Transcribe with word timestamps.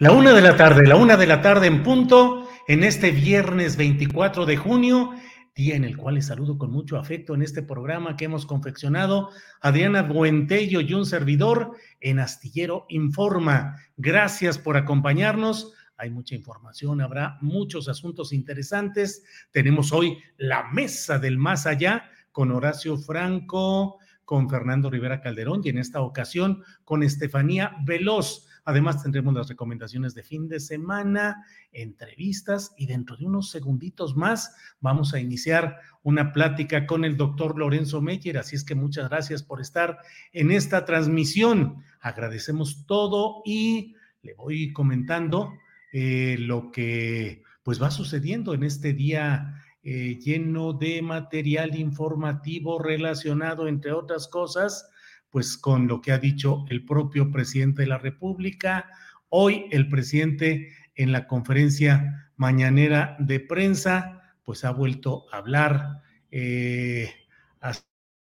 La 0.00 0.12
una 0.12 0.32
de 0.32 0.42
la 0.42 0.56
tarde, 0.56 0.86
la 0.86 0.94
una 0.94 1.16
de 1.16 1.26
la 1.26 1.42
tarde 1.42 1.66
en 1.66 1.82
punto, 1.82 2.48
en 2.68 2.84
este 2.84 3.10
viernes 3.10 3.76
24 3.76 4.46
de 4.46 4.56
junio, 4.56 5.10
día 5.56 5.74
en 5.74 5.82
el 5.82 5.96
cual 5.96 6.14
les 6.14 6.26
saludo 6.26 6.56
con 6.56 6.70
mucho 6.70 6.98
afecto 6.98 7.34
en 7.34 7.42
este 7.42 7.64
programa 7.64 8.16
que 8.16 8.26
hemos 8.26 8.46
confeccionado 8.46 9.30
Adriana 9.60 10.04
Buentello 10.04 10.80
y 10.82 10.94
un 10.94 11.04
servidor 11.04 11.72
en 11.98 12.20
Astillero 12.20 12.86
Informa. 12.90 13.74
Gracias 13.96 14.56
por 14.56 14.76
acompañarnos. 14.76 15.72
Hay 15.96 16.10
mucha 16.10 16.36
información, 16.36 17.00
habrá 17.00 17.36
muchos 17.40 17.88
asuntos 17.88 18.32
interesantes. 18.32 19.24
Tenemos 19.50 19.92
hoy 19.92 20.16
la 20.36 20.68
mesa 20.70 21.18
del 21.18 21.38
más 21.38 21.66
allá 21.66 22.08
con 22.30 22.52
Horacio 22.52 22.98
Franco, 22.98 23.98
con 24.24 24.48
Fernando 24.48 24.90
Rivera 24.90 25.20
Calderón 25.20 25.62
y 25.64 25.70
en 25.70 25.78
esta 25.78 26.02
ocasión 26.02 26.62
con 26.84 27.02
Estefanía 27.02 27.74
Veloz. 27.84 28.47
Además 28.68 29.02
tendremos 29.02 29.32
las 29.32 29.48
recomendaciones 29.48 30.14
de 30.14 30.22
fin 30.22 30.46
de 30.46 30.60
semana, 30.60 31.46
entrevistas 31.72 32.74
y 32.76 32.84
dentro 32.84 33.16
de 33.16 33.24
unos 33.24 33.50
segunditos 33.50 34.14
más 34.14 34.54
vamos 34.82 35.14
a 35.14 35.20
iniciar 35.20 35.78
una 36.02 36.34
plática 36.34 36.84
con 36.84 37.06
el 37.06 37.16
doctor 37.16 37.58
Lorenzo 37.58 38.02
Meyer. 38.02 38.36
Así 38.36 38.56
es 38.56 38.64
que 38.64 38.74
muchas 38.74 39.08
gracias 39.08 39.42
por 39.42 39.62
estar 39.62 40.00
en 40.34 40.50
esta 40.50 40.84
transmisión. 40.84 41.82
Agradecemos 41.98 42.84
todo 42.84 43.40
y 43.46 43.94
le 44.20 44.34
voy 44.34 44.70
comentando 44.74 45.54
eh, 45.94 46.36
lo 46.38 46.70
que 46.70 47.44
pues 47.62 47.80
va 47.80 47.90
sucediendo 47.90 48.52
en 48.52 48.64
este 48.64 48.92
día 48.92 49.64
eh, 49.82 50.18
lleno 50.22 50.74
de 50.74 51.00
material 51.00 51.74
informativo 51.74 52.78
relacionado, 52.78 53.66
entre 53.66 53.92
otras 53.92 54.28
cosas, 54.28 54.90
pues 55.30 55.56
con 55.56 55.86
lo 55.86 56.00
que 56.00 56.12
ha 56.12 56.18
dicho 56.18 56.64
el 56.68 56.84
propio 56.84 57.30
presidente 57.30 57.82
de 57.82 57.88
la 57.88 57.98
República. 57.98 58.86
Hoy 59.28 59.66
el 59.70 59.88
presidente 59.88 60.72
en 60.94 61.12
la 61.12 61.26
conferencia 61.26 62.32
mañanera 62.36 63.16
de 63.18 63.40
prensa, 63.40 64.34
pues 64.44 64.64
ha 64.64 64.70
vuelto 64.70 65.26
a 65.32 65.38
hablar, 65.38 66.02
eh, 66.30 67.10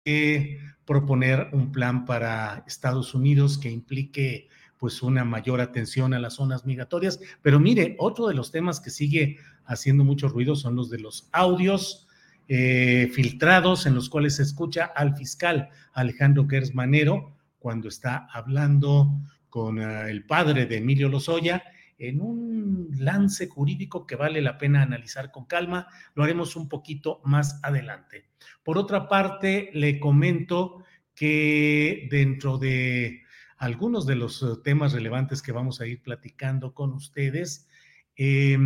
que 0.04 0.60
proponer 0.86 1.50
un 1.54 1.72
plan 1.72 2.06
para 2.06 2.64
Estados 2.68 3.14
Unidos 3.14 3.58
que 3.58 3.70
implique 3.70 4.50
pues 4.78 5.04
una 5.04 5.24
mayor 5.24 5.62
atención 5.62 6.14
a 6.14 6.20
las 6.20 6.36
zonas 6.36 6.66
migratorias. 6.66 7.20
Pero 7.44 7.60
mire, 7.60 7.96
otro 8.00 8.28
de 8.28 8.34
los 8.34 8.52
temas 8.52 8.80
que 8.80 8.90
sigue 8.90 9.38
haciendo 9.66 10.04
mucho 10.04 10.28
ruido 10.28 10.56
son 10.56 10.76
los 10.76 10.90
de 10.90 11.00
los 11.00 11.30
audios 11.32 12.08
eh, 12.54 13.10
filtrados 13.14 13.86
en 13.86 13.96
los 13.96 14.10
cuales 14.10 14.36
se 14.36 14.44
escucha 14.44 14.84
al 14.84 15.16
fiscal 15.16 15.70
Alejandro 15.94 16.46
Gersmanero 16.50 17.38
cuando 17.60 17.88
está 17.88 18.28
hablando 18.30 19.22
con 19.48 19.80
uh, 19.80 20.02
el 20.10 20.26
padre 20.26 20.66
de 20.66 20.80
Emilio 20.80 21.08
Lozoya 21.08 21.64
en 21.98 22.20
un 22.20 22.90
lance 22.98 23.48
jurídico 23.48 24.06
que 24.06 24.18
vale 24.18 24.42
la 24.42 24.58
pena 24.58 24.82
analizar 24.82 25.32
con 25.32 25.46
calma. 25.46 25.88
Lo 26.14 26.26
haremos 26.26 26.58
un 26.58 26.68
poquito 26.68 27.22
más 27.24 27.58
adelante. 27.64 28.26
Por 28.64 28.78
otra 28.78 29.08
parte, 29.08 29.70
le 29.74 29.98
comento 30.02 30.84
que 31.16 32.10
dentro 32.12 32.58
de 32.58 33.22
algunos 33.60 34.06
de 34.06 34.16
los 34.16 34.62
temas 34.62 34.92
relevantes 34.92 35.42
que 35.42 35.54
vamos 35.54 35.80
a 35.80 35.88
ir 35.88 36.02
platicando 36.02 36.74
con 36.74 36.92
ustedes, 36.92 37.70
eh, 38.18 38.58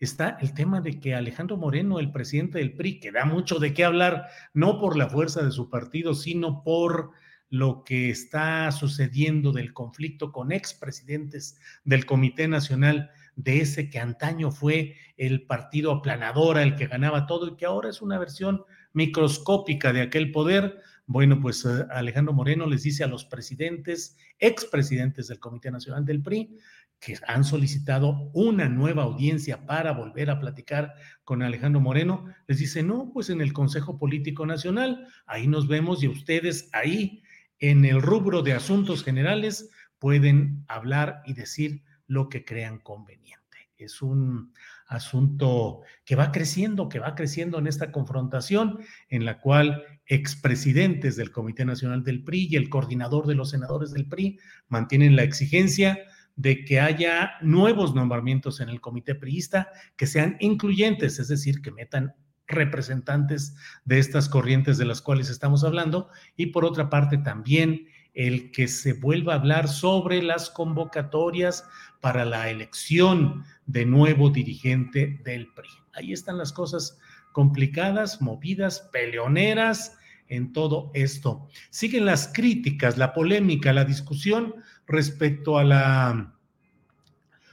está 0.00 0.38
el 0.40 0.54
tema 0.54 0.80
de 0.80 1.00
que 1.00 1.14
Alejandro 1.14 1.56
Moreno, 1.56 1.98
el 1.98 2.12
presidente 2.12 2.58
del 2.58 2.74
PRI, 2.74 3.00
que 3.00 3.12
da 3.12 3.24
mucho 3.24 3.58
de 3.58 3.74
qué 3.74 3.84
hablar, 3.84 4.26
no 4.54 4.78
por 4.78 4.96
la 4.96 5.08
fuerza 5.08 5.42
de 5.42 5.50
su 5.50 5.68
partido, 5.70 6.14
sino 6.14 6.62
por 6.62 7.10
lo 7.50 7.82
que 7.82 8.10
está 8.10 8.70
sucediendo 8.72 9.52
del 9.52 9.72
conflicto 9.72 10.32
con 10.32 10.52
expresidentes 10.52 11.58
del 11.84 12.04
Comité 12.04 12.46
Nacional 12.46 13.10
de 13.36 13.60
ese 13.60 13.88
que 13.88 13.98
antaño 13.98 14.50
fue 14.50 14.96
el 15.16 15.46
partido 15.46 15.92
aplanadora, 15.92 16.62
el 16.62 16.74
que 16.74 16.88
ganaba 16.88 17.26
todo 17.26 17.48
y 17.48 17.56
que 17.56 17.66
ahora 17.66 17.88
es 17.88 18.02
una 18.02 18.18
versión 18.18 18.64
microscópica 18.92 19.92
de 19.92 20.02
aquel 20.02 20.32
poder. 20.32 20.80
Bueno, 21.06 21.40
pues 21.40 21.64
eh, 21.64 21.86
Alejandro 21.90 22.34
Moreno 22.34 22.66
les 22.66 22.82
dice 22.82 23.04
a 23.04 23.06
los 23.06 23.24
presidentes, 23.24 24.16
expresidentes 24.38 25.28
del 25.28 25.38
Comité 25.38 25.70
Nacional 25.70 26.04
del 26.04 26.20
PRI, 26.20 26.58
que 27.00 27.16
han 27.26 27.44
solicitado 27.44 28.30
una 28.32 28.68
nueva 28.68 29.04
audiencia 29.04 29.66
para 29.66 29.92
volver 29.92 30.30
a 30.30 30.40
platicar 30.40 30.94
con 31.24 31.42
Alejandro 31.42 31.80
Moreno, 31.80 32.26
les 32.46 32.58
dice, 32.58 32.82
no, 32.82 33.10
pues 33.12 33.30
en 33.30 33.40
el 33.40 33.52
Consejo 33.52 33.98
Político 33.98 34.46
Nacional, 34.46 35.06
ahí 35.26 35.46
nos 35.46 35.68
vemos 35.68 36.02
y 36.02 36.08
ustedes 36.08 36.68
ahí 36.72 37.22
en 37.60 37.84
el 37.84 38.02
rubro 38.02 38.42
de 38.42 38.52
asuntos 38.52 39.04
generales 39.04 39.70
pueden 39.98 40.64
hablar 40.68 41.22
y 41.24 41.34
decir 41.34 41.82
lo 42.06 42.28
que 42.28 42.44
crean 42.44 42.78
conveniente. 42.78 43.38
Es 43.76 44.02
un 44.02 44.52
asunto 44.88 45.82
que 46.04 46.16
va 46.16 46.32
creciendo, 46.32 46.88
que 46.88 46.98
va 46.98 47.14
creciendo 47.14 47.58
en 47.58 47.68
esta 47.68 47.92
confrontación 47.92 48.80
en 49.08 49.24
la 49.24 49.40
cual 49.40 49.84
expresidentes 50.06 51.16
del 51.16 51.30
Comité 51.30 51.64
Nacional 51.64 52.02
del 52.02 52.24
PRI 52.24 52.48
y 52.50 52.56
el 52.56 52.68
coordinador 52.68 53.26
de 53.26 53.34
los 53.34 53.50
senadores 53.50 53.92
del 53.92 54.08
PRI 54.08 54.40
mantienen 54.68 55.14
la 55.14 55.22
exigencia 55.22 55.98
de 56.38 56.64
que 56.64 56.78
haya 56.78 57.32
nuevos 57.42 57.96
nombramientos 57.96 58.60
en 58.60 58.68
el 58.68 58.80
comité 58.80 59.16
priista 59.16 59.72
que 59.96 60.06
sean 60.06 60.36
incluyentes, 60.38 61.18
es 61.18 61.26
decir, 61.26 61.60
que 61.60 61.72
metan 61.72 62.14
representantes 62.46 63.56
de 63.84 63.98
estas 63.98 64.28
corrientes 64.28 64.78
de 64.78 64.84
las 64.84 65.02
cuales 65.02 65.30
estamos 65.30 65.64
hablando 65.64 66.08
y 66.36 66.46
por 66.46 66.64
otra 66.64 66.88
parte 66.88 67.18
también 67.18 67.88
el 68.14 68.52
que 68.52 68.68
se 68.68 68.92
vuelva 68.92 69.34
a 69.34 69.36
hablar 69.36 69.66
sobre 69.66 70.22
las 70.22 70.48
convocatorias 70.48 71.64
para 72.00 72.24
la 72.24 72.48
elección 72.48 73.44
de 73.66 73.84
nuevo 73.84 74.30
dirigente 74.30 75.20
del 75.24 75.48
PRI. 75.52 75.68
Ahí 75.94 76.12
están 76.12 76.38
las 76.38 76.52
cosas 76.52 76.98
complicadas, 77.32 78.22
movidas, 78.22 78.88
peleoneras 78.92 79.98
en 80.28 80.52
todo 80.52 80.92
esto. 80.94 81.48
Siguen 81.70 82.06
las 82.06 82.28
críticas, 82.32 82.96
la 82.96 83.12
polémica, 83.12 83.72
la 83.72 83.84
discusión 83.84 84.54
respecto 84.88 85.58
a 85.58 85.64
la 85.64 86.34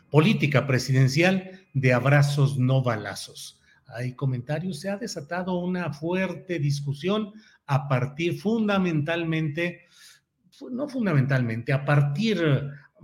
política 0.09 0.65
presidencial 0.65 1.51
de 1.73 1.93
abrazos 1.93 2.57
no 2.57 2.81
balazos. 2.81 3.61
Hay 3.87 4.13
comentarios, 4.13 4.79
se 4.79 4.89
ha 4.89 4.97
desatado 4.97 5.59
una 5.59 5.93
fuerte 5.93 6.57
discusión 6.57 7.33
a 7.67 7.87
partir 7.87 8.39
fundamentalmente, 8.39 9.81
no 10.71 10.87
fundamentalmente, 10.87 11.73
a 11.73 11.85
partir 11.85 12.41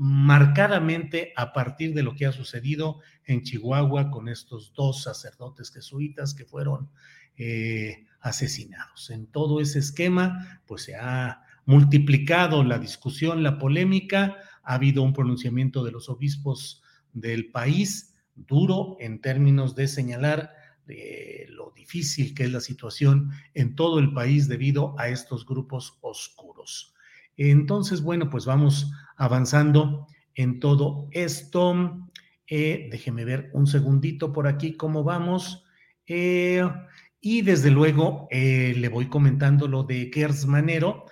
marcadamente 0.03 1.33
a 1.35 1.53
partir 1.53 1.93
de 1.93 2.03
lo 2.03 2.15
que 2.15 2.25
ha 2.25 2.31
sucedido 2.31 3.01
en 3.25 3.43
Chihuahua 3.43 4.09
con 4.09 4.29
estos 4.29 4.73
dos 4.73 5.03
sacerdotes 5.03 5.69
jesuitas 5.71 6.33
que 6.33 6.45
fueron 6.45 6.89
eh, 7.37 8.07
asesinados. 8.21 9.09
En 9.09 9.27
todo 9.27 9.61
ese 9.61 9.79
esquema, 9.79 10.61
pues 10.65 10.83
se 10.83 10.95
ha 10.95 11.43
multiplicado 11.71 12.65
la 12.65 12.77
discusión, 12.79 13.43
la 13.43 13.57
polémica, 13.57 14.35
ha 14.61 14.73
habido 14.75 15.03
un 15.03 15.13
pronunciamiento 15.13 15.85
de 15.85 15.91
los 15.91 16.09
obispos 16.09 16.83
del 17.13 17.49
país 17.49 18.13
duro 18.35 18.97
en 18.99 19.21
términos 19.21 19.73
de 19.73 19.87
señalar 19.87 20.51
eh, 20.89 21.45
lo 21.49 21.71
difícil 21.73 22.35
que 22.35 22.43
es 22.43 22.51
la 22.51 22.59
situación 22.59 23.31
en 23.53 23.75
todo 23.75 23.99
el 23.99 24.13
país 24.13 24.49
debido 24.49 24.99
a 24.99 25.07
estos 25.07 25.45
grupos 25.45 25.97
oscuros. 26.01 26.93
Entonces, 27.37 28.01
bueno, 28.01 28.29
pues 28.29 28.45
vamos 28.45 28.91
avanzando 29.15 30.07
en 30.35 30.59
todo 30.59 31.07
esto. 31.11 32.09
Eh, 32.47 32.89
déjeme 32.91 33.23
ver 33.23 33.49
un 33.53 33.65
segundito 33.65 34.33
por 34.33 34.45
aquí 34.45 34.75
cómo 34.75 35.05
vamos. 35.05 35.63
Eh, 36.05 36.67
y 37.23 37.43
desde 37.43 37.69
luego 37.69 38.27
eh, 38.31 38.73
le 38.75 38.89
voy 38.89 39.07
comentando 39.07 39.67
lo 39.67 39.83
de 39.83 40.09
Gersmanero, 40.11 41.05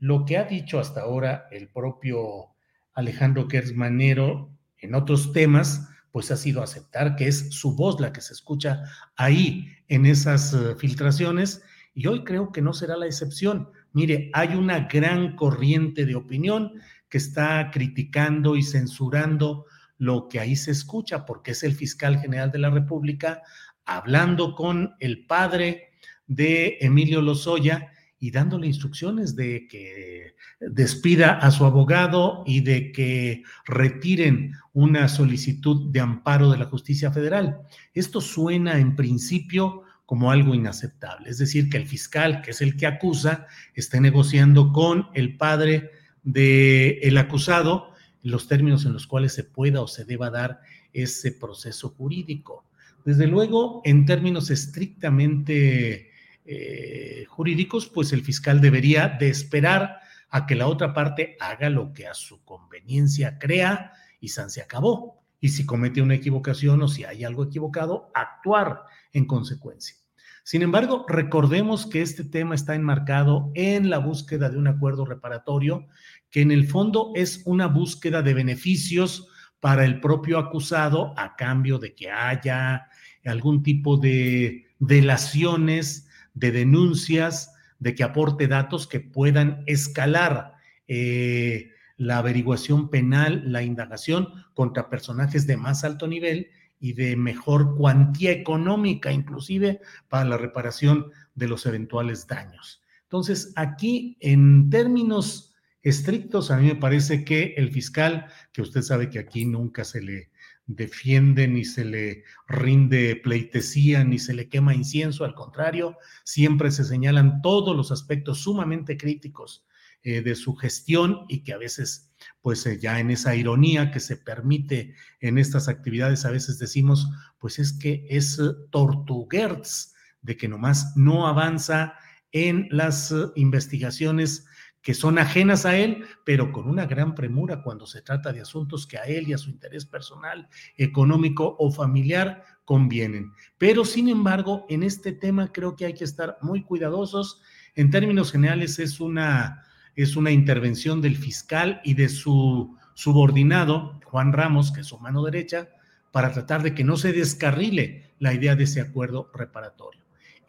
lo 0.00 0.24
que 0.24 0.38
ha 0.38 0.44
dicho 0.44 0.80
hasta 0.80 1.02
ahora 1.02 1.46
el 1.50 1.68
propio 1.68 2.48
Alejandro 2.94 3.46
Gersmanero 3.48 4.50
en 4.78 4.94
otros 4.94 5.32
temas, 5.32 5.88
pues 6.10 6.30
ha 6.30 6.36
sido 6.36 6.62
aceptar 6.62 7.16
que 7.16 7.28
es 7.28 7.50
su 7.50 7.76
voz 7.76 8.00
la 8.00 8.12
que 8.12 8.22
se 8.22 8.32
escucha 8.32 8.82
ahí 9.16 9.68
en 9.88 10.06
esas 10.06 10.52
uh, 10.54 10.74
filtraciones 10.76 11.62
y 11.94 12.06
hoy 12.06 12.24
creo 12.24 12.50
que 12.50 12.62
no 12.62 12.72
será 12.72 12.96
la 12.96 13.06
excepción. 13.06 13.68
Mire, 13.92 14.30
hay 14.32 14.54
una 14.54 14.88
gran 14.88 15.36
corriente 15.36 16.06
de 16.06 16.16
opinión 16.16 16.72
que 17.08 17.18
está 17.18 17.70
criticando 17.70 18.56
y 18.56 18.62
censurando 18.62 19.66
lo 19.98 20.28
que 20.28 20.40
ahí 20.40 20.56
se 20.56 20.70
escucha, 20.70 21.26
porque 21.26 21.50
es 21.50 21.62
el 21.62 21.74
fiscal 21.74 22.18
general 22.20 22.50
de 22.50 22.58
la 22.58 22.70
República 22.70 23.42
hablando 23.84 24.54
con 24.54 24.94
el 24.98 25.26
padre 25.26 25.90
de 26.26 26.78
Emilio 26.80 27.20
Lozoya 27.20 27.90
y 28.20 28.30
dándole 28.30 28.66
instrucciones 28.66 29.34
de 29.34 29.66
que 29.66 30.34
despida 30.60 31.38
a 31.38 31.50
su 31.50 31.64
abogado 31.64 32.44
y 32.46 32.60
de 32.60 32.92
que 32.92 33.42
retiren 33.66 34.52
una 34.74 35.08
solicitud 35.08 35.90
de 35.90 36.00
amparo 36.00 36.50
de 36.50 36.58
la 36.58 36.66
justicia 36.66 37.10
federal. 37.10 37.62
Esto 37.94 38.20
suena 38.20 38.78
en 38.78 38.94
principio 38.94 39.84
como 40.04 40.30
algo 40.30 40.54
inaceptable, 40.54 41.30
es 41.30 41.38
decir, 41.38 41.70
que 41.70 41.78
el 41.78 41.86
fiscal, 41.86 42.42
que 42.42 42.50
es 42.50 42.60
el 42.60 42.76
que 42.76 42.86
acusa, 42.86 43.46
esté 43.74 44.00
negociando 44.00 44.72
con 44.72 45.06
el 45.14 45.36
padre 45.38 45.90
del 46.22 46.98
el 47.00 47.16
acusado 47.16 47.94
los 48.22 48.48
términos 48.48 48.84
en 48.84 48.92
los 48.92 49.06
cuales 49.06 49.32
se 49.32 49.44
pueda 49.44 49.80
o 49.80 49.88
se 49.88 50.04
deba 50.04 50.28
dar 50.28 50.60
ese 50.92 51.32
proceso 51.32 51.88
jurídico. 51.90 52.66
Desde 53.04 53.26
luego, 53.26 53.80
en 53.84 54.04
términos 54.04 54.50
estrictamente 54.50 56.09
eh, 56.52 57.26
jurídicos, 57.28 57.86
pues 57.86 58.12
el 58.12 58.22
fiscal 58.22 58.60
debería 58.60 59.06
de 59.08 59.28
esperar 59.28 60.00
a 60.30 60.46
que 60.46 60.56
la 60.56 60.66
otra 60.66 60.92
parte 60.92 61.36
haga 61.38 61.70
lo 61.70 61.92
que 61.92 62.08
a 62.08 62.14
su 62.14 62.44
conveniencia 62.44 63.38
crea 63.38 63.92
y 64.18 64.30
San 64.30 64.50
se 64.50 64.60
acabó. 64.60 65.22
Y 65.40 65.50
si 65.50 65.64
comete 65.64 66.02
una 66.02 66.16
equivocación 66.16 66.82
o 66.82 66.88
si 66.88 67.04
hay 67.04 67.22
algo 67.22 67.44
equivocado, 67.44 68.10
actuar 68.14 68.82
en 69.12 69.26
consecuencia. 69.26 69.94
Sin 70.42 70.62
embargo, 70.62 71.06
recordemos 71.06 71.86
que 71.86 72.02
este 72.02 72.24
tema 72.24 72.56
está 72.56 72.74
enmarcado 72.74 73.52
en 73.54 73.88
la 73.88 73.98
búsqueda 73.98 74.50
de 74.50 74.58
un 74.58 74.66
acuerdo 74.66 75.04
reparatorio, 75.04 75.86
que 76.32 76.40
en 76.40 76.50
el 76.50 76.66
fondo 76.66 77.12
es 77.14 77.42
una 77.44 77.68
búsqueda 77.68 78.22
de 78.22 78.34
beneficios 78.34 79.28
para 79.60 79.84
el 79.84 80.00
propio 80.00 80.38
acusado 80.38 81.14
a 81.16 81.36
cambio 81.36 81.78
de 81.78 81.94
que 81.94 82.10
haya 82.10 82.88
algún 83.24 83.62
tipo 83.62 83.98
de 83.98 84.66
delaciones, 84.80 86.08
de 86.34 86.52
denuncias, 86.52 87.52
de 87.78 87.94
que 87.94 88.02
aporte 88.02 88.46
datos 88.46 88.86
que 88.86 89.00
puedan 89.00 89.62
escalar 89.66 90.54
eh, 90.86 91.70
la 91.96 92.18
averiguación 92.18 92.88
penal, 92.90 93.42
la 93.46 93.62
indagación 93.62 94.28
contra 94.54 94.88
personajes 94.88 95.46
de 95.46 95.56
más 95.56 95.84
alto 95.84 96.06
nivel 96.06 96.48
y 96.78 96.94
de 96.94 97.14
mejor 97.14 97.76
cuantía 97.76 98.32
económica, 98.32 99.12
inclusive 99.12 99.80
para 100.08 100.24
la 100.24 100.38
reparación 100.38 101.10
de 101.34 101.48
los 101.48 101.66
eventuales 101.66 102.26
daños. 102.26 102.82
Entonces, 103.02 103.52
aquí, 103.56 104.16
en 104.20 104.70
términos 104.70 105.54
estrictos, 105.82 106.50
a 106.50 106.56
mí 106.56 106.68
me 106.68 106.76
parece 106.76 107.24
que 107.24 107.54
el 107.56 107.70
fiscal, 107.70 108.26
que 108.52 108.62
usted 108.62 108.82
sabe 108.82 109.10
que 109.10 109.18
aquí 109.18 109.44
nunca 109.44 109.84
se 109.84 110.00
le 110.00 110.29
defiende 110.74 111.48
ni 111.48 111.64
se 111.64 111.84
le 111.84 112.24
rinde 112.46 113.16
pleitesía 113.16 114.04
ni 114.04 114.18
se 114.18 114.34
le 114.34 114.48
quema 114.48 114.74
incienso, 114.74 115.24
al 115.24 115.34
contrario, 115.34 115.96
siempre 116.24 116.70
se 116.70 116.84
señalan 116.84 117.42
todos 117.42 117.76
los 117.76 117.90
aspectos 117.90 118.38
sumamente 118.40 118.96
críticos 118.96 119.66
eh, 120.02 120.22
de 120.22 120.34
su 120.36 120.54
gestión 120.54 121.26
y 121.28 121.42
que 121.42 121.52
a 121.52 121.58
veces, 121.58 122.12
pues 122.40 122.64
eh, 122.66 122.78
ya 122.80 123.00
en 123.00 123.10
esa 123.10 123.34
ironía 123.34 123.90
que 123.90 124.00
se 124.00 124.16
permite 124.16 124.94
en 125.20 125.38
estas 125.38 125.68
actividades, 125.68 126.24
a 126.24 126.30
veces 126.30 126.58
decimos, 126.58 127.08
pues 127.38 127.58
es 127.58 127.72
que 127.72 128.06
es 128.08 128.38
eh, 128.38 128.52
tortuguerz 128.70 129.94
de 130.22 130.36
que 130.36 130.48
nomás 130.48 130.96
no 130.96 131.26
avanza 131.26 131.94
en 132.30 132.68
las 132.70 133.12
investigaciones 133.34 134.46
que 134.82 134.94
son 134.94 135.18
ajenas 135.18 135.66
a 135.66 135.76
él, 135.76 136.04
pero 136.24 136.52
con 136.52 136.68
una 136.68 136.86
gran 136.86 137.14
premura 137.14 137.62
cuando 137.62 137.86
se 137.86 138.02
trata 138.02 138.32
de 138.32 138.40
asuntos 138.40 138.86
que 138.86 138.98
a 138.98 139.02
él 139.02 139.28
y 139.28 139.32
a 139.32 139.38
su 139.38 139.50
interés 139.50 139.84
personal, 139.84 140.48
económico 140.76 141.56
o 141.58 141.70
familiar 141.70 142.44
convienen. 142.64 143.32
Pero 143.58 143.84
sin 143.84 144.08
embargo, 144.08 144.66
en 144.68 144.82
este 144.82 145.12
tema 145.12 145.52
creo 145.52 145.76
que 145.76 145.86
hay 145.86 145.94
que 145.94 146.04
estar 146.04 146.38
muy 146.40 146.62
cuidadosos. 146.62 147.42
En 147.74 147.90
términos 147.90 148.32
generales 148.32 148.78
es 148.78 149.00
una 149.00 149.64
es 149.96 150.16
una 150.16 150.30
intervención 150.30 151.00
del 151.00 151.16
fiscal 151.16 151.80
y 151.84 151.94
de 151.94 152.08
su 152.08 152.76
subordinado, 152.94 154.00
Juan 154.04 154.32
Ramos, 154.32 154.72
que 154.72 154.80
es 154.80 154.86
su 154.86 154.98
mano 154.98 155.22
derecha, 155.24 155.68
para 156.10 156.32
tratar 156.32 156.62
de 156.62 156.74
que 156.74 156.84
no 156.84 156.96
se 156.96 157.12
descarrile 157.12 158.14
la 158.18 158.32
idea 158.32 158.56
de 158.56 158.64
ese 158.64 158.80
acuerdo 158.80 159.30
reparatorio. 159.34 159.99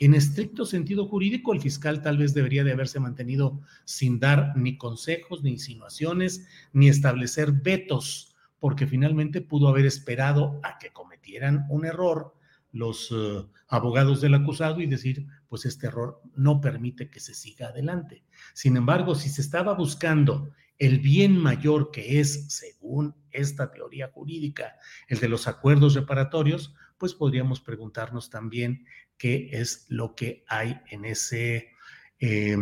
En 0.01 0.15
estricto 0.15 0.65
sentido 0.65 1.05
jurídico, 1.05 1.53
el 1.53 1.61
fiscal 1.61 2.01
tal 2.01 2.17
vez 2.17 2.33
debería 2.33 2.63
de 2.63 2.71
haberse 2.71 2.99
mantenido 2.99 3.61
sin 3.85 4.19
dar 4.19 4.57
ni 4.57 4.75
consejos, 4.75 5.43
ni 5.43 5.51
insinuaciones, 5.51 6.47
ni 6.73 6.89
establecer 6.89 7.51
vetos, 7.51 8.35
porque 8.57 8.87
finalmente 8.87 9.41
pudo 9.41 9.67
haber 9.67 9.85
esperado 9.85 10.59
a 10.63 10.79
que 10.79 10.91
cometieran 10.91 11.67
un 11.69 11.85
error 11.85 12.33
los 12.71 13.11
uh, 13.11 13.47
abogados 13.67 14.21
del 14.21 14.33
acusado 14.33 14.81
y 14.81 14.87
decir, 14.87 15.27
pues 15.47 15.67
este 15.67 15.85
error 15.85 16.19
no 16.33 16.61
permite 16.61 17.11
que 17.11 17.19
se 17.19 17.35
siga 17.35 17.67
adelante. 17.67 18.23
Sin 18.55 18.77
embargo, 18.77 19.13
si 19.13 19.29
se 19.29 19.41
estaba 19.41 19.75
buscando 19.75 20.49
el 20.79 20.99
bien 20.99 21.37
mayor 21.37 21.91
que 21.91 22.19
es, 22.19 22.51
según 22.51 23.13
esta 23.29 23.71
teoría 23.71 24.09
jurídica, 24.11 24.77
el 25.07 25.19
de 25.19 25.29
los 25.29 25.47
acuerdos 25.47 25.93
reparatorios, 25.93 26.73
pues 26.97 27.13
podríamos 27.15 27.61
preguntarnos 27.61 28.29
también 28.29 28.85
qué 29.21 29.49
es 29.51 29.85
lo 29.89 30.15
que 30.15 30.43
hay 30.47 30.81
en 30.89 31.05
ese, 31.05 31.75
eh, 32.19 32.57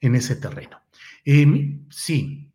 en 0.00 0.14
ese 0.14 0.36
terreno. 0.36 0.78
Eh, 1.24 1.80
sí. 1.88 2.52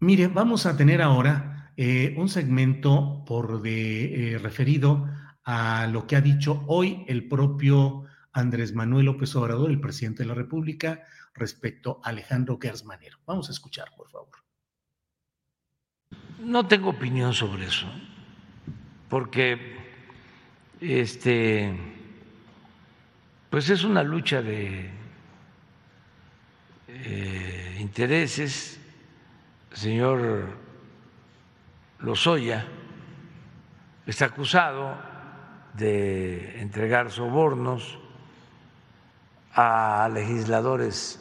Mire, 0.00 0.26
vamos 0.26 0.66
a 0.66 0.76
tener 0.76 1.02
ahora 1.02 1.72
eh, 1.76 2.16
un 2.18 2.28
segmento 2.28 3.22
por 3.24 3.62
de, 3.62 4.32
eh, 4.34 4.38
referido 4.38 5.08
a 5.44 5.86
lo 5.86 6.08
que 6.08 6.16
ha 6.16 6.20
dicho 6.20 6.64
hoy 6.66 7.04
el 7.06 7.28
propio 7.28 8.02
Andrés 8.32 8.74
Manuel 8.74 9.06
López 9.06 9.36
Obrador, 9.36 9.70
el 9.70 9.80
presidente 9.80 10.24
de 10.24 10.30
la 10.30 10.34
República, 10.34 11.04
respecto 11.32 12.00
a 12.02 12.08
Alejandro 12.08 12.58
Gersmanero. 12.60 13.18
Vamos 13.24 13.50
a 13.50 13.52
escuchar, 13.52 13.90
por 13.96 14.10
favor. 14.10 14.36
No 16.40 16.66
tengo 16.66 16.90
opinión 16.90 17.32
sobre 17.34 17.66
eso, 17.66 17.86
porque 19.08 19.77
este, 20.80 21.74
pues 23.50 23.68
es 23.70 23.84
una 23.84 24.02
lucha 24.02 24.42
de 24.42 24.90
eh, 26.88 27.76
intereses, 27.80 28.80
señor 29.72 30.48
Lozoya 32.00 32.66
está 34.06 34.26
acusado 34.26 34.96
de 35.74 36.60
entregar 36.60 37.10
sobornos 37.10 37.98
a 39.52 40.08
legisladores 40.12 41.20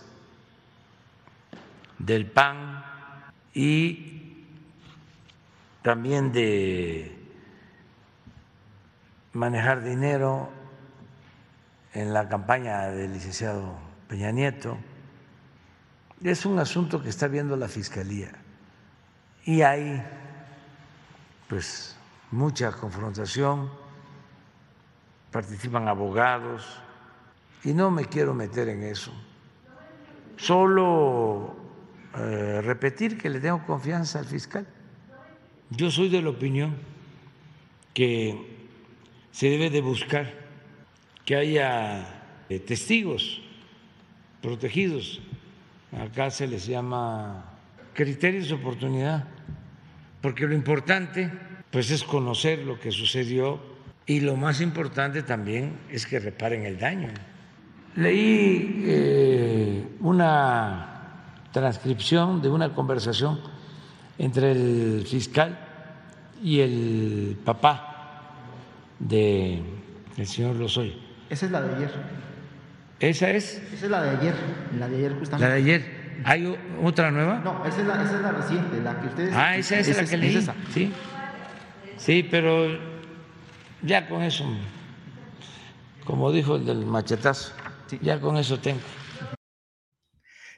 del 1.97 2.27
PAN 2.27 2.85
y 3.53 4.45
también 5.81 6.31
de 6.31 7.16
manejar 9.37 9.83
dinero 9.83 10.49
en 11.93 12.11
la 12.11 12.27
campaña 12.27 12.87
del 12.87 13.13
licenciado 13.13 13.77
Peña 14.07 14.31
Nieto. 14.31 14.77
Es 16.23 16.45
un 16.45 16.57
asunto 16.57 17.03
que 17.03 17.09
está 17.09 17.27
viendo 17.27 17.55
la 17.55 17.67
Fiscalía 17.67 18.31
y 19.45 19.61
hay 19.61 20.03
pues 21.47 21.95
mucha 22.31 22.71
confrontación, 22.71 23.69
participan 25.31 25.87
abogados 25.87 26.81
y 27.63 27.73
no 27.73 27.91
me 27.91 28.05
quiero 28.05 28.33
meter 28.33 28.69
en 28.69 28.81
eso. 28.81 29.13
Solo 30.35 31.55
eh, 32.15 32.61
repetir 32.63 33.19
que 33.19 33.29
le 33.29 33.39
tengo 33.39 33.63
confianza 33.67 34.17
al 34.17 34.25
fiscal. 34.25 34.67
Yo 35.69 35.91
soy 35.91 36.09
de 36.09 36.23
la 36.23 36.29
opinión 36.29 36.75
que 37.93 38.56
se 39.37 39.51
debe 39.51 39.69
de 39.69 39.81
buscar 39.81 40.33
que 41.23 41.35
haya 41.35 42.07
eh, 42.49 42.57
testigos 42.57 43.39
protegidos. 44.41 45.21
Acá 45.93 46.31
se 46.31 46.47
les 46.47 46.65
llama 46.65 47.45
criterios 47.93 48.49
de 48.49 48.55
oportunidad, 48.55 49.25
porque 50.21 50.47
lo 50.47 50.55
importante 50.55 51.31
pues 51.69 51.91
es 51.91 52.03
conocer 52.03 52.65
lo 52.65 52.79
que 52.79 52.89
sucedió 52.89 53.61
y 54.07 54.21
lo 54.21 54.35
más 54.37 54.59
importante 54.59 55.21
también 55.21 55.81
es 55.91 56.07
que 56.07 56.17
reparen 56.17 56.65
el 56.65 56.79
daño. 56.79 57.09
Leí 57.95 58.85
eh, 58.87 59.87
una 59.99 61.43
transcripción 61.51 62.41
de 62.41 62.49
una 62.49 62.73
conversación 62.73 63.39
entre 64.17 64.53
el 64.53 65.05
fiscal 65.05 65.59
y 66.41 66.59
el 66.59 67.37
papá 67.45 67.96
de 68.99 69.61
el 70.17 70.27
señor 70.27 70.55
Lozoy. 70.55 70.99
Esa 71.29 71.45
es 71.45 71.51
la 71.51 71.61
de 71.61 71.75
ayer. 71.75 71.91
¿Esa 72.99 73.29
es? 73.29 73.61
Esa 73.73 73.85
es 73.85 73.91
la 73.91 74.01
de 74.01 74.09
ayer, 74.17 74.33
la 74.79 74.87
de 74.87 74.97
ayer 74.97 75.13
justamente. 75.19 75.47
La 75.47 75.53
de 75.53 75.61
ayer. 75.61 75.97
¿Hay 76.23 76.57
otra 76.83 77.11
nueva? 77.11 77.39
No, 77.43 77.63
esa 77.65 77.81
es 77.81 77.87
la, 77.87 78.03
esa 78.03 78.15
es 78.15 78.21
la 78.21 78.31
reciente, 78.31 78.81
la 78.81 78.99
que 78.99 79.07
ustedes... 79.07 79.35
Ah, 79.35 79.55
esa 79.55 79.77
es, 79.77 79.95
la 79.95 80.03
que 80.03 80.17
leí. 80.17 80.35
esa. 80.35 80.55
Sí, 80.73 80.91
sí, 81.97 82.27
pero 82.29 82.67
ya 83.83 84.07
con 84.07 84.23
eso, 84.23 84.45
como 86.05 86.31
dijo 86.31 86.55
el 86.55 86.65
del 86.65 86.85
machetazo, 86.85 87.53
ya 88.01 88.19
con 88.19 88.37
eso 88.37 88.57
tengo. 88.59 88.79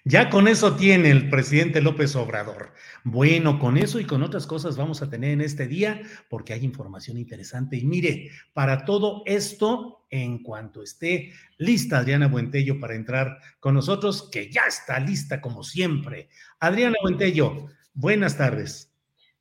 Ya 0.09 0.31
con 0.31 0.47
eso 0.47 0.75
tiene 0.75 1.11
el 1.11 1.29
presidente 1.29 1.81
López 1.83 2.15
Obrador. 2.15 2.73
Bueno, 3.03 3.59
con 3.59 3.77
eso 3.77 3.99
y 3.99 4.05
con 4.05 4.23
otras 4.23 4.47
cosas 4.47 4.75
vamos 4.75 5.03
a 5.03 5.09
tener 5.11 5.29
en 5.29 5.41
este 5.41 5.67
día 5.67 6.01
porque 6.31 6.53
hay 6.53 6.65
información 6.65 7.19
interesante. 7.19 7.77
Y 7.77 7.85
mire, 7.85 8.31
para 8.53 8.85
todo 8.85 9.21
esto, 9.27 10.07
en 10.09 10.41
cuanto 10.41 10.81
esté 10.81 11.31
lista 11.59 11.99
Adriana 11.99 12.27
Buentello 12.27 12.79
para 12.79 12.95
entrar 12.95 13.37
con 13.59 13.75
nosotros, 13.75 14.31
que 14.31 14.49
ya 14.49 14.63
está 14.63 14.99
lista 14.99 15.41
como 15.41 15.63
siempre. 15.63 16.29
Adriana 16.59 16.95
Buentello, 17.03 17.67
buenas 17.93 18.35
tardes. 18.35 18.91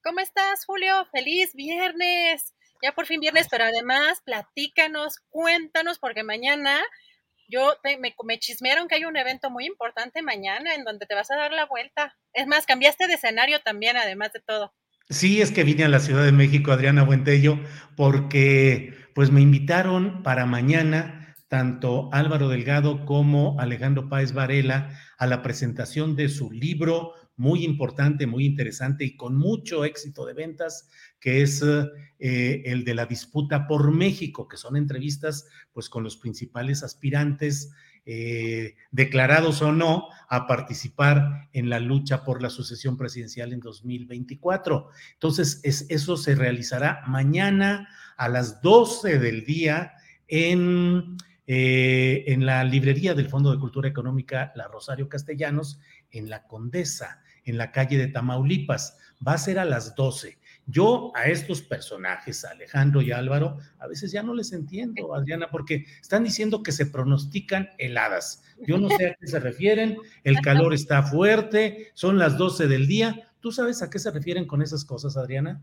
¿Cómo 0.05 0.21
estás, 0.21 0.67
Julio? 0.67 1.07
Feliz 1.11 1.55
viernes. 1.55 2.55
Ya 2.83 2.93
por 2.93 3.07
fin 3.07 3.21
viernes, 3.21 3.47
pero 3.51 3.65
además 3.65 4.21
platícanos, 4.23 5.21
cuéntanos, 5.31 5.99
porque 5.99 6.25
mañana 6.25 6.79
yo 7.49 7.75
me, 7.83 8.15
me 8.25 8.39
chismearon 8.39 8.89
que 8.89 8.97
hay 8.97 9.05
un 9.05 9.17
evento 9.17 9.51
muy 9.51 9.67
importante 9.67 10.23
mañana 10.23 10.75
en 10.75 10.85
donde 10.85 11.07
te 11.07 11.15
vas 11.15 11.31
a 11.31 11.37
dar 11.37 11.53
la 11.53 11.67
vuelta. 11.67 12.17
Es 12.33 12.47
más, 12.47 12.67
cambiaste 12.67 13.07
de 13.07 13.15
escenario 13.15 13.61
también, 13.61 13.97
además 13.97 14.33
de 14.33 14.41
todo. 14.41 14.75
Sí, 15.11 15.41
es 15.41 15.51
que 15.51 15.65
vine 15.65 15.85
a 15.85 15.89
la 15.89 16.01
Ciudad 16.01 16.25
de 16.25 16.33
México, 16.33 16.71
Adriana 16.71 17.03
Buentello, 17.03 17.59
porque 17.97 18.95
pues 19.15 19.31
me 19.31 19.41
invitaron 19.41 20.23
para 20.23 20.45
mañana 20.45 21.35
tanto 21.49 22.11
Álvaro 22.13 22.49
Delgado 22.49 23.07
como 23.07 23.59
Alejandro 23.59 24.11
Páez 24.11 24.33
Varela 24.33 24.91
a 25.17 25.27
la 25.27 25.43
presentación 25.43 26.15
de 26.15 26.29
su 26.29 26.51
libro 26.51 27.15
muy 27.39 27.65
importante, 27.65 28.27
muy 28.27 28.45
interesante 28.45 29.05
y 29.05 29.17
con 29.17 29.37
mucho 29.37 29.85
éxito 29.85 30.27
de 30.27 30.35
ventas, 30.35 30.89
que 31.21 31.41
es 31.41 31.63
eh, 31.63 32.63
el 32.67 32.85
de 32.85 32.95
la 32.95 33.07
disputa 33.07 33.67
por 33.69 33.93
México, 33.93 34.49
que 34.49 34.57
son 34.57 34.77
entrevistas 34.77 35.47
pues 35.73 35.89
con 35.89 36.03
los 36.03 36.17
principales 36.17 36.83
aspirantes, 36.83 37.71
eh, 38.05 38.75
declarados 38.91 39.63
o 39.63 39.71
no, 39.71 40.09
a 40.29 40.47
participar 40.49 41.49
en 41.53 41.71
la 41.71 41.79
lucha 41.79 42.25
por 42.25 42.43
la 42.43 42.51
sucesión 42.51 42.97
presidencial 42.97 43.53
en 43.53 43.61
2024. 43.61 44.89
Entonces, 45.13 45.61
es, 45.63 45.87
eso 45.91 46.17
se 46.17 46.35
realizará 46.35 47.03
mañana 47.07 47.89
a 48.17 48.29
las 48.29 48.61
12 48.61 49.19
del 49.19 49.45
día 49.45 49.93
en... 50.27 51.17
Eh, 51.51 52.31
en 52.31 52.45
la 52.45 52.63
librería 52.63 53.15
del 53.15 53.31
Fondo 53.31 53.51
de 53.51 53.59
Cultura 53.59 53.89
Económica 53.89 54.53
La 54.55 54.69
Rosario 54.69 55.09
Castellanos, 55.09 55.81
en 56.11 56.29
la 56.29 56.47
Condesa 56.47 57.23
en 57.51 57.59
la 57.59 57.73
calle 57.73 57.99
de 57.99 58.09
Tamaulipas. 58.09 58.99
Va 59.27 59.33
a 59.33 59.39
ser 59.39 59.59
a 59.59 59.65
las 59.65 59.95
12. 59.95 60.39
Yo 60.67 61.13
a 61.15 61.25
estos 61.29 61.63
personajes, 61.63 62.45
Alejandro 62.45 63.01
y 63.01 63.11
Álvaro, 63.11 63.57
a 63.79 63.87
veces 63.87 64.13
ya 64.13 64.23
no 64.23 64.35
les 64.35 64.53
entiendo, 64.53 65.15
Adriana, 65.15 65.49
porque 65.51 65.87
están 66.01 66.25
diciendo 66.25 66.63
que 66.63 66.73
se 66.73 66.85
pronostican 66.85 67.71
heladas. 67.79 68.45
Yo 68.67 68.77
no 68.77 68.91
sé 68.91 69.09
a 69.09 69.15
qué 69.15 69.27
se 69.27 69.41
refieren, 69.41 69.97
el 70.25 70.41
calor 70.43 70.75
está 70.75 71.03
fuerte, 71.03 71.91
son 71.95 72.19
las 72.19 72.37
12 72.37 72.69
del 72.69 72.87
día. 72.87 73.33
¿Tú 73.41 73.51
sabes 73.51 73.81
a 73.81 73.89
qué 73.89 73.99
se 73.99 74.11
refieren 74.11 74.47
con 74.47 74.61
esas 74.61 74.85
cosas, 74.85 75.17
Adriana? 75.17 75.63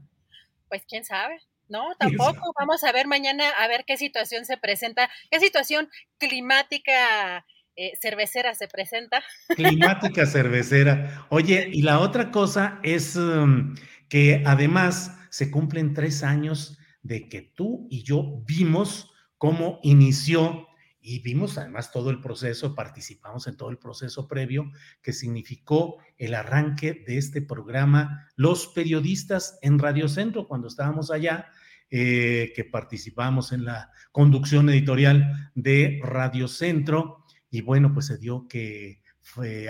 Pues 0.69 0.83
quién 0.87 1.05
sabe. 1.05 1.39
No, 1.67 1.83
tampoco. 1.99 2.53
Vamos 2.59 2.83
a 2.83 2.91
ver 2.91 3.07
mañana 3.07 3.49
a 3.59 3.67
ver 3.67 3.85
qué 3.85 3.97
situación 3.97 4.45
se 4.45 4.57
presenta, 4.57 5.09
qué 5.29 5.39
situación 5.39 5.89
climática 6.17 7.45
eh, 7.75 7.93
cervecera 8.01 8.55
se 8.55 8.67
presenta. 8.67 9.23
Climática 9.55 10.25
cervecera. 10.25 11.25
Oye, 11.29 11.69
y 11.71 11.81
la 11.81 11.99
otra 11.99 12.31
cosa 12.31 12.79
es 12.83 13.15
um, 13.15 13.75
que 14.07 14.43
además 14.45 15.17
se 15.29 15.51
cumplen 15.51 15.93
tres 15.93 16.23
años 16.23 16.77
de 17.03 17.27
que 17.27 17.41
tú 17.41 17.87
y 17.89 18.03
yo 18.03 18.41
vimos 18.47 19.11
cómo 19.37 19.79
inició 19.83 20.67
y 21.01 21.19
vimos 21.19 21.57
además 21.59 21.91
todo 21.91 22.09
el 22.09 22.19
proceso, 22.19 22.73
participamos 22.73 23.45
en 23.45 23.57
todo 23.57 23.69
el 23.69 23.77
proceso 23.77 24.27
previo 24.27 24.71
que 25.03 25.13
significó 25.13 25.97
el 26.17 26.33
arranque 26.33 27.03
de 27.05 27.19
este 27.19 27.43
programa 27.43 28.27
Los 28.35 28.67
Periodistas 28.67 29.59
en 29.61 29.77
Radio 29.77 30.07
Centro 30.07 30.47
cuando 30.47 30.67
estábamos 30.67 31.11
allá, 31.11 31.47
eh, 31.91 32.53
que 32.55 32.63
participamos 32.63 33.51
en 33.51 33.65
la 33.65 33.91
conducción 34.11 34.67
editorial 34.69 35.51
de 35.53 35.99
Radio 36.01 36.47
Centro 36.47 37.24
y 37.49 37.61
bueno, 37.61 37.93
pues 37.93 38.07
se 38.07 38.17
dio 38.17 38.47
que 38.47 39.01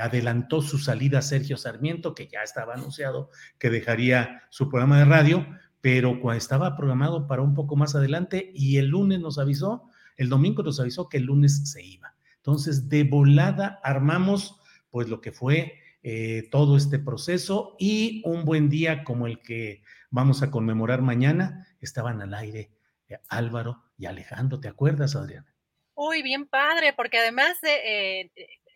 adelantó 0.02 0.62
su 0.62 0.78
salida 0.78 1.22
Sergio 1.22 1.58
Sarmiento, 1.58 2.14
que 2.14 2.28
ya 2.28 2.42
estaba 2.42 2.74
anunciado 2.74 3.30
que 3.58 3.70
dejaría 3.70 4.44
su 4.50 4.70
programa 4.70 5.00
de 5.00 5.06
radio, 5.06 5.48
pero 5.82 6.34
estaba 6.34 6.76
programado 6.76 7.28
para 7.28 7.42
un 7.42 7.54
poco 7.54 7.76
más 7.76 7.96
adelante 7.96 8.52
y 8.54 8.78
el 8.78 8.88
lunes 8.88 9.20
nos 9.20 9.38
avisó, 9.38 9.90
el 10.18 10.30
domingo 10.30 10.64
nos 10.64 10.80
avisó 10.80 11.08
que 11.08 11.18
el 11.18 11.24
lunes 11.24 11.70
se 11.72 11.84
iba. 11.84 12.16
Entonces, 12.38 12.90
de 12.90 13.04
volada 13.04 13.80
armamos 13.84 14.60
pues 14.90 15.10
lo 15.10 15.22
que 15.22 15.32
fue 15.32 15.80
eh, 16.04 16.48
todo 16.52 16.78
este 16.78 17.00
proceso 17.00 17.76
y 17.80 18.22
un 18.26 18.46
buen 18.46 18.70
día 18.70 19.04
como 19.04 19.28
el 19.28 19.42
que 19.42 19.84
vamos 20.12 20.44
a 20.44 20.52
conmemorar 20.52 21.02
mañana, 21.02 21.68
estaban 21.82 22.22
al 22.22 22.34
aire 22.34 22.72
eh, 23.10 23.18
Álvaro 23.28 23.84
y 23.98 24.06
Alejandro, 24.06 24.60
¿te 24.60 24.68
acuerdas, 24.68 25.16
Adriana? 25.16 25.55
Uy, 25.96 26.22
bien 26.22 26.46
padre, 26.46 26.94
porque 26.94 27.20
además 27.20 27.60
de, 27.62 28.22
eh, 28.22 28.32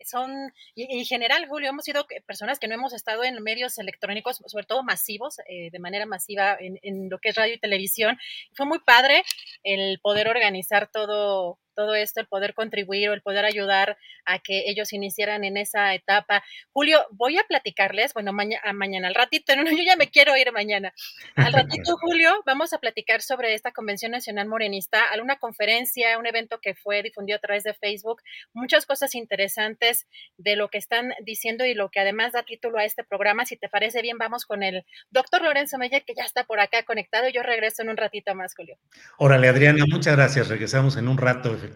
son, 0.06 0.52
y 0.74 0.98
en 0.98 1.04
general, 1.04 1.46
Julio, 1.48 1.68
hemos 1.68 1.84
sido 1.84 2.06
personas 2.26 2.58
que 2.58 2.66
no 2.66 2.74
hemos 2.74 2.92
estado 2.92 3.24
en 3.24 3.42
medios 3.42 3.78
electrónicos, 3.78 4.42
sobre 4.46 4.64
todo 4.64 4.82
masivos, 4.82 5.38
eh, 5.46 5.70
de 5.70 5.78
manera 5.78 6.06
masiva 6.06 6.56
en, 6.58 6.78
en, 6.82 7.10
lo 7.10 7.18
que 7.18 7.30
es 7.30 7.36
radio 7.36 7.54
y 7.54 7.60
televisión. 7.60 8.18
Fue 8.54 8.66
muy 8.66 8.78
padre 8.80 9.22
el 9.62 10.00
poder 10.00 10.28
organizar 10.28 10.90
todo, 10.90 11.58
todo 11.80 11.94
esto, 11.94 12.20
el 12.20 12.26
poder 12.26 12.52
contribuir 12.52 13.08
o 13.08 13.14
el 13.14 13.22
poder 13.22 13.46
ayudar 13.46 13.96
a 14.26 14.38
que 14.38 14.64
ellos 14.66 14.92
iniciaran 14.92 15.44
en 15.44 15.56
esa 15.56 15.94
etapa. 15.94 16.44
Julio, 16.72 17.06
voy 17.10 17.38
a 17.38 17.44
platicarles, 17.44 18.12
bueno, 18.12 18.34
mañana 18.34 19.08
al 19.08 19.14
ratito, 19.14 19.56
no, 19.56 19.64
yo 19.64 19.82
ya 19.82 19.96
me 19.96 20.08
quiero 20.08 20.36
ir 20.36 20.52
mañana. 20.52 20.92
Al 21.36 21.54
ratito, 21.54 21.96
Julio, 22.02 22.42
vamos 22.44 22.74
a 22.74 22.78
platicar 22.78 23.22
sobre 23.22 23.54
esta 23.54 23.72
Convención 23.72 24.12
Nacional 24.12 24.46
Morenista, 24.46 25.02
alguna 25.10 25.36
conferencia, 25.36 26.18
un 26.18 26.26
evento 26.26 26.60
que 26.60 26.74
fue 26.74 27.02
difundido 27.02 27.36
a 27.38 27.40
través 27.40 27.64
de 27.64 27.72
Facebook, 27.72 28.20
muchas 28.52 28.84
cosas 28.84 29.14
interesantes 29.14 30.06
de 30.36 30.56
lo 30.56 30.68
que 30.68 30.76
están 30.76 31.14
diciendo 31.24 31.64
y 31.64 31.72
lo 31.72 31.90
que 31.90 32.00
además 32.00 32.32
da 32.32 32.42
título 32.42 32.76
a 32.76 32.84
este 32.84 33.04
programa. 33.04 33.46
Si 33.46 33.56
te 33.56 33.70
parece 33.70 34.02
bien, 34.02 34.18
vamos 34.18 34.44
con 34.44 34.62
el 34.62 34.84
doctor 35.10 35.40
Lorenzo 35.40 35.78
Meyer, 35.78 36.04
que 36.04 36.14
ya 36.14 36.24
está 36.24 36.44
por 36.44 36.60
acá 36.60 36.82
conectado. 36.82 37.30
Yo 37.30 37.42
regreso 37.42 37.80
en 37.80 37.88
un 37.88 37.96
ratito 37.96 38.34
más, 38.34 38.54
Julio. 38.54 38.76
Órale, 39.16 39.48
Adriana, 39.48 39.86
muchas 39.88 40.14
gracias. 40.14 40.48
Regresamos 40.48 40.98
en 40.98 41.08
un 41.08 41.16
rato, 41.16 41.48
efectivamente. 41.54 41.69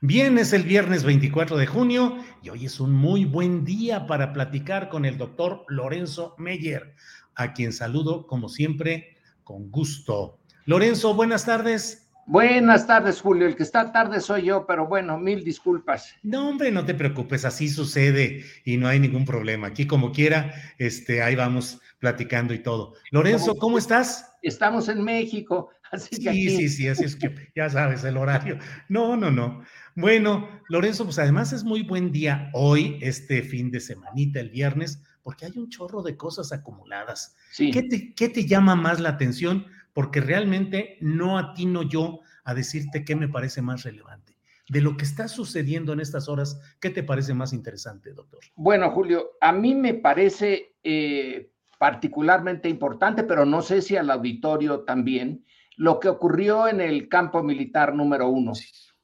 Bien, 0.00 0.38
es 0.38 0.52
el 0.52 0.62
viernes 0.62 1.04
24 1.04 1.56
de 1.56 1.66
junio 1.66 2.16
y 2.42 2.48
hoy 2.48 2.66
es 2.66 2.80
un 2.80 2.92
muy 2.92 3.24
buen 3.24 3.64
día 3.64 4.06
para 4.06 4.32
platicar 4.32 4.88
con 4.88 5.04
el 5.04 5.18
doctor 5.18 5.64
Lorenzo 5.68 6.34
Meyer. 6.38 6.94
a 7.34 7.52
quien 7.52 7.72
saludo 7.72 8.26
como 8.26 8.48
siempre 8.48 9.16
con 9.44 9.70
gusto. 9.70 10.38
Lorenzo, 10.66 11.14
buenas 11.14 11.44
tardes. 11.44 12.09
Buenas 12.30 12.86
tardes, 12.86 13.20
Julio. 13.20 13.44
El 13.48 13.56
que 13.56 13.64
está 13.64 13.90
tarde 13.90 14.20
soy 14.20 14.44
yo, 14.44 14.64
pero 14.64 14.86
bueno, 14.86 15.18
mil 15.18 15.42
disculpas. 15.42 16.14
No, 16.22 16.50
hombre, 16.50 16.70
no 16.70 16.86
te 16.86 16.94
preocupes, 16.94 17.44
así 17.44 17.68
sucede 17.68 18.44
y 18.64 18.76
no 18.76 18.86
hay 18.86 19.00
ningún 19.00 19.24
problema. 19.24 19.66
Aquí 19.66 19.84
como 19.84 20.12
quiera, 20.12 20.54
este, 20.78 21.24
ahí 21.24 21.34
vamos 21.34 21.80
platicando 21.98 22.54
y 22.54 22.60
todo. 22.60 22.94
Lorenzo, 23.10 23.56
¿cómo 23.56 23.78
estás? 23.78 24.30
Estamos 24.42 24.88
en 24.88 25.02
México, 25.02 25.70
así 25.90 26.22
que 26.22 26.32
Sí, 26.32 26.50
sí, 26.50 26.68
sí, 26.68 26.86
así 26.86 27.02
es 27.02 27.16
que 27.16 27.34
ya 27.56 27.68
sabes 27.68 28.04
el 28.04 28.16
horario. 28.16 28.58
No, 28.88 29.16
no, 29.16 29.32
no. 29.32 29.64
Bueno, 29.96 30.48
Lorenzo, 30.68 31.04
pues 31.04 31.18
además 31.18 31.52
es 31.52 31.64
muy 31.64 31.82
buen 31.82 32.12
día 32.12 32.48
hoy, 32.52 32.96
este 33.02 33.42
fin 33.42 33.72
de 33.72 33.80
semanita, 33.80 34.38
el 34.38 34.50
viernes, 34.50 35.02
porque 35.24 35.46
hay 35.46 35.58
un 35.58 35.68
chorro 35.68 36.00
de 36.00 36.16
cosas 36.16 36.52
acumuladas. 36.52 37.34
Sí. 37.50 37.72
¿Qué 37.72 37.82
te, 37.82 38.14
qué 38.14 38.28
te 38.28 38.46
llama 38.46 38.76
más 38.76 39.00
la 39.00 39.08
atención? 39.08 39.66
Porque 39.92 40.20
realmente 40.20 40.96
no 41.00 41.38
atino 41.38 41.82
yo 41.82 42.20
a 42.44 42.54
decirte 42.54 43.04
qué 43.04 43.16
me 43.16 43.28
parece 43.28 43.62
más 43.62 43.82
relevante. 43.82 44.36
De 44.68 44.80
lo 44.80 44.96
que 44.96 45.04
está 45.04 45.26
sucediendo 45.26 45.92
en 45.92 46.00
estas 46.00 46.28
horas, 46.28 46.60
¿qué 46.80 46.90
te 46.90 47.02
parece 47.02 47.34
más 47.34 47.52
interesante, 47.52 48.12
doctor? 48.12 48.40
Bueno, 48.54 48.90
Julio, 48.92 49.32
a 49.40 49.52
mí 49.52 49.74
me 49.74 49.94
parece 49.94 50.76
eh, 50.84 51.50
particularmente 51.78 52.68
importante, 52.68 53.24
pero 53.24 53.44
no 53.44 53.62
sé 53.62 53.82
si 53.82 53.96
al 53.96 54.10
auditorio 54.10 54.80
también, 54.80 55.44
lo 55.76 55.98
que 55.98 56.08
ocurrió 56.08 56.68
en 56.68 56.80
el 56.80 57.08
campo 57.08 57.42
militar 57.42 57.94
número 57.94 58.28
uno. 58.28 58.52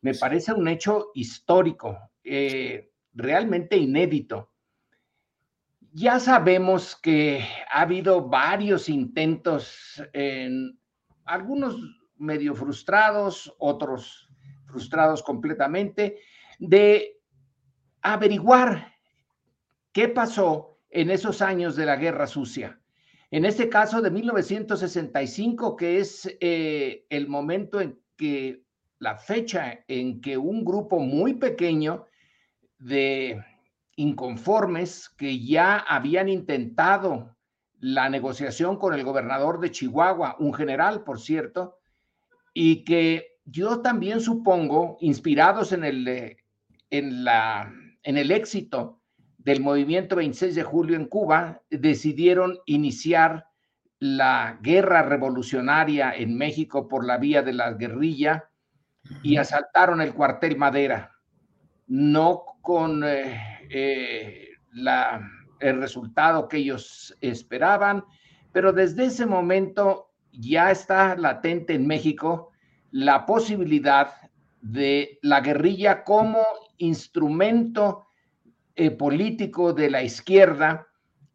Me 0.02 0.14
parece 0.14 0.52
un 0.52 0.68
hecho 0.68 1.10
histórico, 1.14 1.98
eh, 2.22 2.92
realmente 3.14 3.76
inédito. 3.76 4.52
Ya 5.98 6.20
sabemos 6.20 6.94
que 6.94 7.42
ha 7.72 7.80
habido 7.80 8.28
varios 8.28 8.90
intentos, 8.90 10.04
en, 10.12 10.78
algunos 11.24 11.74
medio 12.18 12.54
frustrados, 12.54 13.54
otros 13.58 14.28
frustrados 14.66 15.22
completamente, 15.22 16.18
de 16.58 17.18
averiguar 18.02 18.92
qué 19.92 20.08
pasó 20.08 20.78
en 20.90 21.08
esos 21.08 21.40
años 21.40 21.76
de 21.76 21.86
la 21.86 21.96
Guerra 21.96 22.26
Sucia. 22.26 22.78
En 23.30 23.46
este 23.46 23.70
caso 23.70 24.02
de 24.02 24.10
1965, 24.10 25.76
que 25.76 26.00
es 26.00 26.30
eh, 26.42 27.06
el 27.08 27.26
momento 27.26 27.80
en 27.80 27.98
que, 28.18 28.66
la 28.98 29.16
fecha 29.16 29.82
en 29.88 30.20
que 30.20 30.36
un 30.36 30.62
grupo 30.62 30.98
muy 30.98 31.32
pequeño 31.32 32.04
de 32.78 33.42
inconformes 33.96 35.08
que 35.08 35.44
ya 35.44 35.78
habían 35.78 36.28
intentado 36.28 37.36
la 37.80 38.08
negociación 38.08 38.78
con 38.78 38.94
el 38.94 39.04
gobernador 39.04 39.60
de 39.60 39.70
Chihuahua, 39.70 40.36
un 40.38 40.54
general, 40.54 41.02
por 41.02 41.20
cierto, 41.20 41.78
y 42.54 42.84
que 42.84 43.38
yo 43.44 43.80
también 43.80 44.20
supongo, 44.20 44.96
inspirados 45.00 45.72
en 45.72 45.84
el, 45.84 46.08
eh, 46.08 46.36
en 46.90 47.24
la, 47.24 47.72
en 48.02 48.16
el 48.16 48.30
éxito 48.30 49.00
del 49.38 49.60
movimiento 49.60 50.16
26 50.16 50.54
de 50.54 50.62
julio 50.62 50.96
en 50.96 51.06
Cuba, 51.06 51.62
decidieron 51.70 52.58
iniciar 52.66 53.46
la 53.98 54.58
guerra 54.60 55.02
revolucionaria 55.02 56.12
en 56.12 56.36
México 56.36 56.88
por 56.88 57.06
la 57.06 57.18
vía 57.18 57.42
de 57.42 57.52
la 57.52 57.72
guerrilla 57.72 58.50
y 59.22 59.36
asaltaron 59.36 60.00
el 60.00 60.14
cuartel 60.14 60.56
Madera, 60.56 61.12
no 61.86 62.42
con 62.60 63.04
eh, 63.04 63.55
eh, 63.70 64.48
el 65.60 65.80
resultado 65.80 66.48
que 66.48 66.58
ellos 66.58 67.16
esperaban, 67.20 68.04
pero 68.52 68.72
desde 68.72 69.06
ese 69.06 69.26
momento 69.26 70.10
ya 70.32 70.70
está 70.70 71.16
latente 71.16 71.74
en 71.74 71.86
México 71.86 72.52
la 72.90 73.26
posibilidad 73.26 74.12
de 74.60 75.18
la 75.22 75.40
guerrilla 75.40 76.04
como 76.04 76.40
instrumento 76.78 78.06
eh, 78.74 78.90
político 78.90 79.72
de 79.72 79.90
la 79.90 80.02
izquierda 80.02 80.86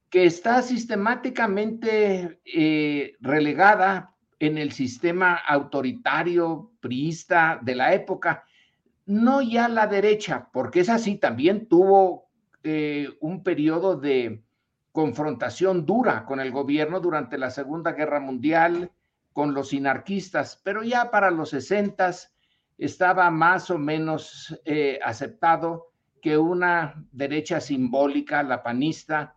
que 0.09 0.25
está 0.25 0.61
sistemáticamente 0.61 2.41
eh, 2.45 3.15
relegada 3.21 4.13
en 4.39 4.57
el 4.57 4.71
sistema 4.71 5.35
autoritario 5.35 6.71
priista 6.81 7.59
de 7.61 7.75
la 7.75 7.93
época 7.93 8.43
no 9.05 9.41
ya 9.41 9.67
la 9.67 9.87
derecha, 9.87 10.49
porque 10.53 10.81
es 10.81 10.89
así, 10.89 11.17
también 11.17 11.67
tuvo 11.67 12.30
eh, 12.63 13.09
un 13.19 13.43
periodo 13.43 13.95
de 13.95 14.43
confrontación 14.91 15.85
dura 15.85 16.25
con 16.25 16.39
el 16.39 16.51
gobierno 16.51 16.99
durante 16.99 17.37
la 17.37 17.49
Segunda 17.49 17.93
Guerra 17.93 18.19
Mundial, 18.19 18.91
con 19.33 19.53
los 19.53 19.73
inarquistas, 19.73 20.59
pero 20.63 20.83
ya 20.83 21.09
para 21.09 21.31
los 21.31 21.49
sesentas 21.49 22.33
estaba 22.77 23.29
más 23.31 23.69
o 23.69 23.77
menos 23.77 24.59
eh, 24.65 24.99
aceptado 25.03 25.91
que 26.21 26.37
una 26.37 27.03
derecha 27.11 27.61
simbólica, 27.61 28.43
la 28.43 28.61
panista, 28.61 29.35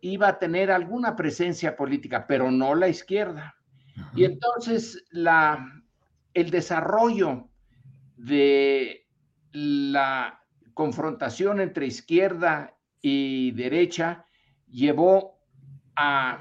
iba 0.00 0.28
a 0.28 0.38
tener 0.38 0.70
alguna 0.70 1.16
presencia 1.16 1.76
política, 1.76 2.26
pero 2.26 2.50
no 2.50 2.74
la 2.74 2.88
izquierda. 2.88 3.56
Y 4.14 4.24
entonces 4.24 5.04
la, 5.10 5.82
el 6.34 6.50
desarrollo 6.50 7.48
de 8.16 9.06
la 9.52 10.37
confrontación 10.78 11.58
entre 11.58 11.86
izquierda 11.86 12.78
y 13.02 13.50
derecha 13.50 14.24
llevó 14.68 15.40
a 15.96 16.40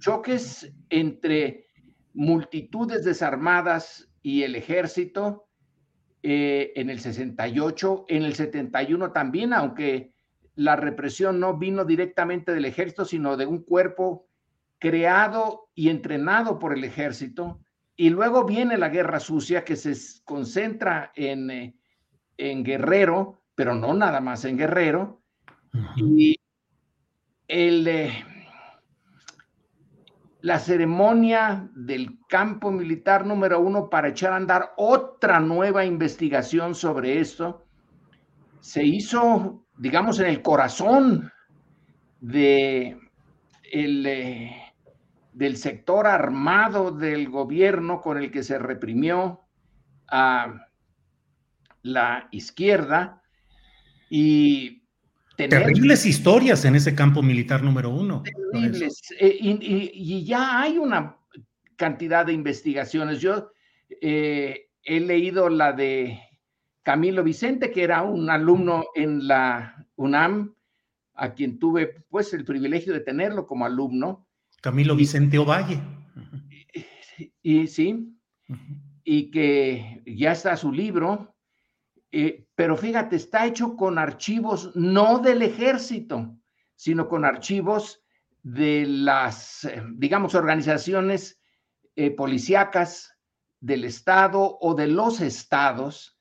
choques 0.00 0.74
entre 0.90 1.68
multitudes 2.12 3.04
desarmadas 3.04 4.10
y 4.20 4.42
el 4.42 4.56
ejército 4.56 5.46
eh, 6.24 6.72
en 6.74 6.90
el 6.90 6.98
68, 6.98 8.06
en 8.08 8.24
el 8.24 8.34
71 8.34 9.12
también, 9.12 9.52
aunque 9.52 10.12
la 10.56 10.74
represión 10.74 11.38
no 11.38 11.56
vino 11.56 11.84
directamente 11.84 12.50
del 12.52 12.64
ejército, 12.64 13.04
sino 13.04 13.36
de 13.36 13.46
un 13.46 13.62
cuerpo 13.62 14.26
creado 14.80 15.68
y 15.76 15.88
entrenado 15.88 16.58
por 16.58 16.76
el 16.76 16.82
ejército. 16.82 17.60
Y 17.94 18.10
luego 18.10 18.44
viene 18.44 18.76
la 18.76 18.88
guerra 18.88 19.20
sucia 19.20 19.62
que 19.62 19.76
se 19.76 19.94
concentra 20.24 21.12
en, 21.14 21.48
eh, 21.48 21.76
en 22.38 22.64
Guerrero, 22.64 23.41
pero 23.54 23.74
no 23.74 23.94
nada 23.94 24.20
más 24.20 24.44
en 24.44 24.56
Guerrero. 24.56 25.20
Y 25.96 26.38
el, 27.48 27.86
eh, 27.86 28.24
la 30.42 30.58
ceremonia 30.58 31.68
del 31.74 32.18
campo 32.28 32.70
militar 32.70 33.24
número 33.24 33.60
uno 33.60 33.88
para 33.88 34.08
echar 34.08 34.32
a 34.32 34.36
andar 34.36 34.72
otra 34.76 35.40
nueva 35.40 35.84
investigación 35.84 36.74
sobre 36.74 37.20
esto 37.20 37.64
se 38.60 38.84
hizo, 38.84 39.66
digamos, 39.76 40.20
en 40.20 40.26
el 40.26 40.42
corazón 40.42 41.30
de 42.20 42.98
el, 43.72 44.06
eh, 44.06 44.74
del 45.32 45.56
sector 45.56 46.06
armado 46.06 46.92
del 46.92 47.28
gobierno 47.28 48.00
con 48.00 48.18
el 48.18 48.30
que 48.30 48.42
se 48.42 48.58
reprimió 48.58 49.40
a 50.08 50.68
la 51.82 52.28
izquierda 52.30 53.21
y 54.14 54.82
terribles 55.36 56.04
historias 56.04 56.66
en 56.66 56.74
ese 56.74 56.94
campo 56.94 57.22
militar 57.22 57.62
número 57.62 57.88
uno. 57.88 58.22
Terribles. 58.22 59.00
Eh, 59.18 59.38
y, 59.40 60.22
ya 60.26 60.60
hay 60.60 60.76
una 60.76 61.16
cantidad 61.76 62.26
de 62.26 62.34
investigaciones. 62.34 63.22
Yo 63.22 63.52
eh, 64.02 64.68
he 64.84 65.00
leído 65.00 65.48
la 65.48 65.72
de 65.72 66.20
Camilo 66.82 67.24
Vicente, 67.24 67.70
que 67.70 67.84
era 67.84 68.02
un 68.02 68.28
alumno 68.28 68.84
en 68.94 69.26
la 69.26 69.88
UNAM, 69.96 70.56
a 71.14 71.32
quien 71.32 71.58
tuve 71.58 72.04
pues 72.10 72.34
el 72.34 72.44
privilegio 72.44 72.92
de 72.92 73.00
tenerlo 73.00 73.46
como 73.46 73.64
alumno 73.64 74.28
Camilo 74.60 74.94
Vicente 74.94 75.38
Ovalle. 75.38 75.80
Y, 77.40 77.66
sí, 77.66 78.14
y 79.04 79.30
que 79.30 80.02
ya 80.04 80.32
está 80.32 80.54
su 80.56 80.70
libro, 80.70 81.31
eh, 82.12 82.46
pero 82.54 82.76
fíjate, 82.76 83.16
está 83.16 83.46
hecho 83.46 83.74
con 83.74 83.98
archivos 83.98 84.70
no 84.76 85.18
del 85.18 85.40
ejército, 85.40 86.36
sino 86.76 87.08
con 87.08 87.24
archivos 87.24 88.04
de 88.42 88.84
las, 88.86 89.64
eh, 89.64 89.82
digamos, 89.94 90.34
organizaciones 90.34 91.40
eh, 91.96 92.10
policíacas 92.10 93.18
del 93.60 93.84
Estado 93.84 94.58
o 94.60 94.74
de 94.74 94.88
los 94.88 95.20
estados, 95.20 96.18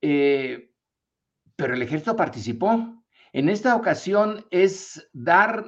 pero 0.00 0.60
el 1.74 1.80
ejército 1.80 2.14
participó. 2.14 3.02
En 3.32 3.48
esta 3.48 3.74
ocasión 3.74 4.44
es 4.50 5.08
dar 5.14 5.64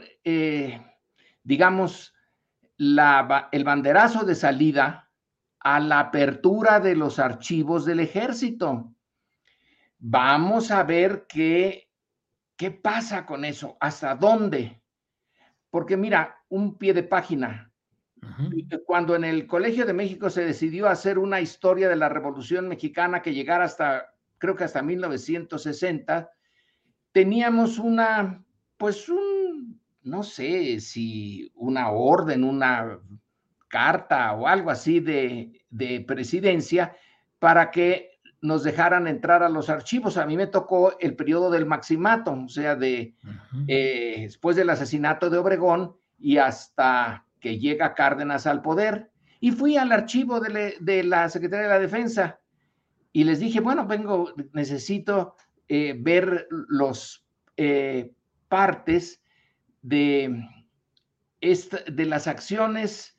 digamos, 1.42 2.12
el 2.76 3.64
banderazo 3.64 4.24
de 4.24 4.34
salida 4.34 5.08
a 5.60 5.78
la 5.78 6.00
apertura 6.00 6.80
de 6.80 6.96
los 6.96 7.20
archivos 7.20 7.84
del 7.84 8.00
ejército. 8.00 8.95
Vamos 9.98 10.70
a 10.70 10.82
ver 10.82 11.26
qué, 11.28 11.90
qué 12.56 12.70
pasa 12.70 13.24
con 13.26 13.44
eso, 13.44 13.76
hasta 13.80 14.14
dónde. 14.14 14.82
porque 15.70 15.96
mira, 15.96 16.42
un 16.48 16.78
pie 16.78 16.94
de 16.94 17.02
página. 17.02 17.70
Cuando 18.86 19.14
en 19.14 19.24
el 19.24 19.46
Colegio 19.46 19.86
de 19.86 19.92
México 19.92 20.30
se 20.30 20.44
decidió 20.44 20.88
hacer 20.88 21.18
una 21.18 21.40
historia 21.40 21.88
de 21.88 21.96
la 21.96 22.08
Revolución 22.08 22.66
Mexicana 22.66 23.22
que 23.22 23.34
llegara 23.34 23.64
hasta, 23.64 24.14
creo 24.38 24.56
que 24.56 24.64
hasta 24.64 24.82
1960, 24.82 26.30
teníamos 27.12 27.78
una, 27.78 28.44
pues 28.76 29.08
un, 29.08 29.80
no 30.02 30.22
sé 30.22 30.80
si 30.80 31.50
una 31.54 31.90
orden, 31.90 32.42
una 32.42 32.98
carta 33.68 34.32
o 34.32 34.46
algo 34.46 34.70
así 34.70 35.00
de, 35.00 35.60
de 35.68 36.00
presidencia 36.00 36.96
para 37.38 37.70
que 37.70 38.15
nos 38.46 38.62
dejaran 38.62 39.08
entrar 39.08 39.42
a 39.42 39.48
los 39.48 39.68
archivos. 39.68 40.16
A 40.16 40.24
mí 40.24 40.36
me 40.36 40.46
tocó 40.46 40.98
el 41.00 41.16
periodo 41.16 41.50
del 41.50 41.66
maximato, 41.66 42.32
o 42.32 42.48
sea, 42.48 42.76
de 42.76 43.14
eh, 43.66 44.18
después 44.22 44.54
del 44.54 44.70
asesinato 44.70 45.28
de 45.28 45.38
Obregón 45.38 45.96
y 46.16 46.38
hasta 46.38 47.26
que 47.40 47.58
llega 47.58 47.94
Cárdenas 47.94 48.46
al 48.46 48.62
poder. 48.62 49.10
Y 49.40 49.50
fui 49.50 49.76
al 49.76 49.90
archivo 49.90 50.40
de, 50.40 51.02
la 51.02 51.28
Secretaría 51.28 51.64
de 51.64 51.74
la 51.74 51.80
Defensa 51.80 52.38
y 53.12 53.24
les 53.24 53.40
dije, 53.40 53.60
bueno, 53.60 53.86
vengo, 53.86 54.32
necesito 54.52 55.34
eh, 55.68 55.96
ver 55.98 56.46
los 56.50 57.26
eh, 57.56 58.12
partes 58.48 59.20
de, 59.82 60.48
de 61.40 62.06
las 62.06 62.26
acciones 62.28 63.12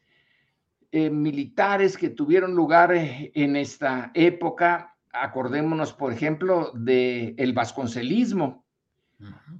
militares 0.89 1.95
que 1.95 2.09
tuvieron 2.09 2.55
lugar 2.55 2.91
en 2.95 3.55
esta 3.55 4.09
época 4.15 4.96
acordémonos, 5.21 5.93
por 5.93 6.11
ejemplo, 6.11 6.71
del 6.73 7.35
el 7.37 7.53
vasconcelismo. 7.53 8.65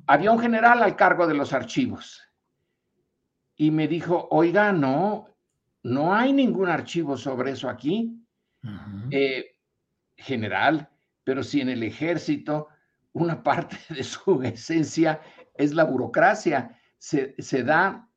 Había 0.06 0.32
un 0.32 0.40
general 0.40 0.84
al 0.84 0.96
cargo 0.96 1.28
de 1.28 1.34
los 1.34 1.54
archivos 1.54 2.22
y 3.56 3.72
me 3.72 3.88
dijo, 3.88 4.28
oiga, 4.32 4.72
no, 4.72 5.28
no 5.84 6.14
hay 6.14 6.32
ningún 6.32 6.70
archivo 6.70 7.18
sobre 7.18 7.52
eso 7.52 7.70
aquí. 7.70 8.14
Eh, 9.12 9.56
general, 10.18 10.90
pero 11.24 11.44
si 11.44 11.62
en 11.62 11.70
el 11.70 11.84
ejército 11.84 12.68
una 13.14 13.42
parte 13.44 13.78
de 13.90 14.04
su 14.04 14.42
esencia 14.44 15.22
es 15.54 15.74
la 15.74 15.86
burocracia, 15.86 16.78
se, 16.98 17.64
da 17.64 18.10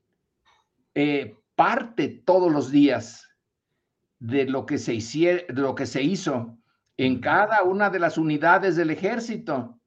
eh, 0.95 1.37
parte 1.55 2.09
todos 2.09 2.51
los 2.51 2.71
días 2.71 3.29
de 4.19 4.47
lo 4.47 4.67
que 4.67 4.79
se, 4.79 4.95
hiciera, 4.95 5.43
de 5.49 5.61
lo 5.61 5.75
que 5.75 5.87
se 5.87 6.03
hizo 6.03 6.60
en 7.01 7.19
cada 7.19 7.63
una 7.63 7.89
de 7.89 7.99
las 7.99 8.19
unidades 8.19 8.77
del 8.77 8.91
ejército. 8.91 9.81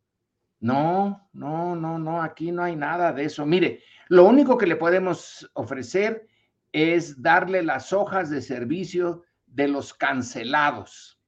No, 0.60 1.30
no, 1.32 1.76
no, 1.76 1.99
no, 1.99 2.23
aquí 2.23 2.52
no 2.52 2.63
hay 2.63 2.76
nada 2.76 3.13
de 3.13 3.26
eso. 3.26 3.45
Mire, 3.45 3.84
lo 4.08 4.26
único 4.26 4.58
que 4.58 4.65
le 4.65 4.78
podemos 4.78 5.47
ofrecer 5.54 6.28
es 6.71 7.21
darle 7.21 7.62
las 7.62 7.93
hojas 7.93 8.32
de 8.32 8.41
servicio 8.41 9.21
de 9.45 9.67
los 9.67 9.93
cancelados, 9.93 11.21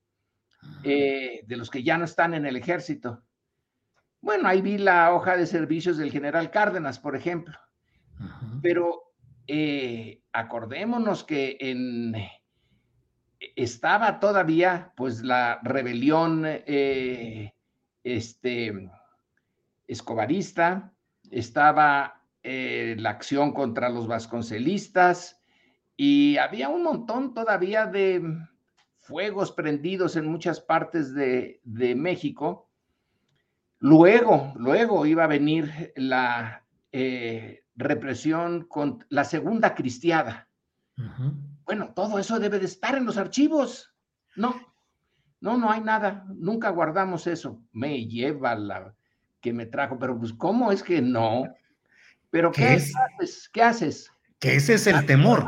eh, 0.84 1.44
de 1.46 1.56
los 1.56 1.70
que 1.70 1.84
ya 1.84 2.00
no 2.00 2.06
están 2.06 2.34
en 2.34 2.48
el 2.48 2.56
ejército. 2.56 3.24
Bueno, 4.22 4.48
ahí 4.48 4.64
vi 4.64 4.80
la 4.80 5.14
hoja 5.14 5.38
de 5.38 5.46
servicios 5.46 5.98
del 5.98 6.12
general 6.12 6.50
Cárdenas, 6.50 6.98
por 6.98 7.16
ejemplo. 7.16 7.60
Pero 8.64 9.14
eh, 9.46 10.24
acordémonos 10.34 11.24
que 11.24 11.58
en 11.60 12.16
estaba 13.56 14.20
todavía 14.20 14.94
pues 14.96 15.22
la 15.22 15.60
rebelión 15.64 16.44
eh, 16.46 17.54
este, 18.04 18.90
escobarista, 19.88 20.94
estaba 21.32 22.22
eh, 22.44 22.96
la 23.00 23.10
acción 23.12 23.54
contra 23.54 23.90
los 23.90 24.08
vasconcelistas 24.08 25.42
y 25.98 26.38
había 26.38 26.70
un 26.70 26.84
montón 26.84 27.34
todavía 27.34 27.86
de 27.86 28.22
fuegos 29.00 29.52
prendidos 29.52 30.16
en 30.16 30.28
muchas 30.28 30.60
partes 30.60 31.14
de, 31.14 31.62
México. 31.96 32.70
Luego, 33.80 34.54
luego 34.56 35.06
iba 35.06 35.24
a 35.24 35.28
venir 35.28 35.94
la 35.96 36.64
eh, 36.92 37.64
represión 37.76 38.66
con 38.66 39.06
la 39.10 39.24
segunda 39.24 39.76
cristiada. 39.76 40.48
Bueno, 41.66 41.94
todo 41.96 42.20
eso 42.20 42.40
debe 42.40 42.60
de 42.60 42.66
estar 42.66 42.96
en 42.96 43.06
los 43.06 43.18
archivos. 43.18 43.94
No, 44.36 44.56
no, 45.42 45.58
no 45.58 45.72
hay 45.72 45.82
nada. 45.82 46.26
Nunca 46.28 46.70
guardamos 46.70 47.28
eso. 47.28 47.62
Me 47.72 48.06
lleva 48.06 48.56
la 48.56 48.94
que 49.42 49.54
me 49.54 49.66
trajo, 49.66 49.98
pero 50.00 50.18
pues, 50.18 50.34
¿cómo 50.34 50.72
es 50.72 50.82
que 50.82 51.02
no? 51.02 51.44
Pero 52.30 52.52
¿qué, 52.52 52.68
haces? 52.68 53.50
¿Qué 53.50 53.62
haces? 53.62 54.12
Que 54.40 54.56
ese 54.56 54.74
es 54.74 54.88
el 54.88 55.06
temor. 55.06 55.46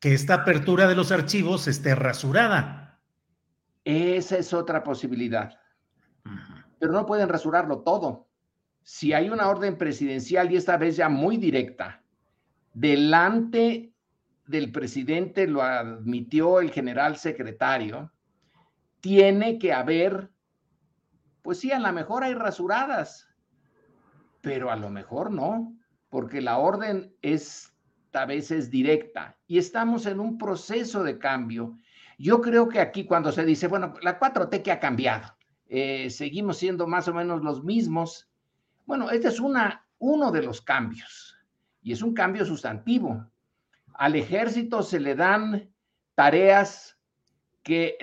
Que 0.00 0.14
esta 0.14 0.34
apertura 0.34 0.86
de 0.86 0.94
los 0.94 1.12
archivos 1.12 1.68
esté 1.68 1.94
rasurada. 1.94 2.98
Esa 3.84 4.38
es 4.38 4.52
otra 4.52 4.82
posibilidad. 4.82 5.58
Pero 6.78 6.92
no 6.92 7.06
pueden 7.06 7.28
rasurarlo 7.28 7.80
todo. 7.80 8.26
Si 8.82 9.12
hay 9.12 9.30
una 9.30 9.48
orden 9.48 9.78
presidencial 9.78 10.50
y 10.50 10.56
esta 10.56 10.76
vez 10.76 10.96
ya 10.96 11.08
muy 11.08 11.36
directa, 11.36 12.02
delante 12.72 13.92
del 14.46 14.70
presidente, 14.72 15.46
lo 15.46 15.62
admitió 15.62 16.60
el 16.60 16.70
general 16.70 17.16
secretario, 17.16 18.12
tiene 19.00 19.58
que 19.58 19.72
haber, 19.72 20.30
pues 21.42 21.60
sí, 21.60 21.72
a 21.72 21.78
lo 21.78 21.92
mejor 21.92 22.24
hay 22.24 22.34
rasuradas, 22.34 23.28
pero 24.40 24.70
a 24.70 24.76
lo 24.76 24.90
mejor 24.90 25.30
no, 25.30 25.76
porque 26.08 26.40
la 26.40 26.58
orden 26.58 27.14
es 27.22 27.72
a 28.12 28.24
veces 28.24 28.70
directa 28.70 29.36
y 29.46 29.58
estamos 29.58 30.06
en 30.06 30.20
un 30.20 30.38
proceso 30.38 31.02
de 31.02 31.18
cambio. 31.18 31.76
Yo 32.18 32.40
creo 32.40 32.68
que 32.68 32.80
aquí 32.80 33.04
cuando 33.04 33.30
se 33.30 33.44
dice, 33.44 33.68
bueno, 33.68 33.94
la 34.00 34.18
4T 34.18 34.62
que 34.62 34.72
ha 34.72 34.80
cambiado, 34.80 35.36
eh, 35.68 36.08
seguimos 36.08 36.56
siendo 36.56 36.86
más 36.86 37.08
o 37.08 37.14
menos 37.14 37.42
los 37.42 37.62
mismos. 37.62 38.30
Bueno, 38.86 39.10
este 39.10 39.28
es 39.28 39.38
una, 39.38 39.86
uno 39.98 40.32
de 40.32 40.42
los 40.42 40.62
cambios 40.62 41.36
y 41.82 41.92
es 41.92 42.00
un 42.02 42.14
cambio 42.14 42.44
sustantivo 42.44 43.30
al 43.98 44.16
ejército 44.16 44.82
se 44.82 45.00
le 45.00 45.14
dan 45.14 45.70
tareas 46.14 46.98
que 47.62 47.96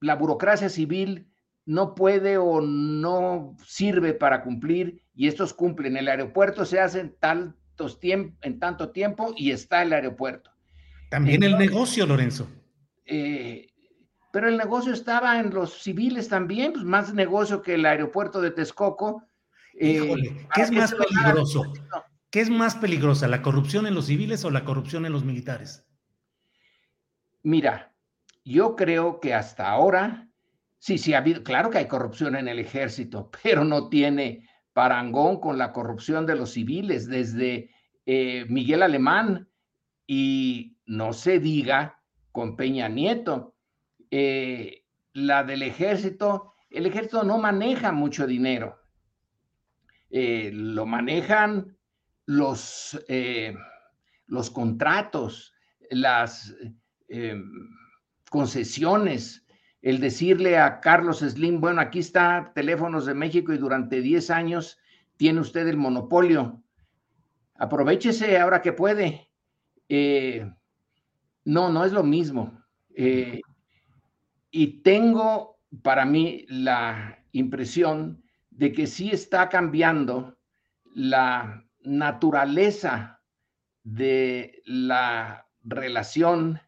la 0.00 0.14
burocracia 0.14 0.68
civil 0.68 1.28
no 1.64 1.94
puede 1.94 2.38
o 2.38 2.60
no 2.60 3.56
sirve 3.64 4.14
para 4.14 4.42
cumplir 4.42 5.02
y 5.14 5.28
estos 5.28 5.52
cumplen. 5.52 5.96
El 5.96 6.08
aeropuerto 6.08 6.64
se 6.64 6.80
hace 6.80 7.00
en, 7.00 7.14
tantos 7.18 7.98
en 8.02 8.58
tanto 8.58 8.90
tiempo 8.90 9.32
y 9.36 9.50
está 9.50 9.82
el 9.82 9.92
aeropuerto. 9.92 10.50
También 11.10 11.42
el 11.42 11.58
negocio, 11.58 12.06
Lorenzo. 12.06 12.48
Eh, 13.04 13.68
pero 14.32 14.48
el 14.48 14.56
negocio 14.56 14.92
estaba 14.92 15.38
en 15.38 15.52
los 15.52 15.82
civiles 15.82 16.28
también, 16.28 16.72
pues 16.72 16.84
más 16.84 17.12
negocio 17.12 17.60
que 17.60 17.74
el 17.74 17.84
aeropuerto 17.84 18.40
de 18.40 18.50
Texcoco. 18.50 19.24
Eh, 19.78 20.46
¿qué 20.54 20.62
es 20.62 20.70
más 20.70 20.94
peligroso? 20.94 21.72
¿Qué 22.32 22.40
es 22.40 22.48
más 22.48 22.76
peligrosa, 22.76 23.28
la 23.28 23.42
corrupción 23.42 23.86
en 23.86 23.94
los 23.94 24.06
civiles 24.06 24.42
o 24.46 24.50
la 24.50 24.64
corrupción 24.64 25.04
en 25.04 25.12
los 25.12 25.22
militares? 25.22 25.86
Mira, 27.42 27.94
yo 28.42 28.74
creo 28.74 29.20
que 29.20 29.34
hasta 29.34 29.68
ahora, 29.68 30.30
sí, 30.78 30.96
sí 30.96 31.12
ha 31.12 31.18
habido, 31.18 31.44
claro 31.44 31.68
que 31.68 31.76
hay 31.76 31.88
corrupción 31.88 32.34
en 32.34 32.48
el 32.48 32.58
ejército, 32.58 33.30
pero 33.42 33.64
no 33.64 33.90
tiene 33.90 34.48
parangón 34.72 35.40
con 35.40 35.58
la 35.58 35.74
corrupción 35.74 36.24
de 36.24 36.36
los 36.36 36.52
civiles 36.52 37.06
desde 37.06 37.68
eh, 38.06 38.46
Miguel 38.48 38.82
Alemán 38.82 39.50
y 40.06 40.78
no 40.86 41.12
se 41.12 41.38
diga 41.38 42.00
con 42.32 42.56
Peña 42.56 42.88
Nieto. 42.88 43.56
Eh, 44.10 44.86
la 45.12 45.44
del 45.44 45.60
ejército, 45.64 46.54
el 46.70 46.86
ejército 46.86 47.24
no 47.24 47.36
maneja 47.36 47.92
mucho 47.92 48.26
dinero. 48.26 48.78
Eh, 50.08 50.50
lo 50.54 50.86
manejan 50.86 51.76
los, 52.32 52.98
eh, 53.08 53.54
los 54.26 54.50
contratos, 54.50 55.54
las 55.90 56.54
eh, 57.08 57.40
concesiones, 58.30 59.44
el 59.82 60.00
decirle 60.00 60.58
a 60.58 60.80
Carlos 60.80 61.18
Slim, 61.18 61.60
bueno, 61.60 61.80
aquí 61.80 61.98
está 61.98 62.52
Teléfonos 62.54 63.04
de 63.06 63.14
México 63.14 63.52
y 63.52 63.58
durante 63.58 64.00
10 64.00 64.30
años 64.30 64.78
tiene 65.16 65.40
usted 65.40 65.66
el 65.66 65.76
monopolio. 65.76 66.62
Aprovechese 67.56 68.38
ahora 68.38 68.62
que 68.62 68.72
puede. 68.72 69.28
Eh, 69.88 70.50
no, 71.44 71.68
no 71.70 71.84
es 71.84 71.92
lo 71.92 72.02
mismo. 72.02 72.58
y 74.54 74.82
tengo 74.82 75.58
para 75.82 76.04
mí 76.04 76.44
la 76.48 77.18
impresión 77.32 78.22
de 78.50 78.72
que 78.72 78.86
sí 78.86 79.10
está 79.10 79.48
cambiando 79.48 80.36
la 80.94 81.64
naturaleza 81.84 83.20
de 83.82 84.62
la 84.64 85.46
relación 85.64 86.60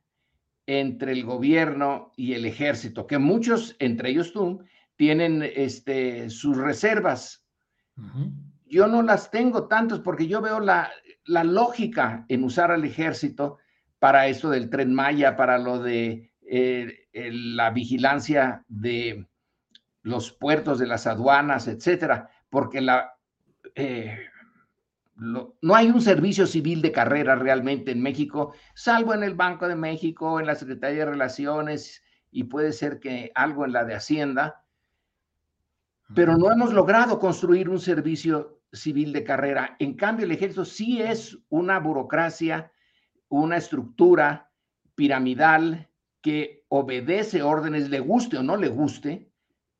entre 0.66 1.12
el 1.12 1.24
gobierno 1.24 2.12
y 2.16 2.34
el 2.34 2.46
ejército, 2.46 3.06
que 3.06 3.18
muchos, 3.18 3.76
entre 3.78 4.10
ellos 4.10 4.32
tú, 4.32 4.64
tienen 4.96 5.42
este, 5.42 6.30
sus 6.30 6.56
reservas. 6.56 7.44
yo 8.66 8.86
no 8.86 9.02
las 9.02 9.30
tengo 9.30 9.68
tantos 9.68 10.00
porque 10.00 10.26
yo 10.26 10.40
veo 10.40 10.60
la, 10.60 10.90
la 11.26 11.44
lógica 11.44 12.24
en 12.28 12.44
usar 12.44 12.70
al 12.70 12.84
ejército 12.84 13.58
para 13.98 14.26
esto 14.26 14.50
del 14.50 14.70
tren 14.70 14.92
Maya, 14.92 15.36
para 15.36 15.58
lo 15.58 15.78
de 15.78 16.32
eh, 16.46 17.08
la 17.12 17.70
vigilancia 17.70 18.64
de 18.68 19.26
los 20.02 20.32
puertos, 20.32 20.78
de 20.78 20.86
las 20.86 21.06
aduanas, 21.06 21.68
etcétera, 21.68 22.30
porque 22.50 22.80
la, 22.80 23.14
eh, 23.74 24.18
no 25.16 25.74
hay 25.74 25.90
un 25.90 26.00
servicio 26.00 26.46
civil 26.46 26.82
de 26.82 26.92
carrera 26.92 27.36
realmente 27.36 27.92
en 27.92 28.02
México, 28.02 28.54
salvo 28.74 29.14
en 29.14 29.22
el 29.22 29.34
Banco 29.34 29.68
de 29.68 29.76
México, 29.76 30.40
en 30.40 30.46
la 30.46 30.56
Secretaría 30.56 31.00
de 31.00 31.12
Relaciones 31.12 32.02
y 32.30 32.44
puede 32.44 32.72
ser 32.72 32.98
que 32.98 33.30
algo 33.34 33.64
en 33.64 33.72
la 33.72 33.84
de 33.84 33.94
Hacienda, 33.94 34.64
pero 36.14 36.36
no 36.36 36.50
hemos 36.50 36.72
logrado 36.72 37.18
construir 37.18 37.68
un 37.68 37.78
servicio 37.78 38.60
civil 38.72 39.12
de 39.12 39.24
carrera. 39.24 39.76
En 39.78 39.94
cambio, 39.94 40.26
el 40.26 40.32
ejército 40.32 40.64
sí 40.64 41.00
es 41.00 41.38
una 41.48 41.78
burocracia, 41.78 42.72
una 43.28 43.56
estructura 43.56 44.50
piramidal 44.94 45.88
que 46.20 46.64
obedece 46.68 47.42
órdenes, 47.42 47.88
le 47.88 48.00
guste 48.00 48.38
o 48.38 48.42
no 48.42 48.56
le 48.56 48.68
guste, 48.68 49.30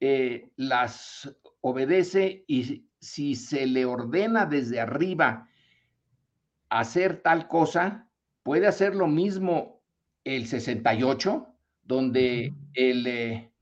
eh, 0.00 0.52
las 0.56 1.34
obedece 1.60 2.44
y 2.46 2.86
si 3.04 3.34
se 3.34 3.66
le 3.66 3.84
ordena 3.84 4.46
desde 4.46 4.80
arriba 4.80 5.48
hacer 6.70 7.20
tal 7.22 7.46
cosa, 7.46 8.08
puede 8.42 8.66
hacer 8.66 8.94
lo 8.94 9.06
mismo 9.06 9.82
el 10.24 10.46
68, 10.46 11.46
donde 11.82 12.54
el 12.72 13.06
eh, 13.06 13.52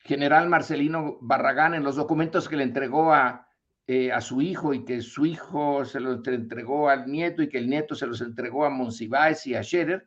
general 0.00 0.48
Marcelino 0.48 1.18
Barragán 1.20 1.74
en 1.74 1.84
los 1.84 1.96
documentos 1.96 2.48
que 2.48 2.56
le 2.56 2.64
entregó 2.64 3.12
a, 3.14 3.48
eh, 3.86 4.10
a 4.10 4.20
su 4.20 4.42
hijo 4.42 4.74
y 4.74 4.84
que 4.84 5.00
su 5.00 5.24
hijo 5.24 5.84
se 5.84 6.00
los 6.00 6.26
entregó 6.26 6.88
al 6.88 7.10
nieto 7.10 7.42
y 7.42 7.48
que 7.48 7.58
el 7.58 7.70
nieto 7.70 7.94
se 7.94 8.06
los 8.06 8.20
entregó 8.20 8.64
a 8.64 8.70
Monsiváis 8.70 9.46
y 9.46 9.54
a 9.54 9.62
Scherer, 9.62 10.06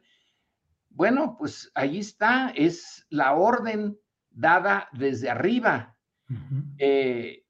bueno, 0.90 1.38
pues 1.40 1.72
ahí 1.76 2.00
está, 2.00 2.50
es 2.50 3.06
la 3.10 3.34
orden 3.34 3.98
dada 4.30 4.90
desde 4.92 5.30
arriba. 5.30 5.96
Eh, 6.78 7.46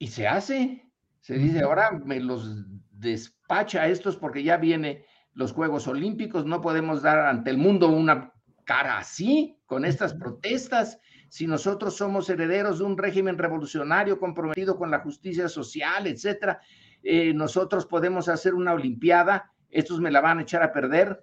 y 0.00 0.06
se 0.06 0.26
hace, 0.26 0.90
se 1.20 1.34
dice, 1.34 1.60
ahora 1.60 1.92
me 1.92 2.20
los 2.20 2.64
despacha 2.90 3.86
estos 3.86 4.16
porque 4.16 4.42
ya 4.42 4.56
viene 4.56 5.04
los 5.34 5.52
Juegos 5.52 5.86
Olímpicos, 5.86 6.46
no 6.46 6.62
podemos 6.62 7.02
dar 7.02 7.18
ante 7.18 7.50
el 7.50 7.58
mundo 7.58 7.88
una 7.88 8.32
cara 8.64 8.96
así, 8.96 9.58
con 9.66 9.84
estas 9.84 10.14
protestas, 10.14 10.98
si 11.28 11.46
nosotros 11.46 11.96
somos 11.96 12.30
herederos 12.30 12.78
de 12.78 12.84
un 12.84 12.96
régimen 12.96 13.36
revolucionario 13.36 14.18
comprometido 14.18 14.78
con 14.78 14.90
la 14.90 15.00
justicia 15.00 15.50
social, 15.50 16.06
etcétera, 16.06 16.60
eh, 17.02 17.34
nosotros 17.34 17.84
podemos 17.84 18.30
hacer 18.30 18.54
una 18.54 18.72
olimpiada, 18.72 19.52
estos 19.68 20.00
me 20.00 20.10
la 20.10 20.22
van 20.22 20.38
a 20.38 20.42
echar 20.42 20.62
a 20.62 20.72
perder, 20.72 21.22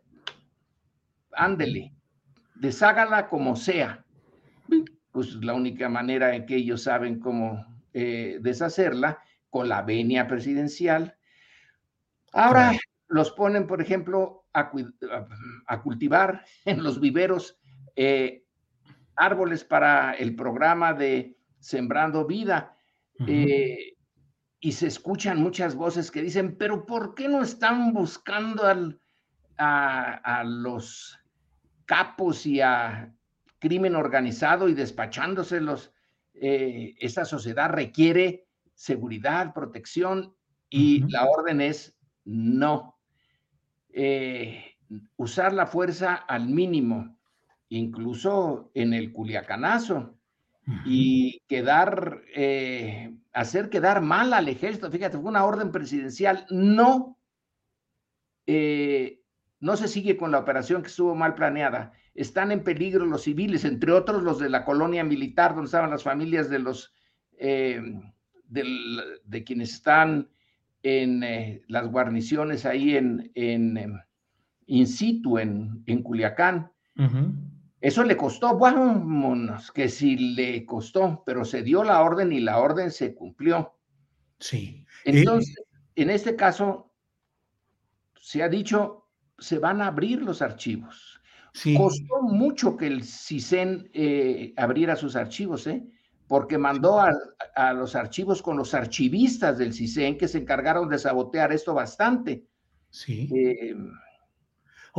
ándele, 1.32 1.96
deshágala 2.54 3.28
como 3.28 3.56
sea. 3.56 4.06
Pues 5.12 5.34
la 5.38 5.56
única 5.56 5.90
manera 5.90 6.36
en 6.36 6.46
que 6.46 6.58
ellos 6.58 6.84
saben 6.84 7.20
cómo 7.20 7.77
eh, 8.00 8.38
deshacerla, 8.42 9.24
con 9.50 9.68
la 9.70 9.82
venia 9.82 10.28
presidencial. 10.28 11.18
Ahora 12.32 12.74
los 13.08 13.32
ponen, 13.32 13.66
por 13.66 13.82
ejemplo, 13.82 14.46
a, 14.54 14.70
cultivar 15.82 16.46
en 16.66 16.84
los 16.84 17.00
viveros 17.00 17.58
eh, 17.96 18.44
árboles 19.16 19.64
para 19.64 20.14
el 20.14 20.36
programa 20.36 20.94
de 20.94 21.38
Sembrando 21.60 22.28
Vida. 22.28 22.78
Eh, 23.26 23.96
y 24.60 24.72
se 24.74 24.86
escuchan 24.86 25.42
muchas 25.42 25.74
voces 25.74 26.12
que 26.12 26.22
dicen, 26.22 26.56
pero 26.56 26.86
¿por 26.86 27.16
qué 27.16 27.28
no 27.28 27.42
están 27.42 27.94
buscando 27.94 28.64
al, 28.68 29.02
a, 29.58 30.44
los 30.46 31.20
capos 31.86 32.46
y 32.46 32.62
a 32.62 33.12
crimen 33.58 33.96
organizado 33.96 34.70
y 34.70 34.76
despachándoselos. 34.76 35.92
Eh, 36.40 36.96
esta 37.00 37.26
sociedad 37.26 37.70
requiere 37.70 38.48
seguridad, 38.74 39.54
protección 39.54 40.36
y 40.70 41.10
la 41.10 41.26
orden 41.26 41.62
es 41.62 41.98
no. 42.26 43.00
Eh, 43.90 44.76
usar 45.16 45.54
la 45.54 45.66
fuerza 45.66 46.16
al 46.16 46.48
mínimo, 46.50 47.18
incluso 47.70 48.72
en 48.74 48.94
el 48.94 49.12
culiacanazo, 49.12 50.14
y 50.86 51.40
quedar, 51.48 52.24
eh, 52.36 53.16
hacer 53.32 53.70
quedar 53.70 54.02
mal 54.02 54.34
al 54.34 54.50
ejército. 54.50 54.92
Fíjate, 54.92 55.18
fue 55.18 55.30
una 55.30 55.46
orden 55.46 55.72
presidencial, 55.72 56.46
no 56.50 57.18
no 59.60 59.76
se 59.76 59.88
sigue 59.88 60.18
con 60.18 60.32
la 60.32 60.40
operación 60.40 60.82
que 60.82 60.90
estuvo 60.90 61.16
mal 61.16 61.36
planeada. 61.36 61.94
Están 62.18 62.52
en 62.52 62.64
peligro 62.64 63.06
los 63.06 63.24
civiles, 63.24 63.64
entre 63.64 63.94
otros 63.94 64.24
los 64.24 64.40
de 64.40 64.50
la 64.50 64.66
colonia 64.66 65.04
militar, 65.04 65.54
donde 65.54 65.68
estaban 65.68 65.92
las 65.92 66.04
familias 66.04 66.50
de 66.50 66.60
los 66.60 66.94
eh, 67.38 67.82
de 68.50 69.44
quienes 69.44 69.74
están 69.74 70.30
en 70.82 71.24
eh, 71.24 71.62
las 71.68 71.88
guarniciones 71.88 72.66
ahí 72.66 72.98
en, 72.98 73.32
en 73.36 73.78
em, 73.78 74.00
in 74.66 74.88
situ 74.88 75.38
en, 75.38 75.84
en 75.86 76.02
Culiacán. 76.02 76.72
Eso 77.80 78.04
le 78.04 78.18
costó, 78.18 78.58
vámonos, 78.58 79.72
que 79.72 79.88
sí 79.88 80.18
le 80.18 80.66
costó, 80.66 81.22
pero 81.24 81.46
se 81.46 81.62
dio 81.62 81.84
la 81.84 82.02
orden 82.02 82.32
y 82.32 82.40
la 82.40 82.58
orden 82.58 82.90
se 82.90 83.14
cumplió. 83.14 83.78
Sí. 84.40 84.84
Entonces, 85.06 85.56
en 85.96 86.10
este 86.10 86.36
caso, 86.36 86.92
se 88.16 88.42
ha 88.42 88.50
dicho, 88.50 89.08
se 89.38 89.60
van 89.60 89.82
a 89.82 89.88
abrir 89.88 90.24
los 90.24 90.42
archivos. 90.42 91.17
Costó 91.76 92.22
mucho 92.22 92.78
que 92.78 92.88
el 92.88 93.04
CISEN 93.04 93.90
eh, 93.94 94.54
abriera 94.58 94.96
sus 94.96 95.16
archivos, 95.16 95.68
¿eh? 95.68 95.84
porque 96.28 96.58
mandó 96.58 97.00
a, 97.00 97.74
los 97.74 97.96
archivos 97.96 98.42
con 98.42 98.58
los 98.58 98.74
archivistas 98.74 99.58
del 99.58 99.74
CISEN 99.74 100.18
que 100.18 100.28
se 100.28 100.40
encargaron 100.40 100.90
de 100.90 101.00
sabotear 101.00 101.52
esto 101.52 101.74
bastante. 101.74 102.46
Sí. 102.90 103.30
Eh, 103.34 103.76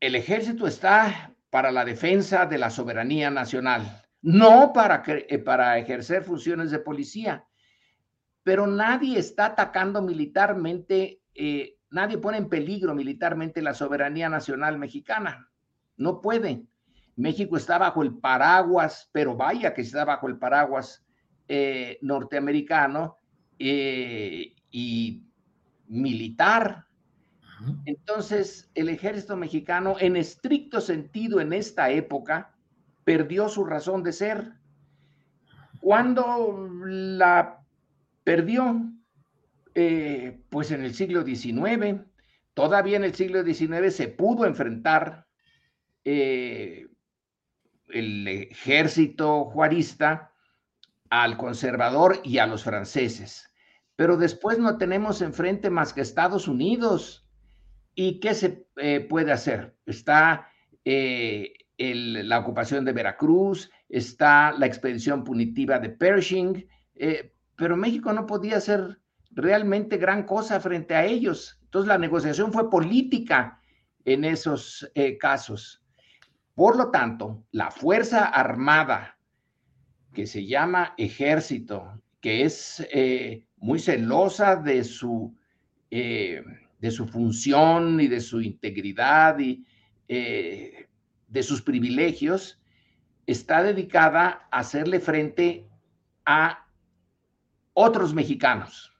el 0.00 0.14
ejército 0.14 0.66
está 0.66 1.34
para 1.50 1.70
la 1.70 1.84
defensa 1.84 2.46
de 2.46 2.56
la 2.56 2.70
soberanía 2.70 3.30
nacional, 3.30 4.02
no 4.22 4.72
para, 4.72 5.02
eh, 5.06 5.38
para 5.40 5.76
ejercer 5.76 6.24
funciones 6.24 6.70
de 6.70 6.78
policía. 6.78 7.44
Pero 8.42 8.66
nadie 8.66 9.18
está 9.18 9.44
atacando 9.44 10.00
militarmente, 10.00 11.20
eh, 11.34 11.76
nadie 11.90 12.16
pone 12.16 12.38
en 12.38 12.48
peligro 12.48 12.94
militarmente 12.94 13.60
la 13.60 13.74
soberanía 13.74 14.30
nacional 14.30 14.78
mexicana. 14.78 15.50
No 15.98 16.22
puede. 16.22 16.62
México 17.16 17.58
está 17.58 17.76
bajo 17.76 18.02
el 18.02 18.16
paraguas, 18.20 19.10
pero 19.12 19.36
vaya 19.36 19.74
que 19.74 19.82
está 19.82 20.06
bajo 20.06 20.28
el 20.28 20.38
paraguas 20.38 21.04
eh, 21.46 21.98
norteamericano 22.00 23.18
y 23.58 25.26
militar 25.88 26.86
entonces, 27.84 28.70
el 28.74 28.88
ejército 28.88 29.36
mexicano, 29.36 29.96
en 29.98 30.16
estricto 30.16 30.80
sentido, 30.80 31.40
en 31.40 31.52
esta 31.52 31.90
época, 31.90 32.54
perdió 33.04 33.48
su 33.48 33.64
razón 33.64 34.02
de 34.02 34.12
ser. 34.12 34.52
¿Cuándo 35.80 36.68
la 36.84 37.64
perdió? 38.24 38.92
Eh, 39.74 40.42
pues 40.48 40.70
en 40.70 40.84
el 40.84 40.94
siglo 40.94 41.24
XIX. 41.24 42.02
Todavía 42.54 42.96
en 42.96 43.04
el 43.04 43.14
siglo 43.14 43.42
XIX 43.42 43.94
se 43.94 44.08
pudo 44.08 44.46
enfrentar 44.46 45.26
eh, 46.04 46.88
el 47.88 48.26
ejército 48.26 49.44
juarista 49.46 50.32
al 51.08 51.36
conservador 51.36 52.20
y 52.24 52.38
a 52.38 52.46
los 52.46 52.64
franceses. 52.64 53.48
Pero 53.96 54.16
después 54.16 54.58
no 54.58 54.78
tenemos 54.78 55.20
enfrente 55.20 55.70
más 55.70 55.92
que 55.92 56.00
Estados 56.00 56.48
Unidos 56.48 57.29
¿Y 58.02 58.18
qué 58.18 58.32
se 58.32 58.66
eh, 58.76 59.00
puede 59.00 59.30
hacer? 59.30 59.76
Está 59.84 60.48
eh, 60.86 61.52
la 61.76 62.38
ocupación 62.38 62.82
de 62.82 62.94
Veracruz, 62.94 63.70
está 63.90 64.52
la 64.52 64.64
expedición 64.64 65.22
punitiva 65.22 65.78
de 65.78 65.90
Pershing, 65.90 66.66
eh, 66.94 67.34
pero 67.56 67.76
México 67.76 68.10
no 68.14 68.24
podía 68.24 68.56
hacer 68.56 68.98
realmente 69.32 69.98
gran 69.98 70.22
cosa 70.22 70.58
frente 70.60 70.94
a 70.94 71.04
ellos. 71.04 71.60
Entonces 71.64 71.88
la 71.88 71.98
negociación 71.98 72.54
fue 72.54 72.70
política 72.70 73.60
en 74.06 74.24
esos 74.24 74.90
casos. 75.18 75.84
Por 76.54 76.76
lo 76.76 76.90
tanto, 76.90 77.44
la 77.50 77.70
Fuerza 77.70 78.24
Armada, 78.24 79.18
que 80.14 80.26
se 80.26 80.46
llama 80.46 80.94
ejército, 80.96 82.00
que 82.22 82.44
es 82.44 82.82
muy 83.58 83.78
celosa 83.78 84.56
de 84.56 84.84
su 84.84 85.36
de 86.80 86.90
su 86.90 87.06
función 87.06 88.00
y 88.00 88.08
de 88.08 88.20
su 88.20 88.40
integridad 88.40 89.38
y 89.38 89.64
eh, 90.08 90.88
de 91.28 91.42
sus 91.42 91.62
privilegios, 91.62 92.60
está 93.26 93.62
dedicada 93.62 94.48
a 94.50 94.58
hacerle 94.58 94.98
frente 94.98 95.68
a 96.24 96.66
otros 97.74 98.12
mexicanos, 98.12 98.92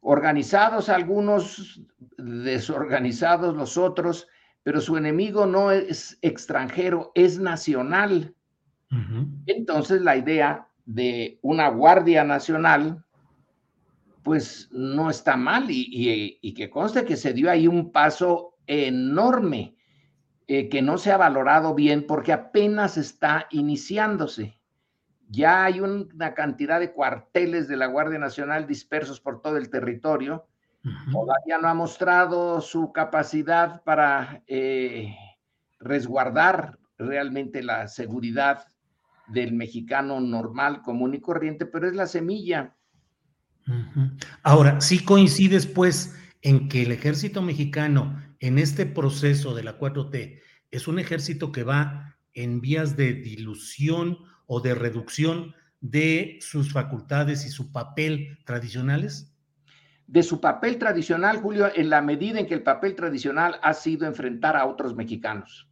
organizados 0.00 0.88
algunos, 0.88 1.82
desorganizados 2.16 3.54
los 3.54 3.76
otros, 3.76 4.26
pero 4.62 4.80
su 4.80 4.96
enemigo 4.96 5.46
no 5.46 5.70
es 5.70 6.18
extranjero, 6.22 7.12
es 7.14 7.38
nacional. 7.38 8.34
Entonces 9.44 10.00
la 10.00 10.16
idea 10.16 10.66
de 10.86 11.38
una 11.42 11.68
Guardia 11.68 12.24
Nacional 12.24 13.04
pues 14.22 14.68
no 14.72 15.10
está 15.10 15.36
mal 15.36 15.66
y, 15.68 16.54
que 16.54 16.70
conste 16.70 17.04
que 17.04 17.16
se 17.16 17.32
dio 17.32 17.50
ahí 17.50 17.66
un 17.66 17.92
paso 17.92 18.56
enorme 18.66 19.76
eh, 20.46 20.68
que 20.68 20.82
no 20.82 20.98
se 20.98 21.12
ha 21.12 21.16
valorado 21.16 21.74
bien 21.74 22.06
porque 22.06 22.32
apenas 22.32 22.96
está 22.96 23.46
iniciándose. 23.50 24.60
Ya 25.28 25.64
hay 25.64 25.80
una 25.80 26.34
cantidad 26.34 26.80
de 26.80 26.92
cuarteles 26.92 27.68
de 27.68 27.76
la 27.76 27.86
Guardia 27.86 28.18
Nacional 28.18 28.66
dispersos 28.66 29.20
por 29.20 29.42
todo 29.42 29.58
el 29.58 29.68
territorio. 29.68 30.46
Todavía 31.12 31.58
no 31.60 31.68
ha 31.68 31.74
mostrado 31.74 32.62
su 32.62 32.92
capacidad 32.92 33.82
para 33.82 34.42
eh, 34.46 35.14
resguardar 35.80 36.78
realmente 36.96 37.62
la 37.62 37.88
seguridad 37.88 38.66
del 39.26 39.52
mexicano 39.52 40.18
normal, 40.20 40.80
común 40.80 41.14
y 41.14 41.20
corriente, 41.20 41.66
pero 41.66 41.86
es 41.86 41.94
la 41.94 42.06
semilla 42.06 42.77
Ahora, 44.42 44.80
sí 44.80 45.04
coincides 45.04 45.66
pues 45.66 46.16
en 46.42 46.68
que 46.68 46.82
el 46.82 46.92
ejército 46.92 47.42
mexicano 47.42 48.22
en 48.40 48.58
este 48.58 48.86
proceso 48.86 49.54
de 49.54 49.62
la 49.62 49.78
4T 49.78 50.40
es 50.70 50.88
un 50.88 50.98
ejército 50.98 51.52
que 51.52 51.64
va 51.64 52.16
en 52.34 52.60
vías 52.60 52.96
de 52.96 53.14
dilución 53.14 54.18
o 54.46 54.60
de 54.60 54.74
reducción 54.74 55.54
de 55.80 56.38
sus 56.40 56.72
facultades 56.72 57.44
y 57.46 57.50
su 57.50 57.72
papel 57.72 58.38
tradicionales? 58.44 59.34
De 60.06 60.22
su 60.22 60.40
papel 60.40 60.78
tradicional, 60.78 61.38
Julio, 61.38 61.70
en 61.74 61.90
la 61.90 62.00
medida 62.00 62.40
en 62.40 62.46
que 62.46 62.54
el 62.54 62.62
papel 62.62 62.94
tradicional 62.94 63.58
ha 63.62 63.74
sido 63.74 64.06
enfrentar 64.06 64.56
a 64.56 64.66
otros 64.66 64.94
mexicanos, 64.94 65.68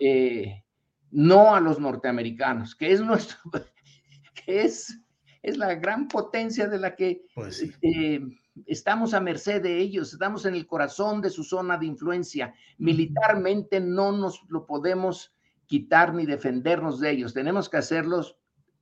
eh, 0.00 0.64
no 1.10 1.54
a 1.54 1.60
los 1.60 1.78
norteamericanos, 1.78 2.74
que 2.74 2.90
es 2.90 3.00
nuestro, 3.00 3.38
que 4.46 4.62
es 4.62 5.01
es 5.42 5.58
la 5.58 5.74
gran 5.74 6.08
potencia 6.08 6.68
de 6.68 6.78
la 6.78 6.94
que 6.94 7.24
pues 7.34 7.62
eh, 7.82 8.20
estamos 8.66 9.12
a 9.12 9.20
merced 9.20 9.62
de 9.62 9.78
ellos, 9.78 10.12
estamos 10.12 10.46
en 10.46 10.54
el 10.54 10.66
corazón 10.66 11.20
de 11.20 11.30
su 11.30 11.42
zona 11.42 11.76
de 11.76 11.86
influencia. 11.86 12.54
Militarmente 12.78 13.80
no 13.80 14.12
nos 14.12 14.44
lo 14.48 14.66
podemos 14.66 15.34
quitar 15.66 16.14
ni 16.14 16.26
defendernos 16.26 17.00
de 17.00 17.10
ellos, 17.10 17.34
tenemos 17.34 17.68
que 17.68 17.78
hacerlos 17.78 18.36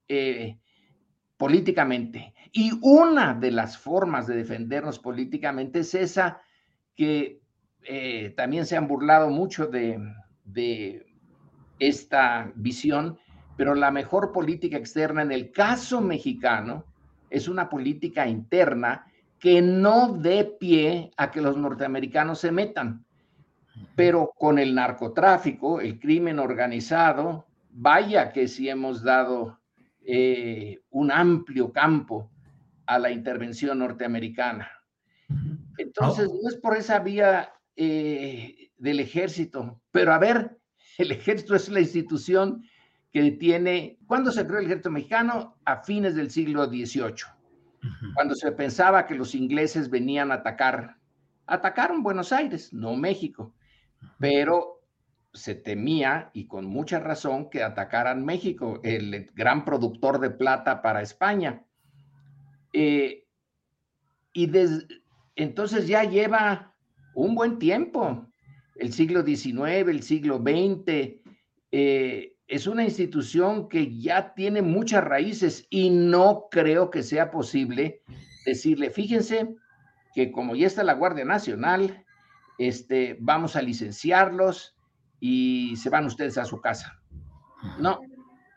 eh, 0.09 0.59
políticamente. 1.37 2.35
Y 2.53 2.73
una 2.83 3.33
de 3.33 3.53
las 3.53 3.79
formas 3.79 4.27
de 4.27 4.37
defendernos 4.37 4.99
políticamente 4.99 5.81
es 5.81 5.95
esa 5.95 6.43
que 6.97 7.41
eh, 7.85 8.35
también 8.37 8.67
se 8.67 8.77
han 8.77 8.89
burlado 8.89 9.31
mucho 9.31 9.67
de, 9.67 9.99
de 10.45 11.07
esta 11.79 12.53
visión, 12.57 13.19
pero 13.61 13.75
la 13.75 13.91
mejor 13.91 14.33
política 14.33 14.79
externa 14.79 15.21
en 15.21 15.33
el 15.33 15.53
caso 15.53 16.01
mexicano 16.01 16.87
es 17.29 17.47
una 17.47 17.69
política 17.69 18.27
interna 18.27 19.05
que 19.39 19.61
no 19.61 20.15
dé 20.15 20.47
pie 20.59 21.11
a 21.19 21.31
que 21.31 21.43
los 21.43 21.59
norteamericanos 21.59 22.39
se 22.39 22.53
metan. 22.53 23.05
Pero 23.95 24.33
con 24.35 24.59
el 24.59 24.75
narcotráfico, 24.75 25.79
el 25.79 26.01
crimen 26.01 26.39
organizado, 26.39 27.49
vaya 27.71 28.33
que 28.33 28.49
sí 28.49 28.71
hemos 28.71 29.03
dado 29.03 29.61
eh, 30.07 30.79
un 30.89 31.13
amplio 31.13 31.71
campo 31.71 32.31
a 32.87 32.99
la 32.99 33.11
intervención 33.11 33.81
norteamericana. 33.81 34.71
Entonces, 35.77 36.31
no 36.31 36.49
es 36.49 36.57
por 36.57 36.79
esa 36.79 37.01
vía 37.01 37.53
eh, 37.77 38.71
del 38.79 39.01
ejército, 39.01 39.83
pero 39.91 40.15
a 40.15 40.19
ver, 40.19 40.57
el 40.97 41.13
ejército 41.13 41.55
es 41.55 41.69
la 41.69 41.81
institución 41.81 42.65
que 43.13 43.33
tiene, 43.33 43.99
¿cuándo 44.07 44.31
se 44.31 44.47
creó 44.47 44.61
el 44.61 44.67
ejército 44.67 44.91
mexicano? 44.91 45.57
A 45.65 45.83
fines 45.83 46.15
del 46.15 46.31
siglo 46.31 46.67
XVIII, 46.67 47.25
cuando 48.15 48.35
se 48.35 48.53
pensaba 48.53 49.07
que 49.07 49.15
los 49.15 49.35
ingleses 49.35 49.91
venían 49.91 50.31
a 50.31 50.37
atacar. 50.37 50.97
Atacaron 51.47 52.03
Buenos 52.03 52.33
Aires, 52.33 52.73
no 52.73 52.95
México, 52.95 53.55
pero 54.19 54.81
se 55.33 55.55
temía, 55.55 56.31
y 56.33 56.47
con 56.47 56.67
mucha 56.67 56.99
razón, 56.99 57.51
que 57.51 57.63
atacaran 57.63 58.25
México, 58.25 58.81
el 58.83 59.31
gran 59.35 59.65
productor 59.65 60.21
de 60.21 60.31
plata 60.31 60.83
para 60.83 61.03
España. 61.03 61.65
Eh, 62.73 63.27
y 64.33 64.51
entonces 65.37 65.87
ya 65.89 66.05
lleva 66.05 66.75
un 67.15 67.35
buen 67.35 67.59
tiempo, 67.59 68.27
el 68.77 68.93
siglo 68.93 69.25
XIX, 69.25 69.89
el 69.89 70.03
siglo 70.03 70.39
XX, 70.39 71.21
eh, 71.73 72.37
es 72.51 72.67
una 72.67 72.83
institución 72.83 73.69
que 73.69 73.97
ya 73.97 74.35
tiene 74.35 74.61
muchas 74.61 75.05
raíces 75.05 75.69
y 75.71 75.89
no 75.89 76.49
creo 76.51 76.91
que 76.91 77.05
sea 77.05 77.31
posible 77.31 78.03
decirle, 78.45 78.91
fíjense 78.91 79.55
que 80.15 80.33
como 80.33 80.57
ya 80.57 80.67
está 80.67 80.83
la 80.83 80.95
Guardia 80.95 81.25
Nacional, 81.25 82.05
este, 82.59 83.17
vamos 83.21 83.55
a 83.55 83.63
licenciarlos 83.63 84.77
y 85.21 85.77
se 85.77 85.91
van 85.91 86.07
ustedes 86.07 86.39
a 86.39 86.45
su 86.45 86.61
casa. 86.61 87.01
No, 87.79 88.01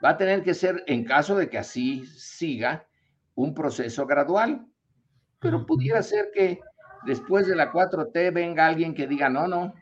va 0.04 0.10
a 0.10 0.18
tener 0.18 0.41
que 0.41 0.56
ser, 0.56 0.84
en 0.88 1.04
caso 1.04 1.36
de 1.36 1.48
que 1.48 1.60
así 1.60 2.04
siga, 2.08 2.88
un 3.36 3.54
proceso 3.54 4.08
gradual. 4.08 4.66
Pero 5.39 5.68
pudiera 5.68 6.02
ser 6.02 6.32
que 6.34 6.60
después 7.06 7.46
de 7.46 7.56
la 7.56 7.72
4T 7.72 8.34
venga 8.34 8.66
alguien 8.66 8.96
que 8.96 9.06
diga, 9.06 9.30
no, 9.30 9.48
no, 9.48 9.76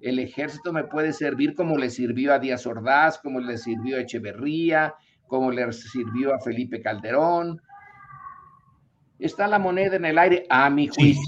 el 0.00 0.18
ejército 0.18 0.72
me 0.72 0.84
puede 0.84 1.12
servir 1.12 1.54
como 1.54 1.76
le 1.78 1.90
sirvió 1.90 2.34
a 2.34 2.38
Díaz 2.38 2.66
Ordaz, 2.66 3.18
como 3.18 3.40
le 3.40 3.58
sirvió 3.58 3.96
a 3.96 4.00
Echeverría, 4.00 4.94
como 5.26 5.50
le 5.50 5.72
sirvió 5.72 6.34
a 6.34 6.40
Felipe 6.40 6.80
Calderón. 6.80 7.60
Está 9.18 9.48
la 9.48 9.58
moneda 9.58 9.96
en 9.96 10.04
el 10.04 10.18
aire, 10.18 10.46
a 10.50 10.68
mi 10.70 10.88
juicio. 10.88 11.24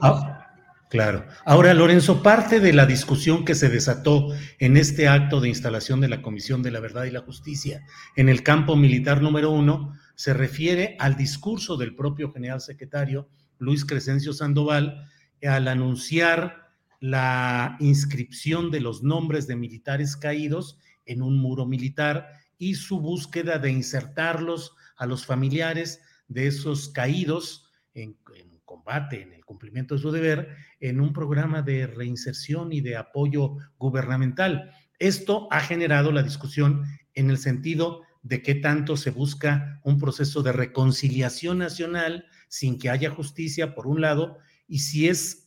Ah, 0.00 0.48
claro. 0.90 1.24
Ahora, 1.44 1.72
Lorenzo, 1.72 2.22
parte 2.22 2.60
de 2.60 2.72
la 2.72 2.86
discusión 2.86 3.44
que 3.44 3.54
se 3.54 3.68
desató 3.68 4.28
en 4.58 4.76
este 4.76 5.08
acto 5.08 5.40
de 5.40 5.48
instalación 5.48 6.00
de 6.00 6.08
la 6.08 6.22
Comisión 6.22 6.62
de 6.62 6.72
la 6.72 6.80
Verdad 6.80 7.04
y 7.04 7.10
la 7.10 7.20
Justicia 7.20 7.86
en 8.16 8.28
el 8.28 8.42
campo 8.42 8.76
militar 8.76 9.22
número 9.22 9.50
uno 9.50 9.94
se 10.16 10.34
refiere 10.34 10.96
al 10.98 11.16
discurso 11.16 11.76
del 11.76 11.94
propio 11.94 12.32
general 12.32 12.60
secretario 12.60 13.28
Luis 13.58 13.84
Crescencio 13.84 14.32
Sandoval 14.32 15.08
al 15.42 15.68
anunciar 15.68 16.63
la 17.04 17.76
inscripción 17.80 18.70
de 18.70 18.80
los 18.80 19.02
nombres 19.02 19.46
de 19.46 19.56
militares 19.56 20.16
caídos 20.16 20.78
en 21.04 21.20
un 21.20 21.36
muro 21.36 21.66
militar 21.66 22.30
y 22.56 22.76
su 22.76 22.98
búsqueda 22.98 23.58
de 23.58 23.70
insertarlos 23.70 24.74
a 24.96 25.04
los 25.04 25.26
familiares 25.26 26.00
de 26.28 26.46
esos 26.46 26.88
caídos 26.88 27.70
en, 27.92 28.16
combate, 28.64 29.20
en 29.20 29.34
el 29.34 29.44
cumplimiento 29.44 29.96
de 29.96 30.00
su 30.00 30.12
deber, 30.12 30.56
en 30.80 30.98
un 30.98 31.12
programa 31.12 31.60
de 31.60 31.86
reinserción 31.86 32.72
y 32.72 32.80
de 32.80 32.96
apoyo 32.96 33.58
gubernamental. 33.76 34.70
Esto 34.98 35.46
ha 35.50 35.60
generado 35.60 36.10
la 36.10 36.22
discusión 36.22 36.84
en 37.12 37.28
el 37.28 37.36
sentido 37.36 38.00
de 38.22 38.40
qué 38.40 38.54
tanto 38.54 38.96
se 38.96 39.10
busca 39.10 39.78
un 39.84 39.98
proceso 39.98 40.42
de 40.42 40.52
reconciliación 40.52 41.58
nacional 41.58 42.24
sin 42.48 42.78
que 42.78 42.88
haya 42.88 43.10
justicia, 43.10 43.74
por 43.74 43.86
un 43.86 44.00
lado, 44.00 44.38
y 44.66 44.78
si 44.78 45.06
es 45.06 45.43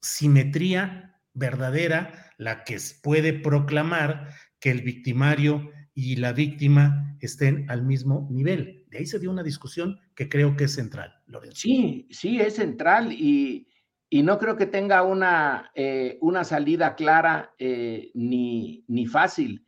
simetría 0.00 1.20
verdadera 1.34 2.32
la 2.36 2.64
que 2.64 2.78
puede 3.02 3.32
proclamar 3.32 4.34
que 4.60 4.70
el 4.70 4.82
victimario 4.82 5.70
y 5.94 6.16
la 6.16 6.32
víctima 6.32 7.16
estén 7.20 7.68
al 7.70 7.84
mismo 7.84 8.28
nivel. 8.30 8.86
De 8.88 8.98
ahí 8.98 9.06
se 9.06 9.18
dio 9.18 9.30
una 9.30 9.42
discusión 9.42 9.98
que 10.14 10.28
creo 10.28 10.56
que 10.56 10.64
es 10.64 10.74
central, 10.74 11.12
Lorenzo. 11.26 11.56
Sí, 11.56 12.06
sí, 12.10 12.40
es 12.40 12.54
central 12.54 13.12
y, 13.12 13.66
no 14.10 14.38
creo 14.38 14.56
que 14.56 14.66
tenga 14.66 15.02
una, 15.02 15.70
eh, 15.74 16.18
una 16.20 16.44
salida 16.44 16.94
clara 16.94 17.52
eh, 17.58 18.10
ni, 18.14 18.84
ni, 18.88 19.06
fácil. 19.06 19.66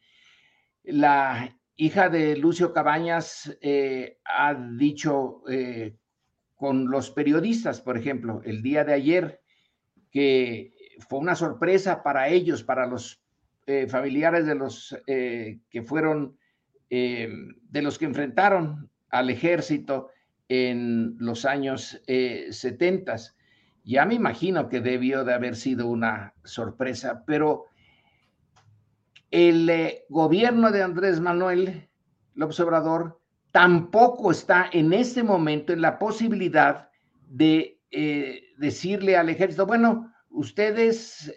La 0.85 1.57
hija 1.77 2.09
de 2.09 2.37
Lucio 2.37 2.73
Cabañas 2.73 3.57
eh, 3.61 4.19
ha 4.25 4.55
dicho 4.55 5.43
con 6.55 6.91
los 6.91 7.11
periodistas, 7.11 7.81
por 7.81 7.99
ejemplo, 7.99 8.41
el 8.45 8.63
día 8.63 8.85
de 8.85 8.93
ayer, 8.95 9.40
que 10.11 10.73
fue 11.09 11.19
una 11.19 11.35
sorpresa 11.35 12.03
para 12.03 12.29
ellos, 12.29 12.63
para 12.63 12.87
los 12.87 13.21
eh, 13.67 13.87
familiares 13.87 14.47
de 14.47 14.55
los 14.55 14.97
eh, 15.07 15.61
que 15.71 15.83
fueron, 15.83 16.37
eh, 16.89 17.29
de 17.69 17.83
los 17.83 17.99
que 17.99 18.07
enfrentaron 18.07 18.91
al 19.11 19.31
ejército 19.31 20.09
en 20.49 21.17
los 21.19 21.45
años 21.45 22.03
70. 22.07 23.17
Ya 23.85 24.05
me 24.07 24.15
imagino 24.15 24.69
que 24.69 24.81
debió 24.81 25.25
de 25.25 25.35
haber 25.35 25.55
sido 25.55 25.87
una 25.87 26.35
sorpresa, 26.43 27.23
pero 27.27 27.67
el 29.31 29.71
gobierno 30.09 30.73
de 30.73 30.83
Andrés 30.83 31.21
Manuel 31.21 31.89
López 32.35 32.59
Obrador 32.59 33.21
tampoco 33.53 34.33
está 34.33 34.69
en 34.73 34.93
este 34.93 35.23
momento 35.23 35.73
en 35.73 35.83
la 35.83 35.99
posibilidad 35.99 36.89
de 37.29 37.79
decirle 38.61 39.17
al 39.17 39.29
ejército, 39.29 39.67
bueno, 39.67 40.13
ustedes 40.29 41.35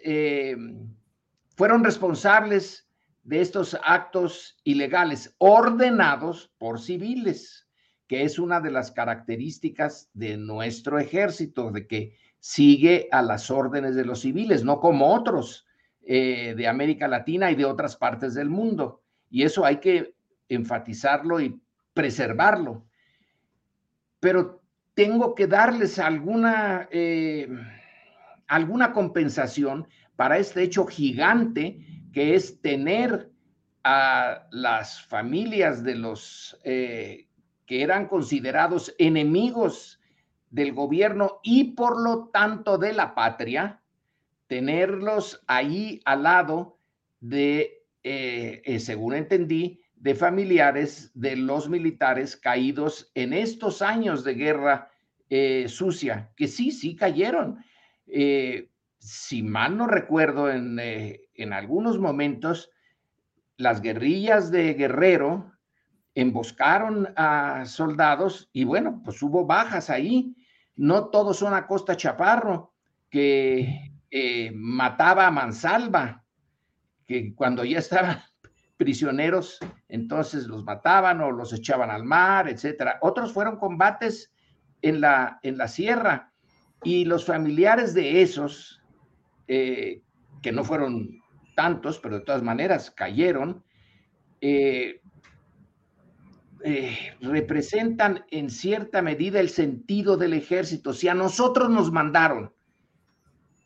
fueron 1.56 1.82
responsables 1.82 2.88
de 3.22 3.40
estos 3.40 3.76
actos 3.82 4.56
ilegales 4.64 5.34
ordenados 5.38 6.52
por 6.58 6.80
civiles, 6.80 7.66
que 8.06 8.22
es 8.22 8.38
una 8.38 8.60
de 8.60 8.70
las 8.70 8.90
características 8.90 10.10
de 10.12 10.36
nuestro 10.36 10.98
ejército, 10.98 11.70
de 11.70 11.86
que 11.86 12.16
sigue 12.38 13.08
a 13.10 13.22
las 13.22 13.50
órdenes 13.50 13.94
de 13.96 14.04
los 14.04 14.20
civiles, 14.20 14.62
no 14.62 14.78
como 14.78 15.14
otros 15.14 15.66
eh, 16.02 16.54
de 16.54 16.68
América 16.68 17.08
Latina 17.08 17.50
y 17.50 17.54
de 17.54 17.64
otras 17.64 17.96
partes 17.96 18.34
del 18.34 18.50
mundo. 18.50 19.02
Y 19.30 19.42
eso 19.42 19.64
hay 19.64 19.78
que 19.78 20.14
enfatizarlo 20.50 21.40
y 21.40 21.58
preservarlo. 21.94 22.84
Pero 24.20 24.63
tengo 24.94 25.34
que 25.34 25.46
darles 25.46 25.98
alguna, 25.98 26.88
eh, 26.90 27.48
alguna 28.46 28.92
compensación 28.92 29.86
para 30.16 30.38
este 30.38 30.62
hecho 30.62 30.86
gigante 30.86 31.84
que 32.12 32.34
es 32.36 32.60
tener 32.60 33.30
a 33.82 34.46
las 34.50 35.02
familias 35.02 35.82
de 35.82 35.96
los 35.96 36.58
eh, 36.64 37.28
que 37.66 37.82
eran 37.82 38.06
considerados 38.06 38.94
enemigos 38.98 40.00
del 40.50 40.72
gobierno 40.72 41.40
y 41.42 41.72
por 41.72 42.00
lo 42.00 42.28
tanto 42.28 42.78
de 42.78 42.92
la 42.92 43.14
patria, 43.14 43.82
tenerlos 44.46 45.42
ahí 45.48 46.00
al 46.04 46.22
lado 46.22 46.78
de, 47.20 47.84
eh, 48.04 48.78
según 48.78 49.14
entendí, 49.14 49.83
de 50.04 50.14
familiares 50.14 51.10
de 51.14 51.34
los 51.34 51.68
militares 51.68 52.36
caídos 52.36 53.10
en 53.14 53.32
estos 53.32 53.82
años 53.82 54.22
de 54.22 54.34
guerra 54.34 54.90
sucia, 55.66 56.30
que 56.36 56.46
sí, 56.46 56.70
sí 56.70 56.94
cayeron 56.94 57.58
si 59.04 59.42
mal 59.42 59.76
no 59.76 59.86
recuerdo, 59.86 60.50
eh, 60.50 61.28
en, 61.34 61.52
algunos 61.52 61.98
momentos, 61.98 62.70
las 63.58 63.82
guerrillas 63.82 64.50
de 64.50 64.72
Guerrero 64.72 65.52
emboscaron 66.14 67.12
a 67.14 67.66
soldados 67.66 68.48
y 68.54 68.64
bueno, 68.64 69.02
pues 69.04 69.22
hubo 69.22 69.44
bajas 69.44 69.90
ahí. 69.90 70.34
No 70.74 71.10
todos 71.10 71.36
son 71.36 71.52
a 71.52 71.66
Costa 71.66 71.98
Chaparro, 71.98 72.72
que 73.10 73.92
eh, 74.10 74.50
mataba 74.54 75.26
a 75.26 75.30
Mansalva, 75.30 76.24
que 77.06 77.34
cuando 77.34 77.62
ya 77.62 77.80
estaban 77.80 78.22
prisioneros, 78.76 79.58
entonces 79.88 80.46
los 80.46 80.64
mataban 80.64 81.20
o 81.20 81.30
los 81.30 81.52
echaban 81.52 81.90
al 81.90 82.04
mar, 82.04 82.48
etcétera. 82.48 82.98
Otros 83.00 83.32
fueron 83.32 83.58
combates 83.58 84.32
en 84.82 85.00
la, 85.00 85.38
en 85.42 85.56
la 85.58 85.68
sierra 85.68 86.32
y 86.82 87.04
los 87.04 87.24
familiares 87.24 87.94
de 87.94 88.22
esos 88.22 88.82
eh, 89.48 90.02
que 90.42 90.52
no 90.52 90.64
fueron 90.64 91.22
tantos, 91.56 91.98
pero 91.98 92.18
de 92.18 92.24
todas 92.24 92.42
maneras 92.42 92.90
cayeron, 92.90 93.64
eh, 94.40 95.00
eh, 96.64 97.16
representan 97.20 98.24
en 98.30 98.50
cierta 98.50 99.02
medida 99.02 99.40
el 99.40 99.48
sentido 99.48 100.16
del 100.16 100.34
ejército. 100.34 100.92
Si 100.92 101.08
a 101.08 101.14
nosotros 101.14 101.70
nos 101.70 101.92
mandaron 101.92 102.52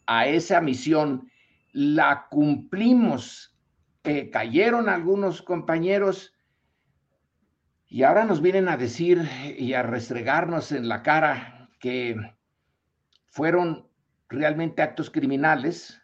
a 0.07 0.27
esa 0.27 0.61
misión, 0.61 1.31
la 1.73 2.27
cumplimos, 2.31 3.57
cayeron 4.03 4.89
algunos 4.89 5.43
compañeros 5.43 6.35
y 7.87 8.03
ahora 8.03 8.25
nos 8.25 8.43
vienen 8.43 8.69
a 8.69 8.77
decir 8.77 9.23
y 9.59 9.73
a 9.73 9.83
restregarnos 9.83 10.73
en 10.73 10.89
la 10.89 11.03
cara 11.03 11.71
que 11.81 12.17
fueron 13.27 13.89
realmente 14.29 14.83
actos 14.83 15.11
criminales, 15.11 16.01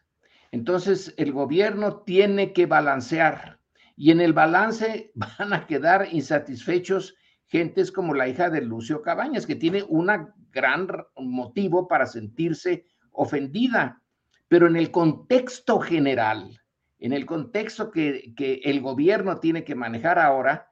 entonces 0.50 1.14
el 1.18 1.32
gobierno 1.32 2.02
tiene 2.02 2.52
que 2.52 2.66
balancear 2.66 3.60
y 3.96 4.10
en 4.10 4.20
el 4.20 4.32
balance 4.32 5.12
van 5.38 5.52
a 5.52 5.66
quedar 5.66 6.08
insatisfechos 6.10 7.16
gentes 7.46 7.92
como 7.92 8.14
la 8.14 8.28
hija 8.28 8.50
de 8.50 8.62
Lucio 8.62 9.02
Cabañas, 9.02 9.46
que 9.46 9.54
tiene 9.54 9.82
un 9.82 10.10
gran 10.50 10.88
motivo 11.16 11.86
para 11.86 12.06
sentirse 12.06 12.86
ofendida, 13.12 14.02
pero 14.48 14.66
en 14.66 14.76
el 14.76 14.90
contexto 14.90 15.78
general, 15.78 16.60
en 17.04 17.12
el 17.12 17.26
contexto 17.26 17.90
que, 17.90 18.32
el 18.64 18.80
gobierno 18.80 19.38
tiene 19.38 19.62
que 19.62 19.74
manejar 19.74 20.18
ahora, 20.18 20.70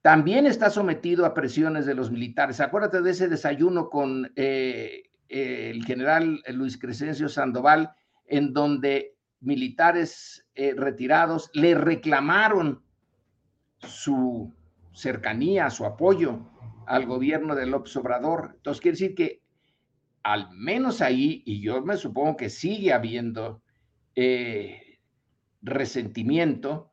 también 0.00 0.46
está 0.46 0.70
sometido 0.70 1.26
a 1.26 1.34
presiones 1.34 1.84
de 1.84 1.94
los 1.94 2.10
militares. 2.10 2.60
Acuérdate 2.60 3.02
de 3.02 3.10
ese 3.10 3.28
desayuno 3.28 3.90
con 3.90 4.32
eh, 4.34 5.10
el 5.28 5.84
general 5.84 6.42
Luis 6.54 6.78
Crescencio 6.78 7.28
Sandoval, 7.28 7.92
en 8.24 8.54
donde 8.54 9.18
militares 9.40 10.46
eh, 10.54 10.72
retirados 10.74 11.50
le 11.52 11.74
reclamaron 11.74 12.82
su 13.76 14.50
cercanía, 14.94 15.68
su 15.68 15.84
apoyo 15.84 16.48
al 16.86 17.04
gobierno 17.04 17.54
de 17.54 17.66
López 17.66 17.94
Obrador. 17.96 18.52
Entonces, 18.54 18.80
quiere 18.80 18.94
decir 18.94 19.14
que 19.14 19.42
al 20.22 20.50
menos 20.50 21.02
ahí, 21.02 21.42
y 21.44 21.60
yo 21.60 21.82
me 21.82 21.98
supongo 21.98 22.38
que 22.38 22.48
sigue 22.48 22.94
habiendo 22.94 23.60
eh, 24.14 24.87
resentimiento, 25.70 26.92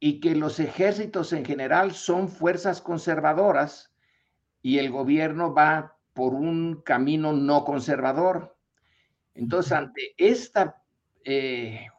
y 0.00 0.20
que 0.20 0.34
los 0.34 0.60
ejércitos 0.60 1.32
en 1.32 1.44
general 1.44 1.92
son 1.92 2.28
fuerzas 2.28 2.80
conservadoras 2.80 3.92
y 4.62 4.78
el 4.78 4.90
gobierno 4.90 5.52
va 5.52 5.96
por 6.12 6.34
un 6.34 6.82
camino 6.82 7.32
no 7.32 7.64
conservador. 7.64 8.56
Entonces, 9.34 9.72
ante 9.72 10.14
este 10.16 10.72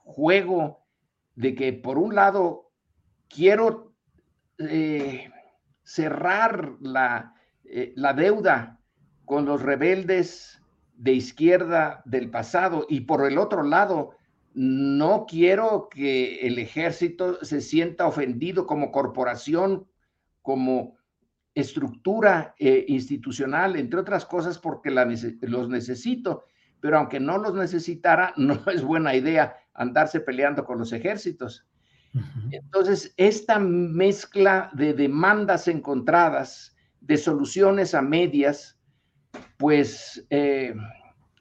juego 0.03 0.85
de 1.35 1.55
que 1.55 1.73
por 1.73 1.97
un 1.97 2.15
lado 2.15 2.71
quiero 3.27 3.93
eh, 4.57 5.29
cerrar 5.83 6.73
la, 6.81 7.33
eh, 7.63 7.93
la 7.95 8.13
deuda 8.13 8.79
con 9.25 9.45
los 9.45 9.61
rebeldes 9.61 10.61
de 10.95 11.13
izquierda 11.13 12.01
del 12.05 12.29
pasado 12.29 12.85
y 12.89 13.01
por 13.01 13.25
el 13.25 13.37
otro 13.37 13.63
lado, 13.63 14.15
no 14.61 15.25
quiero 15.25 15.87
que 15.89 16.45
el 16.45 16.59
ejército 16.59 17.45
se 17.45 17.61
sienta 17.61 18.05
ofendido 18.05 18.67
como 18.67 18.91
corporación, 18.91 19.87
como 20.41 20.97
estructura 21.55 22.55
eh, 22.59 22.83
institucional, 22.89 23.77
entre 23.77 24.01
otras 24.01 24.25
cosas 24.25 24.59
porque 24.59 24.91
los 24.91 25.69
necesito, 25.69 26.43
pero 26.81 26.97
aunque 26.97 27.21
no 27.21 27.37
los 27.37 27.53
necesitara, 27.53 28.33
no 28.37 28.61
es 28.69 28.83
buena 28.83 29.15
idea 29.15 29.55
andarse 29.73 30.19
peleando 30.19 30.65
con 30.65 30.77
los 30.77 30.91
ejércitos. 30.91 31.65
Entonces, 32.51 33.13
esta 33.15 33.59
mezcla 33.59 34.71
de 34.73 34.93
demandas 34.93 35.69
encontradas, 35.69 36.75
de 36.99 37.15
soluciones 37.15 37.95
a 37.95 38.01
medias, 38.01 38.77
pues 39.55 40.27
eh, 40.29 40.75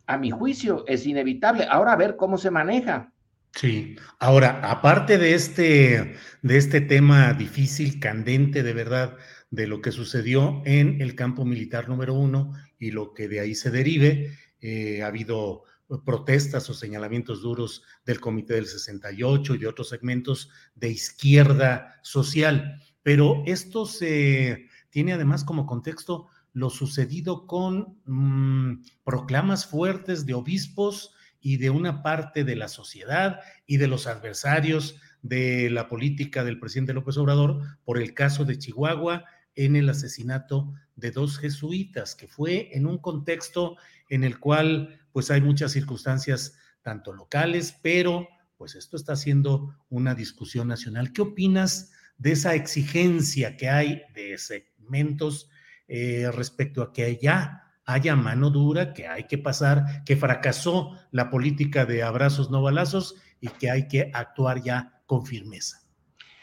a 0.09 0.17
mi 0.17 0.31
juicio 0.31 0.85
es 0.89 1.07
inevitable. 1.07 1.67
Ahora 1.71 1.93
a 1.93 1.97
ver 1.97 2.17
cómo 2.17 2.39
se 2.39 2.51
maneja. 2.51 3.13
Sí, 3.55 3.97
ahora, 4.19 4.61
aparte 4.63 5.19
de 5.19 5.35
este, 5.35 6.15
de 6.43 6.57
este 6.57 6.81
tema 6.81 7.35
difícil, 7.35 8.01
candente 8.01 8.63
de 8.63 8.73
verdad, 8.73 9.17
de 9.51 9.67
lo 9.67 9.81
que 9.81 9.93
sucedió 9.93 10.63
en 10.65 11.01
el 11.01 11.15
campo 11.15 11.45
militar 11.45 11.89
número 11.89 12.15
uno 12.15 12.53
y 12.79 12.91
lo 12.91 13.13
que 13.13 13.29
de 13.29 13.41
ahí 13.41 13.55
se 13.55 13.71
derive, 13.71 14.33
eh, 14.61 15.03
ha 15.03 15.09
habido 15.09 15.65
protestas 16.05 16.69
o 16.71 16.75
señalamientos 16.75 17.43
duros 17.43 17.83
del 18.05 18.21
Comité 18.21 18.55
del 18.55 18.67
68 18.67 19.55
y 19.55 19.59
de 19.59 19.67
otros 19.67 19.91
segmentos 19.91 20.51
de 20.75 20.91
izquierda 20.91 21.99
social, 22.03 22.81
pero 23.03 23.43
esto 23.47 23.87
se 23.87 24.69
tiene 24.91 25.13
además 25.13 25.45
como 25.45 25.67
contexto 25.67 26.29
lo 26.59 26.71
sucedido 26.71 27.47
con 27.47 27.99
mm, 28.05 28.83
proclamas 29.05 29.67
fuertes 29.67 30.27
de 30.27 30.35
obispos 30.35 31.15
y 31.41 31.57
de 31.57 31.71
una 31.71 32.03
parte 32.03 32.43
de 32.43 32.57
la 32.57 32.67
sociedad 32.69 33.41
y 33.65 33.77
de 33.77 33.87
los 33.87 34.09
adversarios 34.09 34.97
de 35.23 35.71
la 35.71 35.89
política 35.89 36.43
del 36.43 36.59
presidente 36.59 36.95
López 36.95 37.17
Obrador 37.17 37.63
por 37.85 37.99
el 37.99 38.13
caso 38.13 38.45
de 38.45 38.59
Chihuahua 38.59 39.25
en 39.55 39.77
el 39.77 39.89
asesinato 39.89 40.73
de 40.97 41.13
dos 41.13 41.39
jesuitas, 41.39 42.17
que 42.17 42.27
fue 42.27 42.77
en 42.77 42.87
un 42.87 42.99
contexto 42.99 43.77
en 44.09 44.25
el 44.25 44.41
cual 44.41 45.01
pues 45.13 45.31
hay 45.31 45.41
muchas 45.41 45.73
circunstancias 45.73 46.57
tanto 46.83 47.13
locales, 47.13 47.77
pero 47.83 48.27
pues 48.57 48.75
esto 48.75 48.97
está 48.97 49.15
siendo 49.15 49.77
una 49.91 50.17
discusión 50.17 50.67
nacional. 50.67 51.13
¿Qué 51.13 51.23
opinas 51.23 51.93
de 52.17 52.33
esa 52.33 52.57
exigencia 52.57 53.57
que 53.57 53.69
hay 53.69 54.03
de 54.13 54.37
segmentos 54.39 55.49
eh, 55.89 56.31
respecto 56.33 56.83
a 56.83 56.93
que 56.93 57.17
ya 57.17 57.65
haya 57.85 58.15
mano 58.15 58.51
dura, 58.51 58.93
que 58.93 59.09
hay 59.09 59.25
que 59.25 59.39
pasar, 59.39 60.05
que 60.05 60.17
fracasó 60.17 60.93
la 61.11 61.31
política 61.31 61.87
de 61.87 62.03
abrazos 62.03 62.51
no 62.51 62.63
balazos 62.63 63.17
y 63.41 63.49
que 63.49 63.71
hay 63.71 63.89
que 63.89 64.11
actuar 64.13 64.63
ya 64.63 65.01
con 65.07 65.25
firmeza? 65.25 65.79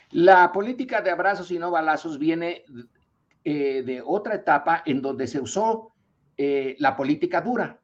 La 0.09 0.51
política 0.51 1.01
de 1.01 1.11
abrazos 1.11 1.51
y 1.51 1.59
no 1.59 1.71
balazos 1.71 2.17
viene 2.17 2.63
eh, 3.43 3.83
de 3.85 4.01
otra 4.03 4.35
etapa 4.35 4.81
en 4.85 5.01
donde 5.01 5.27
se 5.27 5.39
usó 5.39 5.93
eh, 6.37 6.75
la 6.79 6.97
política 6.97 7.41
dura 7.41 7.79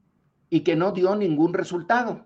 y 0.49 0.61
que 0.61 0.75
no 0.75 0.91
dio 0.91 1.15
ningún 1.15 1.53
resultado. 1.53 2.25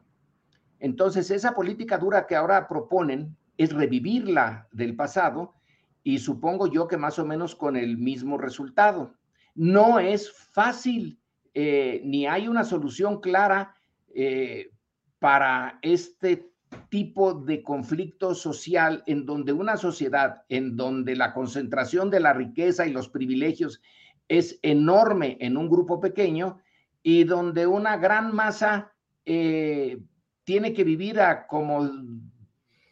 Entonces, 0.80 1.32
esa 1.32 1.54
política 1.54 1.98
dura 1.98 2.28
que 2.28 2.36
ahora 2.36 2.68
proponen 2.68 3.36
es 3.58 3.74
revivirla 3.74 4.68
del 4.72 4.96
pasado 4.96 5.56
y 6.04 6.20
supongo 6.20 6.68
yo 6.68 6.88
que 6.88 6.98
más 6.98 7.20
o 7.20 7.26
menos 7.26 7.56
con 7.56 7.76
el 7.76 7.98
mismo 7.98 8.38
resultado. 8.38 9.16
No 9.56 10.00
es 10.00 10.32
fácil, 10.32 11.18
eh, 11.54 12.02
ni 12.04 12.28
hay 12.28 12.50
una 12.50 12.66
solución 12.66 13.22
clara 13.22 13.74
eh, 14.14 14.72
para 15.18 15.80
este 15.82 16.52
tipo 16.90 17.34
de 17.34 17.64
conflicto 17.64 18.36
social 18.36 19.02
en 19.08 19.26
donde 19.26 19.54
una 19.54 19.78
sociedad, 19.78 20.44
en 20.50 20.76
donde 20.76 21.16
la 21.16 21.34
concentración 21.34 22.10
de 22.10 22.20
la 22.20 22.34
riqueza 22.34 22.86
y 22.86 22.92
los 22.92 23.08
privilegios 23.08 23.82
es 24.28 24.60
enorme 24.62 25.38
en 25.40 25.56
un 25.56 25.70
grupo 25.70 26.02
pequeño, 26.02 26.60
y 27.02 27.24
donde 27.24 27.66
una 27.66 27.98
gran 27.98 28.36
masa 28.36 28.92
eh, 29.26 30.00
tiene 30.44 30.74
que 30.74 30.84
vivir 30.84 31.22
a 31.22 31.48
como 31.48 31.90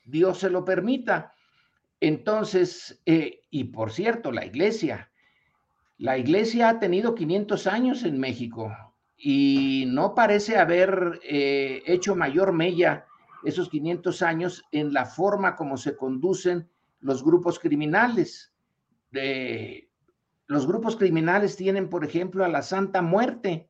Dios 0.05 0.37
se 0.37 0.49
lo 0.49 0.63
permita. 0.63 1.33
Entonces, 1.99 3.01
y 3.05 3.63
por 3.65 3.91
cierto, 3.91 4.31
la 4.31 4.45
iglesia, 4.45 5.09
la 6.03 6.17
iglesia 6.17 6.67
ha 6.67 6.79
tenido 6.79 7.15
500 7.15 7.65
años 7.65 8.03
en 8.03 8.19
México 8.19 8.75
y 9.15 9.85
no 9.87 10.13
parece 10.13 10.57
haber 10.57 11.21
eh, 11.23 11.81
hecho 11.85 12.13
mayor 12.13 12.51
mella 12.51 13.05
esos 13.45 13.69
500 13.69 14.21
años 14.21 14.65
en 14.73 14.91
la 14.91 15.05
forma 15.05 15.55
como 15.55 15.77
se 15.77 15.95
conducen 15.95 16.69
los 16.99 17.23
grupos 17.23 17.57
criminales. 17.57 18.53
los 20.47 20.67
grupos 20.67 20.97
criminales 20.97 21.55
tienen, 21.55 21.89
por 21.89 22.03
ejemplo, 22.03 22.43
a 22.43 22.49
la 22.49 22.63
Santa 22.63 23.01
Muerte, 23.01 23.69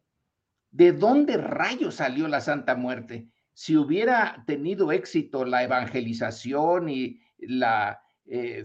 ¿De 0.71 0.91
dónde 0.91 1.37
rayos 1.37 1.95
salió 1.95 2.27
la 2.27 2.41
Santa 2.41 2.73
Muerte? 2.75 3.27
Si 3.53 3.77
hubiera 3.77 4.43
tenido 4.47 4.91
éxito 4.91 5.45
la 5.45 5.63
evangelización 5.63 6.89
y 6.89 7.21
la, 7.37 8.01
eh, 8.25 8.63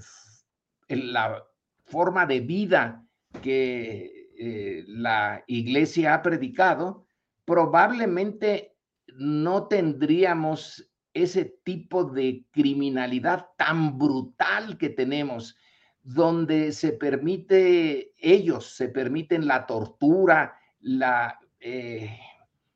la 0.89 1.45
forma 1.85 2.25
de 2.25 2.41
vida 2.41 3.05
que 3.41 4.19
eh, 4.39 4.85
la 4.87 5.43
iglesia 5.47 6.15
ha 6.15 6.23
predicado, 6.23 7.07
probablemente 7.45 8.77
no 9.15 9.67
tendríamos 9.67 10.89
ese 11.13 11.45
tipo 11.65 12.05
de 12.05 12.45
criminalidad 12.53 13.47
tan 13.57 13.99
brutal 13.99 14.79
que 14.79 14.91
tenemos, 14.91 15.57
donde 16.03 16.73
se 16.73 16.93
permite, 16.93 18.13
ellos 18.17 18.77
se 18.77 18.89
permiten 18.89 19.47
la 19.47 19.67
tortura, 19.67 20.55
la 20.81 21.39
eh, 21.61 22.17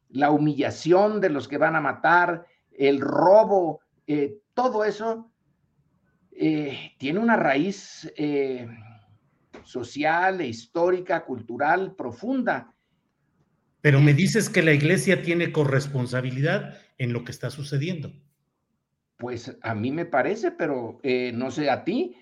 la 0.08 0.30
humillación 0.30 1.20
de 1.20 1.30
los 1.30 1.48
que 1.48 1.56
van 1.56 1.76
a 1.76 1.80
matar, 1.80 2.44
el 2.70 3.00
robo, 3.00 3.80
eh, 4.06 4.40
todo 4.52 4.84
eso 4.84 5.30
tiene 6.98 7.20
una 7.20 7.36
raíz 7.36 8.12
social, 9.64 10.40
histórica, 10.42 11.24
cultural 11.24 11.94
profunda. 11.94 12.74
Pero 13.80 14.00
me 14.00 14.14
dices 14.14 14.48
que 14.48 14.62
la 14.62 14.72
iglesia 14.72 15.22
tiene 15.22 15.52
corresponsabilidad 15.52 16.78
en 16.98 17.12
lo 17.12 17.24
que 17.24 17.32
está 17.32 17.50
sucediendo. 17.50 18.12
Pues 19.16 19.56
a 19.62 19.74
mí 19.74 19.90
me 19.90 20.04
parece, 20.04 20.52
pero 20.52 21.00
no 21.34 21.50
sé 21.50 21.70
a 21.70 21.84
ti. 21.84 22.16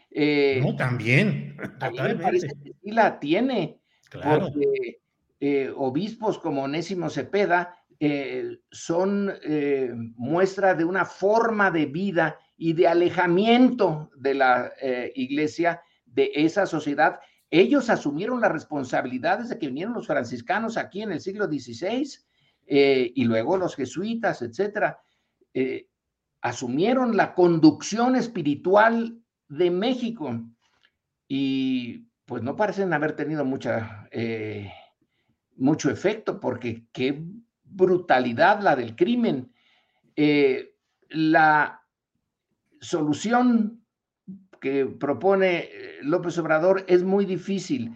no, 0.62 0.76
también. 0.76 1.56
A 1.80 1.90
mí 1.90 1.98
me 1.98 2.16
parece 2.16 2.48
que 2.48 2.72
sí 2.82 2.90
la 2.90 3.18
tiene. 3.18 3.80
Claro. 4.10 4.46
Porque 4.46 5.00
eh, 5.42 5.72
obispos 5.74 6.38
como 6.38 6.64
Onésimo 6.64 7.08
Cepeda 7.08 7.74
eh, 7.98 8.58
son 8.70 9.32
eh, 9.42 9.90
muestra 10.16 10.74
de 10.74 10.84
una 10.84 11.06
forma 11.06 11.70
de 11.70 11.86
vida 11.86 12.38
y 12.58 12.74
de 12.74 12.86
alejamiento 12.86 14.10
de 14.16 14.34
la 14.34 14.70
iglesia, 15.14 15.80
de 16.04 16.30
esa 16.34 16.66
sociedad. 16.66 17.20
Ellos 17.50 17.90
asumieron 17.90 18.40
las 18.40 18.52
responsabilidades 18.52 19.48
de 19.48 19.58
que 19.58 19.66
vinieron 19.66 19.94
los 19.94 20.06
franciscanos 20.06 20.76
aquí 20.76 21.02
en 21.02 21.12
el 21.12 21.20
siglo 21.20 21.46
XVI 21.46 22.08
y 22.66 23.24
luego 23.24 23.56
los 23.56 23.74
jesuitas, 23.74 24.42
etcétera. 24.42 25.00
asumieron 26.40 27.16
la 27.16 27.34
conducción 27.34 28.14
espiritual 28.14 29.20
de 29.48 29.70
México 29.72 30.40
y 31.26 32.06
pues 32.24 32.44
no 32.44 32.54
parecen 32.54 32.92
haber 32.92 33.16
tenido 33.16 33.44
mucha 33.44 34.08
mucho 35.60 35.90
efecto, 35.90 36.40
porque 36.40 36.86
qué 36.90 37.22
brutalidad 37.62 38.60
la 38.62 38.74
del 38.74 38.96
crimen. 38.96 39.52
Eh, 40.16 40.74
la 41.10 41.82
solución 42.80 43.79
que 44.60 44.86
propone 44.86 45.58
eh, 45.58 45.98
López 46.02 46.38
Obrador 46.38 46.84
es 46.86 47.02
muy 47.02 47.24
difícil, 47.24 47.92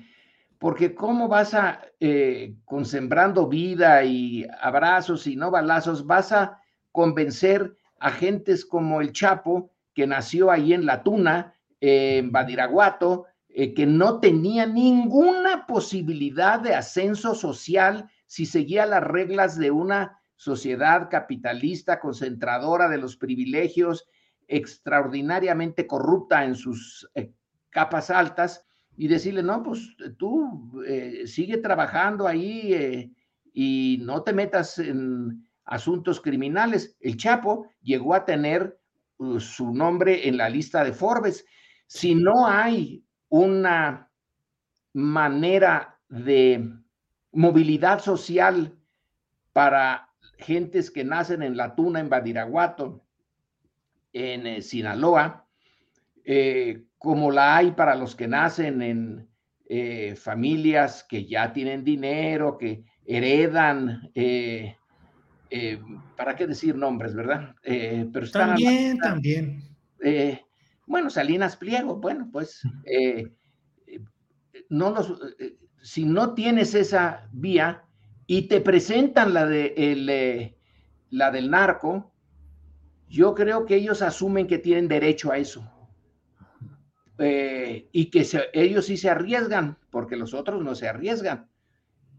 porque 0.58 0.94
¿cómo 0.94 1.28
vas 1.28 1.54
a, 1.54 1.82
eh, 2.00 2.54
con 2.64 2.84
sembrando 2.86 3.48
vida 3.48 4.02
y 4.04 4.46
abrazos 4.60 5.26
y 5.26 5.36
no 5.36 5.50
balazos, 5.50 6.06
vas 6.06 6.32
a 6.32 6.60
convencer 6.90 7.76
a 8.00 8.10
gentes 8.10 8.64
como 8.64 9.00
el 9.00 9.12
Chapo, 9.12 9.70
que 9.94 10.06
nació 10.06 10.50
ahí 10.50 10.72
en 10.72 10.86
La 10.86 11.02
Tuna, 11.02 11.54
en 11.80 12.32
Badiraguato, 12.32 13.26
eh, 13.48 13.74
que 13.74 13.86
no 13.86 14.20
tenía 14.20 14.66
ninguna 14.66 15.66
posibilidad 15.66 16.58
de 16.60 16.74
ascenso 16.74 17.34
social 17.34 18.10
si 18.26 18.46
seguía 18.46 18.86
las 18.86 19.04
reglas 19.04 19.56
de 19.56 19.70
una 19.70 20.18
sociedad 20.34 21.08
capitalista 21.08 22.00
concentradora 22.00 22.88
de 22.88 22.98
los 22.98 23.16
privilegios, 23.16 24.08
extraordinariamente 24.48 25.86
corrupta 25.86 26.44
en 26.44 26.54
sus 26.54 27.08
eh, 27.14 27.32
capas 27.70 28.10
altas 28.10 28.66
y 28.96 29.08
decirle, 29.08 29.42
no, 29.42 29.62
pues 29.62 29.96
tú 30.18 30.82
eh, 30.86 31.26
sigue 31.26 31.58
trabajando 31.58 32.26
ahí 32.26 32.72
eh, 32.72 33.12
y 33.52 33.98
no 34.02 34.22
te 34.22 34.32
metas 34.32 34.78
en 34.78 35.46
asuntos 35.64 36.20
criminales. 36.20 36.96
El 37.00 37.16
Chapo 37.16 37.68
llegó 37.82 38.14
a 38.14 38.24
tener 38.24 38.78
uh, 39.18 39.40
su 39.40 39.72
nombre 39.72 40.28
en 40.28 40.36
la 40.36 40.48
lista 40.48 40.84
de 40.84 40.92
Forbes. 40.92 41.44
Si 41.86 42.14
no 42.14 42.46
hay 42.46 43.04
una 43.28 44.10
manera 44.92 45.98
de 46.08 46.70
movilidad 47.32 47.98
social 48.00 48.78
para 49.52 50.10
gentes 50.38 50.90
que 50.90 51.04
nacen 51.04 51.42
en 51.42 51.56
La 51.56 51.74
Tuna, 51.74 52.00
en 52.00 52.08
Badiraguato, 52.08 53.03
en 54.14 54.46
eh, 54.46 54.62
Sinaloa, 54.62 55.46
eh, 56.24 56.84
como 56.96 57.30
la 57.30 57.56
hay 57.56 57.72
para 57.72 57.96
los 57.96 58.14
que 58.14 58.28
nacen 58.28 58.80
en 58.80 59.28
eh, 59.68 60.14
familias 60.16 61.04
que 61.06 61.26
ya 61.26 61.52
tienen 61.52 61.84
dinero, 61.84 62.56
que 62.56 62.84
heredan, 63.04 64.10
¿para 66.16 66.36
qué 66.36 66.46
decir 66.46 66.76
nombres, 66.76 67.14
verdad? 67.14 67.54
pero 67.62 68.30
también, 68.30 68.96
también. 68.98 69.62
bueno, 70.86 71.10
Salinas 71.10 71.56
Pliego, 71.56 71.96
bueno, 71.96 72.30
pues 72.32 72.62
no 74.70 74.90
los, 74.90 75.20
si 75.82 76.06
no 76.06 76.32
tienes 76.32 76.74
esa 76.74 77.28
vía 77.32 77.84
y 78.26 78.48
te 78.48 78.62
presentan 78.62 79.34
la, 79.34 79.44
de, 79.46 79.74
el, 79.76 80.56
la 81.10 81.30
del 81.30 81.50
narco, 81.50 82.13
yo 83.14 83.32
creo 83.32 83.64
que 83.64 83.76
ellos 83.76 84.02
asumen 84.02 84.48
que 84.48 84.58
tienen 84.58 84.88
derecho 84.88 85.30
a 85.30 85.38
eso. 85.38 85.64
Eh, 87.18 87.88
y 87.92 88.06
que 88.10 88.26
ellos 88.52 88.86
sí 88.86 88.96
se 88.96 89.08
arriesgan, 89.08 89.78
porque 89.90 90.16
los 90.16 90.34
otros 90.34 90.64
no 90.64 90.74
se 90.74 90.88
arriesgan. 90.88 91.48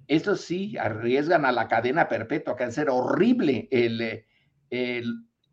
Estos 0.08 0.40
sí 0.40 0.78
arriesgan 0.78 1.44
a 1.44 1.52
la 1.52 1.68
cadena 1.68 2.08
perpetua, 2.08 2.56
que 2.56 2.64
a 2.64 2.72
ser 2.72 2.90
horrible 2.90 3.68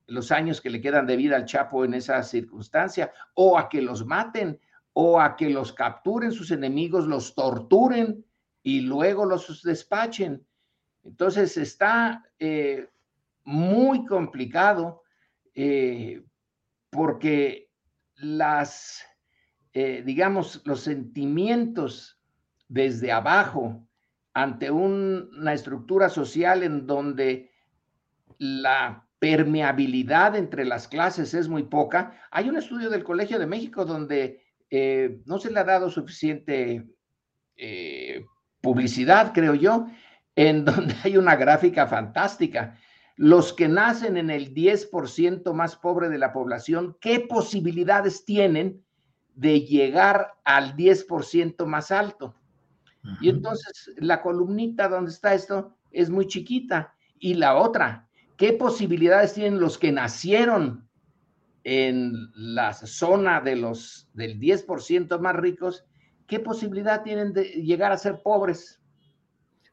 los 0.07 0.31
años 0.31 0.61
que 0.61 0.71
le 0.71 0.81
quedan 0.81 1.09
de 1.09 1.17
vida 1.17 1.35
al 1.35 1.47
Chapo 1.47 1.85
en 1.85 1.95
esa 1.95 2.23
circunstancia, 2.23 3.13
o 3.35 3.59
a 3.59 3.69
que 3.69 3.83
los 3.83 4.07
maten, 4.07 4.61
o 4.93 5.21
a 5.21 5.35
que 5.35 5.51
los 5.51 5.73
capturen 5.73 6.31
sus 6.31 6.53
enemigos, 6.53 7.09
los 7.09 7.35
torturen 7.35 8.25
y 8.63 8.83
luego 8.83 9.25
los 9.25 9.61
despachen. 9.65 10.47
Entonces 11.03 11.57
está 11.57 12.31
eh, 12.39 12.89
muy 13.43 14.07
complicado 14.07 15.02
eh, 15.55 16.23
porque 16.91 17.71
las, 18.17 19.03
eh, 19.73 20.03
digamos, 20.05 20.63
los 20.65 20.81
sentimientos 20.81 22.21
desde 22.69 23.13
abajo 23.13 23.87
ante 24.35 24.71
una 24.71 25.53
estructura 25.53 26.09
social 26.09 26.63
en 26.63 26.87
donde 26.87 27.51
la 28.39 29.07
permeabilidad 29.19 30.37
entre 30.37 30.65
las 30.65 30.89
clases 30.89 31.35
es 31.35 31.49
muy 31.49 31.65
poca. 31.65 32.21
Hay 32.31 32.49
un 32.49 32.57
estudio 32.57 32.91
del 32.91 33.05
Colegio 33.05 33.39
de 33.39 33.47
México 33.47 33.85
donde 33.85 34.43
eh, 34.71 35.21
no 35.27 35.39
se 35.39 35.51
le 35.51 35.61
ha 35.61 35.65
dado 35.65 35.91
suficiente 35.91 36.87
publicidad, 38.61 39.33
creo 39.33 39.55
yo, 39.55 39.87
en 40.35 40.65
donde 40.65 40.95
hay 41.05 41.17
una 41.17 41.37
gráfica 41.37 41.87
fantástica 41.87 42.77
los 43.23 43.53
que 43.53 43.69
nacen 43.69 44.17
en 44.17 44.31
el 44.31 44.53
10% 44.53 45.55
más 45.55 45.77
pobre 45.77 46.09
de 46.09 46.19
la 46.19 46.33
población, 46.33 46.97
¿qué 47.01 47.21
posibilidades 47.21 48.25
tienen 48.25 48.85
de 49.37 49.61
llegar 49.61 50.35
al 50.43 50.75
10% 50.75 51.65
más 51.67 51.93
alto? 51.93 52.35
Y 53.21 53.29
entonces 53.29 53.93
la 53.97 54.23
columnita 54.23 54.89
donde 54.89 55.13
está 55.13 55.35
esto 55.35 55.77
es 55.93 56.11
muy 56.11 56.27
chiquita. 56.27 56.97
Y 57.21 57.35
la 57.35 57.55
otra, 57.55 58.09
¿qué 58.37 58.55
posibilidades 58.55 59.35
tienen 59.35 59.61
los 59.61 59.79
que 59.79 59.93
nacieron 59.93 60.89
en 61.63 62.13
la 62.35 62.73
zona 62.73 63.41
de 63.41 63.55
los 63.55 64.11
del 64.15 64.41
10% 64.41 65.21
más 65.21 65.37
ricos? 65.37 65.85
¿Qué 66.27 66.41
posibilidad 66.41 67.05
tienen 67.05 67.33
de 67.33 67.45
llegar 67.45 67.93
a 67.93 67.99
ser 67.99 68.21
pobres? 68.21 68.83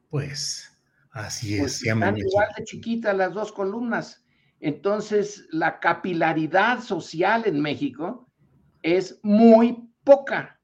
Pues 0.08 0.69
Así 1.10 1.58
pues 1.58 1.82
es. 1.82 1.86
están 1.86 2.16
igual 2.16 2.48
de 2.56 2.64
chiquitas 2.64 3.16
las 3.16 3.34
dos 3.34 3.52
columnas. 3.52 4.24
Entonces, 4.60 5.46
la 5.50 5.80
capilaridad 5.80 6.80
social 6.80 7.44
en 7.46 7.60
México 7.60 8.30
es 8.82 9.18
muy 9.22 9.90
poca. 10.04 10.60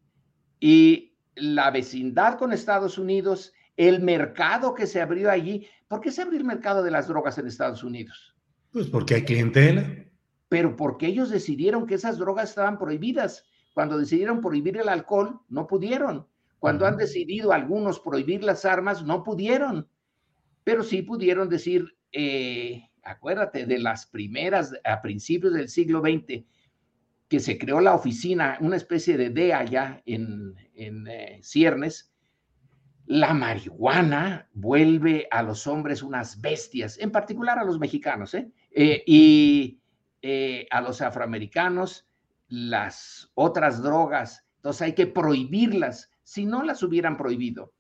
Y 0.61 1.17
la 1.35 1.71
vecindad 1.71 2.39
con 2.39 2.53
Estados 2.53 2.99
Unidos, 2.99 3.53
el 3.77 4.01
mercado 4.01 4.75
que 4.75 4.87
se 4.87 5.01
abrió 5.01 5.31
allí, 5.31 5.67
¿por 5.89 6.01
qué 6.01 6.11
se 6.11 6.23
abrió 6.23 6.39
el 6.39 6.45
mercado 6.45 6.83
de 6.83 6.91
las 6.91 7.09
drogas 7.09 7.39
en 7.39 7.47
Estados 7.47 7.83
Unidos? 7.83 8.35
Pues 8.71 8.87
porque 8.89 9.17
hay 9.17 9.25
clientela. 9.25 9.87
Pero 10.49 10.77
porque 10.77 11.07
ellos 11.07 11.31
decidieron 11.31 11.87
que 11.87 11.95
esas 11.95 12.19
drogas 12.19 12.51
estaban 12.51 12.79
prohibidas. 12.79 13.45
Cuando 13.75 13.99
decidieron 13.99 14.41
prohibir 14.41 14.77
el 14.77 14.89
alcohol, 14.89 15.41
no 15.49 15.67
pudieron. 15.67 16.27
Cuando 16.59 16.87
han 16.87 16.97
decidido 16.97 17.53
algunos 17.53 18.01
prohibir 18.01 18.43
las 18.43 18.65
armas, 18.65 19.03
no 19.03 19.23
pudieron 19.23 19.89
pero 20.67 20.83
sí 20.83 21.03
pudieron 21.03 21.49
decir, 21.49 21.97
eh, 22.11 22.91
acuérdate 23.05 23.67
de 23.67 23.79
las 23.79 24.05
primeras, 24.05 24.75
a 24.83 25.01
principios 25.01 25.55
del 25.55 25.69
siglo 25.69 26.01
XX, 26.01 26.43
que 27.29 27.39
se 27.39 27.57
creó 27.57 27.81
la 27.81 27.95
oficina, 27.95 28.59
una 28.61 28.75
especie 28.75 29.17
de 29.17 29.31
DEA 29.31 29.65
ya 29.65 30.03
en, 30.07 30.57
en 30.75 31.07
eh, 31.07 31.39
Ciernes, 31.41 32.13
la 33.05 33.33
marihuana 33.33 34.49
vuelve 34.55 35.29
a 35.31 35.45
los 35.45 35.69
hombres 35.69 36.03
unas 36.03 36.41
bestias, 36.41 36.99
en 36.99 37.13
particular 37.13 37.61
a 37.61 37.65
los 37.65 37.79
mexicanos, 37.79 38.35
¿eh? 38.35 38.51
y 38.75 39.79
a 40.73 40.81
los 40.81 41.01
afroamericanos 41.01 42.09
las 42.49 43.31
otras 43.35 43.85
drogas. 43.85 44.45
Entonces 44.57 44.83
hay 44.83 44.95
que 44.95 45.07
prohibirlas, 45.07 46.11
si 46.25 46.45
no 46.45 46.65
las 46.65 46.83
hubieran 46.83 47.17
prohibido. 47.17 47.76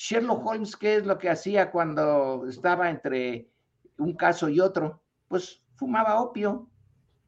Sherlock 0.00 0.46
Holmes, 0.46 0.76
¿qué 0.76 0.98
es 0.98 1.06
lo 1.06 1.18
que 1.18 1.28
hacía 1.28 1.72
cuando 1.72 2.46
estaba 2.48 2.88
entre 2.88 3.50
un 3.96 4.14
caso 4.14 4.48
y 4.48 4.60
otro? 4.60 5.02
Pues 5.26 5.60
fumaba 5.74 6.20
opio 6.20 6.70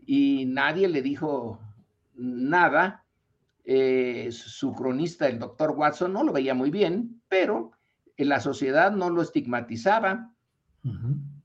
y 0.07 0.45
nadie 0.47 0.87
le 0.87 1.03
dijo 1.03 1.59
nada. 2.15 3.05
Eh, 3.65 4.29
su 4.31 4.73
cronista, 4.73 5.27
el 5.27 5.41
doctor 5.41 5.73
Watson, 5.73 6.13
no 6.13 6.23
lo 6.23 6.33
veía 6.33 6.55
muy 6.55 6.71
bien, 6.71 7.21
pero 7.29 7.73
en 8.17 8.29
la 8.29 8.39
sociedad 8.39 8.93
no 8.93 9.11
lo 9.11 9.23
estigmatizaba. 9.23 10.33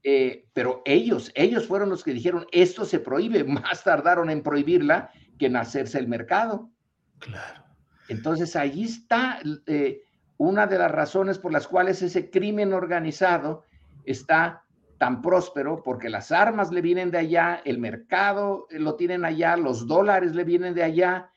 Eh, 0.04 0.48
pero 0.54 0.84
ellos, 0.86 1.32
ellos 1.34 1.66
fueron 1.66 1.90
los 1.90 2.04
que 2.04 2.14
dijeron, 2.14 2.46
esto 2.52 2.86
se 2.86 3.00
prohíbe, 3.00 3.44
más 3.46 3.84
tardaron 3.84 4.30
en 4.30 4.44
prohibirla 4.44 5.10
que 5.40 5.48
en 5.48 5.56
hacerse 5.56 5.98
el 5.98 6.08
mercado. 6.08 6.70
Claro. 7.18 7.64
Entonces, 8.10 8.56
ahí 8.56 8.84
está 8.84 9.40
eh, 9.66 10.05
una 10.38 10.68
de 10.68 10.78
las 10.78 10.92
razones 10.92 11.40
por 11.40 11.52
las 11.52 11.68
cuales 11.68 12.02
ese 12.02 12.30
crimen 12.30 12.74
organizado 12.74 13.64
está 14.04 14.64
tan 14.98 15.22
próspero, 15.22 15.84
porque 15.84 16.10
las 16.10 16.32
armas 16.32 16.72
le 16.72 16.82
vienen 16.82 17.12
de 17.12 17.18
allá, 17.18 17.62
el 17.66 17.80
mercado 17.80 18.68
lo 18.70 18.96
tienen 18.96 19.26
allá, 19.26 19.58
los 19.58 19.88
dólares 19.88 20.36
le 20.36 20.44
vienen 20.44 20.74
de 20.74 20.84
allá, 20.84 21.32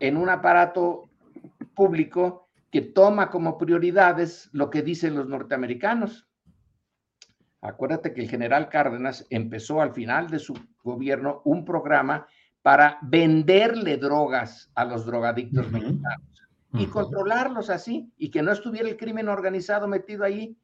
en 0.00 0.16
un 0.16 0.28
aparato 0.28 1.10
público 1.74 2.48
que 2.70 2.80
toma 2.82 3.30
como 3.30 3.58
prioridades 3.58 4.48
lo 4.52 4.70
que 4.70 4.82
dicen 4.82 5.14
los 5.14 5.28
norteamericanos. 5.28 6.28
Acuérdate 7.60 8.12
que 8.12 8.20
el 8.20 8.28
general 8.28 8.68
Cárdenas 8.68 9.26
empezó 9.30 9.80
al 9.80 9.92
final 9.92 10.28
de 10.28 10.38
su 10.38 10.54
gobierno 10.82 11.40
un 11.44 11.64
programa 11.64 12.26
para 12.62 12.98
venderle 13.02 13.96
drogas 13.96 14.70
a 14.74 14.84
los 14.84 15.06
drogadictos 15.06 15.70
mexicanos 15.70 16.33
y 16.74 16.86
controlarlos 16.86 17.70
así 17.70 18.12
y 18.16 18.30
que 18.30 18.42
no 18.42 18.52
estuviera 18.52 18.88
el 18.88 18.96
crimen 18.96 19.28
organizado 19.28 19.86
metido 19.86 20.24
ahí. 20.24 20.56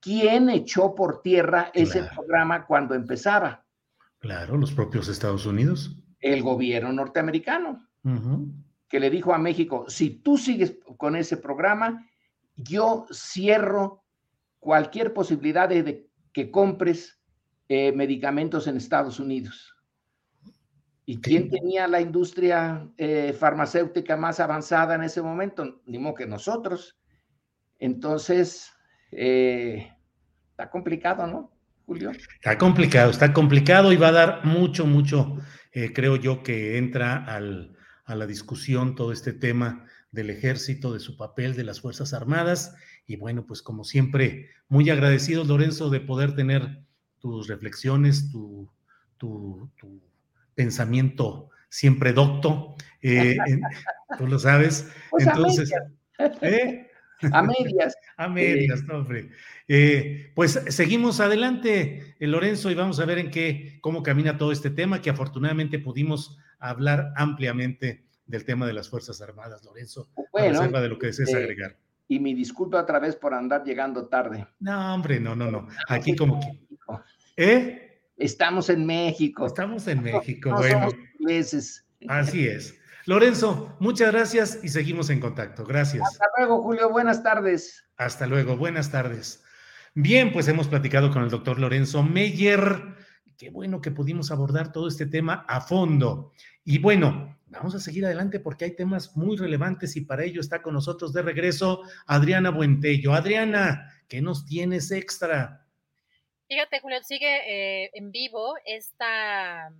¿Quién 0.00 0.50
echó 0.50 0.94
por 0.94 1.22
tierra 1.22 1.70
ese 1.72 2.02
programa 2.14 2.66
cuando 2.66 2.94
empezaba? 2.94 3.64
Claro, 4.18 4.56
los 4.56 4.72
propios 4.72 5.08
Estados 5.08 5.46
Unidos. 5.46 5.96
El 6.20 6.42
gobierno 6.42 6.92
norteamericano, 6.92 7.88
que 8.88 9.00
le 9.00 9.10
dijo 9.10 9.32
a 9.32 9.38
México, 9.38 9.84
si 9.88 10.10
tú 10.10 10.36
sigues 10.36 10.76
con 10.96 11.14
ese 11.16 11.36
programa, 11.36 12.08
yo 12.56 13.06
cierro 13.12 14.04
cualquier 14.58 15.12
posibilidad 15.12 15.68
de, 15.68 16.08
que 16.32 16.50
compres 16.50 17.20
eh, 17.68 17.92
medicamentos 17.92 18.66
en 18.66 18.76
Estados 18.76 19.20
Unidos. 19.20 19.76
¿Y 21.04 21.20
quién 21.20 21.50
tenía 21.50 21.88
la 21.88 22.00
industria 22.00 22.88
eh, 22.96 23.34
farmacéutica 23.38 24.16
más 24.16 24.38
avanzada 24.38 24.94
en 24.94 25.02
ese 25.02 25.20
momento? 25.20 25.82
Ni 25.86 25.98
modo 25.98 26.14
que 26.14 26.26
nosotros. 26.26 26.96
Entonces, 27.78 28.70
eh, 29.10 29.90
está 30.50 30.70
complicado, 30.70 31.26
¿no, 31.26 31.50
Julio? 31.86 32.10
Está 32.10 32.56
complicado, 32.56 33.10
está 33.10 33.32
complicado 33.32 33.92
y 33.92 33.96
va 33.96 34.08
a 34.08 34.12
dar 34.12 34.44
mucho, 34.44 34.86
mucho, 34.86 35.38
eh, 35.72 35.92
creo 35.92 36.14
yo, 36.16 36.44
que 36.44 36.78
entra 36.78 37.24
al, 37.24 37.76
a 38.04 38.14
la 38.14 38.26
discusión 38.26 38.94
todo 38.94 39.12
este 39.12 39.32
tema 39.32 39.84
del 40.12 40.30
ejército, 40.30 40.92
de 40.92 41.00
su 41.00 41.16
papel, 41.16 41.56
de 41.56 41.64
las 41.64 41.80
Fuerzas 41.80 42.12
Armadas. 42.12 42.76
Y 43.06 43.16
bueno, 43.16 43.44
pues 43.46 43.62
como 43.62 43.82
siempre, 43.82 44.50
muy 44.68 44.88
agradecidos, 44.90 45.48
Lorenzo, 45.48 45.90
de 45.90 46.00
poder 46.00 46.36
tener 46.36 46.84
tus 47.18 47.48
reflexiones, 47.48 48.30
tu, 48.30 48.70
tu, 49.16 49.70
pensamiento 50.54 51.50
siempre 51.68 52.12
docto. 52.12 52.76
Eh, 53.00 53.36
tú 54.18 54.26
lo 54.26 54.38
sabes. 54.38 54.92
Pues 55.10 55.26
Entonces, 55.26 55.72
¿eh? 56.42 56.88
A 57.32 57.42
medias. 57.42 57.94
a 58.16 58.28
medias, 58.28 58.82
no, 58.84 58.98
hombre. 58.98 59.30
Eh, 59.68 60.32
pues 60.34 60.60
seguimos 60.68 61.20
adelante, 61.20 62.14
Lorenzo, 62.18 62.70
y 62.70 62.74
vamos 62.74 63.00
a 63.00 63.04
ver 63.04 63.18
en 63.18 63.30
qué, 63.30 63.78
cómo 63.80 64.02
camina 64.02 64.36
todo 64.36 64.52
este 64.52 64.70
tema, 64.70 65.00
que 65.00 65.10
afortunadamente 65.10 65.78
pudimos 65.78 66.38
hablar 66.58 67.12
ampliamente 67.16 68.04
del 68.26 68.44
tema 68.44 68.66
de 68.66 68.72
las 68.72 68.88
Fuerzas 68.88 69.20
Armadas, 69.20 69.64
Lorenzo, 69.64 70.08
bueno, 70.32 70.48
a 70.48 70.50
reserva 70.60 70.80
de 70.80 70.88
lo 70.88 70.98
que 70.98 71.08
desees 71.08 71.34
agregar. 71.34 71.76
Y 72.08 72.18
mi 72.18 72.34
disculpa 72.34 72.80
otra 72.80 72.98
vez 72.98 73.16
por 73.16 73.34
andar 73.34 73.64
llegando 73.64 74.06
tarde. 74.08 74.46
No, 74.60 74.94
hombre, 74.94 75.18
no, 75.18 75.34
no, 75.34 75.50
no. 75.50 75.68
Aquí 75.88 76.14
como 76.14 76.40
que. 76.40 76.58
¿Eh? 77.36 77.81
Estamos 78.22 78.70
en 78.70 78.86
México. 78.86 79.46
Estamos 79.46 79.88
en 79.88 80.00
México, 80.00 80.54
bueno. 80.56 80.90
Somos 80.90 81.84
Así 82.06 82.46
es. 82.46 82.78
Lorenzo, 83.06 83.76
muchas 83.80 84.12
gracias 84.12 84.60
y 84.62 84.68
seguimos 84.68 85.10
en 85.10 85.18
contacto. 85.18 85.64
Gracias. 85.64 86.04
Hasta 86.06 86.26
luego, 86.38 86.62
Julio. 86.62 86.88
Buenas 86.88 87.24
tardes. 87.24 87.84
Hasta 87.96 88.28
luego. 88.28 88.56
Buenas 88.56 88.92
tardes. 88.92 89.42
Bien, 89.94 90.32
pues 90.32 90.46
hemos 90.46 90.68
platicado 90.68 91.10
con 91.10 91.24
el 91.24 91.30
doctor 91.30 91.58
Lorenzo 91.58 92.04
Meyer. 92.04 92.94
Qué 93.36 93.50
bueno 93.50 93.80
que 93.80 93.90
pudimos 93.90 94.30
abordar 94.30 94.70
todo 94.70 94.86
este 94.86 95.06
tema 95.06 95.44
a 95.48 95.60
fondo. 95.60 96.30
Y 96.62 96.78
bueno, 96.78 97.36
vamos 97.48 97.74
a 97.74 97.80
seguir 97.80 98.06
adelante 98.06 98.38
porque 98.38 98.66
hay 98.66 98.76
temas 98.76 99.16
muy 99.16 99.36
relevantes 99.36 99.96
y 99.96 100.02
para 100.02 100.22
ello 100.22 100.40
está 100.40 100.62
con 100.62 100.74
nosotros 100.74 101.12
de 101.12 101.22
regreso 101.22 101.82
Adriana 102.06 102.50
Buentello. 102.50 103.14
Adriana, 103.14 103.92
¿qué 104.06 104.22
nos 104.22 104.46
tienes 104.46 104.92
extra? 104.92 105.61
Fíjate, 106.52 106.80
Julio, 106.80 107.02
sigue 107.02 107.84
eh, 107.84 107.90
en 107.94 108.12
vivo 108.12 108.56
esta 108.66 109.72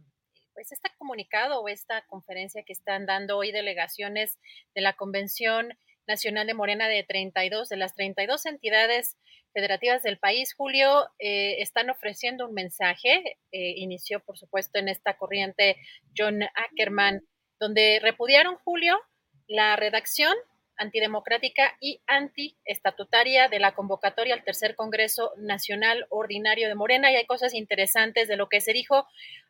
pues 0.55 0.73
este 0.73 0.89
comunicado 0.97 1.61
o 1.61 1.69
esta 1.69 2.01
conferencia 2.07 2.63
que 2.63 2.73
están 2.73 3.05
dando 3.05 3.37
hoy 3.37 3.53
delegaciones 3.53 4.39
de 4.75 4.81
la 4.81 4.95
Convención 4.95 5.77
Nacional 6.07 6.47
de 6.47 6.55
Morena 6.55 6.89
de 6.89 7.05
32, 7.05 7.69
de 7.69 7.77
las 7.77 7.95
32 7.95 8.47
entidades 8.47 9.19
federativas 9.53 10.03
del 10.03 10.19
país, 10.19 10.55
Julio, 10.55 11.11
eh, 11.19 11.61
están 11.61 11.91
ofreciendo 11.91 12.49
un 12.49 12.55
mensaje. 12.55 13.37
Eh, 13.51 13.75
inició, 13.77 14.21
por 14.21 14.39
supuesto, 14.39 14.79
en 14.79 14.89
esta 14.89 15.19
corriente 15.19 15.77
John 16.17 16.41
Ackerman, 16.55 17.21
donde 17.61 17.99
repudiaron, 18.01 18.57
Julio, 18.65 18.99
la 19.47 19.77
redacción 19.77 20.35
antidemocrática 20.77 21.77
y 21.81 22.01
antiestatutaria 22.07 23.49
de 23.49 23.59
la 23.59 23.75
convocatoria 23.75 24.35
al 24.35 24.45
tercer 24.45 24.75
Congreso 24.75 25.33
Nacional 25.37 26.07
Ordinario 26.11 26.69
de 26.69 26.75
Morena 26.75 27.11
y 27.11 27.17
hay 27.17 27.27
cosas 27.27 27.55
interesantes 27.55 28.29
de 28.29 28.37
lo 28.37 28.49
que 28.49 28.61
se 28.61 28.73
dijo. 28.73 29.07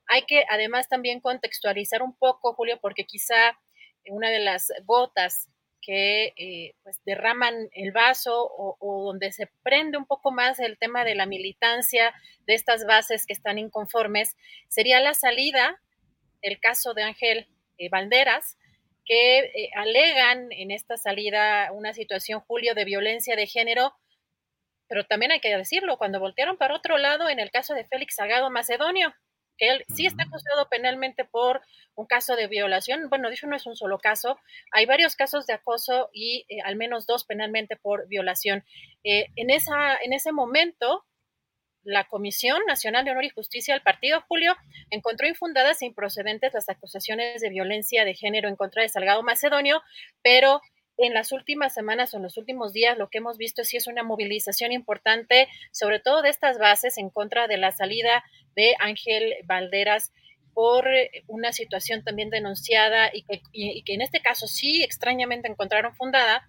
Hay 0.06 0.22
que 0.22 0.44
además 0.48 0.88
también 0.88 1.20
contextualizar 1.20 2.02
un 2.02 2.14
poco, 2.16 2.54
Julio, 2.54 2.78
porque 2.80 3.04
quizá 3.04 3.58
una 4.06 4.30
de 4.30 4.40
las 4.40 4.72
gotas 4.84 5.48
que 5.82 6.32
eh, 6.36 6.76
pues 6.84 7.00
derraman 7.04 7.68
el 7.72 7.90
vaso 7.92 8.48
o, 8.56 9.04
donde 9.04 9.32
se 9.32 9.50
prende 9.62 9.98
un 9.98 10.06
poco 10.06 10.30
más 10.30 10.60
el 10.60 10.78
tema 10.78 11.04
de 11.04 11.16
la 11.16 11.26
militancia 11.26 12.14
de 12.46 12.54
estas 12.54 12.86
bases 12.86 13.26
que 13.26 13.32
están 13.32 13.58
inconformes, 13.58 14.36
sería 14.68 15.00
la 15.00 15.14
salida, 15.14 15.80
el 16.40 16.60
caso 16.60 16.94
de 16.94 17.02
Ángel 17.02 17.48
eh, 17.78 17.88
que 19.04 19.38
eh, 19.38 19.70
alegan 19.74 20.52
en 20.52 20.70
esta 20.70 20.96
salida 20.96 21.70
una 21.72 21.92
situación, 21.92 22.40
Julio, 22.40 22.74
de 22.74 22.84
violencia 22.84 23.36
de 23.36 23.46
género, 23.46 23.94
pero 24.88 25.04
también 25.04 25.32
hay 25.32 25.40
que 25.40 25.56
decirlo, 25.56 25.96
cuando 25.96 26.20
voltearon 26.20 26.56
para 26.56 26.74
otro 26.74 26.98
lado 26.98 27.28
en 27.28 27.38
el 27.38 27.50
caso 27.50 27.74
de 27.74 27.84
Félix 27.84 28.16
Sagado 28.16 28.50
Macedonio, 28.50 29.14
que 29.56 29.68
él 29.70 29.84
sí 29.94 30.06
está 30.06 30.24
acusado 30.24 30.68
penalmente 30.68 31.24
por 31.24 31.62
un 31.94 32.06
caso 32.06 32.36
de 32.36 32.46
violación. 32.46 33.08
Bueno, 33.08 33.30
dicho 33.30 33.46
no 33.46 33.56
es 33.56 33.66
un 33.66 33.76
solo 33.76 33.98
caso, 33.98 34.38
hay 34.70 34.86
varios 34.86 35.16
casos 35.16 35.46
de 35.46 35.54
acoso 35.54 36.10
y 36.12 36.44
eh, 36.48 36.58
al 36.64 36.76
menos 36.76 37.06
dos 37.06 37.24
penalmente 37.24 37.76
por 37.76 38.08
violación. 38.08 38.64
Eh, 39.04 39.26
en, 39.36 39.50
esa, 39.50 39.96
en 39.96 40.12
ese 40.12 40.32
momento, 40.32 41.04
la 41.84 42.04
Comisión 42.04 42.60
Nacional 42.66 43.04
de 43.04 43.10
Honor 43.10 43.24
y 43.24 43.30
Justicia 43.30 43.74
del 43.74 43.82
Partido 43.82 44.22
Julio 44.28 44.56
encontró 44.90 45.26
infundadas 45.26 45.82
e 45.82 45.86
improcedentes 45.86 46.54
las 46.54 46.68
acusaciones 46.68 47.40
de 47.40 47.48
violencia 47.48 48.04
de 48.04 48.14
género 48.14 48.48
en 48.48 48.56
contra 48.56 48.82
de 48.82 48.88
Salgado 48.88 49.22
Macedonio, 49.22 49.82
pero 50.22 50.60
en 50.98 51.14
las 51.14 51.32
últimas 51.32 51.74
semanas 51.74 52.12
o 52.12 52.18
en 52.18 52.22
los 52.22 52.36
últimos 52.36 52.72
días 52.72 52.98
lo 52.98 53.08
que 53.08 53.18
hemos 53.18 53.38
visto 53.38 53.64
sí 53.64 53.76
es 53.76 53.86
una 53.86 54.02
movilización 54.02 54.72
importante, 54.72 55.48
sobre 55.70 56.00
todo 56.00 56.22
de 56.22 56.28
estas 56.28 56.58
bases 56.58 56.98
en 56.98 57.10
contra 57.10 57.48
de 57.48 57.56
la 57.56 57.72
salida 57.72 58.24
de 58.54 58.74
Ángel 58.78 59.34
Valderas 59.44 60.12
por 60.54 60.86
una 61.28 61.52
situación 61.52 62.04
también 62.04 62.28
denunciada 62.28 63.10
y 63.12 63.22
que, 63.22 63.94
en 63.94 64.02
este 64.02 64.20
caso 64.20 64.46
sí 64.46 64.82
extrañamente 64.82 65.48
encontraron 65.48 65.94
fundada, 65.94 66.48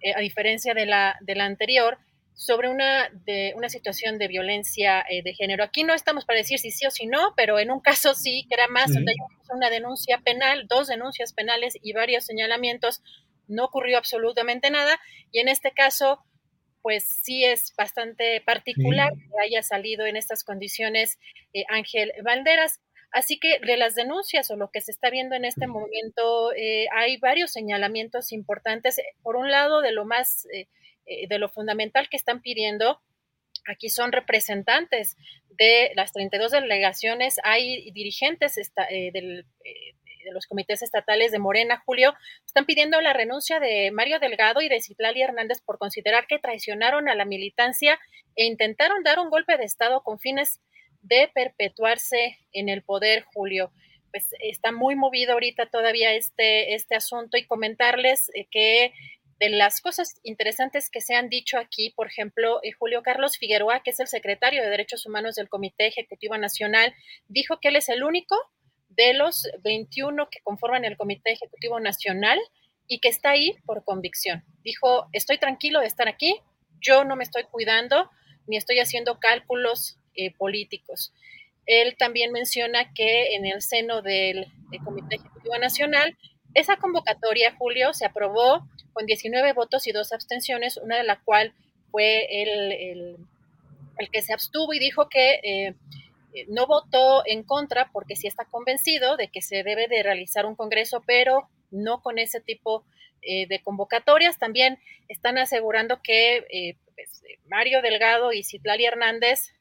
eh, 0.00 0.14
a 0.14 0.20
diferencia 0.20 0.74
de 0.74 0.86
la, 0.86 1.16
de 1.20 1.34
la 1.34 1.44
anterior, 1.44 1.98
sobre 2.34 2.68
una, 2.68 3.08
de, 3.24 3.52
una 3.56 3.68
situación 3.68 4.18
de 4.18 4.28
violencia 4.28 5.04
eh, 5.08 5.22
de 5.22 5.34
género. 5.34 5.64
Aquí 5.64 5.84
no 5.84 5.94
estamos 5.94 6.24
para 6.24 6.38
decir 6.38 6.58
si 6.58 6.70
sí 6.70 6.86
o 6.86 6.90
si 6.90 7.06
no, 7.06 7.34
pero 7.36 7.58
en 7.58 7.70
un 7.70 7.80
caso 7.80 8.14
sí, 8.14 8.46
que 8.48 8.54
era 8.54 8.68
más, 8.68 8.90
una 9.52 9.70
denuncia 9.70 10.18
penal, 10.24 10.66
dos 10.68 10.88
denuncias 10.88 11.32
penales 11.32 11.74
y 11.82 11.92
varios 11.92 12.24
señalamientos 12.24 13.02
no 13.48 13.64
ocurrió 13.64 13.98
absolutamente 13.98 14.70
nada 14.70 14.98
y 15.30 15.40
en 15.40 15.48
este 15.48 15.72
caso 15.72 16.24
pues 16.82 17.04
sí 17.04 17.44
es 17.44 17.72
bastante 17.76 18.40
particular 18.40 19.12
que 19.12 19.44
haya 19.44 19.62
salido 19.62 20.04
en 20.04 20.16
estas 20.16 20.44
condiciones 20.44 21.18
eh, 21.54 21.64
Ángel 21.68 22.12
Valderas. 22.24 22.80
Así 23.12 23.38
que 23.38 23.60
de 23.60 23.76
las 23.76 23.94
denuncias 23.94 24.50
o 24.50 24.56
lo 24.56 24.70
que 24.70 24.80
se 24.80 24.90
está 24.90 25.10
viendo 25.10 25.36
en 25.36 25.44
este 25.44 25.66
momento, 25.66 26.52
eh, 26.54 26.86
hay 26.92 27.18
varios 27.18 27.52
señalamientos 27.52 28.32
importantes. 28.32 29.00
Por 29.22 29.36
un 29.36 29.50
lado, 29.50 29.80
de 29.80 29.92
lo 29.92 30.04
más, 30.04 30.46
eh, 30.46 30.66
de 31.28 31.38
lo 31.38 31.48
fundamental 31.48 32.08
que 32.08 32.16
están 32.16 32.40
pidiendo, 32.42 33.00
aquí 33.66 33.88
son 33.88 34.12
representantes 34.12 35.16
de 35.50 35.92
las 35.94 36.12
32 36.12 36.52
delegaciones, 36.52 37.36
hay 37.44 37.90
dirigentes 37.92 38.56
del 39.12 39.46
de 40.24 40.32
los 40.32 40.46
comités 40.46 40.82
estatales 40.82 41.32
de 41.32 41.38
Morena, 41.38 41.82
Julio, 41.84 42.14
están 42.46 42.64
pidiendo 42.64 43.00
la 43.00 43.12
renuncia 43.12 43.60
de 43.60 43.90
Mario 43.90 44.18
Delgado 44.18 44.60
y 44.60 44.68
de 44.68 44.80
Citlali 44.80 45.22
Hernández 45.22 45.60
por 45.60 45.78
considerar 45.78 46.26
que 46.26 46.38
traicionaron 46.38 47.08
a 47.08 47.14
la 47.14 47.24
militancia 47.24 47.98
e 48.36 48.46
intentaron 48.46 49.02
dar 49.02 49.18
un 49.18 49.30
golpe 49.30 49.56
de 49.56 49.64
Estado 49.64 50.02
con 50.02 50.18
fines 50.18 50.60
de 51.02 51.30
perpetuarse 51.34 52.38
en 52.52 52.68
el 52.68 52.82
poder, 52.82 53.24
Julio. 53.34 53.72
Pues 54.10 54.28
está 54.40 54.72
muy 54.72 54.94
movido 54.94 55.32
ahorita 55.32 55.66
todavía 55.66 56.12
este, 56.12 56.74
este 56.74 56.94
asunto 56.94 57.38
y 57.38 57.46
comentarles 57.46 58.30
eh, 58.34 58.46
que 58.50 58.92
de 59.42 59.48
las 59.48 59.80
cosas 59.80 60.20
interesantes 60.22 60.88
que 60.88 61.00
se 61.00 61.16
han 61.16 61.28
dicho 61.28 61.58
aquí, 61.58 61.90
por 61.96 62.06
ejemplo, 62.06 62.60
eh, 62.62 62.70
Julio 62.78 63.02
Carlos 63.02 63.38
Figueroa, 63.38 63.82
que 63.82 63.90
es 63.90 63.98
el 63.98 64.06
secretario 64.06 64.62
de 64.62 64.70
Derechos 64.70 65.04
Humanos 65.04 65.34
del 65.34 65.48
Comité 65.48 65.88
Ejecutivo 65.88 66.38
Nacional, 66.38 66.94
dijo 67.26 67.58
que 67.60 67.66
él 67.66 67.74
es 67.74 67.88
el 67.88 68.04
único 68.04 68.36
de 68.88 69.14
los 69.14 69.48
21 69.64 70.28
que 70.30 70.38
conforman 70.44 70.84
el 70.84 70.96
Comité 70.96 71.32
Ejecutivo 71.32 71.80
Nacional 71.80 72.38
y 72.86 73.00
que 73.00 73.08
está 73.08 73.30
ahí 73.30 73.56
por 73.66 73.84
convicción. 73.84 74.44
Dijo, 74.62 75.08
estoy 75.12 75.38
tranquilo 75.38 75.80
de 75.80 75.86
estar 75.86 76.06
aquí, 76.06 76.38
yo 76.80 77.02
no 77.02 77.16
me 77.16 77.24
estoy 77.24 77.42
cuidando 77.50 78.08
ni 78.46 78.56
estoy 78.56 78.78
haciendo 78.78 79.18
cálculos 79.18 79.98
eh, 80.14 80.30
políticos. 80.36 81.12
Él 81.66 81.96
también 81.98 82.30
menciona 82.30 82.94
que 82.94 83.34
en 83.34 83.44
el 83.46 83.60
seno 83.60 84.02
del, 84.02 84.46
Comité 84.84 85.16
Ejecutivo 85.16 85.58
Nacional, 85.58 86.16
esa 86.54 86.76
convocatoria, 86.76 87.54
Julio, 87.56 87.94
se 87.94 88.06
aprobó 88.06 88.66
con 88.92 89.06
19 89.06 89.52
votos 89.52 89.86
y 89.86 89.92
dos 89.92 90.12
abstenciones, 90.12 90.76
una 90.76 90.96
de 90.96 91.04
la 91.04 91.20
cual 91.20 91.54
fue 91.90 92.42
el, 92.42 92.72
el, 92.72 93.16
que 94.10 94.22
se 94.22 94.32
abstuvo 94.32 94.72
y 94.72 94.78
dijo 94.78 95.08
que 95.08 95.40
eh, 95.42 95.74
eh, 96.34 96.46
no 96.48 96.66
votó 96.66 97.22
en 97.26 97.42
contra 97.42 97.90
porque 97.92 98.16
sí 98.16 98.26
está 98.26 98.44
convencido 98.44 99.16
de 99.16 99.28
que 99.28 99.42
se 99.42 99.62
debe 99.62 99.86
de 99.88 100.02
realizar 100.02 100.46
un 100.46 100.56
congreso, 100.56 101.02
pero 101.06 101.48
no 101.70 102.02
con 102.02 102.18
ese 102.18 102.40
tipo 102.40 102.84
eh, 103.22 103.46
de 103.46 103.62
convocatorias. 103.62 104.38
También 104.38 104.78
están 105.08 105.38
asegurando 105.38 106.00
que 106.02 106.44
eh, 106.50 106.76
pues, 106.94 107.22
Mario 107.46 107.82
Delgado 107.82 108.32
y 108.32 108.42
Citlali 108.42 108.84
Hernández 108.84 109.54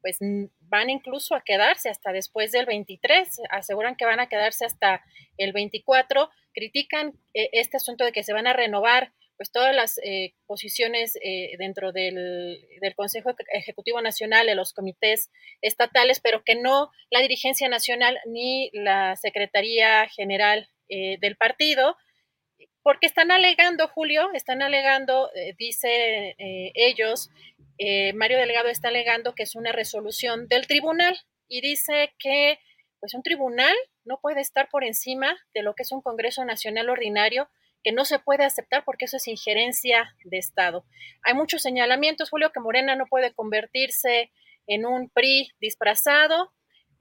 pues 0.00 0.18
van 0.60 0.90
incluso 0.90 1.34
a 1.34 1.42
quedarse 1.42 1.88
hasta 1.88 2.12
después 2.12 2.52
del 2.52 2.66
23, 2.66 3.28
aseguran 3.50 3.96
que 3.96 4.04
van 4.04 4.20
a 4.20 4.28
quedarse 4.28 4.64
hasta 4.64 5.02
el 5.36 5.52
24, 5.52 6.30
critican 6.52 7.12
este 7.32 7.76
asunto 7.76 8.04
de 8.04 8.12
que 8.12 8.24
se 8.24 8.32
van 8.32 8.46
a 8.46 8.52
renovar 8.52 9.12
pues 9.38 9.52
todas 9.52 9.74
las 9.74 9.98
eh, 10.02 10.34
posiciones 10.46 11.16
eh, 11.22 11.54
dentro 11.58 11.92
del, 11.92 12.58
Consejo 12.96 13.30
Ejecutivo 13.52 14.02
Nacional, 14.02 14.46
de 14.46 14.56
los 14.56 14.72
comités 14.72 15.30
estatales, 15.62 16.20
pero 16.20 16.42
que 16.44 16.56
no 16.56 16.90
la 17.10 17.20
dirigencia 17.20 17.68
nacional 17.68 18.18
ni 18.26 18.70
la 18.72 19.14
Secretaría 19.14 20.08
General 20.08 20.68
eh, 20.88 21.18
del 21.20 21.36
partido, 21.36 21.96
porque 22.82 23.06
están 23.06 23.30
alegando, 23.30 23.88
Julio, 23.88 24.30
están 24.34 24.62
alegando, 24.62 25.30
eh, 25.34 25.54
dice 25.58 26.36
eh, 26.38 26.72
ellos, 26.74 27.30
Mario 28.14 28.38
Delgado 28.38 28.68
está 28.68 28.88
alegando 28.88 29.36
que 29.36 29.44
es 29.44 29.54
una 29.54 29.70
resolución 29.70 30.48
del 30.48 30.66
tribunal 30.66 31.16
y 31.46 31.60
dice 31.60 32.12
que 32.18 32.58
pues 32.98 33.14
un 33.14 33.22
tribunal 33.22 33.74
no 34.04 34.18
puede 34.20 34.40
estar 34.40 34.68
por 34.68 34.82
encima 34.82 35.36
de 35.54 35.62
lo 35.62 35.74
que 35.74 35.84
es 35.84 35.92
un 35.92 36.02
Congreso 36.02 36.44
Nacional 36.44 36.90
Ordinario 36.90 37.48
que 37.84 37.92
no 37.92 38.04
se 38.04 38.18
puede 38.18 38.44
aceptar 38.44 38.84
porque 38.84 39.04
eso 39.04 39.16
es 39.16 39.28
injerencia 39.28 40.14
de 40.24 40.38
Estado. 40.38 40.84
Hay 41.22 41.34
muchos 41.34 41.62
señalamientos, 41.62 42.30
Julio, 42.30 42.50
que 42.52 42.60
Morena 42.60 42.96
no 42.96 43.06
puede 43.06 43.32
convertirse 43.32 44.32
en 44.66 44.84
un 44.84 45.08
PRI 45.10 45.52
disfrazado. 45.60 46.52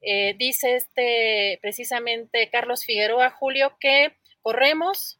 Eh, 0.01 0.35
dice 0.37 0.75
este 0.75 1.57
precisamente 1.61 2.49
Carlos 2.51 2.85
Figueroa, 2.85 3.31
Julio, 3.31 3.75
que 3.79 4.15
corremos 4.41 5.19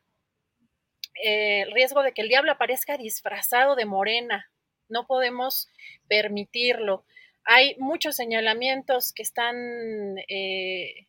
eh, 1.24 1.61
el 1.61 1.72
riesgo 1.72 2.03
de 2.03 2.11
que 2.11 2.22
el 2.22 2.30
diablo 2.30 2.51
aparezca 2.51 2.97
disfrazado 2.97 3.76
de 3.76 3.86
Morena. 3.86 4.49
No 4.89 5.07
podemos 5.07 5.70
permitirlo. 6.07 7.05
Hay 7.43 7.76
muchos 7.80 8.15
señalamientos 8.15 9.13
que 9.13 9.24
están 9.24 9.55
eh, 10.28 11.07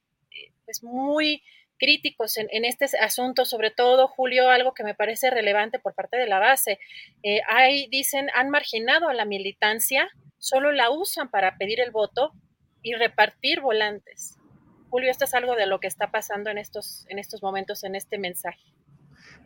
pues 0.65 0.83
muy 0.83 1.43
críticos 1.79 2.37
en, 2.37 2.65
este 2.65 2.87
asunto, 2.99 3.45
sobre 3.45 3.71
todo, 3.71 4.09
Julio, 4.09 4.51
algo 4.51 4.75
que 4.75 4.85
me 4.85 4.95
parece 4.95 5.31
relevante 5.31 5.79
por 5.79 5.95
parte 5.95 6.17
de 6.17 6.27
la 6.27 6.39
base. 6.39 6.79
Eh, 7.23 7.41
hay, 7.49 7.87
dicen, 7.89 8.29
han 8.35 8.51
marginado 8.51 9.09
a 9.09 9.15
la 9.15 9.25
militancia, 9.25 10.11
solo 10.39 10.73
la 10.73 10.91
usan 10.91 11.31
para 11.31 11.57
pedir 11.57 11.81
el 11.81 11.91
voto 11.91 12.33
y 12.83 12.95
repartir 12.95 13.61
volantes. 13.61 14.37
Julio, 14.91 15.11
esto 15.11 15.25
es 15.25 15.35
algo 15.35 15.55
de 15.55 15.67
lo 15.67 15.81
que 15.81 15.87
está 15.87 16.11
pasando 16.11 16.51
en 16.51 16.59
estos, 16.59 17.07
en 17.09 17.19
estos 17.19 17.43
momentos, 17.43 17.85
en 17.85 17.95
este 17.95 18.19
mensaje. 18.19 18.73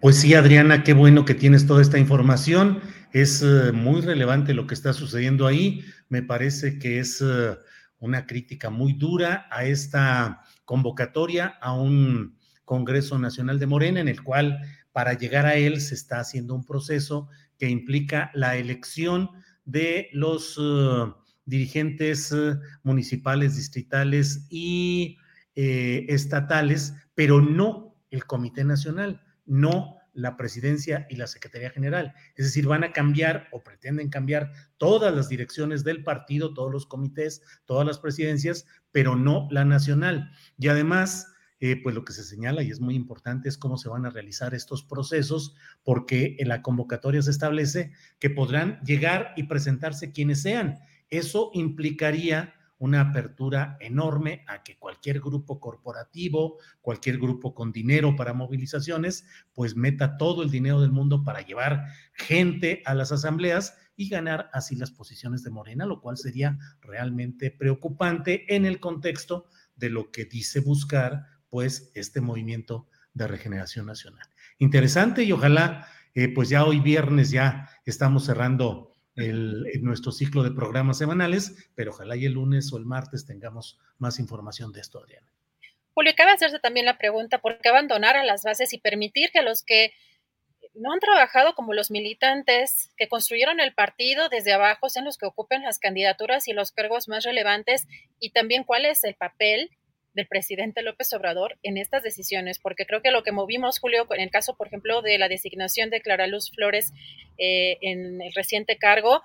Pues 0.03 0.17
sí, 0.17 0.35
Adriana, 0.35 0.83
qué 0.83 0.95
bueno 0.95 1.25
que 1.25 1.33
tienes 1.37 1.65
toda 1.65 1.81
esta 1.81 1.97
información. 1.97 2.81
Es 3.13 3.41
eh, 3.41 3.71
muy 3.71 4.01
relevante 4.01 4.53
lo 4.53 4.67
que 4.67 4.75
está 4.75 4.93
sucediendo 4.93 5.47
ahí. 5.47 5.85
Me 6.09 6.25
parece 6.25 6.81
que 6.81 6.99
es 6.99 7.23
eh, 7.25 7.57
una 8.01 8.27
crítica 8.27 8.69
muy 8.69 8.95
dura 8.95 9.47
a 9.49 9.65
esta 9.65 10.43
convocatoria 10.65 11.57
a 11.61 11.75
un 11.75 12.37
Congreso 12.65 13.17
Nacional 13.17 13.61
de 13.61 13.69
Morena, 13.69 14.01
en 14.01 14.09
el 14.09 14.25
cual 14.25 14.59
para 14.91 15.13
llegar 15.13 15.47
a 15.47 15.55
él 15.55 15.81
se 15.81 15.95
está 15.95 16.19
haciendo 16.19 16.57
un 16.57 16.65
proceso 16.65 17.29
que 17.57 17.69
implica 17.69 18.33
la 18.35 18.57
elección 18.57 19.31
de 19.65 20.09
los 20.15 20.59
uh, 20.59 21.15
dirigentes 21.45 22.35
municipales, 22.83 23.55
distritales 23.55 24.49
y 24.51 25.17
eh, 25.55 26.07
estatales, 26.09 26.93
pero 27.15 27.41
no 27.41 27.95
el 28.11 28.25
Comité 28.25 28.65
Nacional, 28.65 29.23
no 29.53 29.99
la 30.15 30.37
presidencia 30.37 31.07
y 31.09 31.17
la 31.17 31.27
Secretaría 31.27 31.71
General. 31.71 32.15
Es 32.37 32.47
decir, 32.47 32.67
van 32.67 32.85
a 32.85 32.93
cambiar 32.93 33.49
o 33.53 33.63
pretenden 33.63 34.09
cambiar 34.09 34.53
todas 34.79 35.15
las 35.15 35.29
direcciones 35.29 35.85
del 35.85 36.03
partido, 36.03 36.55
todos 36.55 36.73
los 36.73 36.87
comités, 36.87 37.43
todas 37.65 37.87
las 37.87 37.99
presidencias, 37.99 38.67
pero 38.91 39.17
no 39.17 39.49
la 39.51 39.65
nacional. 39.65 40.31
Y 40.59 40.69
además, 40.69 41.29
eh, 41.61 41.81
pues 41.83 41.95
lo 41.95 42.05
que 42.05 42.13
se 42.13 42.25
señala 42.25 42.63
y 42.63 42.71
es 42.71 42.81
muy 42.81 42.95
importante 42.95 43.49
es 43.49 43.57
cómo 43.57 43.77
se 43.77 43.89
van 43.89 44.07
a 44.07 44.11
realizar 44.11 44.55
estos 44.55 44.83
procesos, 44.83 45.55
porque 45.83 46.37
en 46.39 46.49
la 46.49 46.63
convocatoria 46.63 47.23
se 47.23 47.31
establece 47.31 47.93
que 48.19 48.31
podrán 48.31 48.81
llegar 48.85 49.33
y 49.37 49.45
presentarse 49.45 50.13
quienes 50.13 50.43
sean. 50.43 50.79
Eso 51.09 51.51
implicaría 51.53 52.55
una 52.83 53.01
apertura 53.01 53.77
enorme 53.79 54.45
a 54.49 54.65
que 54.65 54.77
cualquier 54.77 55.21
grupo 55.21 55.61
corporativo, 55.61 56.59
cualquier 56.81 57.19
grupo 57.19 57.55
con 57.55 57.71
dinero 57.71 58.17
para 58.17 58.35
movilizaciones, 58.35 59.25
pues 59.55 59.77
meta 59.77 60.17
todo 60.17 60.43
el 60.43 60.51
dinero 60.51 60.81
del 60.81 60.91
mundo 60.91 61.23
para 61.23 61.43
llevar 61.43 61.85
gente 62.13 62.83
a 62.85 62.95
las 62.95 63.13
asambleas 63.13 63.79
y 63.95 64.09
ganar 64.09 64.51
así 64.53 64.75
las 64.75 64.91
posiciones 64.91 65.45
de 65.45 65.51
Morena, 65.51 65.87
lo 65.87 66.01
cual 66.01 66.17
sería 66.17 66.59
realmente 66.81 67.53
preocupante 67.53 68.53
en 68.53 68.67
el 68.67 68.81
contexto 68.81 69.47
de 69.77 69.89
lo 69.89 70.11
que 70.11 70.25
dice 70.25 70.59
buscar 70.59 71.27
pues 71.51 71.93
este 71.95 72.21
movimiento 72.21 72.89
de 73.15 73.29
regeneración 73.29 73.87
nacional. 73.87 74.27
Interesante 74.59 75.23
y 75.23 75.31
ojalá 75.31 75.87
eh, 76.15 76.35
pues 76.35 76.49
ya 76.49 76.65
hoy 76.65 76.81
viernes 76.81 77.31
ya 77.31 77.71
estamos 77.87 78.25
cerrando 78.25 78.92
el, 79.17 79.67
en 79.73 79.85
nuestro 79.85 80.13
ciclo 80.13 80.43
de 80.43 80.53
programas 80.53 80.99
semanales, 80.99 81.69
pero 81.75 81.91
ojalá 81.91 82.17
y 82.17 82.27
el 82.27 82.33
lunes 82.33 82.73
o 82.73 82.79
el 82.79 82.85
martes 82.85 83.27
tengamos 83.27 83.79
más 83.99 84.19
información 84.19 84.73
de 84.73 84.81
esto, 84.81 84.99
Adriana. 84.99 85.27
Julio, 85.95 86.13
cabe 86.17 86.33
hacerse 86.33 86.59
también 86.59 86.87
la 86.87 86.97
pregunta, 86.97 87.39
¿por 87.39 87.59
qué 87.61 87.69
abandonar 87.69 88.17
a 88.17 88.25
las 88.25 88.43
bases 88.43 88.73
y 88.73 88.79
permitir 88.79 89.31
que 89.31 89.43
los 89.43 89.63
que 89.63 89.93
no 90.75 90.93
han 90.93 91.01
trabajado 91.01 91.55
como 91.55 91.75
los 91.75 91.91
militantes 91.91 92.91
que 92.97 93.09
construyeron 93.09 93.61
el 93.61 93.75
partido 93.75 94.29
desde 94.31 94.55
abajo 94.55 94.89
sean 94.89 95.05
los 95.05 95.19
que 95.19 95.27
ocupen 95.27 95.63
las 95.63 95.79
candidaturas 95.79 96.49
y 96.49 96.53
los 96.53 96.73
cargos 96.73 97.09
más 97.09 97.25
relevantes 97.25 97.87
y 98.19 98.31
también 98.31 98.65
cuál 98.65 98.87
es 98.87 99.05
el 99.05 99.15
papel 99.15 99.71
del 100.15 100.27
presidente 100.27 100.83
López 100.83 101.13
Obrador 101.13 101.59
en 101.63 101.79
estas 101.79 102.03
decisiones, 102.03 102.59
porque 102.59 102.87
creo 102.87 103.03
que 103.03 103.11
lo 103.11 103.23
que 103.23 103.33
movimos, 103.33 103.79
Julio, 103.79 104.07
en 104.11 104.21
el 104.21 104.31
caso, 104.31 104.55
por 104.55 104.67
ejemplo, 104.67 105.03
de 105.03 105.19
la 105.19 105.29
designación 105.29 105.91
de 105.91 106.01
Clara 106.01 106.27
Luz 106.27 106.51
Flores 106.51 106.93
eh, 107.39 107.79
en 107.81 108.21
el 108.21 108.33
reciente 108.35 108.77
cargo, 108.77 109.23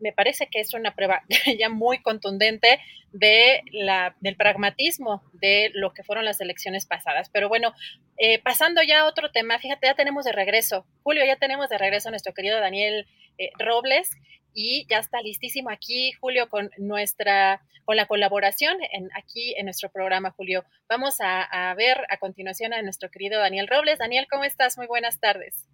me 0.00 0.12
parece 0.12 0.48
que 0.48 0.60
es 0.60 0.74
una 0.74 0.94
prueba 0.94 1.22
ya 1.58 1.68
muy 1.68 1.98
contundente 2.02 2.80
de 3.12 3.62
la, 3.72 4.16
del 4.20 4.36
pragmatismo 4.36 5.22
de 5.32 5.70
lo 5.74 5.92
que 5.94 6.02
fueron 6.02 6.24
las 6.24 6.40
elecciones 6.40 6.84
pasadas. 6.84 7.30
Pero 7.30 7.48
bueno, 7.48 7.72
eh, 8.18 8.38
pasando 8.40 8.82
ya 8.82 9.00
a 9.00 9.06
otro 9.06 9.30
tema, 9.30 9.58
fíjate, 9.58 9.86
ya 9.86 9.94
tenemos 9.94 10.24
de 10.24 10.32
regreso, 10.32 10.86
Julio, 11.02 11.24
ya 11.24 11.36
tenemos 11.36 11.68
de 11.68 11.78
regreso 11.78 12.08
a 12.08 12.10
nuestro 12.10 12.34
querido 12.34 12.60
Daniel 12.60 13.06
eh, 13.38 13.50
Robles, 13.58 14.10
y 14.54 14.86
ya 14.88 14.98
está 14.98 15.20
listísimo 15.20 15.68
aquí, 15.68 16.12
Julio, 16.12 16.48
con 16.48 16.70
nuestra, 16.78 17.60
con 17.84 17.96
la 17.96 18.06
colaboración 18.06 18.76
en, 18.92 19.10
aquí 19.14 19.54
en 19.58 19.66
nuestro 19.66 19.90
programa, 19.90 20.30
Julio. 20.30 20.64
Vamos 20.88 21.16
a, 21.20 21.74
ver 21.74 21.98
a 22.08 22.18
continuación 22.18 22.72
a 22.72 22.80
nuestro 22.82 23.10
querido 23.10 23.40
Daniel 23.40 23.68
Robles. 23.68 23.98
Daniel, 23.98 24.26
¿cómo 24.30 24.44
estás? 24.44 24.78
Muy 24.78 24.86
buenas 24.86 25.18
tardes. 25.18 25.68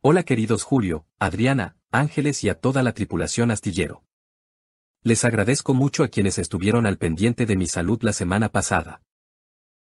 Hola 0.00 0.22
queridos 0.22 0.62
Julio, 0.62 1.06
Adriana, 1.18 1.76
Ángeles 1.90 2.44
y 2.44 2.48
a 2.48 2.54
toda 2.54 2.84
la 2.84 2.92
tripulación 2.92 3.50
astillero. 3.50 4.04
Les 5.02 5.24
agradezco 5.24 5.74
mucho 5.74 6.04
a 6.04 6.08
quienes 6.08 6.38
estuvieron 6.38 6.86
al 6.86 6.98
pendiente 6.98 7.46
de 7.46 7.56
mi 7.56 7.66
salud 7.66 7.98
la 8.02 8.12
semana 8.12 8.48
pasada. 8.50 9.02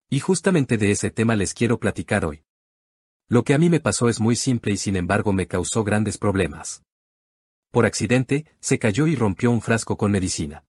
Y 0.10 0.20
justamente 0.20 0.78
de 0.78 0.92
ese 0.92 1.12
tema 1.12 1.36
les 1.36 1.54
quiero 1.54 1.80
platicar 1.80 2.26
hoy. 2.26 2.47
Lo 3.30 3.44
que 3.44 3.54
a 3.54 3.58
mí 3.58 3.70
me 3.70 3.82
pasó 3.82 4.08
es 4.08 4.22
muy 4.22 4.38
simple 4.38 4.72
y 4.72 4.78
sin 4.78 4.96
embargo 4.96 5.34
me 5.34 5.48
causó 5.48 5.84
grandes 5.84 6.18
problemas. 6.18 6.84
Por 7.72 7.86
accidente, 7.86 8.46
se 8.62 8.80
cayó 8.80 9.06
y 9.06 9.16
rompió 9.18 9.52
un 9.52 9.62
frasco 9.62 9.98
con 9.98 10.12
medicina. 10.12 10.64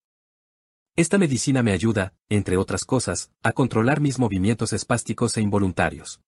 Esta 0.96 1.18
medicina 1.18 1.62
me 1.62 1.70
ayuda, 1.70 2.14
entre 2.28 2.56
otras 2.56 2.84
cosas, 2.84 3.30
a 3.44 3.52
controlar 3.52 4.00
mis 4.00 4.18
movimientos 4.18 4.72
espásticos 4.72 5.36
e 5.36 5.40
involuntarios. 5.40 6.20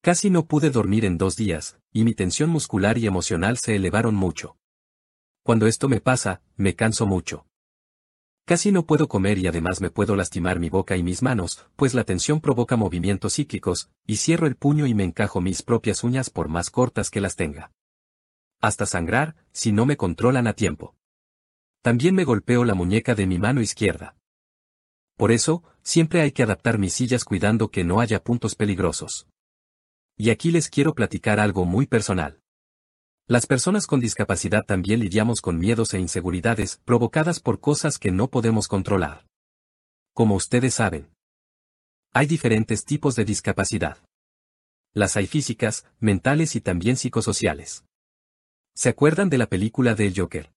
Casi 0.00 0.30
no 0.30 0.46
pude 0.46 0.70
dormir 0.70 1.04
en 1.04 1.18
dos 1.18 1.34
días, 1.34 1.80
y 1.92 2.04
mi 2.04 2.14
tensión 2.14 2.50
muscular 2.50 2.96
y 2.96 3.06
emocional 3.06 3.58
se 3.58 3.74
elevaron 3.74 4.14
mucho. 4.14 4.56
Cuando 5.42 5.66
esto 5.66 5.88
me 5.88 6.00
pasa, 6.00 6.42
me 6.54 6.76
canso 6.76 7.06
mucho. 7.06 7.49
Casi 8.44 8.72
no 8.72 8.84
puedo 8.84 9.06
comer 9.08 9.38
y 9.38 9.46
además 9.46 9.80
me 9.80 9.90
puedo 9.90 10.16
lastimar 10.16 10.58
mi 10.58 10.70
boca 10.70 10.96
y 10.96 11.02
mis 11.02 11.22
manos, 11.22 11.66
pues 11.76 11.94
la 11.94 12.04
tensión 12.04 12.40
provoca 12.40 12.76
movimientos 12.76 13.34
cíclicos, 13.34 13.90
y 14.06 14.16
cierro 14.16 14.46
el 14.46 14.56
puño 14.56 14.86
y 14.86 14.94
me 14.94 15.04
encajo 15.04 15.40
mis 15.40 15.62
propias 15.62 16.02
uñas 16.02 16.30
por 16.30 16.48
más 16.48 16.70
cortas 16.70 17.10
que 17.10 17.20
las 17.20 17.36
tenga 17.36 17.70
hasta 18.60 18.86
sangrar, 18.86 19.36
si 19.52 19.72
no 19.72 19.86
me 19.86 19.96
controlan 19.96 20.46
a 20.46 20.52
tiempo. 20.52 20.94
También 21.82 22.14
me 22.14 22.24
golpeo 22.24 22.64
la 22.64 22.74
muñeca 22.74 23.14
de 23.14 23.26
mi 23.26 23.38
mano 23.38 23.62
izquierda. 23.62 24.16
Por 25.16 25.32
eso, 25.32 25.62
siempre 25.82 26.20
hay 26.20 26.32
que 26.32 26.42
adaptar 26.42 26.78
mis 26.78 26.92
sillas 26.92 27.24
cuidando 27.24 27.70
que 27.70 27.84
no 27.84 28.00
haya 28.00 28.22
puntos 28.22 28.54
peligrosos. 28.54 29.26
Y 30.16 30.30
aquí 30.30 30.50
les 30.50 30.68
quiero 30.68 30.94
platicar 30.94 31.40
algo 31.40 31.64
muy 31.64 31.86
personal. 31.86 32.39
Las 33.30 33.46
personas 33.46 33.86
con 33.86 34.00
discapacidad 34.00 34.64
también 34.66 34.98
lidiamos 34.98 35.40
con 35.40 35.56
miedos 35.56 35.94
e 35.94 36.00
inseguridades 36.00 36.80
provocadas 36.84 37.38
por 37.38 37.60
cosas 37.60 37.96
que 37.96 38.10
no 38.10 38.28
podemos 38.28 38.66
controlar. 38.66 39.24
Como 40.12 40.34
ustedes 40.34 40.74
saben, 40.74 41.14
hay 42.12 42.26
diferentes 42.26 42.84
tipos 42.84 43.14
de 43.14 43.24
discapacidad. 43.24 43.98
Las 44.94 45.16
hay 45.16 45.28
físicas, 45.28 45.86
mentales 46.00 46.56
y 46.56 46.60
también 46.60 46.96
psicosociales. 46.96 47.84
¿Se 48.74 48.88
acuerdan 48.88 49.30
de 49.30 49.38
la 49.38 49.46
película 49.46 49.94
de 49.94 50.08
El 50.08 50.18
Joker? 50.18 50.52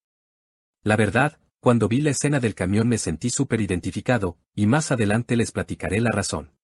La 0.82 0.96
verdad, 0.96 1.40
cuando 1.60 1.88
vi 1.88 2.02
la 2.02 2.10
escena 2.10 2.40
del 2.40 2.56
camión 2.56 2.88
me 2.88 2.98
sentí 2.98 3.30
súper 3.30 3.62
identificado, 3.62 4.40
y 4.56 4.66
más 4.66 4.92
adelante 4.92 5.36
les 5.36 5.52
platicaré 5.52 6.02
la 6.02 6.10
razón. 6.10 6.56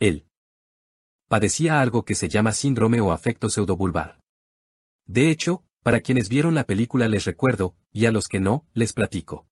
Él 0.00 0.26
padecía 1.28 1.80
algo 1.80 2.04
que 2.04 2.16
se 2.16 2.28
llama 2.28 2.50
síndrome 2.50 3.00
o 3.00 3.12
afecto 3.12 3.48
pseudobulbar. 3.48 4.19
De 5.10 5.28
hecho, 5.28 5.64
para 5.82 6.02
quienes 6.02 6.28
vieron 6.28 6.54
la 6.54 6.62
película 6.62 7.08
les 7.08 7.24
recuerdo, 7.24 7.74
y 7.90 8.06
a 8.06 8.12
los 8.12 8.28
que 8.28 8.38
no, 8.38 8.68
les 8.74 8.92
platico. 8.92 9.48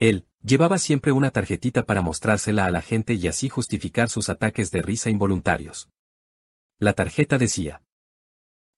Él, 0.00 0.26
llevaba 0.42 0.78
siempre 0.78 1.12
una 1.12 1.30
tarjetita 1.30 1.86
para 1.86 2.02
mostrársela 2.02 2.64
a 2.64 2.72
la 2.72 2.82
gente 2.82 3.14
y 3.14 3.28
así 3.28 3.48
justificar 3.48 4.08
sus 4.08 4.28
ataques 4.28 4.72
de 4.72 4.82
risa 4.82 5.10
involuntarios. 5.10 5.90
La 6.80 6.92
tarjeta 6.92 7.38
decía. 7.38 7.84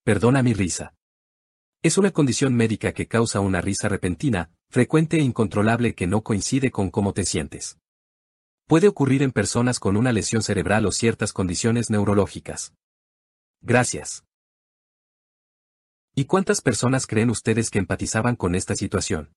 Perdona 0.04 0.42
mi 0.42 0.52
risa. 0.52 0.94
Es 1.82 1.96
una 1.96 2.10
condición 2.10 2.54
médica 2.54 2.92
que 2.92 3.08
causa 3.08 3.40
una 3.40 3.62
risa 3.62 3.88
repentina, 3.88 4.50
frecuente 4.68 5.16
e 5.16 5.22
incontrolable 5.22 5.94
que 5.94 6.06
no 6.06 6.20
coincide 6.20 6.70
con 6.70 6.90
cómo 6.90 7.14
te 7.14 7.24
sientes. 7.24 7.78
Puede 8.66 8.88
ocurrir 8.88 9.22
en 9.22 9.32
personas 9.32 9.80
con 9.80 9.96
una 9.96 10.12
lesión 10.12 10.42
cerebral 10.42 10.84
o 10.84 10.92
ciertas 10.92 11.32
condiciones 11.32 11.88
neurológicas. 11.88 12.74
Gracias. 13.62 14.25
¿Y 16.18 16.24
cuántas 16.24 16.62
personas 16.62 17.06
creen 17.06 17.28
ustedes 17.28 17.68
que 17.68 17.78
empatizaban 17.78 18.36
con 18.36 18.54
esta 18.54 18.74
situación? 18.74 19.34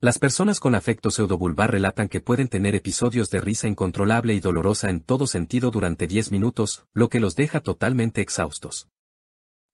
Las 0.00 0.18
personas 0.18 0.58
con 0.58 0.74
afecto 0.74 1.10
pseudobulbar 1.10 1.72
relatan 1.72 2.08
que 2.08 2.22
pueden 2.22 2.48
tener 2.48 2.74
episodios 2.74 3.28
de 3.28 3.42
risa 3.42 3.68
incontrolable 3.68 4.32
y 4.32 4.40
dolorosa 4.40 4.88
en 4.88 5.02
todo 5.02 5.26
sentido 5.26 5.70
durante 5.70 6.06
10 6.06 6.32
minutos, 6.32 6.86
lo 6.94 7.10
que 7.10 7.20
los 7.20 7.36
deja 7.36 7.60
totalmente 7.60 8.22
exhaustos. 8.22 8.88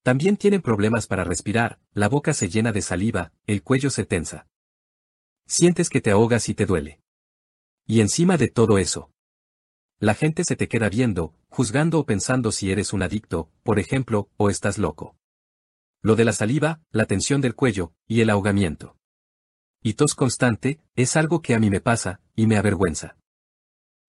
También 0.03 0.37
tienen 0.37 0.63
problemas 0.63 1.07
para 1.07 1.23
respirar, 1.23 1.79
la 1.93 2.09
boca 2.09 2.35
se 2.35 2.49
llena 2.49 2.73
de 2.73 2.83
saliva, 2.83 3.33
el 3.47 3.63
cuello 3.63 3.91
se 3.91 4.05
tensa. 4.05 4.49
Sientes 5.47 5.89
que 5.89 6.01
te 6.01 6.11
ahogas 6.11 6.49
y 6.49 6.55
te 6.55 6.67
duele. 6.67 7.01
Y 7.87 8.01
encima 8.01 8.37
de 8.37 8.49
todo 8.49 8.79
eso, 8.79 9.13
la 10.01 10.15
gente 10.15 10.43
se 10.43 10.57
te 10.57 10.67
queda 10.67 10.89
viendo, 10.89 11.35
juzgando 11.51 12.01
o 12.01 12.05
pensando 12.05 12.51
si 12.51 12.73
eres 12.73 12.93
un 12.93 13.05
adicto, 13.05 13.49
por 13.63 13.79
ejemplo, 13.79 14.29
o 14.37 14.51
estás 14.51 14.77
loco. 14.77 15.20
Lo 16.03 16.17
de 16.17 16.25
la 16.25 16.33
saliva, 16.33 16.81
la 16.91 17.05
tensión 17.05 17.41
del 17.41 17.55
cuello, 17.55 17.93
y 18.07 18.21
el 18.21 18.31
ahogamiento 18.31 18.97
y 19.83 19.95
tos 19.95 20.15
constante, 20.15 20.81
es 20.95 21.17
algo 21.17 21.41
que 21.41 21.55
a 21.55 21.59
mí 21.59 21.71
me 21.71 21.81
pasa, 21.81 22.21
y 22.37 22.47
me 22.47 22.57
avergüenza. 22.57 23.17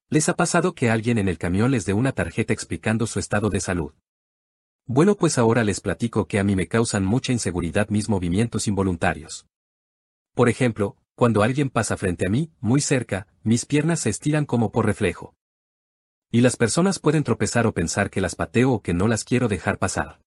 ¿Les 0.10 0.28
ha 0.28 0.36
pasado 0.36 0.76
que 0.76 0.90
alguien 0.90 1.18
en 1.18 1.30
el 1.30 1.38
camión 1.38 1.72
les 1.72 1.86
dé 1.86 1.94
una 1.94 2.12
tarjeta 2.12 2.52
explicando 2.52 3.08
su 3.08 3.20
estado 3.20 3.50
de 3.50 3.62
salud? 3.62 3.94
Bueno, 4.86 5.16
pues 5.16 5.38
ahora 5.38 5.64
les 5.64 5.80
platico 5.80 6.28
que 6.28 6.40
a 6.40 6.44
mí 6.44 6.56
me 6.56 6.68
causan 6.68 7.06
mucha 7.06 7.32
inseguridad 7.32 7.88
mis 7.90 8.10
movimientos 8.10 8.68
involuntarios. 8.68 9.46
Por 10.34 10.50
ejemplo, 10.50 10.98
cuando 11.16 11.44
alguien 11.44 11.70
pasa 11.70 11.96
frente 11.96 12.28
a 12.28 12.30
mí, 12.30 12.52
muy 12.60 12.82
cerca, 12.82 13.28
mis 13.44 13.66
piernas 13.66 14.02
se 14.02 14.10
estiran 14.10 14.46
como 14.46 14.72
por 14.72 14.86
reflejo. 14.86 15.36
Y 16.32 16.42
las 16.42 16.58
personas 16.58 17.00
pueden 17.00 17.24
tropezar 17.24 17.68
o 17.68 17.74
pensar 17.74 18.10
que 18.10 18.22
las 18.22 18.36
pateo 18.36 18.72
o 18.72 18.82
que 18.82 18.94
no 18.94 19.08
las 19.08 19.24
quiero 19.24 19.48
dejar 19.48 19.78
pasar. 19.78 20.21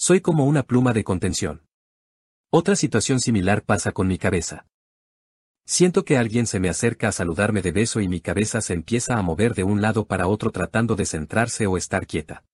Soy 0.00 0.20
como 0.20 0.44
una 0.44 0.62
pluma 0.62 0.92
de 0.92 1.02
contención. 1.02 1.66
Otra 2.52 2.76
situación 2.76 3.18
similar 3.18 3.64
pasa 3.64 3.90
con 3.90 4.06
mi 4.06 4.16
cabeza. 4.16 4.64
Siento 5.66 6.04
que 6.04 6.16
alguien 6.16 6.46
se 6.46 6.60
me 6.60 6.68
acerca 6.68 7.08
a 7.08 7.12
saludarme 7.12 7.62
de 7.62 7.72
beso 7.72 8.00
y 8.00 8.06
mi 8.06 8.20
cabeza 8.20 8.60
se 8.60 8.74
empieza 8.74 9.18
a 9.18 9.22
mover 9.22 9.56
de 9.56 9.64
un 9.64 9.82
lado 9.82 10.06
para 10.06 10.28
otro 10.28 10.52
tratando 10.52 10.94
de 10.94 11.04
centrarse 11.04 11.66
o 11.66 11.76
estar 11.76 12.06
quieta. 12.06 12.44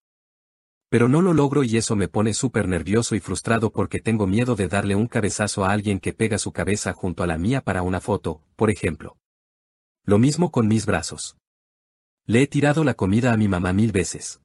Pero 0.88 1.06
no 1.06 1.20
lo 1.20 1.34
logro 1.34 1.64
y 1.64 1.76
eso 1.76 1.96
me 1.96 2.08
pone 2.08 2.32
súper 2.32 2.66
nervioso 2.66 3.14
y 3.14 3.20
frustrado 3.20 3.70
porque 3.70 4.00
tengo 4.00 4.26
miedo 4.26 4.56
de 4.56 4.68
darle 4.68 4.94
un 4.94 5.06
cabezazo 5.06 5.66
a 5.66 5.72
alguien 5.72 6.00
que 6.00 6.14
pega 6.14 6.38
su 6.38 6.50
cabeza 6.50 6.94
junto 6.94 7.22
a 7.22 7.26
la 7.26 7.36
mía 7.36 7.60
para 7.60 7.82
una 7.82 8.00
foto, 8.00 8.40
por 8.56 8.70
ejemplo. 8.70 9.18
Lo 10.06 10.18
mismo 10.18 10.50
con 10.50 10.66
mis 10.66 10.86
brazos. 10.86 11.36
Le 12.24 12.40
he 12.40 12.46
tirado 12.46 12.84
la 12.84 12.94
comida 12.94 13.34
a 13.34 13.36
mi 13.36 13.48
mamá 13.48 13.74
mil 13.74 13.92
veces. 13.92 14.40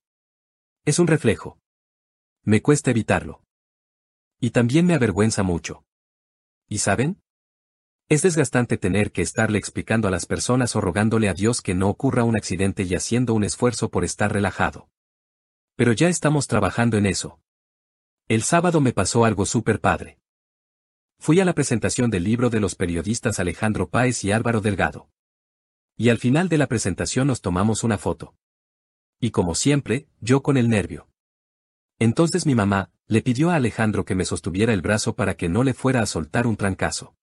Es 0.83 0.99
un 0.99 1.07
reflejo. 1.07 1.57
Me 2.49 2.63
cuesta 2.63 2.89
evitarlo. 2.89 3.43
Y 4.39 4.49
también 4.49 4.87
me 4.87 4.95
avergüenza 4.95 5.43
mucho. 5.43 5.85
¿Y 6.67 6.79
saben? 6.79 7.21
Es 8.07 8.23
desgastante 8.23 8.79
tener 8.79 9.11
que 9.11 9.21
estarle 9.21 9.59
explicando 9.59 10.07
a 10.07 10.11
las 10.11 10.25
personas 10.25 10.75
o 10.75 10.81
rogándole 10.81 11.29
a 11.29 11.35
Dios 11.35 11.61
que 11.61 11.75
no 11.75 11.89
ocurra 11.89 12.23
un 12.23 12.35
accidente 12.35 12.81
y 12.81 12.95
haciendo 12.95 13.35
un 13.35 13.43
esfuerzo 13.43 13.91
por 13.91 14.03
estar 14.03 14.33
relajado. 14.33 14.89
Pero 15.75 15.93
ya 15.93 16.09
estamos 16.09 16.47
trabajando 16.47 16.97
en 16.97 17.05
eso. 17.05 17.39
El 18.27 18.41
sábado 18.41 18.81
me 18.81 18.93
pasó 18.93 19.25
algo 19.25 19.45
súper 19.45 19.79
padre. 19.79 20.17
Fui 21.19 21.39
a 21.39 21.45
la 21.45 21.53
presentación 21.53 22.09
del 22.09 22.23
libro 22.23 22.49
de 22.49 22.61
los 22.61 22.73
periodistas 22.73 23.39
Alejandro 23.39 23.91
Páez 23.91 24.23
y 24.23 24.31
Álvaro 24.31 24.59
Delgado. 24.59 25.11
Y 25.97 26.09
al 26.09 26.17
final 26.17 26.49
de 26.49 26.57
la 26.57 26.65
presentación 26.65 27.27
nos 27.27 27.41
tomamos 27.41 27.83
una 27.83 27.99
foto. 27.99 28.33
Y 29.19 29.29
como 29.29 29.53
siempre, 29.53 30.07
yo 30.19 30.41
con 30.41 30.57
el 30.57 30.67
nervio. 30.67 31.09
Entonces 31.99 32.45
mi 32.45 32.55
mamá, 32.55 32.89
le 33.07 33.21
pidió 33.21 33.51
a 33.51 33.55
Alejandro 33.55 34.05
que 34.05 34.15
me 34.15 34.23
sostuviera 34.23 34.73
el 34.73 34.81
brazo 34.81 35.15
para 35.15 35.35
que 35.35 35.49
no 35.49 35.63
le 35.63 35.73
fuera 35.73 36.01
a 36.01 36.05
soltar 36.05 36.47
un 36.47 36.55
trancazo. 36.55 37.15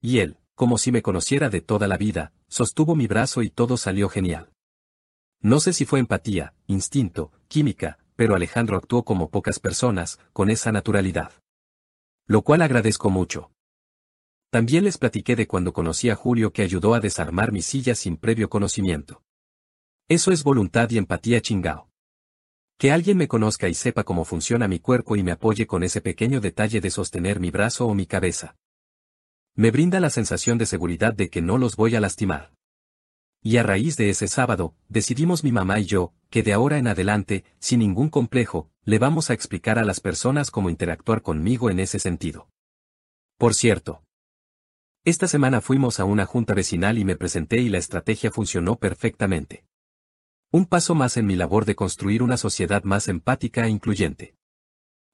Y 0.00 0.18
él, 0.18 0.36
como 0.54 0.76
si 0.76 0.92
me 0.92 1.02
conociera 1.02 1.48
de 1.48 1.62
toda 1.62 1.88
la 1.88 1.96
vida, 1.96 2.32
sostuvo 2.48 2.94
mi 2.94 3.06
brazo 3.06 3.42
y 3.42 3.50
todo 3.50 3.76
salió 3.76 4.08
genial. 4.08 4.52
No 5.40 5.60
sé 5.60 5.72
si 5.72 5.84
fue 5.84 6.00
empatía, 6.00 6.54
instinto, 6.66 7.32
química, 7.48 7.98
pero 8.16 8.34
Alejandro 8.34 8.76
actuó 8.76 9.04
como 9.04 9.30
pocas 9.30 9.60
personas, 9.60 10.18
con 10.32 10.50
esa 10.50 10.72
naturalidad. 10.72 11.32
Lo 12.26 12.42
cual 12.42 12.62
agradezco 12.62 13.08
mucho. 13.08 13.52
También 14.50 14.84
les 14.84 14.98
platiqué 14.98 15.36
de 15.36 15.46
cuando 15.46 15.72
conocí 15.72 16.10
a 16.10 16.16
Julio 16.16 16.52
que 16.52 16.62
ayudó 16.62 16.94
a 16.94 17.00
desarmar 17.00 17.52
mi 17.52 17.62
silla 17.62 17.94
sin 17.94 18.16
previo 18.16 18.50
conocimiento. 18.50 19.22
Eso 20.08 20.32
es 20.32 20.42
voluntad 20.42 20.90
y 20.90 20.98
empatía 20.98 21.40
chingao. 21.40 21.87
Que 22.78 22.92
alguien 22.92 23.16
me 23.16 23.26
conozca 23.26 23.68
y 23.68 23.74
sepa 23.74 24.04
cómo 24.04 24.24
funciona 24.24 24.68
mi 24.68 24.78
cuerpo 24.78 25.16
y 25.16 25.24
me 25.24 25.32
apoye 25.32 25.66
con 25.66 25.82
ese 25.82 26.00
pequeño 26.00 26.40
detalle 26.40 26.80
de 26.80 26.90
sostener 26.90 27.40
mi 27.40 27.50
brazo 27.50 27.88
o 27.88 27.94
mi 27.94 28.06
cabeza. 28.06 28.56
Me 29.56 29.72
brinda 29.72 29.98
la 29.98 30.10
sensación 30.10 30.58
de 30.58 30.66
seguridad 30.66 31.12
de 31.12 31.28
que 31.28 31.42
no 31.42 31.58
los 31.58 31.74
voy 31.74 31.96
a 31.96 32.00
lastimar. 32.00 32.52
Y 33.42 33.56
a 33.56 33.64
raíz 33.64 33.96
de 33.96 34.10
ese 34.10 34.28
sábado, 34.28 34.76
decidimos 34.88 35.42
mi 35.42 35.50
mamá 35.50 35.80
y 35.80 35.86
yo, 35.86 36.12
que 36.30 36.44
de 36.44 36.52
ahora 36.52 36.78
en 36.78 36.86
adelante, 36.86 37.44
sin 37.58 37.80
ningún 37.80 38.10
complejo, 38.10 38.70
le 38.84 39.00
vamos 39.00 39.30
a 39.30 39.34
explicar 39.34 39.80
a 39.80 39.84
las 39.84 39.98
personas 39.98 40.52
cómo 40.52 40.70
interactuar 40.70 41.22
conmigo 41.22 41.70
en 41.70 41.80
ese 41.80 41.98
sentido. 41.98 42.48
Por 43.38 43.54
cierto. 43.54 44.04
Esta 45.04 45.26
semana 45.26 45.60
fuimos 45.60 45.98
a 45.98 46.04
una 46.04 46.26
junta 46.26 46.54
vecinal 46.54 46.96
y 46.96 47.04
me 47.04 47.16
presenté 47.16 47.56
y 47.56 47.70
la 47.70 47.78
estrategia 47.78 48.30
funcionó 48.30 48.76
perfectamente. 48.76 49.64
Un 50.50 50.64
paso 50.64 50.94
más 50.94 51.18
en 51.18 51.26
mi 51.26 51.36
labor 51.36 51.66
de 51.66 51.74
construir 51.74 52.22
una 52.22 52.38
sociedad 52.38 52.82
más 52.82 53.08
empática 53.08 53.66
e 53.66 53.68
incluyente. 53.68 54.34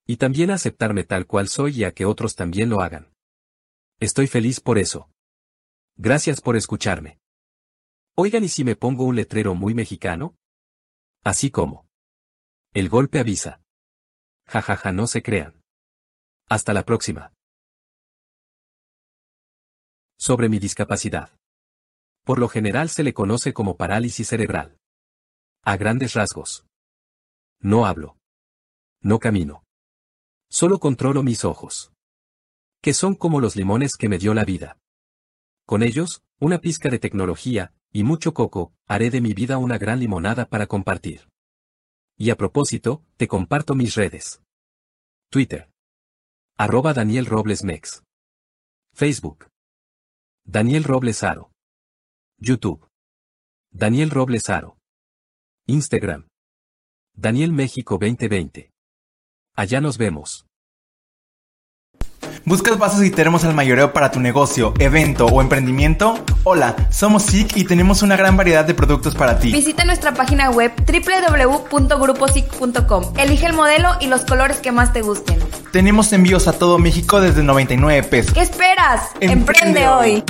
Y 0.07 0.19
también 0.19 0.53
aceptarme 0.53 1.03
tal 1.03 1.27
cual 1.27 1.49
soy 1.49 1.81
y 1.81 1.85
a 1.85 1.93
que 1.93 2.05
otros 2.05 2.37
también 2.37 2.69
lo 2.69 2.83
hagan. 2.83 3.13
Estoy 3.99 4.29
feliz 4.29 4.61
por 4.61 4.79
eso. 4.79 5.11
Gracias 5.97 6.41
por 6.41 6.57
escucharme. 6.57 7.19
Oigan, 8.15 8.45
¿y 8.45 8.49
si 8.49 8.63
me 8.63 8.77
pongo 8.77 9.05
un 9.05 9.17
letrero 9.17 9.57
muy 9.57 9.75
mexicano? 9.75 10.37
Así 11.25 11.51
como. 11.51 11.89
El 12.73 12.89
golpe 12.89 13.19
avisa. 13.19 13.61
Jajaja, 14.47 14.77
ja, 14.77 14.83
ja, 14.83 14.93
no 14.93 15.09
se 15.09 15.23
crean. 15.23 15.61
Hasta 16.49 16.73
la 16.73 16.85
próxima. 16.85 17.33
Sobre 20.17 20.49
mi 20.49 20.61
discapacidad. 20.61 21.37
Por 22.23 22.39
lo 22.39 22.49
general 22.49 22.89
se 22.89 23.03
le 23.03 23.15
conoce 23.15 23.53
como 23.53 23.77
parálisis 23.77 24.29
cerebral. 24.29 24.79
A 25.67 25.79
grandes 25.79 26.13
rasgos. 26.13 26.67
No 27.59 27.87
hablo. 27.87 28.19
No 29.01 29.19
camino. 29.19 29.65
Solo 30.51 30.79
controlo 30.79 31.23
mis 31.23 31.47
ojos. 31.47 31.91
Que 32.83 32.93
son 32.93 33.15
como 33.15 33.41
los 33.41 33.57
limones 33.57 33.93
que 33.99 34.11
me 34.11 34.19
dio 34.19 34.35
la 34.35 34.45
vida. 34.45 34.77
Con 35.65 35.83
ellos, 35.83 36.23
una 36.39 36.59
pizca 36.59 36.91
de 36.91 36.99
tecnología, 36.99 37.73
y 37.91 38.05
mucho 38.05 38.35
coco, 38.35 38.75
haré 38.87 39.09
de 39.09 39.23
mi 39.23 39.33
vida 39.33 39.57
una 39.57 39.79
gran 39.79 40.01
limonada 40.01 40.51
para 40.51 40.67
compartir. 40.67 41.31
Y 42.19 42.29
a 42.29 42.37
propósito, 42.37 43.03
te 43.17 43.27
comparto 43.27 43.75
mis 43.75 43.95
redes. 43.95 44.43
Twitter. 45.31 45.71
Arroba 46.59 46.93
Daniel 46.93 47.25
Robles 47.25 47.65
Mex. 47.65 48.03
Facebook. 48.93 49.49
Daniel 50.45 50.85
Robles 50.85 51.23
Aro. 51.23 51.53
YouTube. 52.37 52.87
Daniel 53.71 54.11
Robles 54.11 54.51
Aro. 54.51 54.77
Instagram. 55.67 56.27
Daniel 57.15 57.53
México 57.53 57.97
2020. 57.99 58.71
Allá 59.57 59.81
nos 59.81 59.97
vemos. 59.97 60.45
¿Buscas 62.45 62.79
bases 62.79 63.03
y 63.07 63.11
termos 63.11 63.45
al 63.45 63.55
mayoreo 63.55 63.95
para 63.95 64.11
tu 64.11 64.21
negocio, 64.21 64.75
evento 64.79 65.25
o 65.25 65.41
emprendimiento? 65.41 66.23
Hola, 66.43 66.77
somos 66.91 67.23
SIC 67.23 67.57
y 67.57 67.65
tenemos 67.65 68.03
una 68.03 68.19
gran 68.19 68.37
variedad 68.37 68.67
de 68.67 68.75
productos 68.75 69.15
para 69.15 69.39
ti. 69.39 69.53
Visita 69.53 69.87
nuestra 69.87 70.13
página 70.13 70.51
web 70.51 70.71
www.gruposic.com. 70.77 73.15
Elige 73.17 73.47
el 73.47 73.55
modelo 73.55 73.89
y 74.01 74.09
los 74.09 74.27
colores 74.27 74.59
que 74.59 74.71
más 74.71 74.93
te 74.93 75.01
gusten. 75.01 75.39
Tenemos 75.73 76.13
envíos 76.13 76.47
a 76.47 76.53
todo 76.53 76.79
México 76.79 77.23
desde 77.23 77.43
99 77.43 78.03
pesos. 78.03 78.35
¿Qué 78.35 78.43
esperas? 78.43 79.13
Emprende, 79.21 79.89
hoy. 79.89 80.23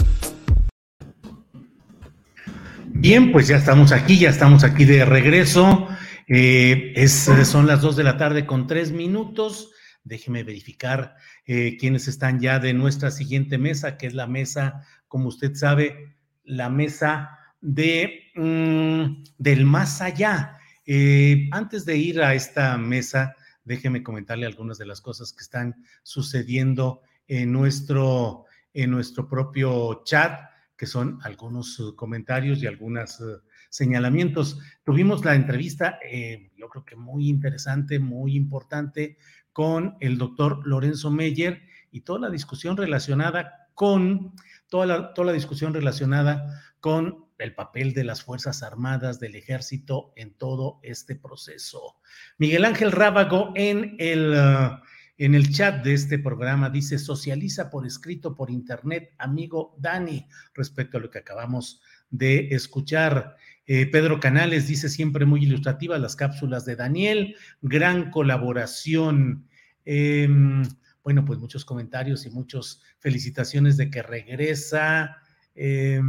Bien, 2.97 3.33
pues 3.33 3.49
ya 3.49 3.57
estamos 3.57 3.91
aquí, 3.91 4.19
ya 4.19 4.31
estamos 4.31 4.63
aquí 4.63 4.85
de 4.85 5.05
regreso. 5.05 5.89
Eh, 6.29 6.93
es, 6.95 7.29
son 7.43 7.67
las 7.67 7.83
dos 7.83 7.97
de 7.97 8.05
la 8.05 8.17
tarde 8.17 8.47
con 8.47 8.69
tres 8.69 8.93
minutos. 8.93 9.73
Déjeme 10.05 10.45
verificar 10.45 11.17
eh, 11.45 11.77
quiénes 11.79 12.07
están 12.07 12.39
ya 12.39 12.61
de 12.61 12.73
nuestra 12.73 13.11
siguiente 13.11 13.59
mesa, 13.59 13.99
que 13.99 14.07
es 14.07 14.15
la 14.15 14.29
mesa 14.29 14.87
como 15.09 15.29
usted 15.29 15.55
sabe, 15.55 16.17
la 16.45 16.71
mesa 16.71 17.37
de, 17.61 18.31
mm, 18.37 19.25
del 19.39 19.65
más 19.65 20.01
allá. 20.01 20.57
Eh, 20.87 21.49
antes 21.51 21.85
de 21.85 21.97
ir 21.97 22.23
a 22.23 22.35
esta 22.35 22.79
mesa, 22.79 23.35
déjeme 23.65 24.05
comentarle 24.05 24.47
algunas 24.47 24.79
de 24.79 24.87
las 24.87 25.01
cosas 25.01 25.33
que 25.33 25.43
están 25.43 25.85
sucediendo 26.05 27.03
en 27.27 27.53
nuestro, 27.53 28.45
en 28.73 28.93
nuestro 28.93 29.29
propio 29.29 30.03
chat, 30.05 30.54
que 30.77 30.87
son 30.87 31.19
algunos 31.23 31.79
uh, 31.79 31.95
comentarios 31.95 32.63
y 32.63 32.67
algunos 32.67 33.21
uh, 33.21 33.41
señalamientos. 33.71 34.59
Tuvimos 34.85 35.25
la 35.25 35.35
entrevista, 35.35 35.99
eh, 36.09 36.51
yo 36.57 36.69
creo 36.69 36.85
que 36.85 36.97
muy 36.97 37.29
interesante, 37.29 37.99
muy 37.99 38.37
importante, 38.37 39.19
con 39.53 39.97
el 40.01 40.19
doctor 40.19 40.67
Lorenzo 40.67 41.11
Meyer 41.11 41.63
y 41.91 42.01
toda 42.01 42.21
la 42.21 42.31
discusión 42.31 42.77
relacionada 42.77 43.69
con, 43.75 44.35
toda 44.69 44.87
la, 44.87 45.15
toda 45.15 45.27
la 45.27 45.33
discusión 45.33 45.73
relacionada 45.75 46.61
con 46.81 47.25
el 47.39 47.55
papel 47.55 47.95
de 47.95 48.05
las 48.05 48.23
Fuerzas 48.23 48.63
Armadas, 48.63 49.21
del 49.21 49.37
Ejército 49.37 50.13
en 50.17 50.35
todo 50.35 50.81
este 50.83 51.17
proceso. 51.17 51.97
Miguel 52.39 52.65
Ángel 52.65 52.93
Rábago 52.93 53.53
en 53.55 53.97
el, 53.99 54.35
uh, 54.35 54.85
en 55.17 55.35
el 55.35 55.53
chat 55.53 55.85
de 55.85 55.95
este 55.95 56.19
programa 56.19 56.71
dice, 56.71 56.99
socializa 56.99 57.71
por 57.71 57.87
escrito, 57.87 58.35
por 58.35 58.51
internet, 58.51 59.15
amigo 59.19 59.77
Dani, 59.79 60.27
respecto 60.55 60.99
a 60.99 61.01
lo 61.01 61.11
que 61.11 61.19
acabamos 61.19 61.81
de 62.11 62.49
escuchar. 62.51 63.37
Eh, 63.67 63.87
Pedro 63.87 64.21
Canales 64.21 64.67
dice 64.67 64.89
siempre 64.89 65.25
muy 65.25 65.45
ilustrativas 65.45 66.01
las 66.01 66.17
cápsulas 66.17 66.65
de 66.65 66.77
Daniel, 66.77 67.37
gran 67.63 68.11
colaboración. 68.11 69.47
Eh, 69.85 70.29
bueno, 71.03 71.25
pues 71.25 71.39
muchos 71.39 71.65
comentarios 71.65 72.27
y 72.27 72.31
muchas 72.31 72.81
felicitaciones 72.99 73.77
de 73.77 73.91
que 73.91 74.03
regresa. 74.03 75.19
Eh, 75.55 76.01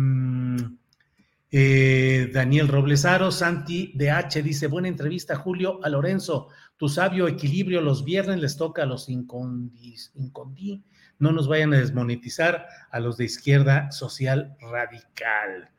eh, 1.58 2.30
Daniel 2.34 2.68
Roblesaro, 2.68 3.32
Santi 3.32 3.94
DH 3.96 4.44
dice, 4.44 4.68
buena 4.68 4.90
entrevista, 4.90 5.38
Julio, 5.38 5.80
a 5.86 5.90
Lorenzo, 5.90 6.50
tu 6.78 6.90
sabio 6.90 7.28
equilibrio 7.28 7.82
los 7.82 8.04
viernes 8.04 8.40
les 8.40 8.58
toca 8.58 8.84
a 8.84 8.86
los 8.86 9.10
incondí, 9.10 10.84
no 11.20 11.32
nos 11.32 11.48
vayan 11.48 11.74
a 11.74 11.78
desmonetizar 11.78 12.68
a 12.92 13.00
los 13.00 13.18
de 13.18 13.26
izquierda 13.26 13.92
social 13.92 14.58
radical. 14.60 15.70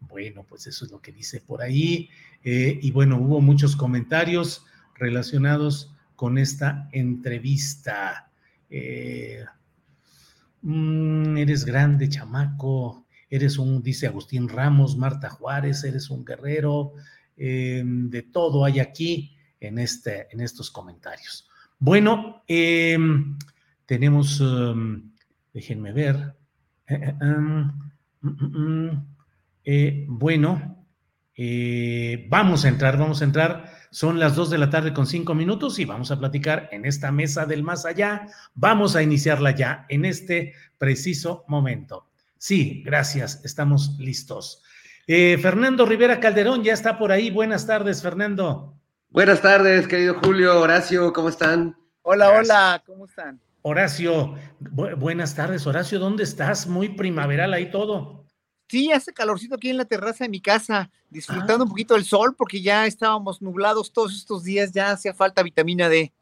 Bueno, 0.00 0.44
pues 0.48 0.66
eso 0.66 0.84
es 0.84 0.90
lo 0.90 1.00
que 1.00 1.12
dice 1.12 1.40
por 1.40 1.62
ahí. 1.62 2.08
Eh, 2.42 2.78
y 2.80 2.90
bueno, 2.90 3.18
hubo 3.18 3.40
muchos 3.40 3.76
comentarios 3.76 4.64
relacionados 4.94 5.94
con 6.14 6.38
esta 6.38 6.88
entrevista. 6.92 8.30
Eh, 8.70 9.44
mm, 10.62 11.36
eres 11.36 11.64
grande, 11.64 12.08
chamaco 12.08 13.06
eres 13.30 13.58
un, 13.58 13.82
dice 13.82 14.06
Agustín 14.06 14.48
Ramos, 14.48 14.96
Marta 14.96 15.30
Juárez, 15.30 15.84
eres 15.84 16.10
un 16.10 16.24
guerrero, 16.24 16.92
eh, 17.36 17.82
de 17.84 18.22
todo 18.22 18.64
hay 18.64 18.80
aquí 18.80 19.35
en, 19.60 19.78
este, 19.78 20.28
en 20.30 20.40
estos 20.40 20.70
comentarios. 20.70 21.48
Bueno, 21.78 22.42
eh, 22.48 22.98
tenemos, 23.84 24.40
um, 24.40 25.12
déjenme 25.52 25.92
ver, 25.92 26.34
eh, 26.86 27.14
um, 27.20 27.90
mm, 28.20 28.28
mm, 28.28 28.90
mm, 29.66 30.18
bueno, 30.18 30.86
vamos 32.28 32.64
a 32.64 32.68
entrar, 32.68 32.96
vamos 32.96 33.20
a 33.20 33.24
entrar. 33.24 33.72
Son 33.90 34.18
las 34.18 34.34
dos 34.34 34.50
de 34.50 34.58
la 34.58 34.70
tarde 34.70 34.92
con 34.92 35.06
cinco 35.06 35.34
minutos 35.34 35.78
y 35.78 35.84
vamos 35.84 36.10
a 36.10 36.18
platicar 36.18 36.68
en 36.72 36.84
esta 36.84 37.12
mesa 37.12 37.46
del 37.46 37.62
más 37.62 37.84
allá. 37.84 38.26
Vamos 38.54 38.96
a 38.96 39.02
iniciarla 39.02 39.52
ya 39.52 39.86
en 39.88 40.04
este 40.04 40.54
preciso 40.78 41.44
momento. 41.48 42.08
Sí, 42.38 42.82
gracias, 42.84 43.44
estamos 43.44 43.96
listos. 43.98 44.62
Eh, 45.06 45.38
Fernando 45.40 45.86
Rivera 45.86 46.20
Calderón 46.20 46.64
ya 46.64 46.72
está 46.72 46.98
por 46.98 47.12
ahí. 47.12 47.30
Buenas 47.30 47.66
tardes, 47.66 48.02
Fernando. 48.02 48.75
Buenas 49.16 49.40
tardes, 49.40 49.88
querido 49.88 50.20
Julio, 50.22 50.60
Horacio, 50.60 51.10
¿cómo 51.14 51.30
están? 51.30 51.74
Hola, 52.02 52.32
hola, 52.32 52.82
¿cómo 52.84 53.06
están? 53.06 53.40
Horacio, 53.62 54.34
buenas 54.60 55.34
tardes, 55.34 55.66
Horacio, 55.66 55.98
¿dónde 55.98 56.22
estás? 56.22 56.66
Muy 56.66 56.90
primaveral 56.90 57.54
ahí 57.54 57.70
todo. 57.70 58.26
Sí, 58.68 58.92
hace 58.92 59.14
calorcito 59.14 59.54
aquí 59.54 59.70
en 59.70 59.78
la 59.78 59.86
terraza 59.86 60.24
de 60.24 60.28
mi 60.28 60.42
casa, 60.42 60.90
disfrutando 61.08 61.64
un 61.64 61.70
poquito 61.70 61.94
del 61.94 62.04
sol 62.04 62.34
porque 62.36 62.60
ya 62.60 62.84
estábamos 62.84 63.40
nublados 63.40 63.90
todos 63.90 64.14
estos 64.14 64.44
días, 64.44 64.72
ya 64.72 64.90
hacía 64.90 65.14
falta 65.14 65.42
vitamina 65.42 65.88
D. 65.88 66.12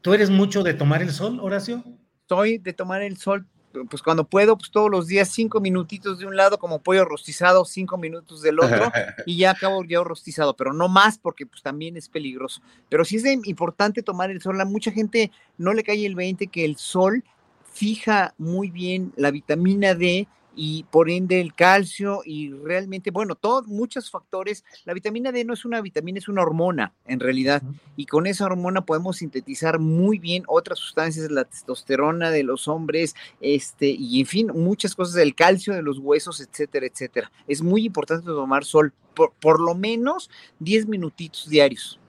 ¿Tú 0.00 0.14
eres 0.14 0.30
mucho 0.30 0.62
de 0.62 0.74
tomar 0.74 1.02
el 1.02 1.10
sol, 1.10 1.40
Horacio? 1.40 1.82
Soy 2.28 2.58
de 2.58 2.74
tomar 2.74 3.02
el 3.02 3.16
sol 3.16 3.44
pues 3.86 4.02
cuando 4.02 4.24
puedo, 4.24 4.56
pues 4.56 4.70
todos 4.70 4.90
los 4.90 5.06
días 5.06 5.28
cinco 5.28 5.60
minutitos 5.60 6.18
de 6.18 6.26
un 6.26 6.36
lado 6.36 6.58
como 6.58 6.80
pollo 6.80 7.04
rostizado, 7.04 7.64
cinco 7.64 7.98
minutos 7.98 8.42
del 8.42 8.60
otro 8.60 8.90
y 9.26 9.36
ya 9.36 9.52
acabo 9.52 9.84
ya 9.84 10.02
rostizado, 10.02 10.56
pero 10.56 10.72
no 10.72 10.88
más 10.88 11.18
porque 11.18 11.46
pues 11.46 11.62
también 11.62 11.96
es 11.96 12.08
peligroso. 12.08 12.60
Pero 12.88 13.04
sí 13.04 13.16
es 13.16 13.24
importante 13.46 14.02
tomar 14.02 14.30
el 14.30 14.40
sol. 14.40 14.60
A 14.60 14.64
mucha 14.64 14.90
gente 14.90 15.30
no 15.56 15.74
le 15.74 15.82
cae 15.82 16.06
el 16.06 16.14
20 16.14 16.46
que 16.48 16.64
el 16.64 16.76
sol 16.76 17.24
fija 17.72 18.34
muy 18.38 18.70
bien 18.70 19.12
la 19.16 19.30
vitamina 19.30 19.94
D 19.94 20.26
y 20.60 20.82
por 20.90 21.08
ende 21.08 21.40
el 21.40 21.54
calcio 21.54 22.22
y 22.24 22.50
realmente, 22.50 23.12
bueno, 23.12 23.36
todos, 23.36 23.68
muchos 23.68 24.10
factores. 24.10 24.64
La 24.84 24.92
vitamina 24.92 25.30
D 25.30 25.44
no 25.44 25.54
es 25.54 25.64
una 25.64 25.80
vitamina, 25.80 26.18
es 26.18 26.26
una 26.26 26.42
hormona 26.42 26.92
en 27.06 27.20
realidad. 27.20 27.62
Y 27.96 28.06
con 28.06 28.26
esa 28.26 28.46
hormona 28.46 28.84
podemos 28.84 29.18
sintetizar 29.18 29.78
muy 29.78 30.18
bien 30.18 30.42
otras 30.48 30.80
sustancias, 30.80 31.30
la 31.30 31.44
testosterona 31.44 32.32
de 32.32 32.42
los 32.42 32.66
hombres, 32.66 33.14
este, 33.40 33.86
y 33.86 34.18
en 34.18 34.26
fin, 34.26 34.46
muchas 34.52 34.96
cosas, 34.96 35.14
del 35.14 35.36
calcio 35.36 35.74
de 35.74 35.82
los 35.82 36.00
huesos, 36.00 36.40
etcétera, 36.40 36.86
etcétera. 36.86 37.30
Es 37.46 37.62
muy 37.62 37.84
importante 37.84 38.26
tomar 38.26 38.64
sol, 38.64 38.92
por, 39.14 39.32
por 39.40 39.60
lo 39.60 39.76
menos 39.76 40.28
10 40.58 40.88
minutitos 40.88 41.48
diarios. 41.48 42.00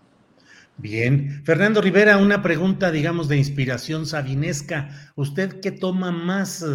Bien. 0.79 1.41
Fernando 1.43 1.81
Rivera, 1.81 2.17
una 2.17 2.41
pregunta, 2.41 2.89
digamos, 2.89 3.27
de 3.27 3.35
inspiración 3.35 4.05
sabinesca. 4.05 5.11
¿Usted 5.15 5.59
qué 5.59 5.71
toma 5.71 6.11
más, 6.11 6.65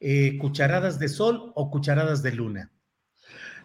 eh, 0.00 0.36
cucharadas 0.38 0.98
de 0.98 1.08
sol 1.08 1.52
o 1.54 1.70
cucharadas 1.70 2.24
de 2.24 2.32
luna? 2.32 2.72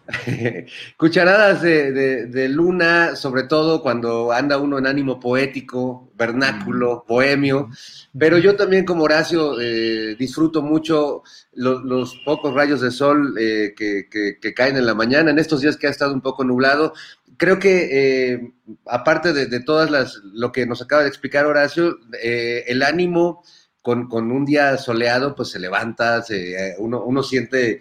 cucharadas 0.96 1.62
de, 1.62 2.48
luna, 2.48 3.14
sobre 3.16 3.42
todo 3.42 3.82
cuando 3.82 4.32
anda 4.32 4.56
uno 4.56 4.78
en 4.78 4.86
ánimo 4.86 5.20
poético, 5.20 6.10
vernáculo, 6.14 7.04
mm. 7.04 7.08
bohemio, 7.08 7.68
pero 8.16 8.38
yo 8.38 8.56
también 8.56 8.84
como 8.84 9.04
Horacio 9.04 9.60
eh, 9.60 10.16
disfruto 10.18 10.62
mucho 10.62 11.22
los 11.52 12.16
pocos 12.24 12.54
rayos 12.54 12.80
de 12.80 12.90
sol 12.90 13.34
eh, 13.38 13.74
que, 13.76 14.54
caen 14.54 14.76
en 14.76 14.86
la 14.86 14.94
mañana, 14.94 15.30
en 15.30 15.38
estos 15.38 15.60
días 15.60 15.76
que 15.76 15.88
ha 15.88 15.90
estado 15.90 16.14
un 16.14 16.22
poco 16.22 16.42
nublado, 16.44 16.94
creo 17.38 17.58
que 17.58 18.32
eh, 18.32 18.52
aparte 18.84 19.32
de, 19.32 19.60
todas 19.60 19.90
las, 19.90 20.16
lo 20.24 20.52
que 20.52 20.66
nos 20.66 20.82
acaba 20.82 21.02
de 21.02 21.08
explicar 21.08 21.46
Horacio, 21.46 21.98
eh, 22.22 22.64
el 22.66 22.82
ánimo 22.82 23.42
con, 23.80 24.12
un 24.12 24.44
día 24.44 24.76
soleado, 24.76 25.34
pues 25.34 25.48
se 25.48 25.58
levanta, 25.58 26.20
se, 26.20 26.52
eh, 26.52 26.74
uno, 26.78 27.02
uno, 27.02 27.22
siente 27.22 27.80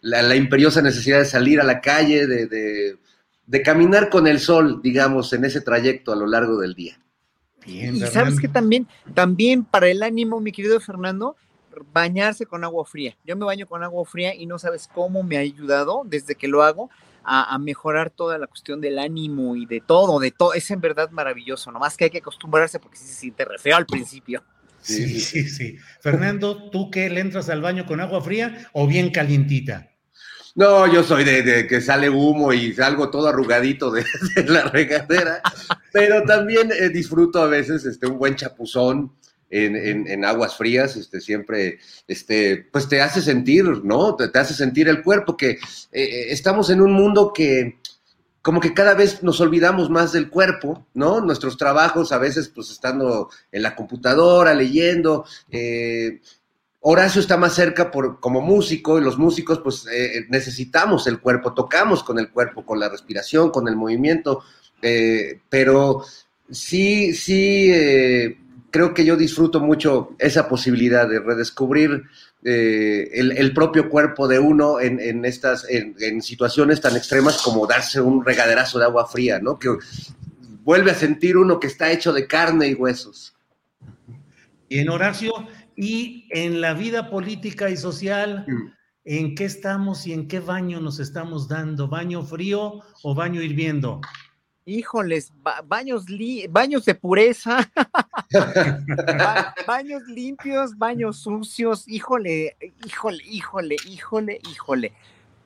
la, 0.00 0.34
imperiosa 0.34 0.82
necesidad 0.82 1.20
de 1.20 1.26
salir 1.26 1.60
a 1.60 1.64
la 1.64 1.80
calle, 1.80 2.26
de, 2.26 2.96
de, 3.46 3.62
caminar 3.62 4.10
con 4.10 4.26
el 4.26 4.40
sol, 4.40 4.80
digamos, 4.82 5.32
en 5.32 5.44
ese 5.44 5.60
trayecto 5.60 6.12
a 6.12 6.16
lo 6.16 6.26
largo 6.26 6.58
del 6.58 6.74
día. 6.74 6.98
y 7.66 8.00
sabes 8.00 8.40
que 8.40 8.48
también, 8.48 8.88
también 9.14 9.64
para 9.64 9.88
el 9.88 10.02
ánimo, 10.02 10.40
mi 10.40 10.50
querido 10.50 10.80
Fernando, 10.80 11.36
bañarse 11.92 12.46
con 12.46 12.64
agua 12.64 12.84
fría. 12.84 13.16
Yo 13.24 13.36
me 13.36 13.44
baño 13.44 13.66
con 13.66 13.84
agua 13.84 14.04
fría 14.06 14.34
y 14.34 14.46
no 14.46 14.58
sabes 14.58 14.88
cómo 14.92 15.22
me 15.22 15.36
ha 15.36 15.40
ayudado 15.40 16.02
desde 16.04 16.34
que 16.34 16.48
lo 16.48 16.62
hago 16.62 16.90
a, 17.26 17.58
mejorar 17.58 18.10
toda 18.10 18.38
la 18.38 18.46
cuestión 18.46 18.80
del 18.80 18.98
ánimo 18.98 19.56
y 19.56 19.66
de 19.66 19.80
todo, 19.80 20.20
de 20.20 20.30
todo. 20.30 20.54
Es 20.54 20.70
en 20.70 20.80
verdad 20.80 21.10
maravilloso, 21.10 21.72
nomás 21.72 21.96
que 21.96 22.04
hay 22.04 22.10
que 22.10 22.18
acostumbrarse 22.18 22.78
porque 22.78 22.96
sí 22.96 23.06
se 23.06 23.14
siente 23.14 23.44
re 23.44 23.58
feo 23.58 23.76
al 23.76 23.86
principio. 23.86 24.44
Sí, 24.80 25.18
sí, 25.20 25.48
sí. 25.48 25.76
Fernando, 26.00 26.70
¿tú 26.70 26.90
qué 26.90 27.10
le 27.10 27.20
entras 27.20 27.48
al 27.48 27.60
baño 27.60 27.86
con 27.86 28.00
agua 28.00 28.20
fría 28.20 28.68
o 28.72 28.86
bien 28.86 29.10
calientita? 29.10 29.90
No, 30.54 30.90
yo 30.90 31.02
soy 31.02 31.24
de, 31.24 31.66
que 31.66 31.80
sale 31.80 32.08
humo 32.08 32.52
y 32.52 32.72
salgo 32.72 33.10
todo 33.10 33.28
arrugadito 33.28 33.90
de, 33.90 34.04
la 34.46 34.62
regadera, 34.62 35.42
pero 35.92 36.22
también 36.22 36.70
eh, 36.72 36.88
disfruto 36.88 37.42
a 37.42 37.46
veces 37.46 37.84
este, 37.84 38.06
un 38.06 38.18
buen 38.18 38.36
chapuzón, 38.36 39.12
en, 39.50 40.24
aguas 40.24 40.56
frías, 40.56 40.96
este, 40.96 41.20
siempre, 41.20 41.78
este, 42.08 42.66
pues 42.72 42.88
te 42.88 43.00
hace 43.00 43.20
sentir, 43.22 43.64
¿no? 43.84 44.16
Te, 44.16 44.36
hace 44.38 44.54
sentir 44.54 44.88
el 44.88 45.02
cuerpo, 45.02 45.36
que 45.36 45.50
eh, 45.50 45.58
eh, 45.92 46.26
estamos 46.30 46.70
en 46.70 46.80
un 46.80 46.92
mundo 46.92 47.32
que 47.32 47.78
como 48.42 48.60
que 48.60 48.74
cada 48.74 48.94
vez 48.94 49.24
nos 49.24 49.40
olvidamos 49.40 49.90
más 49.90 50.12
del 50.12 50.30
cuerpo, 50.30 50.86
¿no? 50.94 51.20
Nuestros 51.20 51.56
trabajos 51.56 52.12
a 52.12 52.18
veces, 52.18 52.48
pues 52.48 52.70
estando 52.70 53.28
en 53.50 53.62
la 53.62 53.74
computadora, 53.74 54.54
leyendo, 54.54 55.24
eh, 55.50 56.20
Horacio 56.78 57.20
está 57.20 57.36
más 57.36 57.54
cerca 57.54 57.90
por, 57.90 58.20
como 58.20 58.40
músico 58.40 58.98
y 58.98 59.02
los 59.02 59.18
músicos 59.18 59.58
pues 59.58 59.88
necesitamos 60.28 61.08
el 61.08 61.18
cuerpo, 61.18 61.52
tocamos 61.52 62.04
con 62.04 62.20
el 62.20 62.30
cuerpo, 62.30 62.64
con 62.64 62.78
la 62.78 62.88
respiración, 62.88 63.50
con 63.50 63.66
el 63.66 63.74
movimiento, 63.74 64.44
pero 65.50 66.04
sí, 66.48 67.12
sí, 67.12 67.72
creo 68.70 68.94
que 68.94 69.04
yo 69.04 69.16
disfruto 69.16 69.60
mucho 69.60 70.14
esa 70.18 70.48
posibilidad 70.48 71.08
de 71.08 71.20
redescubrir 71.20 72.04
eh, 72.44 73.10
el, 73.12 73.32
el, 73.32 73.52
propio 73.52 73.88
cuerpo 73.88 74.28
de 74.28 74.38
uno 74.38 74.80
en, 74.80 75.00
en 75.00 75.24
estas, 75.24 75.68
en, 75.68 75.96
en, 76.00 76.22
situaciones 76.22 76.80
tan 76.80 76.96
extremas 76.96 77.42
como 77.42 77.66
darse 77.66 78.00
un 78.00 78.24
regaderazo 78.24 78.78
de 78.78 78.84
agua 78.84 79.06
fría, 79.06 79.38
¿no? 79.40 79.58
Que 79.58 79.70
vuelve 80.62 80.90
a 80.90 80.94
sentir 80.94 81.36
uno 81.36 81.58
que 81.58 81.66
está 81.66 81.90
hecho 81.90 82.12
de 82.12 82.26
carne 82.26 82.68
y 82.68 82.74
huesos. 82.74 83.34
Y 84.68 84.80
en 84.80 84.88
Horacio, 84.90 85.32
y 85.76 86.28
en 86.30 86.60
la 86.60 86.74
vida 86.74 87.10
política 87.10 87.70
y 87.70 87.76
social, 87.76 88.44
mm. 88.48 88.72
¿en 89.04 89.34
qué 89.34 89.44
estamos 89.44 90.06
y 90.06 90.12
en 90.12 90.26
qué 90.26 90.40
baño 90.40 90.80
nos 90.80 90.98
estamos 90.98 91.48
dando? 91.48 91.88
¿Baño 91.88 92.22
frío 92.22 92.80
o 93.02 93.14
baño 93.14 93.42
hirviendo? 93.42 94.00
Híjoles, 94.68 95.32
ba 95.44 95.62
baños, 95.64 96.06
baños 96.50 96.84
de 96.84 96.96
pureza, 96.96 97.70
ba 98.32 99.54
baños 99.64 100.02
limpios, 100.08 100.76
baños 100.76 101.18
sucios, 101.18 101.86
híjole, 101.86 102.56
híjole, 102.84 103.22
híjole, 103.24 103.76
híjole, 103.86 104.40
híjole. 104.50 104.92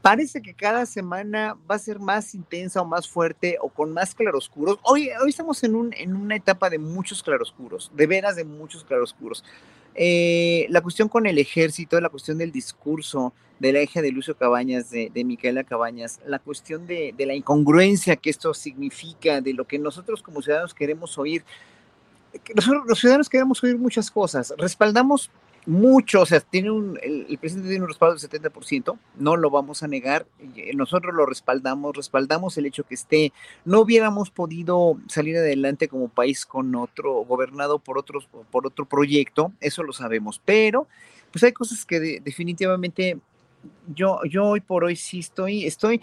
Parece 0.01 0.41
que 0.41 0.55
cada 0.55 0.87
semana 0.87 1.55
va 1.71 1.75
a 1.75 1.79
ser 1.79 1.99
más 1.99 2.35
intensa 2.35 2.81
o 2.81 2.87
más 2.87 3.07
fuerte 3.07 3.59
o 3.61 3.69
con 3.69 3.93
más 3.93 4.15
claroscuros. 4.15 4.79
Hoy, 4.85 5.11
hoy 5.23 5.29
estamos 5.29 5.63
en, 5.65 5.75
un, 5.75 5.93
en 5.93 6.17
una 6.17 6.37
etapa 6.37 6.71
de 6.71 6.79
muchos 6.79 7.23
claroscuros, 7.23 7.93
de 7.95 8.07
veras 8.07 8.37
de 8.37 8.45
muchos 8.45 8.85
claroscuros. 8.85 9.45
Eh, 9.95 10.67
la 10.71 10.81
cuestión 10.81 11.09
con 11.09 11.27
el 11.27 11.39
ejército, 11.39 12.01
la 12.01 12.09
cuestión 12.09 12.39
del 12.39 12.53
discurso 12.53 13.33
de 13.59 13.73
la 13.73 13.83
hija 13.83 14.01
de 14.01 14.11
Lucio 14.11 14.37
Cabañas, 14.37 14.91
de, 14.91 15.11
Micaela 15.25 15.65
Cabañas, 15.65 16.21
la 16.27 16.39
cuestión 16.39 16.87
de, 16.87 17.15
la 17.19 17.35
incongruencia 17.35 18.17
que 18.17 18.31
esto 18.31 18.55
significa, 18.55 19.41
de 19.41 19.53
lo 19.53 19.67
que 19.67 19.79
nosotros 19.79 20.23
como 20.23 20.41
ciudadanos 20.41 20.73
queremos 20.73 21.19
oír. 21.19 21.45
Nosotros, 22.55 22.85
los 22.87 22.99
ciudadanos 22.99 23.29
queremos 23.29 23.63
oír 23.63 23.77
muchas 23.77 24.11
cosas. 24.11 24.55
Respaldamos 24.57 25.31
mucho, 25.67 26.23
o 26.23 26.27
sea, 26.27 26.41
tiene 26.41 26.71
un, 26.71 26.99
el, 27.03 27.39
presidente 27.39 27.69
tiene 27.69 27.85
un 27.85 27.89
respaldo 27.89 28.17
del 28.17 28.31
70%, 28.31 28.99
no 29.17 29.37
lo 29.37 29.51
vamos 29.51 29.83
a 29.83 29.89
negar, 29.89 30.27
nosotros 30.75 31.15
lo 31.15 31.27
respaldamos, 31.27 31.97
respaldamos 31.97 32.57
el 32.57 32.67
hecho 32.67 32.85
que 32.85 32.95
esté, 32.95 33.33
no 33.65 33.81
hubiéramos 33.81 34.31
podido 34.31 34.97
salir 35.09 35.37
adelante 35.37 35.89
como 35.89 36.09
país 36.09 36.47
con 36.47 36.75
otro, 36.75 37.13
gobernado 37.25 37.79
por, 37.79 37.99
otros, 37.99 38.29
por 38.51 38.67
otro 38.67 38.87
proyecto, 38.87 39.53
eso 39.61 39.83
lo 39.83 39.93
sabemos, 39.93 40.41
pero 40.45 40.89
pues 41.31 41.45
hay 41.45 41.53
cosas 41.53 41.85
que 41.85 42.01
de, 42.01 42.21
definitivamente 42.21 43.19
yo, 43.95 44.21
yo 44.25 44.47
hoy 44.47 44.61
por 44.61 44.85
hoy 44.85 44.97
sí 44.97 45.19
estoy, 45.19 45.65
estoy, 45.65 46.01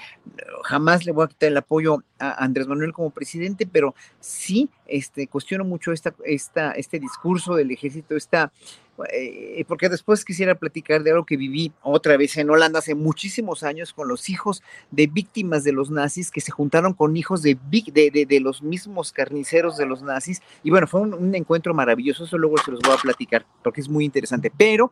jamás 0.64 1.06
le 1.06 1.12
voy 1.12 1.26
a 1.26 1.28
quitar 1.28 1.50
el 1.50 1.58
apoyo 1.58 2.04
a 2.20 2.44
Andrés 2.44 2.68
Manuel 2.68 2.94
como 2.94 3.12
presidente, 3.12 3.66
pero 3.66 3.96
sí 4.20 4.70
este, 4.88 5.28
cuestiono 5.28 5.64
mucho 5.64 5.92
esta, 5.92 6.14
esta, 6.26 6.72
este 6.72 7.00
discurso 7.00 7.56
del 7.56 7.72
ejército, 7.72 8.16
esta, 8.16 8.52
eh, 9.14 9.64
porque 9.68 9.90
después 9.90 10.26
quisiera 10.26 10.56
platicar 10.56 11.04
de 11.04 11.12
algo 11.12 11.26
que 11.26 11.38
viví 11.38 11.72
otra 11.82 12.18
vez 12.18 12.36
en 12.38 12.50
Holanda 12.50 12.80
hace 12.80 12.96
muchísimos 12.96 13.64
años 13.64 13.94
con 13.94 14.08
los 14.08 14.30
hijos 14.30 14.64
de 14.92 15.08
víctimas 15.08 15.64
de 15.64 15.72
los 15.72 15.90
nazis 15.90 16.32
que 16.32 16.42
se 16.42 16.52
juntaron 16.52 16.94
con 16.94 17.16
hijos 17.16 17.42
de, 17.42 17.58
de, 17.72 18.26
de, 18.28 18.40
los 18.40 18.62
mismos 18.62 19.12
carniceros 19.12 19.78
de 19.78 19.86
los 19.86 20.02
nazis. 20.02 20.42
Y 20.64 20.72
bueno, 20.72 20.88
fue 20.88 21.02
un, 21.02 21.14
un 21.14 21.36
encuentro 21.36 21.74
maravilloso, 21.74 22.26
eso 22.26 22.38
luego 22.38 22.58
se 22.58 22.72
los 22.72 22.82
voy 22.82 22.94
a 22.94 23.02
platicar 23.02 23.46
porque 23.64 23.82
es 23.82 23.90
muy 23.90 24.04
interesante, 24.04 24.52
pero 24.56 24.92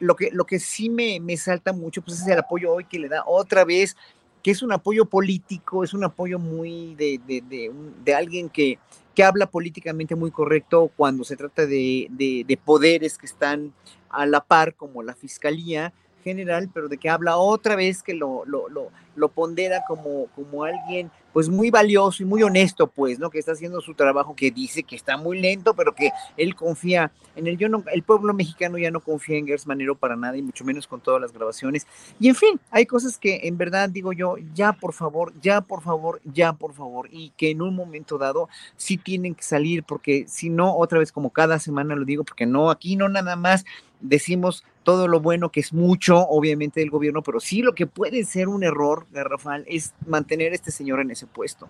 lo 0.00 0.16
que, 0.16 0.30
lo 0.32 0.44
que 0.44 0.58
sí 0.58 0.88
me, 0.88 1.20
me 1.20 1.36
salta 1.36 1.72
mucho 1.72 2.02
pues 2.02 2.20
es 2.20 2.26
el 2.26 2.38
apoyo 2.38 2.72
hoy 2.72 2.84
que 2.84 2.98
le 2.98 3.08
da 3.08 3.24
otra 3.26 3.64
vez, 3.64 3.96
que 4.42 4.50
es 4.50 4.62
un 4.62 4.72
apoyo 4.72 5.06
político, 5.06 5.82
es 5.82 5.94
un 5.94 6.04
apoyo 6.04 6.38
muy 6.38 6.94
de, 6.94 7.20
de, 7.26 7.40
de, 7.40 7.72
de 8.04 8.14
alguien 8.14 8.48
que, 8.48 8.78
que 9.14 9.24
habla 9.24 9.46
políticamente 9.46 10.14
muy 10.14 10.30
correcto 10.30 10.90
cuando 10.96 11.24
se 11.24 11.36
trata 11.36 11.66
de, 11.66 12.06
de, 12.10 12.44
de, 12.46 12.56
poderes 12.56 13.18
que 13.18 13.26
están 13.26 13.72
a 14.10 14.26
la 14.26 14.42
par, 14.42 14.74
como 14.74 15.02
la 15.02 15.14
fiscalía 15.14 15.92
general, 16.22 16.70
pero 16.72 16.88
de 16.88 16.98
que 16.98 17.08
habla 17.08 17.36
otra 17.36 17.76
vez 17.76 18.02
que 18.02 18.12
lo, 18.12 18.44
lo, 18.44 18.68
lo, 18.68 18.90
lo 19.14 19.28
pondera 19.28 19.84
como, 19.88 20.26
como 20.34 20.64
alguien 20.64 21.10
pues 21.36 21.50
muy 21.50 21.70
valioso 21.70 22.22
y 22.22 22.26
muy 22.26 22.42
honesto, 22.42 22.86
pues, 22.86 23.18
¿no? 23.18 23.28
Que 23.28 23.38
está 23.38 23.52
haciendo 23.52 23.82
su 23.82 23.92
trabajo, 23.92 24.34
que 24.34 24.50
dice 24.50 24.84
que 24.84 24.96
está 24.96 25.18
muy 25.18 25.38
lento, 25.38 25.74
pero 25.74 25.94
que 25.94 26.10
él 26.38 26.54
confía 26.54 27.12
en 27.34 27.46
el 27.46 27.58
yo 27.58 27.68
no, 27.68 27.84
el 27.92 28.02
pueblo 28.02 28.32
mexicano 28.32 28.78
ya 28.78 28.90
no 28.90 29.00
confía 29.00 29.36
en 29.36 29.46
Gers 29.46 29.66
Manero 29.66 29.94
para 29.96 30.16
nada 30.16 30.38
y 30.38 30.40
mucho 30.40 30.64
menos 30.64 30.86
con 30.86 31.02
todas 31.02 31.20
las 31.20 31.34
grabaciones. 31.34 31.86
Y 32.18 32.30
en 32.30 32.36
fin, 32.36 32.58
hay 32.70 32.86
cosas 32.86 33.18
que 33.18 33.40
en 33.42 33.58
verdad 33.58 33.90
digo 33.90 34.14
yo, 34.14 34.36
ya 34.54 34.72
por 34.72 34.94
favor, 34.94 35.34
ya 35.42 35.60
por 35.60 35.82
favor, 35.82 36.22
ya 36.24 36.54
por 36.54 36.72
favor, 36.72 37.06
y 37.12 37.34
que 37.36 37.50
en 37.50 37.60
un 37.60 37.76
momento 37.76 38.16
dado 38.16 38.48
sí 38.78 38.96
tienen 38.96 39.34
que 39.34 39.42
salir, 39.42 39.84
porque 39.84 40.24
si 40.26 40.48
no, 40.48 40.74
otra 40.74 41.00
vez 41.00 41.12
como 41.12 41.28
cada 41.28 41.58
semana 41.58 41.96
lo 41.96 42.06
digo, 42.06 42.24
porque 42.24 42.46
no, 42.46 42.70
aquí 42.70 42.96
no 42.96 43.10
nada 43.10 43.36
más 43.36 43.66
decimos 44.00 44.64
todo 44.82 45.08
lo 45.08 45.20
bueno 45.20 45.50
que 45.50 45.60
es 45.60 45.72
mucho, 45.72 46.18
obviamente, 46.18 46.80
del 46.80 46.90
gobierno, 46.90 47.22
pero 47.22 47.40
sí 47.40 47.62
lo 47.62 47.74
que 47.74 47.86
puede 47.86 48.24
ser 48.24 48.48
un 48.48 48.62
error, 48.62 49.06
Garrafal, 49.10 49.64
es 49.66 49.94
mantener 50.06 50.52
a 50.52 50.54
este 50.54 50.70
señor 50.70 51.00
en 51.00 51.10
ese 51.10 51.26
puesto. 51.26 51.68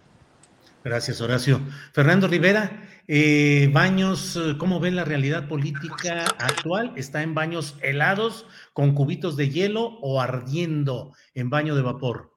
Gracias, 0.85 1.21
Horacio. 1.21 1.61
Fernando 1.93 2.29
Rivera, 2.29 2.85
eh, 3.09 3.69
Baños, 3.73 4.39
¿cómo 4.59 4.79
ven 4.79 4.95
la 4.95 5.05
realidad 5.05 5.49
política 5.49 6.27
actual? 6.39 6.93
¿Está 6.95 7.23
en 7.23 7.35
baños 7.35 7.77
helados, 7.83 8.47
con 8.73 8.95
cubitos 8.95 9.37
de 9.37 9.49
hielo 9.49 9.99
o 10.01 10.21
ardiendo 10.21 11.13
en 11.35 11.51
baño 11.51 11.75
de 11.75 11.83
vapor? 11.83 12.37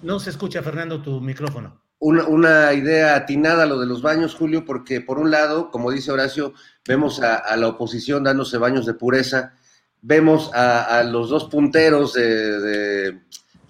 No 0.00 0.18
se 0.18 0.30
escucha, 0.30 0.62
Fernando, 0.62 1.02
tu 1.02 1.20
micrófono. 1.20 1.82
Una, 1.98 2.24
una, 2.24 2.74
idea 2.74 3.16
atinada 3.16 3.64
lo 3.64 3.80
de 3.80 3.86
los 3.86 4.02
baños, 4.02 4.34
Julio, 4.34 4.64
porque 4.64 5.00
por 5.00 5.18
un 5.18 5.30
lado, 5.30 5.70
como 5.70 5.90
dice 5.90 6.12
Horacio, 6.12 6.52
vemos 6.86 7.22
a, 7.22 7.36
a 7.36 7.56
la 7.56 7.68
oposición 7.68 8.24
dándose 8.24 8.58
baños 8.58 8.84
de 8.84 8.94
pureza, 8.94 9.54
vemos 10.02 10.50
a, 10.54 10.98
a 10.98 11.04
los 11.04 11.30
dos 11.30 11.44
punteros 11.44 12.14
de, 12.14 13.20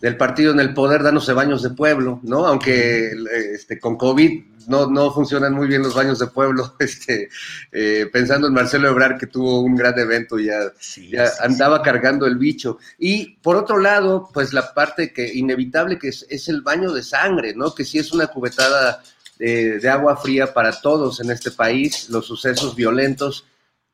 del 0.00 0.16
partido 0.16 0.52
en 0.52 0.60
el 0.60 0.74
poder 0.74 1.02
dándose 1.02 1.32
baños 1.32 1.62
de 1.62 1.70
pueblo, 1.70 2.20
¿no? 2.22 2.46
Aunque 2.46 3.12
este, 3.54 3.78
con 3.78 3.96
COVID 3.96 4.55
no, 4.68 4.86
no 4.86 5.12
funcionan 5.12 5.54
muy 5.54 5.66
bien 5.66 5.82
los 5.82 5.94
baños 5.94 6.18
de 6.18 6.26
pueblo, 6.26 6.74
este, 6.80 7.28
eh, 7.72 8.08
pensando 8.12 8.46
en 8.46 8.54
Marcelo 8.54 8.88
Ebrar 8.88 9.18
que 9.18 9.26
tuvo 9.26 9.60
un 9.60 9.76
gran 9.76 9.98
evento, 9.98 10.38
ya, 10.38 10.72
sí, 10.78 11.10
ya 11.10 11.26
sí, 11.28 11.38
andaba 11.40 11.78
sí. 11.78 11.82
cargando 11.84 12.26
el 12.26 12.36
bicho. 12.36 12.78
Y 12.98 13.36
por 13.36 13.56
otro 13.56 13.78
lado, 13.78 14.28
pues 14.32 14.52
la 14.52 14.72
parte 14.74 15.12
que 15.12 15.32
inevitable 15.32 15.98
que 15.98 16.08
es, 16.08 16.26
es 16.28 16.48
el 16.48 16.62
baño 16.62 16.92
de 16.92 17.02
sangre, 17.02 17.54
¿no? 17.54 17.74
Que 17.74 17.84
sí 17.84 17.98
es 17.98 18.12
una 18.12 18.26
cubetada 18.26 19.02
de 19.38 19.90
agua 19.90 20.16
fría 20.16 20.54
para 20.54 20.72
todos 20.80 21.20
en 21.20 21.30
este 21.30 21.50
país, 21.50 22.08
los 22.08 22.24
sucesos 22.24 22.74
violentos 22.74 23.44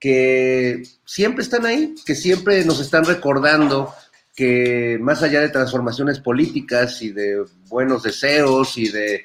que 0.03 0.83
siempre 1.05 1.45
están 1.45 1.65
ahí, 1.65 1.95
que 2.05 2.17
siempre 2.17 2.65
nos 2.65 2.81
están 2.81 3.05
recordando 3.05 3.95
que 4.35 4.99
más 5.01 5.23
allá 5.23 5.41
de 5.41 5.49
transformaciones 5.49 6.19
políticas 6.19 7.01
y 7.03 7.13
de 7.13 7.45
buenos 7.69 8.03
deseos 8.03 8.77
y 8.79 8.89
de 8.89 9.25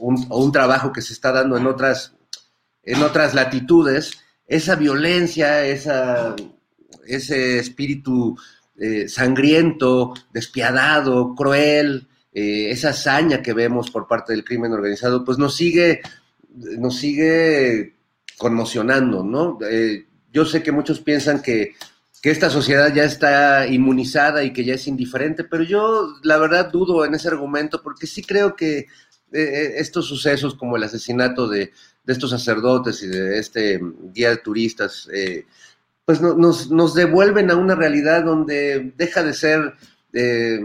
un, 0.00 0.26
un, 0.30 0.52
trabajo 0.52 0.92
que 0.92 1.02
se 1.02 1.12
está 1.12 1.32
dando 1.32 1.56
en 1.56 1.66
otras, 1.66 2.14
en 2.82 3.02
otras 3.02 3.34
latitudes, 3.34 4.12
esa 4.46 4.74
violencia, 4.74 5.64
ese 5.64 7.58
espíritu 7.58 8.36
eh, 8.76 9.08
sangriento, 9.08 10.14
despiadado, 10.32 11.34
cruel, 11.34 12.08
eh, 12.32 12.70
esa 12.70 12.90
hazaña 12.90 13.42
que 13.42 13.52
vemos 13.52 13.90
por 13.90 14.08
parte 14.08 14.32
del 14.32 14.44
crimen 14.44 14.72
organizado, 14.72 15.24
pues 15.24 15.36
nos 15.36 15.54
sigue, 15.54 16.00
nos 16.78 16.96
sigue 16.96 17.96
conmocionando, 18.38 19.22
¿no? 19.22 19.58
Eh, 19.68 20.06
yo 20.32 20.44
sé 20.44 20.62
que 20.62 20.72
muchos 20.72 21.00
piensan 21.00 21.42
que, 21.42 21.74
que 22.22 22.30
esta 22.30 22.50
sociedad 22.50 22.92
ya 22.94 23.04
está 23.04 23.66
inmunizada 23.66 24.44
y 24.44 24.52
que 24.52 24.64
ya 24.64 24.74
es 24.74 24.86
indiferente, 24.86 25.44
pero 25.44 25.62
yo 25.62 26.14
la 26.22 26.38
verdad 26.38 26.70
dudo 26.72 27.04
en 27.04 27.14
ese 27.14 27.28
argumento 27.28 27.82
porque 27.82 28.06
sí 28.06 28.22
creo 28.22 28.56
que 28.56 28.86
eh, 29.32 29.74
estos 29.76 30.06
sucesos 30.06 30.54
como 30.54 30.76
el 30.76 30.84
asesinato 30.84 31.48
de, 31.48 31.72
estos 32.06 32.30
sacerdotes 32.30 33.04
y 33.04 33.06
de 33.06 33.38
este 33.38 33.80
guía 34.12 34.30
de 34.30 34.38
turistas, 34.38 35.08
eh, 35.12 35.46
pues 36.04 36.20
no, 36.20 36.34
nos, 36.34 36.94
devuelven 36.94 37.52
a 37.52 37.56
una 37.56 37.76
realidad 37.76 38.24
donde 38.24 38.92
deja 38.96 39.22
de 39.22 39.32
ser, 39.32 39.74
eh, 40.12 40.60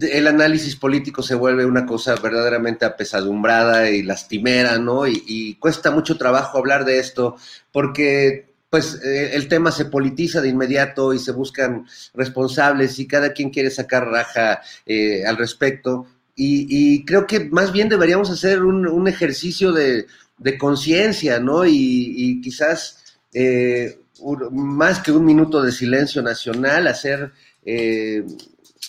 el 0.00 0.26
análisis 0.28 0.76
político 0.76 1.22
se 1.22 1.34
vuelve 1.34 1.64
una 1.64 1.84
cosa 1.84 2.14
verdaderamente 2.14 2.84
apesadumbrada 2.84 3.90
y 3.90 4.02
lastimera, 4.02 4.78
¿no? 4.78 5.06
Y, 5.08 5.56
cuesta 5.58 5.90
mucho 5.90 6.16
trabajo 6.16 6.58
hablar 6.58 6.84
de 6.84 7.00
esto 7.00 7.36
porque 7.72 8.54
pues 8.70 9.00
eh, 9.02 9.34
el 9.34 9.48
tema 9.48 9.70
se 9.72 9.86
politiza 9.86 10.40
de 10.40 10.48
inmediato 10.48 11.14
y 11.14 11.18
se 11.18 11.32
buscan 11.32 11.86
responsables 12.14 12.98
y 12.98 13.06
cada 13.06 13.32
quien 13.32 13.50
quiere 13.50 13.70
sacar 13.70 14.06
raja 14.06 14.60
eh, 14.84 15.24
al 15.26 15.36
respecto. 15.36 16.06
Y, 16.38 17.04
creo 17.06 17.26
que 17.26 17.48
más 17.48 17.72
bien 17.72 17.88
deberíamos 17.88 18.30
hacer 18.30 18.62
un, 18.62 19.08
ejercicio 19.08 19.72
de, 19.72 20.06
conciencia, 20.58 21.40
¿no? 21.40 21.64
Y, 21.64 22.40
quizás 22.42 23.02
eh, 23.32 23.98
más 24.52 25.00
que 25.00 25.12
un 25.12 25.24
minuto 25.24 25.62
de 25.62 25.72
silencio 25.72 26.22
nacional, 26.22 26.88
hacer 26.88 27.32
eh, 27.64 28.22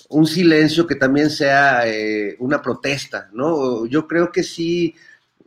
un 0.10 0.28
silencio 0.28 0.86
que 0.86 0.96
también 0.96 1.30
sea 1.30 1.88
eh, 1.88 2.36
una 2.40 2.62
protesta, 2.62 3.30
¿no? 3.34 3.86
Yo 3.86 4.08
creo 4.08 4.32
que 4.32 4.44
sí, 4.44 4.94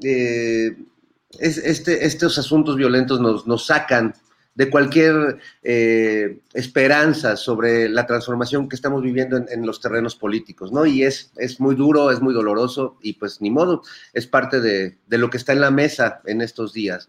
es, 0.00 1.58
este, 1.58 2.06
estos 2.06 2.38
asuntos 2.38 2.76
violentos 2.76 3.20
nos 3.46 3.66
sacan 3.66 4.14
de 4.54 4.70
cualquier 4.70 5.38
eh, 5.62 6.40
esperanza 6.52 7.36
sobre 7.36 7.88
la 7.88 8.06
transformación 8.06 8.68
que 8.68 8.76
estamos 8.76 9.02
viviendo 9.02 9.36
en, 9.36 9.46
en, 9.50 9.64
los 9.64 9.80
terrenos 9.80 10.16
políticos, 10.16 10.72
¿no? 10.72 10.86
Y 10.86 11.04
es, 11.04 11.32
es 11.36 11.60
muy 11.60 11.74
duro, 11.74 12.10
es 12.10 12.20
muy 12.20 12.34
doloroso 12.34 12.98
y 13.00 13.14
pues 13.14 13.40
ni 13.40 13.50
modo, 13.50 13.82
es 14.12 14.26
parte 14.26 14.60
de, 14.60 14.98
de 15.06 15.18
lo 15.18 15.30
que 15.30 15.36
está 15.36 15.52
en 15.52 15.60
la 15.60 15.70
mesa 15.70 16.20
en 16.26 16.40
estos 16.40 16.72
días. 16.72 17.08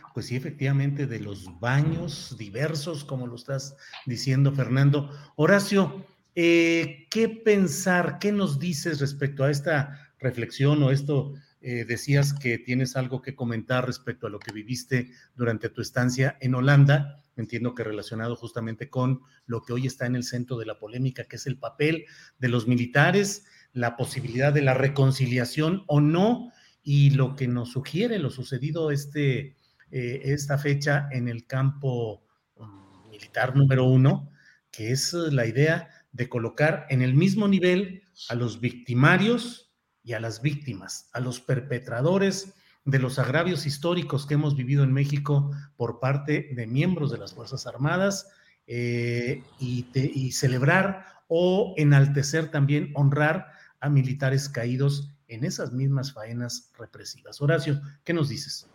Pues 0.13 0.25
sí, 0.25 0.35
efectivamente, 0.35 1.07
de 1.07 1.19
los 1.19 1.59
baños 1.59 2.35
diversos, 2.37 3.05
como 3.05 3.27
lo 3.27 3.35
estás 3.35 3.77
diciendo, 4.05 4.51
Fernando. 4.51 5.09
Horacio, 5.35 6.05
eh, 6.35 7.07
¿qué 7.09 7.29
pensar, 7.29 8.19
qué 8.19 8.31
nos 8.31 8.59
dices 8.59 8.99
respecto 8.99 9.43
a 9.43 9.51
esta 9.51 10.13
reflexión 10.19 10.83
o 10.83 10.91
esto? 10.91 11.33
Eh, 11.61 11.85
decías 11.85 12.33
que 12.33 12.57
tienes 12.57 12.95
algo 12.95 13.21
que 13.21 13.35
comentar 13.35 13.85
respecto 13.85 14.27
a 14.27 14.29
lo 14.29 14.39
que 14.39 14.51
viviste 14.51 15.11
durante 15.35 15.69
tu 15.69 15.81
estancia 15.81 16.37
en 16.41 16.55
Holanda. 16.55 17.23
Entiendo 17.37 17.73
que 17.73 17.83
relacionado 17.83 18.35
justamente 18.35 18.89
con 18.89 19.21
lo 19.45 19.61
que 19.61 19.71
hoy 19.73 19.87
está 19.87 20.07
en 20.07 20.15
el 20.15 20.23
centro 20.23 20.57
de 20.57 20.65
la 20.65 20.79
polémica, 20.79 21.23
que 21.23 21.37
es 21.37 21.47
el 21.47 21.57
papel 21.57 22.05
de 22.39 22.49
los 22.49 22.67
militares, 22.67 23.45
la 23.71 23.95
posibilidad 23.95 24.51
de 24.51 24.63
la 24.63 24.73
reconciliación 24.73 25.83
o 25.87 26.01
no, 26.01 26.51
y 26.83 27.11
lo 27.11 27.35
que 27.35 27.47
nos 27.47 27.71
sugiere 27.71 28.17
lo 28.19 28.29
sucedido 28.29 28.91
este, 28.91 29.55
eh, 29.91 30.21
esta 30.25 30.57
fecha 30.57 31.07
en 31.11 31.27
el 31.27 31.45
campo 31.45 32.23
um, 32.55 33.09
militar 33.09 33.55
número 33.55 33.85
uno, 33.85 34.29
que 34.71 34.91
es 34.91 35.13
la 35.13 35.45
idea 35.45 35.89
de 36.11 36.29
colocar 36.29 36.85
en 36.89 37.01
el 37.01 37.13
mismo 37.13 37.47
nivel 37.47 38.03
a 38.29 38.35
los 38.35 38.59
victimarios 38.59 39.71
y 40.03 40.13
a 40.13 40.19
las 40.19 40.41
víctimas, 40.41 41.09
a 41.13 41.19
los 41.19 41.39
perpetradores 41.39 42.53
de 42.85 42.99
los 42.99 43.19
agravios 43.19 43.65
históricos 43.65 44.25
que 44.25 44.33
hemos 44.33 44.55
vivido 44.55 44.83
en 44.83 44.91
México 44.91 45.51
por 45.77 45.99
parte 45.99 46.49
de 46.55 46.67
miembros 46.67 47.11
de 47.11 47.19
las 47.19 47.33
Fuerzas 47.33 47.67
Armadas 47.67 48.27
eh, 48.65 49.43
y 49.59 50.31
celebrar 50.31 51.05
o 51.27 51.73
enaltecer 51.77 52.49
también, 52.49 52.91
honrar 52.95 53.47
a 53.79 53.89
militares 53.89 54.49
caídos 54.49 55.13
en 55.27 55.45
esas 55.45 55.71
mismas 55.71 56.11
faenas 56.11 56.71
represivas. 56.77 57.41
Horacio, 57.41 57.81
¿qué 58.03 58.13
nos 58.13 58.27
dices? 58.27 58.67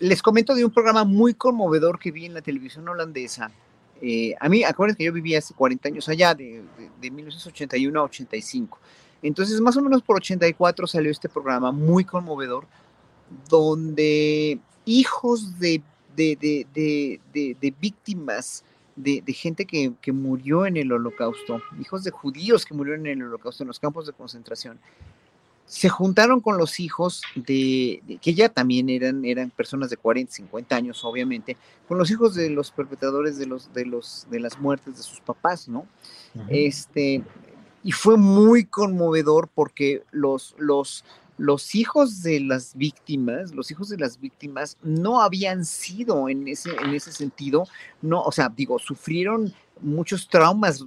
Les 0.00 0.22
comento 0.22 0.54
de 0.54 0.64
un 0.64 0.70
programa 0.70 1.04
muy 1.04 1.34
conmovedor 1.34 1.98
que 1.98 2.10
vi 2.10 2.26
en 2.26 2.34
la 2.34 2.42
televisión 2.42 2.88
holandesa. 2.88 3.50
Eh, 4.00 4.34
a 4.40 4.48
mí, 4.48 4.64
acuérdense 4.64 4.98
que 4.98 5.04
yo 5.04 5.12
vivía 5.12 5.38
hace 5.38 5.54
40 5.54 5.88
años 5.88 6.08
allá, 6.08 6.34
de, 6.34 6.62
de, 6.78 6.90
de 7.00 7.10
1981 7.10 8.00
a 8.00 8.04
85. 8.04 8.78
Entonces, 9.22 9.60
más 9.60 9.76
o 9.76 9.82
menos 9.82 10.02
por 10.02 10.16
84 10.16 10.86
salió 10.86 11.10
este 11.10 11.28
programa 11.28 11.70
muy 11.70 12.04
conmovedor, 12.04 12.66
donde 13.48 14.58
hijos 14.86 15.58
de, 15.58 15.82
de, 16.16 17.18
de 17.60 17.74
víctimas, 17.80 18.64
de, 18.96 19.32
gente 19.32 19.66
que, 19.66 19.92
que, 20.00 20.12
murió 20.12 20.66
en 20.66 20.76
el 20.76 20.92
holocausto, 20.92 21.62
hijos 21.80 22.04
de 22.04 22.10
judíos 22.10 22.64
que 22.64 22.74
murieron 22.74 23.06
en 23.06 23.20
el 23.20 23.28
holocausto, 23.28 23.62
en 23.62 23.68
los 23.68 23.78
campos 23.78 24.06
de 24.06 24.12
concentración, 24.12 24.78
se 25.70 25.88
juntaron 25.88 26.40
con 26.40 26.58
los 26.58 26.80
hijos 26.80 27.22
de, 27.36 28.02
de, 28.04 28.16
que 28.16 28.34
ya 28.34 28.48
también 28.48 28.88
eran, 28.88 29.24
eran 29.24 29.50
personas 29.50 29.88
de 29.88 29.96
40, 29.96 30.32
50 30.32 30.74
años, 30.74 31.04
obviamente, 31.04 31.56
con 31.86 31.96
los 31.96 32.10
hijos 32.10 32.34
de 32.34 32.50
los 32.50 32.72
perpetradores 32.72 33.38
de 33.38 33.46
los, 33.46 33.72
de 33.72 33.86
los, 33.86 34.26
de 34.32 34.40
las 34.40 34.58
muertes 34.58 34.96
de 34.96 35.02
sus 35.04 35.20
papás, 35.20 35.68
¿no? 35.68 35.86
Uh 36.34 36.40
-huh. 36.40 36.46
Este, 36.50 37.22
y 37.84 37.92
fue 37.92 38.16
muy 38.16 38.64
conmovedor 38.64 39.48
porque 39.54 40.02
los, 40.10 40.56
los, 40.58 41.04
los 41.38 41.76
hijos 41.76 42.20
de 42.24 42.40
las 42.40 42.74
víctimas, 42.74 43.54
los 43.54 43.70
hijos 43.70 43.88
de 43.90 43.98
las 43.98 44.18
víctimas 44.18 44.76
no 44.82 45.22
habían 45.22 45.64
sido 45.64 46.28
en 46.28 46.48
ese, 46.48 46.70
en 46.82 46.94
ese 46.94 47.12
sentido, 47.12 47.68
no, 48.02 48.24
o 48.24 48.32
sea, 48.32 48.48
digo, 48.48 48.80
sufrieron 48.80 49.54
muchos 49.82 50.28
traumas 50.28 50.84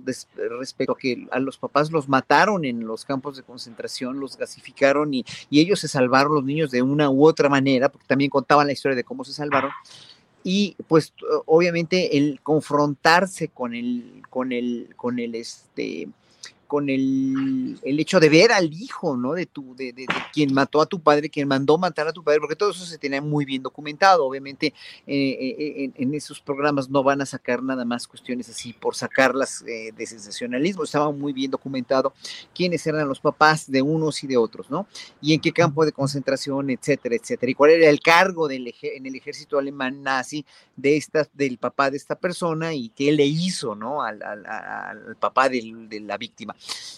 respecto 0.59 0.93
a 0.93 0.97
que 0.97 1.27
a 1.31 1.39
los 1.39 1.57
papás 1.57 1.91
los 1.91 2.07
mataron 2.07 2.65
en 2.65 2.85
los 2.85 3.05
campos 3.05 3.37
de 3.37 3.43
concentración, 3.43 4.19
los 4.19 4.37
gasificaron 4.37 5.13
y, 5.13 5.25
y 5.49 5.59
ellos 5.59 5.79
se 5.79 5.87
salvaron, 5.87 6.35
los 6.35 6.43
niños, 6.43 6.71
de 6.71 6.81
una 6.81 7.09
u 7.09 7.25
otra 7.25 7.49
manera, 7.49 7.89
porque 7.89 8.07
también 8.07 8.29
contaban 8.29 8.67
la 8.67 8.73
historia 8.73 8.95
de 8.95 9.03
cómo 9.03 9.23
se 9.23 9.33
salvaron. 9.33 9.71
Y 10.43 10.75
pues 10.87 11.13
obviamente 11.45 12.17
el 12.17 12.41
confrontarse 12.43 13.47
con 13.47 13.73
el, 13.73 14.23
con 14.29 14.51
el, 14.51 14.93
con 14.97 15.19
el, 15.19 15.35
este, 15.35 16.09
con 16.73 16.89
el, 16.89 17.77
el, 17.83 17.99
hecho 17.99 18.19
de 18.19 18.29
ver 18.29 18.51
al 18.51 18.73
hijo, 18.73 19.15
¿no? 19.15 19.33
De, 19.33 19.45
tu, 19.45 19.75
de, 19.75 19.93
de, 19.93 20.07
quien 20.33 20.51
mató 20.55 20.81
a 20.81 20.87
tu 20.87 20.99
padre, 20.99 21.29
quien 21.29 21.47
mandó 21.47 21.77
matar 21.77 22.07
a 22.07 22.11
tu 22.11 22.23
padre, 22.23 22.39
porque 22.39 22.55
todo 22.55 22.71
eso 22.71 22.83
se 22.83 22.97
tenía 22.97 23.21
muy 23.21 23.45
bien 23.45 23.61
documentado. 23.61 24.25
Obviamente, 24.25 24.73
eh, 25.05 25.37
eh, 25.39 25.83
en, 25.83 25.93
en, 25.95 26.15
esos 26.15 26.41
programas 26.41 26.89
no 26.89 27.03
van 27.03 27.21
a 27.21 27.27
sacar 27.27 27.61
nada 27.61 27.85
más 27.85 28.07
cuestiones 28.07 28.49
así 28.49 28.73
por 28.73 28.95
sacarlas 28.95 29.63
eh, 29.67 29.91
de 29.95 30.05
sensacionalismo. 30.07 30.83
Estaba 30.83 31.11
muy 31.11 31.31
bien 31.31 31.51
documentado 31.51 32.11
quiénes 32.55 32.87
eran 32.87 33.07
los 33.07 33.19
papás 33.19 33.69
de 33.69 33.83
unos 33.83 34.23
y 34.23 34.27
de 34.27 34.37
otros, 34.37 34.71
¿no? 34.71 34.87
Y 35.21 35.35
en 35.35 35.41
qué 35.41 35.51
campo 35.51 35.85
de 35.85 35.91
concentración, 35.91 36.71
etcétera, 36.71 37.15
etcétera. 37.15 37.51
Y 37.51 37.53
cuál 37.53 37.69
era 37.69 37.87
el 37.87 37.99
cargo 37.99 38.47
del, 38.47 38.73
en 38.81 39.05
el 39.05 39.13
ejército 39.13 39.59
alemán 39.59 40.01
nazi 40.01 40.43
de 40.75 40.97
esta, 40.97 41.27
del 41.33 41.59
papá 41.59 41.91
de 41.91 41.97
esta 41.97 42.15
persona 42.15 42.73
y 42.73 42.89
qué 42.89 43.11
le 43.11 43.27
hizo, 43.27 43.75
¿no? 43.75 44.01
Al, 44.01 44.17
papá 45.19 45.49
de 45.49 46.01
la 46.03 46.17
víctima. 46.17 46.55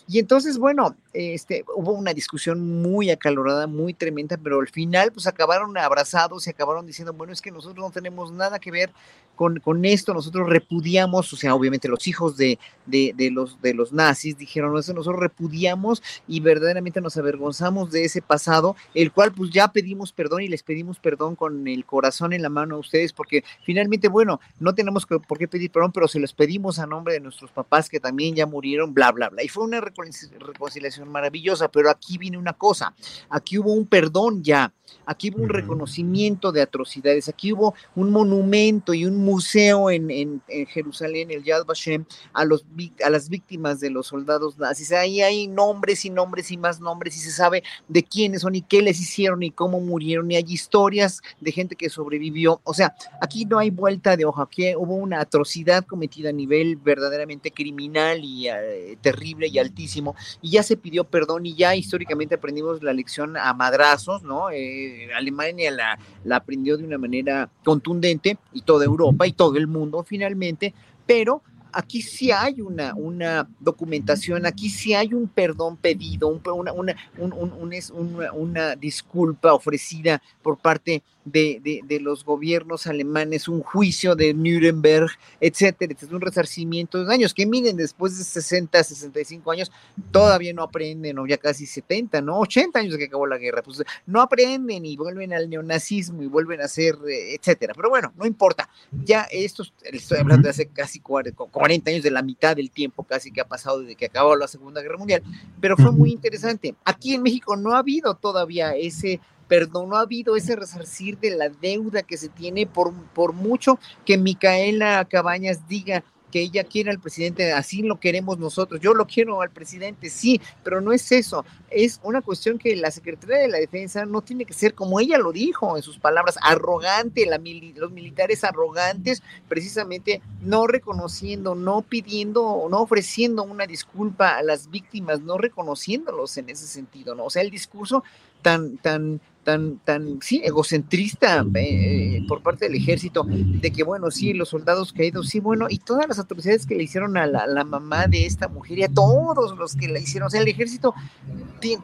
Y 0.08 0.20
entonces, 0.20 0.60
bueno, 0.60 0.96
este, 1.14 1.66
hubo 1.76 1.94
una 1.94 2.14
discusión 2.14 2.82
muy 2.82 3.10
acalorada, 3.10 3.66
muy 3.66 3.94
tremenda, 3.94 4.38
pero 4.38 4.60
al 4.60 4.68
final, 4.68 5.12
pues 5.12 5.26
acabaron 5.26 5.76
abrazados 5.78 6.46
y 6.46 6.52
acabaron 6.52 6.86
diciendo, 6.86 7.12
bueno, 7.14 7.34
es 7.34 7.42
que 7.42 7.52
nosotros 7.52 7.84
no 7.84 7.92
tenemos 7.92 8.32
nada 8.32 8.60
que 8.60 8.70
ver 8.70 8.92
con, 9.36 9.60
con 9.60 9.84
esto, 9.86 10.14
nosotros 10.14 10.48
repudiamos, 10.48 11.32
o 11.34 11.36
sea, 11.36 11.56
obviamente 11.56 11.88
los 11.88 12.08
hijos 12.08 12.38
de, 12.38 12.58
de, 12.86 13.14
los, 13.32 13.62
de 13.62 13.74
los 13.74 13.92
nazis 13.92 14.38
dijeron 14.38 14.78
eso, 14.78 14.94
nosotros 14.94 15.20
repudiamos 15.20 16.02
y 16.28 16.40
verdaderamente 16.40 17.02
nos 17.02 17.18
avergonzamos 17.18 17.92
de 17.92 18.06
ese 18.06 18.22
pasado, 18.22 18.76
el 18.94 19.12
cual 19.12 19.34
pues 19.34 19.52
ya 19.52 19.70
pedimos 19.70 20.12
perdón 20.12 20.42
y 20.42 20.48
les 20.48 20.64
pedimos 20.64 21.00
perdón 21.00 21.36
con 21.36 21.68
el 21.68 21.86
corazón 21.86 22.34
en 22.34 22.42
la 22.42 22.50
mano 22.50 22.76
a 22.76 22.80
ustedes, 22.80 23.14
porque 23.14 23.44
finalmente, 23.66 24.08
bueno, 24.08 24.40
no 24.60 24.74
tenemos 24.74 25.06
por 25.06 25.38
qué 25.38 25.48
pedir 25.48 25.72
perdón, 25.72 25.92
pero 25.92 26.08
se 26.08 26.20
los 26.20 26.34
pedimos 26.34 26.80
a 26.80 26.86
nombre 26.86 27.14
de 27.14 27.20
nuestros 27.20 27.52
papás 27.52 27.90
que 27.90 28.00
también 28.00 28.36
ya 28.36 28.46
murieron, 28.46 28.94
bla, 28.94 29.12
bla, 29.12 29.30
bla. 29.30 29.44
Fue 29.56 29.64
una 29.64 29.80
reconciliación 29.80 31.10
maravillosa, 31.10 31.70
pero 31.70 31.90
aquí 31.90 32.18
viene 32.18 32.38
una 32.38 32.52
cosa, 32.52 32.94
aquí 33.30 33.58
hubo 33.58 33.72
un 33.72 33.88
perdón 33.88 34.44
ya 34.44 34.74
aquí 35.06 35.32
hubo 35.32 35.44
un 35.44 35.50
reconocimiento 35.50 36.52
de 36.52 36.62
atrocidades, 36.62 37.30
aquí 37.30 37.54
hubo 37.54 37.76
un 37.96 38.12
monumento 38.12 38.94
y 38.94 39.06
un 39.06 39.18
museo 39.18 39.90
en, 39.90 40.10
en, 40.12 40.42
en 40.48 40.66
Jerusalén, 40.68 41.32
el 41.32 41.44
Yad 41.44 41.66
Vashem, 41.66 42.06
a, 42.34 42.46
los, 42.46 42.66
a 43.04 43.10
las 43.10 43.30
víctimas 43.30 43.80
de 43.80 43.90
los 43.90 44.08
soldados 44.08 44.58
nazis. 44.58 44.92
Ahí 44.92 45.22
hay 45.22 45.48
nombres 45.48 46.06
y 46.06 46.10
nombres 46.10 46.52
y 46.52 46.58
más 46.58 46.80
nombres 46.80 47.16
y 47.16 47.20
se 47.20 47.32
sabe 47.32 47.64
de 47.88 48.04
quiénes 48.04 48.42
son 48.42 48.56
y 48.56 48.62
qué 48.62 48.82
les 48.82 49.00
hicieron 49.00 49.44
y 49.44 49.52
cómo 49.52 49.80
murieron 49.80 50.30
y 50.32 50.36
hay 50.36 50.46
historias 50.48 51.22
de 51.40 51.52
gente 51.52 51.76
que 51.76 51.90
sobrevivió. 51.90 52.62
O 52.64 52.74
sea, 52.74 52.96
aquí 53.22 53.46
no 53.46 53.60
hay 53.60 53.70
vuelta 53.70 54.18
de 54.18 54.26
hoja, 54.26 54.44
aquí 54.44 54.76
hubo 54.76 54.96
una 54.96 55.22
atrocidad 55.22 55.86
cometida 55.86 56.30
a 56.30 56.34
nivel 56.34 56.76
verdaderamente 56.78 57.52
criminal 57.52 58.24
y 58.24 58.48
eh, 58.48 58.98
terrible 59.02 59.45
y 59.48 59.60
altísimo 59.60 60.16
y 60.42 60.52
ya 60.52 60.64
se 60.64 60.78
pidió 60.78 61.04
perdón 61.04 61.46
y 61.46 61.56
ya 61.56 61.76
históricamente 61.76 62.36
aprendimos 62.36 62.82
la 62.84 62.94
lección 62.94 63.38
a 63.38 63.54
madrazos, 63.54 64.24
¿no? 64.24 64.50
Eh, 64.52 65.10
Alemania 65.16 65.72
la, 65.72 66.00
la 66.24 66.38
aprendió 66.38 66.78
de 66.78 66.84
una 66.84 66.98
manera 66.98 67.50
contundente 67.64 68.38
y 68.54 68.62
toda 68.62 68.86
Europa 68.86 69.28
y 69.28 69.34
todo 69.34 69.58
el 69.58 69.68
mundo 69.68 70.04
finalmente, 70.04 70.74
pero 71.06 71.42
aquí 71.76 72.02
sí 72.02 72.32
hay 72.32 72.62
una, 72.62 72.94
una 72.96 73.48
documentación, 73.60 74.46
aquí 74.46 74.70
sí 74.70 74.94
hay 74.94 75.14
un 75.14 75.28
perdón 75.28 75.76
pedido, 75.76 76.30
una, 76.30 76.72
una, 76.72 76.96
una, 77.18 78.32
una 78.32 78.76
disculpa 78.76 79.54
ofrecida 79.54 80.22
por 80.42 80.58
parte 80.58 80.92
de, 80.92 81.04
de, 81.26 82.00
los 82.02 82.24
gobiernos 82.24 82.88
alemanes, 82.88 83.48
un 83.48 83.62
juicio 83.62 84.16
de 84.16 84.34
Nuremberg, 84.34 85.10
etcétera, 85.42 85.96
es 86.00 86.12
un 86.12 86.22
resarcimiento 86.22 87.00
de 87.00 87.06
daños 87.06 87.34
que 87.34 87.46
miren, 87.46 87.76
después 87.76 88.18
de 88.18 88.24
60, 88.24 88.84
65 88.84 89.52
años, 89.52 89.72
todavía 90.12 90.54
no 90.54 90.64
aprenden, 90.64 91.18
o 91.20 91.26
ya 91.26 91.38
casi 91.38 91.66
70, 91.66 92.22
¿no? 92.22 92.40
80 92.40 92.80
años 92.80 92.94
de 92.94 93.00
que 93.00 93.06
acabó 93.06 93.26
la 93.26 93.38
guerra, 93.38 93.64
pues 93.64 93.84
no 94.06 94.22
aprenden 94.22 94.86
y 94.86 94.96
vuelven 94.96 95.34
al 95.34 95.50
neonazismo 95.50 96.22
y 96.22 96.28
vuelven 96.28 96.62
a 96.62 96.68
ser, 96.68 96.96
eh, 97.08 97.36
etcétera. 97.36 97.74
Pero 97.76 97.90
bueno, 97.90 98.14
no 98.16 98.26
importa, 98.26 98.70
ya 99.04 99.28
esto, 99.32 99.64
estoy 99.84 100.20
hablando 100.20 100.44
de 100.44 100.52
hace 100.52 100.68
casi 100.68 101.00
40 101.00 101.90
años, 101.90 102.04
de 102.04 102.12
la 102.12 102.22
mitad 102.22 102.56
del 102.56 102.72
tiempo 102.72 103.04
casi 103.04 103.32
que 103.32 103.42
ha 103.42 103.48
pasado 103.48 103.80
desde 103.80 103.96
que 103.96 104.06
acabó 104.06 104.36
la 104.36 104.48
Segunda 104.48 104.82
Guerra 104.82 104.98
Mundial, 104.98 105.24
pero 105.60 105.76
fue 105.76 105.92
muy 105.92 106.12
interesante. 106.12 106.76
Aquí 106.84 107.16
en 107.16 107.24
México 107.24 107.56
no 107.56 107.74
ha 107.74 107.80
habido 107.80 108.16
todavía 108.16 108.76
ese 108.76 109.20
perdón, 109.48 109.90
no 109.90 109.98
ha 109.98 110.02
habido 110.02 110.36
ese 110.36 110.56
resarcir 110.56 111.18
de 111.20 111.32
la 111.32 111.50
deuda 111.50 112.04
que 112.04 112.18
se 112.18 112.30
tiene 112.30 112.66
por, 112.66 112.94
por 113.14 113.34
mucho 113.34 113.80
que 114.06 114.18
Micaela 114.18 115.06
Cabañas 115.06 115.68
diga 115.68 116.04
que 116.36 116.42
ella 116.42 116.66
quiere 116.66 116.92
al 116.92 117.00
presidente, 117.00 117.54
así 117.54 117.82
lo 117.82 117.98
queremos 117.98 118.38
nosotros. 118.38 118.82
Yo 118.82 118.94
lo 118.94 119.08
quiero 119.08 119.42
al 119.42 119.52
presidente, 119.52 120.10
sí, 120.10 120.42
pero 120.66 120.82
no 120.82 120.92
es 120.92 121.10
eso. 121.14 121.46
Es 121.70 122.02
una 122.04 122.22
cuestión 122.22 122.58
que 122.58 122.76
la 122.76 122.92
Secretaría 122.92 123.38
de 123.38 123.48
la 123.48 123.58
Defensa 123.58 124.06
no 124.06 124.22
tiene 124.22 124.44
que 124.44 124.54
ser, 124.54 124.74
como 124.74 125.00
ella 125.00 125.18
lo 125.18 125.32
dijo 125.32 125.78
en 125.78 125.82
sus 125.82 125.98
palabras, 125.98 126.38
arrogante, 126.42 127.26
la 127.26 127.40
los 127.76 127.92
militares 127.92 128.44
arrogantes, 128.44 129.24
precisamente 129.48 130.22
no 130.42 130.68
reconociendo, 130.68 131.56
no 131.56 131.82
pidiendo, 131.84 132.68
no 132.70 132.82
ofreciendo 132.82 133.44
una 133.44 133.66
disculpa 133.66 134.36
a 134.36 134.44
las 134.44 134.70
víctimas, 134.70 135.22
no 135.22 135.38
reconociéndolos 135.38 136.36
en 136.36 136.50
ese 136.50 136.68
sentido, 136.68 137.16
¿no? 137.16 137.24
O 137.24 137.30
sea, 137.30 137.44
el 137.44 137.50
discurso 137.50 138.04
tan, 138.42 138.78
tan 138.78 139.22
tan, 139.46 139.78
tan, 139.78 140.20
sí, 140.22 140.42
egocentrista 140.44 141.46
eh, 141.54 142.26
por 142.28 142.42
parte 142.42 142.66
del 142.66 142.76
ejército, 142.76 143.26
de 143.26 143.72
que, 143.72 143.84
bueno, 143.84 144.10
sí, 144.10 144.34
los 144.34 144.50
soldados 144.50 144.92
caídos, 144.92 145.30
sí, 145.30 145.40
bueno, 145.40 145.68
y 145.70 145.78
todas 145.78 146.08
las 146.08 146.20
atrocidades 146.20 146.66
que 146.66 146.76
le 146.76 146.84
hicieron 146.84 147.16
a 147.16 147.28
la, 147.28 147.64
mamá 147.64 148.08
de 148.08 148.26
esta 148.26 148.48
mujer 148.48 148.80
y 148.80 148.84
a 148.84 148.90
todos 148.90 149.58
los 149.58 149.76
que 149.76 149.88
la 149.88 150.00
hicieron, 150.00 150.28
o 150.28 150.30
sea, 150.30 150.42
el 150.42 150.48
ejército 150.48 150.94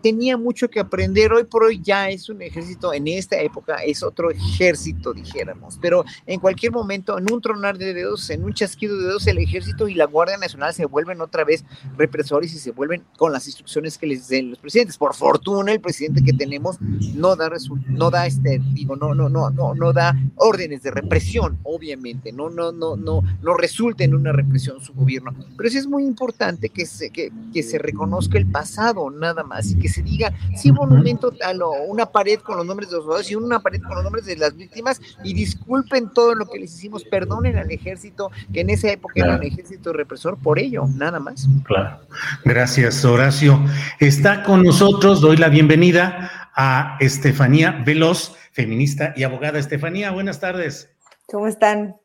tenía 0.02 0.38
mucho 0.38 0.70
que 0.70 0.80
aprender, 0.80 1.32
hoy 1.34 1.44
por 1.44 1.64
hoy 1.64 1.80
ya 1.82 2.10
es 2.10 2.30
un 2.30 2.42
ejército, 2.42 2.94
en 2.94 3.08
esta 3.08 3.40
época 3.40 3.76
es 3.84 4.04
otro 4.04 4.32
ejército, 4.32 5.14
dijéramos, 5.14 5.78
pero 5.82 6.04
en 6.26 6.40
cualquier 6.40 6.72
momento, 6.72 7.18
en 7.18 7.32
un 7.32 7.42
tronar 7.42 7.78
de 7.78 7.94
dedos, 7.94 8.30
en 8.32 8.44
un 8.44 8.54
chasquido 8.54 8.98
de 8.98 9.06
dedos, 9.06 9.28
el 9.28 9.38
ejército 9.38 9.88
y 9.88 9.94
la 9.94 10.06
Guardia 10.06 10.38
Nacional 10.38 10.74
se 10.74 10.86
vuelven 10.86 11.22
otra 11.22 11.44
vez 11.44 11.64
represores 11.96 12.54
y 12.54 12.60
se 12.60 12.72
vuelven 12.72 13.04
con 13.18 13.32
las 13.32 13.46
instrucciones 13.46 13.98
que 14.00 14.08
les 14.08 14.28
den 14.28 14.50
los 14.50 14.60
presidentes. 14.60 14.98
Por 14.98 15.14
fortuna, 15.14 15.72
el 15.72 15.80
presidente 15.80 16.24
que 16.24 16.34
tenemos 16.34 16.78
no 16.82 17.36
da 17.36 17.51
no 17.88 18.10
da 18.10 18.26
este, 18.26 18.62
digo, 18.74 18.96
no, 18.96 19.14
no, 19.14 19.30
no, 19.30 19.50
no, 19.50 19.74
no 19.76 19.94
da 19.94 20.16
órdenes 20.36 20.84
de 20.84 20.92
represión, 20.92 21.58
obviamente, 21.64 22.32
no, 22.32 22.50
no, 22.50 22.72
no, 22.72 22.96
no, 22.96 23.22
no 23.42 23.54
resulta 23.56 24.04
en 24.04 24.16
una 24.16 24.32
represión 24.32 24.82
su 24.82 24.94
gobierno. 24.94 25.34
Pero 25.58 25.70
sí 25.70 25.78
es 25.78 25.88
muy 25.88 26.04
importante 26.04 26.70
que 26.70 26.86
se, 26.86 27.10
que, 27.10 27.32
que 27.54 27.64
se 27.64 27.78
reconozca 27.78 28.38
el 28.38 28.46
pasado, 28.46 29.10
nada 29.10 29.44
más, 29.44 29.72
y 29.72 29.78
que 29.78 29.90
se 29.90 30.02
diga, 30.02 30.34
sí, 30.56 30.72
monumento, 30.72 31.34
a 31.46 31.54
lo, 31.54 31.72
una 31.88 32.06
pared 32.06 32.40
con 32.40 32.58
los 32.58 32.66
nombres 32.66 32.90
de 32.90 32.98
los 32.98 33.06
soldados 33.06 33.32
y 33.32 33.36
una 33.36 33.60
pared 33.60 33.82
con 33.82 33.96
los 33.96 34.04
nombres 34.04 34.26
de 34.26 34.38
las 34.38 34.56
víctimas, 34.56 35.02
y 35.24 35.34
disculpen 35.34 36.12
todo 36.14 36.36
lo 36.36 36.46
que 36.46 36.60
les 36.60 36.74
hicimos, 36.76 37.04
perdonen 37.04 37.58
al 37.58 37.72
ejército, 37.72 38.32
que 38.54 38.62
en 38.62 38.70
esa 38.70 38.92
época 38.92 39.14
era 39.16 39.36
un 39.36 39.44
ejército 39.44 39.94
represor, 39.94 40.38
por 40.38 40.60
ello, 40.60 40.86
nada 40.96 41.20
más. 41.20 41.48
Claro. 41.64 42.00
Gracias, 42.46 43.04
Horacio. 43.06 43.60
Está 44.00 44.44
con 44.44 44.64
nosotros, 44.64 45.22
doy 45.22 45.38
la 45.38 45.50
bienvenida 45.50 46.41
a 46.56 46.98
Estefanía 47.00 47.84
Veloz, 47.86 48.36
feminista 48.52 49.14
y 49.16 49.24
abogada. 49.24 49.60
Estefanía, 49.60 50.12
buenas 50.12 50.40
tardes. 50.40 50.90
¿Cómo 51.28 51.48
están? 51.48 51.96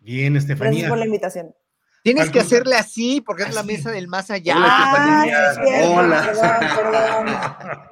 Bien, 0.00 0.36
Estefanía. 0.36 0.70
Gracias 0.70 0.90
por 0.90 0.98
la 0.98 1.06
invitación. 1.06 1.54
Tienes 2.02 2.30
que 2.30 2.40
hacerle 2.40 2.74
así 2.74 3.20
porque 3.20 3.44
es 3.44 3.54
la 3.54 3.62
mesa 3.62 3.92
del 3.92 4.08
más 4.08 4.30
allá. 4.30 4.56
Hola, 4.56 6.28
Hola. 7.18 7.88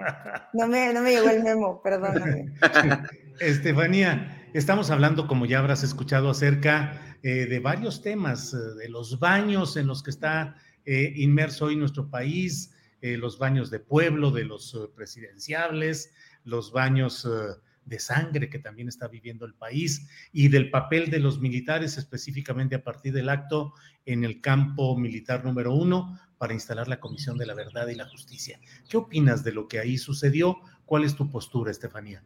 No 0.53 0.67
me, 0.67 0.93
no 0.93 1.01
me 1.01 1.13
llegó 1.13 1.31
el 1.31 1.45
memo, 1.45 1.81
perdóname. 1.81 2.53
Estefanía, 3.41 4.49
estamos 4.53 4.91
hablando, 4.91 5.29
como 5.29 5.47
ya 5.47 5.61
habrás 5.61 5.85
escuchado, 5.85 6.29
acerca 6.29 7.17
eh, 7.23 7.47
de 7.47 7.61
varios 7.61 8.03
temas, 8.03 8.53
eh, 8.53 8.57
de 8.57 8.89
los 8.89 9.21
baños 9.21 9.77
en 9.77 9.87
los 9.87 10.03
que 10.03 10.11
está 10.11 10.57
eh, 10.85 11.13
inmerso 11.15 11.67
hoy 11.67 11.77
nuestro 11.77 12.11
país, 12.11 12.73
eh, 13.01 13.17
los 13.17 13.39
baños 13.39 13.71
de 13.71 13.81
pueblo 13.81 14.31
de 14.31 14.45
los 14.45 14.75
eh, 14.75 14.79
presidenciables, 14.95 16.13
los 16.45 16.73
baños 16.73 17.25
eh, 17.25 17.57
de 17.85 17.99
sangre 17.99 18.51
que 18.51 18.59
también 18.59 18.89
está 18.89 19.09
viviendo 19.09 19.47
el 19.47 19.55
país 19.55 20.09
y 20.33 20.49
del 20.49 20.71
papel 20.71 21.11
de 21.11 21.19
los 21.19 21.41
militares 21.41 21.99
específicamente 21.99 22.77
a 22.77 22.85
partir 22.85 23.13
del 23.13 23.29
acto 23.29 23.75
en 24.05 24.25
el 24.25 24.41
campo 24.41 24.97
militar 24.97 25.45
número 25.45 25.75
uno 25.75 26.19
para 26.39 26.55
instalar 26.55 26.89
la 26.89 27.01
Comisión 27.01 27.37
de 27.37 27.47
la 27.47 27.55
Verdad 27.55 27.89
y 27.89 27.95
la 27.95 28.09
Justicia. 28.09 28.61
¿Qué 28.89 28.97
opinas 28.97 29.45
de 29.45 29.53
lo 29.53 29.69
que 29.69 29.79
ahí 29.79 29.99
sucedió? 29.99 30.59
¿Cuál 30.85 31.05
es 31.05 31.15
tu 31.15 31.31
postura, 31.31 31.71
Estefanía? 31.71 32.23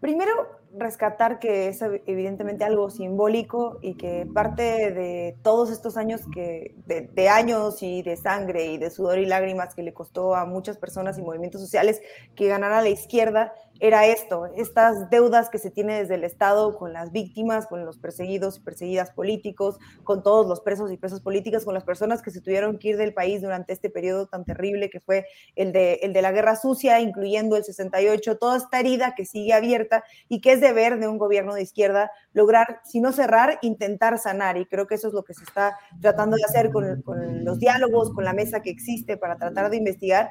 Primero, 0.00 0.60
rescatar 0.76 1.38
que 1.38 1.68
es 1.68 1.82
evidentemente 1.82 2.64
algo 2.64 2.90
simbólico 2.90 3.78
y 3.82 3.94
que 3.94 4.26
parte 4.32 4.62
de 4.90 5.36
todos 5.42 5.70
estos 5.70 5.96
años 5.96 6.22
que, 6.32 6.74
de, 6.86 7.28
años 7.28 7.82
y 7.82 8.02
de 8.02 8.16
sangre 8.16 8.66
y 8.66 8.78
de 8.78 8.90
sudor 8.90 9.18
y 9.18 9.26
lágrimas 9.26 9.74
que 9.74 9.82
le 9.82 9.94
costó 9.94 10.34
a 10.34 10.44
muchas 10.44 10.76
personas 10.78 11.18
y 11.18 11.22
movimientos 11.22 11.60
sociales 11.60 12.00
que 12.34 12.48
ganara 12.48 12.82
la 12.82 12.88
izquierda, 12.88 13.52
era 13.80 14.06
esto, 14.06 14.46
estas 14.56 15.10
deudas 15.10 15.50
que 15.50 15.58
se 15.58 15.70
tiene 15.70 15.98
desde 15.98 16.14
el 16.14 16.24
Estado 16.24 16.78
con 16.78 16.92
las 16.92 17.10
víctimas, 17.10 17.66
con 17.66 17.84
los 17.84 17.98
perseguidos 17.98 18.58
y 18.58 18.60
perseguidas 18.60 19.10
políticos, 19.10 19.78
con 20.04 20.22
todos 20.22 20.46
los 20.46 20.60
presos 20.60 20.92
y 20.92 20.96
presas 20.96 21.20
políticas, 21.20 21.64
con 21.64 21.74
las 21.74 21.84
personas 21.84 22.22
que 22.22 22.30
se 22.30 22.40
tuvieron 22.40 22.78
que 22.78 22.90
ir 22.90 22.96
del 22.96 23.12
país 23.12 23.42
durante 23.42 23.72
este 23.72 23.90
periodo 23.90 24.26
tan 24.26 24.44
terrible 24.44 24.90
que 24.90 25.00
fue 25.00 25.26
el 25.56 25.72
de, 25.72 25.94
el 26.02 26.12
de 26.12 26.22
la 26.22 26.30
guerra 26.30 26.54
sucia, 26.54 27.00
incluyendo 27.00 27.56
el 27.56 27.64
68, 27.64 28.38
toda 28.38 28.58
esta 28.58 28.78
herida 28.78 29.14
que 29.16 29.24
sigue 29.24 29.52
abierta 29.52 30.04
y 30.28 30.40
que 30.40 30.52
es 30.52 30.60
deber 30.64 30.98
de 30.98 31.06
un 31.06 31.18
gobierno 31.18 31.54
de 31.54 31.62
izquierda 31.62 32.10
lograr, 32.32 32.80
si 32.84 33.00
no 33.00 33.12
cerrar, 33.12 33.58
intentar 33.62 34.18
sanar. 34.18 34.56
Y 34.56 34.66
creo 34.66 34.86
que 34.86 34.96
eso 34.96 35.08
es 35.08 35.14
lo 35.14 35.22
que 35.22 35.34
se 35.34 35.44
está 35.44 35.76
tratando 36.00 36.36
de 36.36 36.44
hacer 36.44 36.70
con, 36.72 37.02
con 37.02 37.44
los 37.44 37.58
diálogos, 37.58 38.12
con 38.12 38.24
la 38.24 38.32
mesa 38.32 38.60
que 38.60 38.70
existe 38.70 39.16
para 39.16 39.36
tratar 39.36 39.70
de 39.70 39.76
investigar 39.76 40.30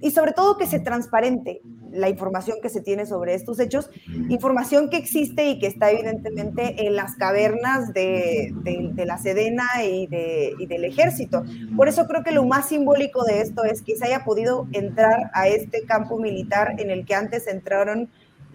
y 0.00 0.10
sobre 0.10 0.32
todo 0.32 0.56
que 0.56 0.66
se 0.66 0.80
transparente 0.80 1.60
la 1.90 2.08
información 2.08 2.58
que 2.62 2.68
se 2.68 2.80
tiene 2.80 3.06
sobre 3.06 3.34
estos 3.34 3.58
hechos, 3.58 3.90
información 4.28 4.90
que 4.90 4.98
existe 4.98 5.48
y 5.48 5.58
que 5.58 5.66
está 5.66 5.90
evidentemente 5.90 6.86
en 6.86 6.94
las 6.94 7.16
cavernas 7.16 7.92
de, 7.94 8.52
de, 8.62 9.06
la 9.06 9.18
Sedena 9.18 9.66
y, 9.82 10.06
de, 10.06 10.54
y, 10.58 10.66
del 10.66 10.84
ejército. 10.84 11.44
Por 11.76 11.88
eso 11.88 12.06
creo 12.06 12.22
que 12.22 12.32
lo 12.32 12.44
más 12.44 12.68
simbólico 12.68 13.24
de 13.24 13.40
esto 13.40 13.64
es 13.64 13.82
que 13.82 13.96
se 13.96 14.04
haya 14.04 14.24
podido 14.24 14.68
entrar 14.72 15.30
a 15.32 15.48
este 15.48 15.84
campo 15.86 16.18
militar 16.18 16.74
en 16.78 16.90
el 16.90 17.06
que 17.06 17.14
antes 17.14 17.46
entraron 17.46 18.10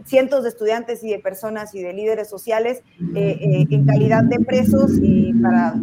cientos 0.06 0.44
de 0.44 0.50
estudiantes 0.50 1.04
y 1.04 1.10
de 1.10 1.20
personas 1.20 1.74
y 1.76 1.82
de 1.82 1.94
líderes 1.94 2.30
sociales 2.30 2.82
eh, 3.16 3.38
eh, 3.40 3.68
en 3.70 3.86
calidad 3.86 4.24
de 4.24 4.40
presos 4.40 4.92
y 5.02 5.34
para 5.34 5.74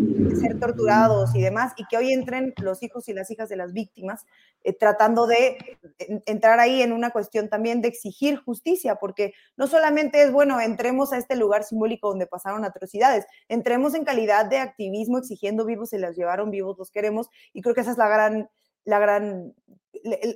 ser 0.40 0.58
torturados 0.58 1.34
y 1.34 1.40
demás, 1.40 1.72
y 1.76 1.84
que 1.86 1.96
hoy 1.96 2.12
entren 2.12 2.54
los 2.62 2.82
hijos 2.82 3.08
y 3.08 3.12
las 3.12 3.30
hijas 3.30 3.48
de 3.48 3.56
las 3.56 3.72
víctimas 3.72 4.26
eh, 4.62 4.72
tratando 4.72 5.26
de 5.26 5.78
entrar 6.26 6.60
ahí 6.60 6.82
en 6.82 6.92
una 6.92 7.10
cuestión 7.10 7.48
también 7.48 7.80
de 7.80 7.88
exigir 7.88 8.36
justicia, 8.36 8.96
porque 8.96 9.32
no 9.56 9.66
solamente 9.66 10.22
es, 10.22 10.32
bueno, 10.32 10.60
entremos 10.60 11.12
a 11.12 11.18
este 11.18 11.36
lugar 11.36 11.64
simbólico 11.64 12.08
donde 12.08 12.26
pasaron 12.26 12.64
atrocidades, 12.64 13.26
entremos 13.48 13.94
en 13.94 14.04
calidad 14.04 14.46
de 14.46 14.58
activismo 14.58 15.18
exigiendo 15.18 15.64
vivos, 15.64 15.90
se 15.90 15.98
las 15.98 16.16
llevaron 16.16 16.50
vivos, 16.50 16.76
los 16.78 16.90
queremos, 16.90 17.28
y 17.52 17.62
creo 17.62 17.74
que 17.74 17.80
esa 17.82 17.92
es 17.92 17.98
la 17.98 18.08
gran 18.08 18.48
la 18.84 18.98
gran 18.98 19.54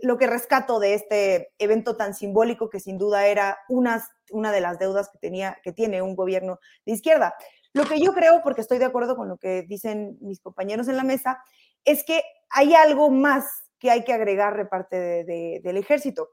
lo 0.03 0.19
que 0.19 0.27
rescato 0.27 0.78
de 0.78 0.95
este 0.95 1.53
evento 1.59 1.97
tan 1.97 2.15
simbólico 2.15 2.70
que 2.70 2.81
sin 2.81 2.99
duda 2.99 3.27
era 3.27 3.59
una, 3.69 4.07
una 4.31 4.53
de 4.53 4.61
las 4.61 4.78
deudas 4.78 5.09
que, 5.11 5.19
tenía, 5.19 5.59
que 5.62 5.73
tiene 5.73 6.03
un 6.03 6.15
gobierno 6.15 6.59
de 6.85 6.93
izquierda. 6.93 7.35
Lo 7.73 7.85
que 7.85 8.01
yo 8.01 8.12
creo, 8.12 8.41
porque 8.43 8.61
estoy 8.61 8.78
de 8.78 8.85
acuerdo 8.85 9.16
con 9.16 9.28
lo 9.28 9.36
que 9.36 9.62
dicen 9.62 10.16
mis 10.20 10.41
compañeros 10.41 10.89
en 10.89 10.97
la 10.97 11.03
mesa, 11.03 11.43
es 11.85 12.05
que 12.05 12.23
hay 12.51 12.74
algo 12.74 13.11
más 13.11 13.47
que 13.78 13.91
hay 13.91 14.05
que 14.05 14.12
agregar 14.12 14.57
de 14.57 14.65
parte 14.65 15.24
del 15.24 15.77
ejército. 15.77 16.31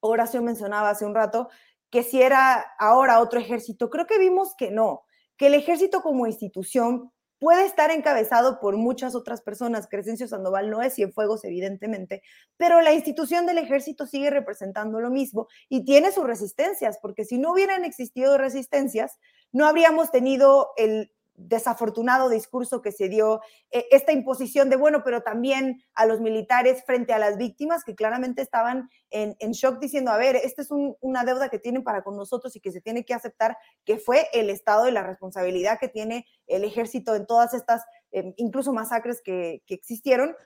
Horacio 0.00 0.42
mencionaba 0.42 0.90
hace 0.90 1.06
un 1.06 1.14
rato 1.14 1.48
que 1.90 2.02
si 2.02 2.22
era 2.22 2.64
ahora 2.78 3.20
otro 3.20 3.40
ejército, 3.40 3.90
creo 3.90 4.06
que 4.06 4.18
vimos 4.18 4.54
que 4.56 4.70
no, 4.70 5.04
que 5.36 5.46
el 5.46 5.54
ejército 5.54 6.02
como 6.02 6.26
institución 6.26 7.12
puede 7.40 7.64
estar 7.64 7.90
encabezado 7.90 8.60
por 8.60 8.76
muchas 8.76 9.16
otras 9.16 9.40
personas. 9.40 9.88
Crescencio 9.88 10.28
Sandoval 10.28 10.70
no 10.70 10.82
es 10.82 10.94
Cienfuegos, 10.94 11.42
evidentemente, 11.44 12.22
pero 12.56 12.80
la 12.82 12.92
institución 12.92 13.46
del 13.46 13.58
ejército 13.58 14.06
sigue 14.06 14.30
representando 14.30 15.00
lo 15.00 15.10
mismo 15.10 15.48
y 15.68 15.84
tiene 15.84 16.12
sus 16.12 16.24
resistencias, 16.24 16.98
porque 17.00 17.24
si 17.24 17.38
no 17.38 17.52
hubieran 17.52 17.84
existido 17.84 18.38
resistencias, 18.38 19.18
no 19.50 19.66
habríamos 19.66 20.12
tenido 20.12 20.68
el 20.76 21.10
desafortunado 21.48 22.28
discurso 22.28 22.82
que 22.82 22.92
se 22.92 23.08
dio, 23.08 23.40
eh, 23.70 23.86
esta 23.90 24.12
imposición 24.12 24.70
de, 24.70 24.76
bueno, 24.76 25.02
pero 25.04 25.22
también 25.22 25.82
a 25.94 26.06
los 26.06 26.20
militares 26.20 26.84
frente 26.84 27.12
a 27.12 27.18
las 27.18 27.36
víctimas 27.36 27.84
que 27.84 27.94
claramente 27.94 28.42
estaban 28.42 28.88
en, 29.10 29.34
shock 29.52 29.78
diciendo, 29.78 30.10
a 30.10 30.16
ver, 30.16 30.36
esta 30.36 30.62
es 30.62 30.68
una 30.70 31.24
deuda 31.24 31.48
que 31.48 31.58
tienen 31.58 31.82
para 31.82 32.02
con 32.02 32.16
nosotros 32.16 32.54
y 32.56 32.60
que 32.60 32.72
se 32.72 32.80
tiene 32.80 33.04
que 33.04 33.14
aceptar, 33.14 33.56
que 33.84 33.98
fue 33.98 34.28
el 34.32 34.50
Estado 34.50 34.88
y 34.88 34.92
la 34.92 35.02
responsabilidad 35.02 35.78
que 35.80 35.88
tiene 35.88 36.26
el 36.46 36.64
ejército 36.64 37.14
en 37.14 37.26
todas 37.26 37.54
estas, 37.54 37.82
em, 38.10 38.32
incluso 38.36 38.72
masacres 38.72 39.20
que, 39.22 39.62
que 39.66 39.74
existieron, 39.74 40.36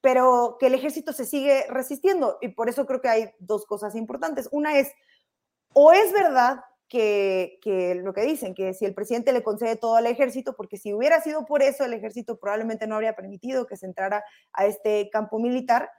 pero 0.00 0.56
que 0.60 0.66
el 0.66 0.74
ejército 0.74 1.12
se 1.12 1.24
sigue 1.24 1.64
resistiendo. 1.68 2.38
Y 2.40 2.48
por 2.48 2.68
eso 2.68 2.86
creo 2.86 3.00
que 3.00 3.08
hay 3.08 3.30
dos 3.38 3.64
cosas 3.64 3.94
importantes. 3.94 4.48
Una 4.52 4.78
es, 4.78 4.92
o 5.72 5.92
es 5.92 6.12
verdad 6.12 6.60
que, 6.88 8.00
lo 8.02 8.12
que 8.12 8.22
dicen, 8.22 8.54
que 8.54 8.74
si 8.74 8.84
el 8.84 8.94
presidente 8.94 9.32
le 9.32 9.42
concede 9.42 9.76
todo 9.76 9.96
al 9.96 10.06
ejército, 10.06 10.54
porque 10.54 10.76
si 10.76 10.92
hubiera 10.92 11.20
sido 11.20 11.44
por 11.44 11.62
eso, 11.62 11.84
el 11.84 11.92
ejército 11.92 12.38
probablemente 12.38 12.86
no 12.86 12.94
habría 12.94 13.16
permitido 13.16 13.66
que 13.66 13.76
se 13.76 13.86
entrara 13.86 14.24
a 14.52 14.66
este 14.66 15.10
campo 15.10 15.38
militar, 15.38 15.90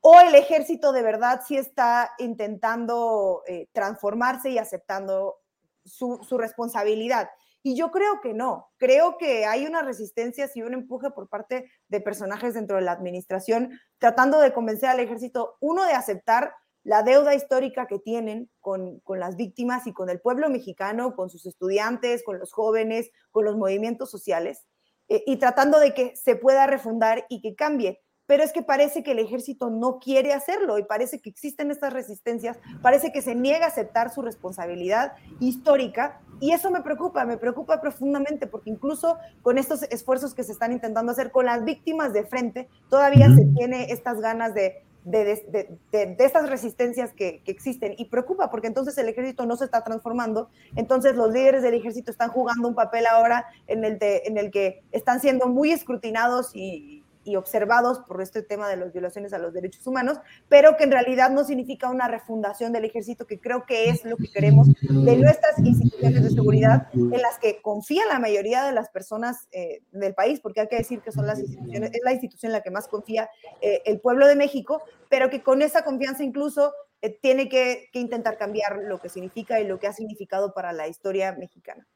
o 0.00 0.20
el 0.20 0.34
ejército 0.34 0.92
de 0.92 1.02
verdad 1.02 1.42
sí 1.46 1.56
está 1.56 2.12
intentando 2.18 3.42
eh, 3.46 3.68
transformarse 3.72 4.50
y 4.50 4.58
aceptando 4.58 5.36
su, 5.84 6.20
su, 6.22 6.38
responsabilidad. 6.38 7.30
Y 7.62 7.74
yo 7.74 7.90
creo 7.90 8.20
que 8.20 8.32
no, 8.32 8.70
creo 8.76 9.18
que 9.18 9.44
hay 9.44 9.66
una 9.66 9.82
resistencia 9.82 10.48
y 10.54 10.62
un 10.62 10.74
empuje 10.74 11.10
por 11.10 11.28
parte 11.28 11.70
de 11.88 12.00
personajes 12.00 12.54
dentro 12.54 12.76
de 12.76 12.82
la 12.82 12.92
administración 12.92 13.80
tratando 13.98 14.38
de 14.40 14.52
convencer 14.52 14.88
al 14.88 15.00
ejército, 15.00 15.56
uno, 15.60 15.84
de 15.84 15.92
aceptar 15.92 16.54
la 16.88 17.02
deuda 17.02 17.34
histórica 17.34 17.86
que 17.86 17.98
tienen 17.98 18.48
con, 18.60 19.02
las 19.06 19.36
víctimas 19.36 19.86
y 19.86 19.92
con 19.92 20.08
el 20.08 20.22
pueblo 20.22 20.48
mexicano, 20.48 21.14
con 21.14 21.28
sus 21.28 21.44
estudiantes, 21.44 22.24
con 22.24 22.38
los 22.38 22.50
jóvenes, 22.50 23.10
con 23.30 23.44
los 23.44 23.58
movimientos 23.58 24.10
sociales, 24.10 24.64
eh, 25.10 25.22
y 25.26 25.36
tratando 25.36 25.80
de 25.80 25.92
que 25.92 26.16
se 26.16 26.34
pueda 26.34 26.66
refundar 26.66 27.26
y 27.28 27.42
que 27.42 27.54
cambie. 27.54 28.00
Pero 28.24 28.42
es 28.42 28.54
que 28.54 28.62
parece 28.62 29.02
que 29.02 29.10
el 29.12 29.18
ejército 29.18 29.68
no 29.68 29.98
quiere 29.98 30.32
hacerlo 30.32 30.78
y 30.78 30.82
parece 30.82 31.20
que 31.20 31.28
existen 31.28 31.70
estas 31.70 31.92
resistencias, 31.92 32.58
parece 32.80 33.12
que 33.12 33.20
se 33.20 33.34
niega 33.34 33.66
a 33.66 33.68
aceptar 33.68 34.08
su 34.08 34.22
responsabilidad 34.22 35.12
histórica 35.40 36.22
y 36.40 36.52
eso 36.52 36.70
me 36.70 36.80
preocupa, 36.80 37.26
me 37.26 37.36
preocupa 37.36 37.82
profundamente 37.82 38.46
porque 38.46 38.70
incluso 38.70 39.18
con 39.42 39.58
estos 39.58 39.82
esfuerzos 39.82 40.34
que 40.34 40.42
se 40.42 40.52
están 40.52 40.72
intentando 40.72 41.12
hacer 41.12 41.32
con 41.32 41.44
las 41.44 41.64
víctimas 41.64 42.14
de 42.14 42.24
frente, 42.24 42.70
todavía 42.88 43.28
se 43.34 43.44
tiene 43.54 43.92
estas 43.92 44.22
ganas 44.22 44.54
de 44.54 44.87
de, 45.10 46.16
estas 46.18 46.48
resistencias 46.48 47.12
que, 47.12 47.42
existen 47.46 47.94
y 47.96 48.06
preocupa 48.06 48.50
porque 48.50 48.66
entonces 48.66 48.96
el 48.98 49.08
ejército 49.08 49.46
no 49.46 49.56
se 49.56 49.64
está 49.64 49.82
transformando, 49.82 50.50
entonces 50.76 51.16
los 51.16 51.32
líderes 51.32 51.62
del 51.62 51.74
ejército 51.74 52.10
están 52.10 52.30
jugando 52.30 52.68
un 52.68 52.74
papel 52.74 53.06
ahora 53.06 53.46
en 53.66 53.84
el, 53.84 53.98
en 54.00 54.38
el 54.38 54.50
que 54.50 54.82
están 54.92 55.20
siendo 55.20 55.46
muy 55.46 55.72
escrutinados 55.72 56.54
y, 56.54 57.02
y 57.24 57.36
observados 57.36 58.00
por 58.00 58.22
este 58.22 58.42
tema 58.42 58.68
de 58.68 58.76
las 58.76 58.92
violaciones 58.92 59.32
a 59.32 59.38
los 59.38 59.52
derechos 59.52 59.86
humanos, 59.86 60.18
pero 60.48 60.76
que 60.76 60.84
en 60.84 60.92
realidad 60.92 61.30
no 61.30 61.44
significa 61.44 61.90
una 61.90 62.08
refundación 62.08 62.72
del 62.72 62.84
ejército, 62.84 63.26
que 63.26 63.38
creo 63.38 63.64
que 63.66 63.90
es 63.90 64.04
lo 64.04 64.16
que 64.16 64.30
queremos 64.30 64.68
de 64.80 65.16
nuestras 65.16 65.58
instituciones 65.58 66.22
de 66.22 66.30
seguridad, 66.30 66.88
en 66.92 67.22
las 67.22 67.38
que 67.38 67.60
confía 67.60 68.04
la 68.06 68.18
mayoría 68.18 68.64
de 68.64 68.72
las 68.72 68.88
personas 68.88 69.48
eh, 69.52 69.82
del 69.92 70.14
país, 70.14 70.40
porque 70.40 70.60
hay 70.60 70.68
que 70.68 70.76
decir 70.76 71.00
que 71.00 71.12
son 71.12 71.26
las 71.26 71.38
instituciones, 71.38 71.90
es 71.92 72.00
la 72.02 72.12
institución 72.12 72.50
en 72.50 72.54
la 72.54 72.62
que 72.62 72.70
más 72.70 72.88
confía 72.88 73.30
eh, 73.60 73.82
el 73.84 74.00
pueblo 74.00 74.26
de 74.26 74.36
México, 74.36 74.82
pero 75.08 75.30
que 75.30 75.42
con 75.42 75.62
esa 75.62 75.82
confianza 75.82 76.24
incluso 76.24 76.72
eh, 77.02 77.10
tiene 77.20 77.48
que 77.48 77.88
intentar 77.92 78.38
cambiar 78.38 78.78
lo 78.78 78.98
que 79.00 79.08
significa 79.08 79.60
y 79.60 79.66
lo 79.66 79.78
que 79.78 79.86
ha 79.86 79.92
significado 79.92 80.52
para 80.54 80.72
la 80.72 80.88
historia 80.88 81.32
mexicana. 81.32 81.86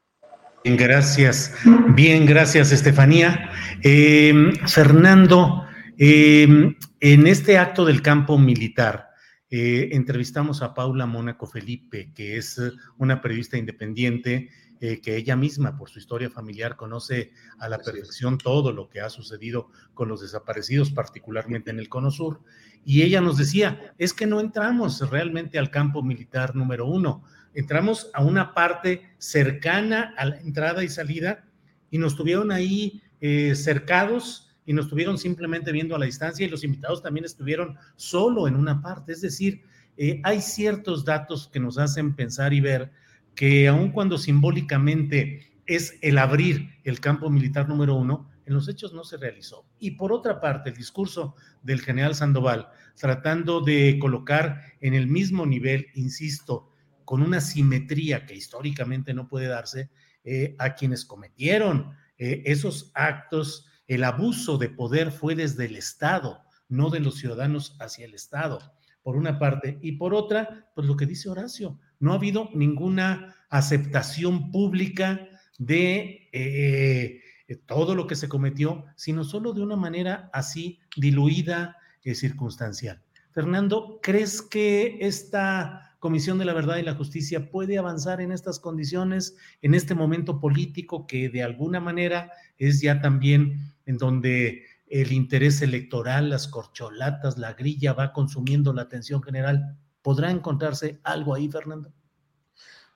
Bien, 0.64 0.76
gracias. 0.76 1.52
Bien, 1.94 2.24
gracias, 2.24 2.70
Estefanía. 2.70 3.50
Em, 3.82 4.52
Fernando, 4.68 5.64
em, 5.98 6.76
en 7.00 7.26
este 7.26 7.58
acto 7.58 7.84
del 7.84 8.00
campo 8.00 8.38
militar, 8.38 9.08
eh, 9.50 9.88
entrevistamos 9.90 10.62
a 10.62 10.72
Paula 10.72 11.04
Mónaco 11.06 11.48
Felipe, 11.48 12.12
que 12.14 12.36
es 12.36 12.60
una 12.96 13.20
periodista 13.20 13.58
independiente 13.58 14.50
eh, 14.80 15.00
que 15.00 15.16
ella 15.16 15.34
misma, 15.34 15.76
por 15.76 15.90
su 15.90 15.98
historia 15.98 16.30
familiar, 16.30 16.76
conoce 16.76 17.32
a 17.58 17.68
la 17.68 17.78
perfección 17.78 18.38
todo 18.38 18.70
lo 18.72 18.88
que 18.88 19.00
ha 19.00 19.10
sucedido 19.10 19.68
con 19.94 20.08
los 20.08 20.20
desaparecidos, 20.20 20.92
particularmente 20.92 21.70
en 21.70 21.80
el 21.80 21.88
Cono 21.88 22.12
Sur. 22.12 22.40
Y 22.84 23.02
ella 23.02 23.20
nos 23.20 23.36
decía, 23.36 23.94
es 23.98 24.12
que 24.12 24.26
no 24.26 24.38
entramos 24.40 25.10
realmente 25.10 25.58
al 25.58 25.70
campo 25.70 26.04
militar 26.04 26.54
número 26.54 26.86
uno 26.86 27.24
entramos 27.54 28.10
a 28.14 28.22
una 28.22 28.54
parte 28.54 29.02
cercana 29.18 30.14
a 30.16 30.26
la 30.26 30.40
entrada 30.40 30.84
y 30.84 30.88
salida 30.88 31.44
y 31.90 31.98
nos 31.98 32.16
tuvieron 32.16 32.50
ahí 32.50 33.02
eh, 33.20 33.54
cercados 33.54 34.48
y 34.64 34.72
nos 34.72 34.88
tuvieron 34.88 35.18
simplemente 35.18 35.72
viendo 35.72 35.94
a 35.94 35.98
la 35.98 36.06
distancia 36.06 36.46
y 36.46 36.50
los 36.50 36.64
invitados 36.64 37.02
también 37.02 37.24
estuvieron 37.24 37.76
solo 37.96 38.48
en 38.48 38.56
una 38.56 38.80
parte. 38.80 39.12
Es 39.12 39.20
decir, 39.20 39.62
eh, 39.96 40.20
hay 40.24 40.40
ciertos 40.40 41.04
datos 41.04 41.48
que 41.52 41.60
nos 41.60 41.78
hacen 41.78 42.14
pensar 42.14 42.52
y 42.52 42.60
ver 42.60 42.90
que 43.34 43.68
aun 43.68 43.90
cuando 43.90 44.18
simbólicamente 44.18 45.52
es 45.66 45.98
el 46.02 46.18
abrir 46.18 46.70
el 46.84 47.00
campo 47.00 47.30
militar 47.30 47.68
número 47.68 47.94
uno, 47.94 48.28
en 48.46 48.54
los 48.54 48.68
hechos 48.68 48.92
no 48.92 49.04
se 49.04 49.16
realizó. 49.16 49.64
Y 49.78 49.92
por 49.92 50.12
otra 50.12 50.40
parte, 50.40 50.70
el 50.70 50.76
discurso 50.76 51.34
del 51.62 51.80
general 51.80 52.14
Sandoval, 52.14 52.68
tratando 52.96 53.60
de 53.60 53.98
colocar 54.00 54.60
en 54.80 54.94
el 54.94 55.06
mismo 55.06 55.46
nivel, 55.46 55.86
insisto, 55.94 56.71
con 57.04 57.22
una 57.22 57.40
simetría 57.40 58.26
que 58.26 58.34
históricamente 58.34 59.14
no 59.14 59.28
puede 59.28 59.46
darse 59.46 59.90
eh, 60.24 60.54
a 60.58 60.74
quienes 60.74 61.04
cometieron 61.04 61.92
eh, 62.18 62.42
esos 62.46 62.90
actos. 62.94 63.66
El 63.86 64.04
abuso 64.04 64.58
de 64.58 64.68
poder 64.68 65.10
fue 65.10 65.34
desde 65.34 65.66
el 65.66 65.76
Estado, 65.76 66.42
no 66.68 66.90
de 66.90 67.00
los 67.00 67.16
ciudadanos 67.16 67.76
hacia 67.80 68.06
el 68.06 68.14
Estado, 68.14 68.60
por 69.02 69.16
una 69.16 69.38
parte. 69.38 69.78
Y 69.82 69.92
por 69.92 70.14
otra, 70.14 70.70
pues 70.74 70.86
lo 70.86 70.96
que 70.96 71.06
dice 71.06 71.28
Horacio, 71.28 71.78
no 71.98 72.12
ha 72.12 72.16
habido 72.16 72.48
ninguna 72.54 73.36
aceptación 73.50 74.50
pública 74.50 75.28
de 75.58 76.28
eh, 76.32 77.20
todo 77.66 77.94
lo 77.94 78.06
que 78.06 78.16
se 78.16 78.28
cometió, 78.28 78.84
sino 78.96 79.24
solo 79.24 79.52
de 79.52 79.62
una 79.62 79.76
manera 79.76 80.30
así 80.32 80.80
diluida, 80.96 81.76
y 82.04 82.14
circunstancial. 82.14 83.02
Fernando, 83.32 84.00
¿crees 84.02 84.42
que 84.42 84.98
esta 85.00 85.91
Comisión 86.02 86.36
de 86.36 86.44
la 86.44 86.52
Verdad 86.52 86.78
y 86.78 86.82
la 86.82 86.96
Justicia 86.96 87.48
puede 87.48 87.78
avanzar 87.78 88.20
en 88.20 88.32
estas 88.32 88.58
condiciones, 88.58 89.36
en 89.60 89.72
este 89.72 89.94
momento 89.94 90.40
político 90.40 91.06
que 91.06 91.28
de 91.28 91.44
alguna 91.44 91.78
manera 91.78 92.32
es 92.58 92.80
ya 92.80 93.00
también 93.00 93.72
en 93.86 93.98
donde 93.98 94.64
el 94.88 95.12
interés 95.12 95.62
electoral, 95.62 96.28
las 96.28 96.48
corcholatas, 96.48 97.38
la 97.38 97.52
grilla 97.52 97.92
va 97.92 98.12
consumiendo 98.12 98.72
la 98.72 98.82
atención 98.82 99.22
general. 99.22 99.76
¿Podrá 100.02 100.32
encontrarse 100.32 100.98
algo 101.04 101.36
ahí, 101.36 101.48
Fernando? 101.48 101.92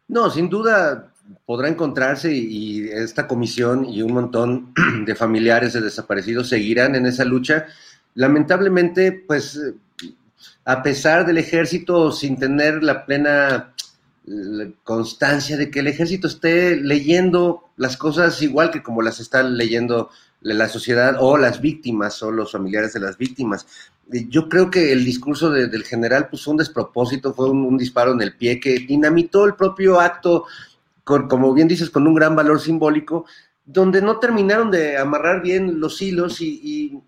No, 0.08 0.28
sin 0.28 0.50
duda 0.50 1.12
podrá 1.44 1.68
encontrarse 1.68 2.34
y 2.34 2.88
esta 2.88 3.28
comisión 3.28 3.84
y 3.84 4.02
un 4.02 4.14
montón 4.14 4.74
de 5.06 5.14
familiares 5.14 5.74
de 5.74 5.80
desaparecidos 5.80 6.48
seguirán 6.48 6.96
en 6.96 7.06
esa 7.06 7.24
lucha. 7.24 7.66
Lamentablemente, 8.14 9.12
pues 9.12 9.60
a 10.66 10.82
pesar 10.82 11.24
del 11.24 11.38
ejército, 11.38 12.10
sin 12.10 12.36
tener 12.36 12.82
la 12.82 13.06
plena 13.06 13.72
constancia 14.82 15.56
de 15.56 15.70
que 15.70 15.78
el 15.78 15.86
ejército 15.86 16.26
esté 16.26 16.74
leyendo 16.74 17.70
las 17.76 17.96
cosas 17.96 18.42
igual 18.42 18.72
que 18.72 18.82
como 18.82 19.00
las 19.00 19.20
está 19.20 19.44
leyendo 19.44 20.10
la 20.40 20.68
sociedad 20.68 21.18
o 21.20 21.36
las 21.36 21.60
víctimas 21.60 22.20
o 22.24 22.32
los 22.32 22.50
familiares 22.50 22.92
de 22.92 22.98
las 22.98 23.16
víctimas. 23.16 23.64
Yo 24.28 24.48
creo 24.48 24.68
que 24.68 24.92
el 24.92 25.04
discurso 25.04 25.50
del 25.50 25.84
general 25.84 26.28
pues, 26.28 26.42
fue 26.42 26.52
un 26.52 26.58
despropósito, 26.58 27.32
fue 27.32 27.48
un, 27.48 27.78
disparo 27.78 28.12
en 28.12 28.22
el 28.22 28.34
pie 28.34 28.58
que 28.58 28.80
dinamitó 28.80 29.44
el 29.44 29.54
propio 29.54 30.00
acto, 30.00 30.46
como 31.04 31.54
bien 31.54 31.68
dices, 31.68 31.90
con 31.90 32.08
un 32.08 32.14
gran 32.14 32.34
valor 32.34 32.60
simbólico, 32.60 33.24
donde 33.64 34.02
no 34.02 34.18
terminaron 34.18 34.72
de 34.72 34.98
amarrar 34.98 35.42
bien 35.42 35.78
los 35.78 36.02
hilos 36.02 36.40
y 36.40 37.00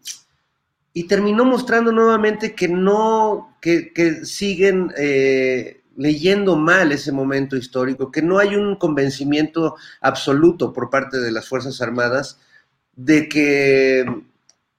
terminó 1.07 1.45
mostrando 1.45 1.93
nuevamente 1.93 2.55
que 2.55 2.69
no, 2.69 3.57
que, 3.61 4.25
siguen 4.25 4.93
eh, 4.97 5.83
leyendo 5.97 6.57
mal 6.57 6.93
ese 6.93 7.13
momento 7.13 7.57
histórico, 7.57 8.11
que 8.11 8.23
no 8.23 8.39
hay 8.39 8.57
un 8.57 8.77
convencimiento 8.77 9.77
absoluto 10.01 10.73
por 10.73 10.91
parte 10.91 11.19
de 11.19 11.31
las 11.31 11.49
Fuerzas 11.49 11.81
Armadas 11.81 12.41
de 12.97 13.29
que 13.29 14.05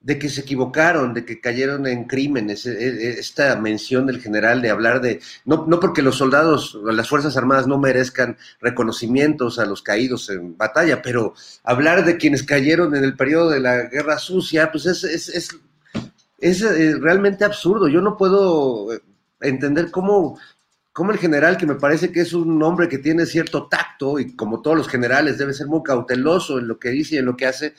de 0.01 0.17
que 0.17 0.29
se 0.29 0.41
equivocaron, 0.41 1.13
de 1.13 1.25
que 1.25 1.41
cayeron 1.41 1.85
en 1.85 2.05
crímenes. 2.05 2.65
E, 2.65 2.71
e, 2.71 3.09
esta 3.19 3.55
mención 3.57 4.05
del 4.05 4.21
general 4.21 4.61
de 4.61 4.69
hablar 4.69 5.01
de, 5.01 5.19
no, 5.45 5.65
no 5.67 5.79
porque 5.79 6.01
los 6.01 6.17
soldados, 6.17 6.77
las 6.83 7.09
Fuerzas 7.09 7.35
Armadas 7.35 7.67
no 7.67 7.77
merezcan 7.77 8.37
reconocimientos 8.61 9.59
a 9.59 9.65
los 9.65 9.81
caídos 9.81 10.29
en 10.29 10.57
batalla, 10.57 11.01
pero 11.01 11.33
hablar 11.63 12.05
de 12.05 12.17
quienes 12.17 12.43
cayeron 12.43 12.95
en 12.95 13.03
el 13.03 13.15
periodo 13.15 13.49
de 13.49 13.59
la 13.59 13.83
Guerra 13.83 14.17
Sucia, 14.19 14.71
pues 14.71 14.85
es, 14.85 15.03
es, 15.03 15.29
es, 15.29 15.49
es 16.41 16.61
eh, 16.61 16.95
realmente 16.99 17.45
absurdo. 17.45 17.87
Yo 17.87 18.01
no 18.01 18.17
puedo 18.17 18.93
eh, 18.93 19.01
entender 19.41 19.91
cómo, 19.91 20.39
cómo 20.93 21.11
el 21.11 21.17
general, 21.17 21.57
que 21.57 21.65
me 21.65 21.75
parece 21.75 22.11
que 22.11 22.21
es 22.21 22.33
un 22.33 22.61
hombre 22.63 22.87
que 22.87 22.97
tiene 22.97 23.25
cierto 23.25 23.67
tacto 23.67 24.19
y 24.19 24.35
como 24.35 24.61
todos 24.61 24.77
los 24.77 24.87
generales 24.87 25.37
debe 25.37 25.53
ser 25.53 25.67
muy 25.67 25.83
cauteloso 25.83 26.59
en 26.59 26.67
lo 26.67 26.79
que 26.79 26.89
dice 26.89 27.15
y 27.15 27.17
en 27.19 27.25
lo 27.25 27.37
que 27.37 27.45
hace, 27.45 27.73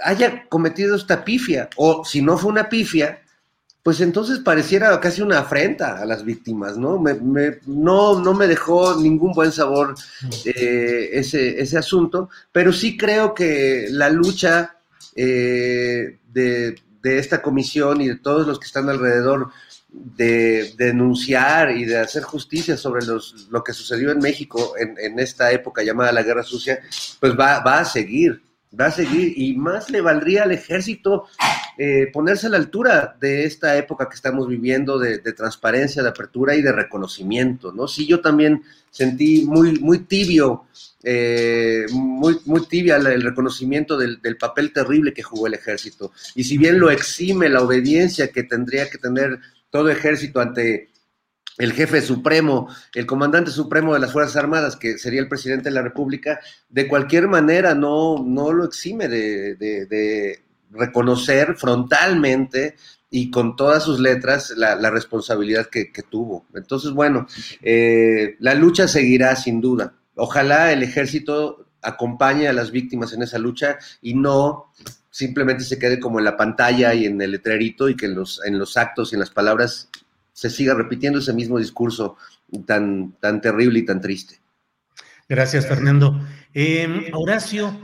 haya 0.00 0.48
cometido 0.48 0.96
esta 0.96 1.24
pifia, 1.24 1.68
o 1.76 2.04
si 2.04 2.22
no 2.22 2.36
fue 2.36 2.50
una 2.50 2.68
pifia, 2.68 3.20
pues 3.82 4.00
entonces 4.00 4.38
pareciera 4.38 4.98
casi 5.00 5.22
una 5.22 5.40
afrenta 5.40 5.98
a 5.98 6.06
las 6.06 6.24
víctimas, 6.24 6.78
¿no? 6.78 7.00
Me, 7.00 7.58
no, 7.66 8.20
no 8.20 8.32
me 8.32 8.46
dejó 8.46 8.94
ningún 9.00 9.32
buen 9.32 9.50
sabor 9.50 9.94
eh, 10.44 11.10
ese, 11.12 11.60
ese, 11.60 11.78
asunto, 11.78 12.30
pero 12.52 12.72
sí 12.72 12.96
creo 12.96 13.34
que 13.34 13.88
la 13.90 14.08
lucha 14.08 14.76
de, 15.14 16.20
esta 17.02 17.42
comisión 17.42 18.00
y 18.00 18.08
de 18.08 18.16
todos 18.16 18.46
los 18.46 18.58
que 18.58 18.66
están 18.66 18.88
alrededor 18.88 19.50
de, 19.88 20.72
denunciar 20.76 21.70
y 21.70 21.84
de 21.84 21.98
hacer 21.98 22.22
justicia 22.22 22.76
sobre 22.76 23.04
los, 23.04 23.48
lo 23.50 23.62
que 23.62 23.72
sucedió 23.72 24.10
en 24.10 24.18
México 24.18 24.74
en, 24.78 24.96
en, 24.98 25.18
esta 25.18 25.52
época 25.52 25.82
llamada 25.82 26.12
la 26.12 26.22
Guerra 26.22 26.42
Sucia, 26.42 26.80
pues 27.20 27.38
va, 27.38 27.60
va 27.60 27.80
a 27.80 27.84
seguir 27.84 28.42
va 28.78 28.86
a 28.86 28.90
seguir 28.90 29.34
y 29.36 29.54
más 29.54 29.90
le 29.90 30.00
valdría 30.00 30.44
al 30.44 30.52
ejército 30.52 31.26
eh, 31.78 32.08
ponerse 32.12 32.46
a 32.46 32.50
la 32.50 32.56
altura 32.56 33.16
de 33.20 33.44
esta 33.44 33.76
época 33.76 34.08
que 34.08 34.14
estamos 34.14 34.48
viviendo 34.48 34.98
de, 34.98 35.18
transparencia, 35.32 36.02
de 36.02 36.08
apertura 36.08 36.54
y 36.54 36.62
de 36.62 36.72
reconocimiento, 36.72 37.72
¿no? 37.72 37.86
Sí, 37.88 38.06
yo 38.06 38.20
también 38.20 38.62
sentí 38.90 39.44
muy, 39.46 39.78
muy 39.78 40.00
tibio, 40.00 40.64
eh, 41.04 41.86
muy, 41.90 42.38
tibia 42.68 42.96
el 42.96 43.22
reconocimiento 43.22 43.96
del, 43.96 44.20
del, 44.20 44.36
papel 44.36 44.72
terrible 44.72 45.12
que 45.12 45.22
jugó 45.22 45.46
el 45.46 45.54
ejército. 45.54 46.12
Y 46.34 46.44
si 46.44 46.58
bien 46.58 46.78
lo 46.78 46.90
exime 46.90 47.48
la 47.48 47.62
obediencia 47.62 48.28
que 48.28 48.44
tendría 48.44 48.88
que 48.88 48.98
tener 48.98 49.38
todo 49.70 49.90
ejército 49.90 50.40
ante 50.40 50.92
el 51.58 51.72
jefe 51.72 52.00
supremo, 52.00 52.68
el 52.94 53.06
comandante 53.06 53.50
supremo 53.50 53.94
de 53.94 54.00
las 54.00 54.12
Fuerzas 54.12 54.36
Armadas, 54.36 54.76
que 54.76 54.98
sería 54.98 55.20
el 55.20 55.28
presidente 55.28 55.68
de 55.68 55.74
la 55.74 55.82
República, 55.82 56.40
de 56.68 56.88
cualquier 56.88 57.28
manera 57.28 57.74
no, 57.74 58.22
no 58.24 58.52
lo 58.52 58.64
exime 58.64 59.08
de, 59.08 60.40
reconocer 60.70 61.54
frontalmente 61.56 62.76
y 63.10 63.30
con 63.30 63.56
todas 63.56 63.82
sus 63.82 64.00
letras 64.00 64.54
la, 64.56 64.90
responsabilidad 64.90 65.66
que, 65.66 65.90
tuvo. 66.08 66.46
Entonces, 66.54 66.92
bueno, 66.92 67.26
eh, 67.60 68.36
la 68.40 68.54
lucha 68.54 68.88
seguirá 68.88 69.36
sin 69.36 69.60
duda. 69.60 69.94
Ojalá 70.14 70.72
el 70.72 70.82
ejército 70.82 71.68
acompañe 71.82 72.48
a 72.48 72.52
las 72.52 72.70
víctimas 72.70 73.12
en 73.12 73.22
esa 73.22 73.38
lucha 73.38 73.78
y 74.00 74.14
no 74.14 74.72
simplemente 75.10 75.64
se 75.64 75.78
quede 75.78 76.00
como 76.00 76.18
en 76.18 76.24
la 76.24 76.36
pantalla 76.36 76.94
y 76.94 77.06
en 77.06 77.20
el 77.20 77.32
letrerito 77.32 77.88
y 77.88 77.96
que 77.96 78.06
en 78.06 78.14
los, 78.14 78.40
en 78.44 78.58
los 78.58 78.76
actos 78.76 79.12
y 79.12 79.16
en 79.16 79.20
las 79.20 79.30
palabras 79.30 79.90
se 80.32 80.48
siga 80.48 80.74
repitiendo 80.74 81.18
ese 81.18 81.32
mismo 81.32 81.58
discurso 81.58 82.16
tan, 82.66 83.12
tan 83.20 83.40
terrible 83.40 83.80
y 83.80 83.84
tan 83.84 84.00
triste. 84.00 84.40
Gracias, 85.28 85.66
Fernando. 85.66 86.20
Em, 86.54 87.04
Horacio, 87.12 87.78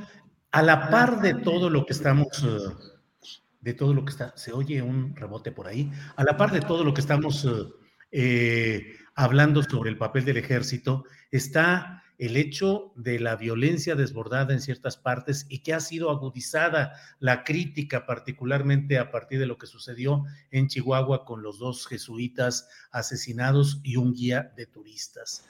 a 0.50 0.62
la 0.62 0.90
par 0.90 1.20
de 1.20 1.34
todo 1.34 1.70
lo 1.70 1.86
que 1.86 1.92
estamos, 1.92 2.26
eh, 2.44 3.28
de 3.60 3.74
todo 3.74 3.94
lo 3.94 4.04
que 4.04 4.10
está, 4.10 4.36
se 4.36 4.52
oye 4.52 4.82
un 4.82 5.14
rebote 5.14 5.52
por 5.52 5.66
ahí, 5.66 5.90
a 6.16 6.24
la 6.24 6.36
par 6.36 6.52
de 6.52 6.60
todo 6.60 6.84
lo 6.84 6.94
que 6.94 7.00
estamos 7.00 7.44
eh, 7.44 7.68
eh, 8.10 8.96
hablando 9.18 9.64
sobre 9.64 9.90
el 9.90 9.98
papel 9.98 10.24
del 10.24 10.36
ejército, 10.36 11.02
está 11.32 12.04
el 12.18 12.36
hecho 12.36 12.92
de 12.94 13.18
la 13.18 13.34
violencia 13.34 13.96
desbordada 13.96 14.54
en 14.54 14.60
ciertas 14.60 14.96
partes 14.96 15.44
y 15.48 15.58
que 15.64 15.74
ha 15.74 15.80
sido 15.80 16.10
agudizada 16.10 16.92
la 17.18 17.42
crítica, 17.42 18.06
particularmente 18.06 18.96
a 18.96 19.10
partir 19.10 19.40
de 19.40 19.46
lo 19.46 19.58
que 19.58 19.66
sucedió 19.66 20.24
en 20.52 20.68
Chihuahua 20.68 21.24
con 21.24 21.42
los 21.42 21.58
dos 21.58 21.88
jesuitas 21.88 22.68
asesinados 22.92 23.80
y 23.82 23.96
un 23.96 24.14
guía 24.14 24.52
de 24.56 24.66
turistas. 24.66 25.44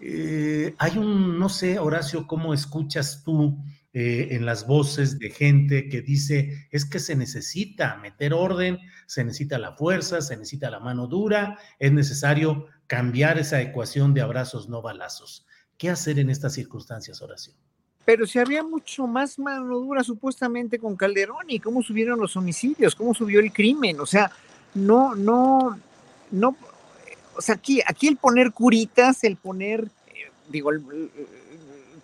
Eh, 0.00 0.74
hay 0.78 0.96
un, 0.96 1.38
no 1.38 1.50
sé, 1.50 1.78
Horacio, 1.78 2.26
¿cómo 2.26 2.54
escuchas 2.54 3.22
tú 3.24 3.62
eh, 3.94 4.28
en 4.30 4.46
las 4.46 4.66
voces 4.66 5.18
de 5.18 5.28
gente 5.28 5.90
que 5.90 6.00
dice, 6.00 6.66
es 6.70 6.86
que 6.86 6.98
se 6.98 7.14
necesita 7.14 7.98
meter 7.98 8.32
orden, 8.32 8.78
se 9.04 9.22
necesita 9.22 9.58
la 9.58 9.72
fuerza, 9.72 10.22
se 10.22 10.34
necesita 10.34 10.70
la 10.70 10.80
mano 10.80 11.06
dura, 11.08 11.58
es 11.78 11.92
necesario 11.92 12.68
cambiar 12.86 13.38
esa 13.38 13.60
ecuación 13.60 14.14
de 14.14 14.20
abrazos 14.20 14.68
no 14.68 14.82
balazos? 14.82 15.46
¿Qué 15.78 15.90
hacer 15.90 16.18
en 16.18 16.30
estas 16.30 16.54
circunstancias, 16.54 17.22
Horacio? 17.22 17.54
Pero 18.04 18.26
si 18.26 18.38
había 18.38 18.62
mucho 18.62 19.06
más 19.06 19.38
mano 19.38 19.78
dura 19.78 20.02
supuestamente 20.02 20.78
con 20.78 20.96
Calderón 20.96 21.46
y 21.48 21.60
cómo 21.60 21.82
subieron 21.82 22.18
los 22.18 22.36
homicidios, 22.36 22.94
cómo 22.94 23.14
subió 23.14 23.40
el 23.40 23.52
crimen, 23.52 24.00
o 24.00 24.06
sea, 24.06 24.30
no, 24.74 25.14
no, 25.14 25.78
no, 26.30 26.56
o 27.36 27.40
sea, 27.40 27.54
aquí, 27.54 27.80
aquí 27.86 28.08
el 28.08 28.16
poner 28.16 28.52
curitas, 28.52 29.22
el 29.24 29.36
poner, 29.36 29.88
eh, 30.08 30.30
digo, 30.48 30.70
el, 30.70 31.10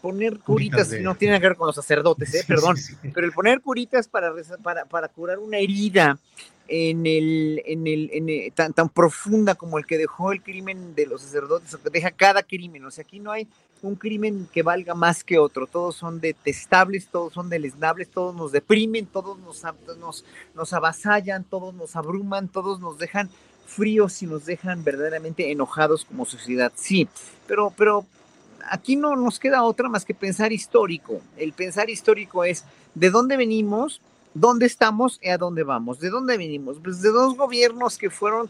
poner 0.01 0.39
curitas, 0.39 0.93
no 1.01 1.15
tiene 1.15 1.41
que 1.41 1.49
ver 1.49 1.57
con 1.57 1.67
los 1.67 1.77
sacerdotes, 1.77 2.35
¿eh? 2.35 2.45
perdón, 2.47 2.77
pero 3.15 3.27
el 3.27 3.33
poner 3.33 3.61
curitas 3.61 4.09
para, 4.09 4.33
para, 4.63 4.85
para 4.85 5.09
curar 5.09 5.39
una 5.39 5.59
herida 5.59 6.19
en 6.69 7.07
el, 7.07 7.63
en 7.65 7.87
el, 7.87 8.11
en 8.13 8.53
tan, 8.53 8.73
tan 8.75 8.89
profunda 8.91 9.55
como 9.55 9.79
el 9.79 9.87
que 9.87 9.99
dejó 9.99 10.33
el 10.33 10.43
crimen 10.43 10.95
de 10.95 11.07
los 11.07 11.23
sacerdotes, 11.23 11.73
o 11.75 11.83
que 11.83 11.91
deja 11.91 12.11
cada 12.11 12.43
crimen. 12.43 12.85
O 12.85 12.91
sea, 12.91 13.03
aquí 13.03 13.19
no 13.19 13.33
hay 13.33 13.49
un 13.83 13.97
crimen 13.97 14.49
que 14.53 14.63
valga 14.63 14.95
más 14.95 15.25
que 15.25 15.39
otro. 15.39 15.67
Todos 15.67 15.97
son 15.97 16.21
detestables, 16.21 17.09
todos 17.09 17.33
son 17.33 17.49
deleznables, 17.49 18.11
todos 18.11 18.35
nos 18.35 18.53
deprimen, 18.53 19.07
todos 19.07 19.39
nos, 19.39 19.63
nos, 19.99 20.25
nos 20.55 20.73
avasallan, 20.73 21.45
todos 21.45 21.75
nos 21.75 21.97
abruman, 21.97 22.49
todos 22.49 22.81
nos 22.81 22.99
dejan 22.99 23.31
fríos 23.67 24.23
y 24.23 24.27
nos 24.27 24.47
dejan 24.47 24.85
verdaderamente 24.85 25.51
enojados 25.51 26.05
como 26.05 26.27
sociedad. 26.27 26.73
Sí, 26.77 27.09
pero, 27.47 27.73
pero 27.77 28.07
aquí 28.71 28.97
no 28.97 29.17
nos 29.17 29.39
queda 29.39 29.63
otra 29.63 29.89
más 29.89 30.05
que 30.05 30.15
pensar 30.15 30.53
histórico. 30.53 31.21
El 31.37 31.53
pensar 31.53 31.91
histórico 31.91 32.45
es 32.45 32.65
de 32.95 33.11
dónde 33.11 33.37
venimos, 33.37 34.01
dónde 34.35 34.67
estamos 34.67 35.19
y 35.23 35.29
a 35.29 35.39
dónde 35.39 35.63
vamos. 35.63 36.01
¿De 36.01 36.11
dónde 36.11 36.37
venimos? 36.37 36.79
Pues 36.83 37.03
de 37.03 37.11
dos 37.11 37.37
gobiernos 37.37 37.99
que 37.99 38.11
fueron 38.11 38.49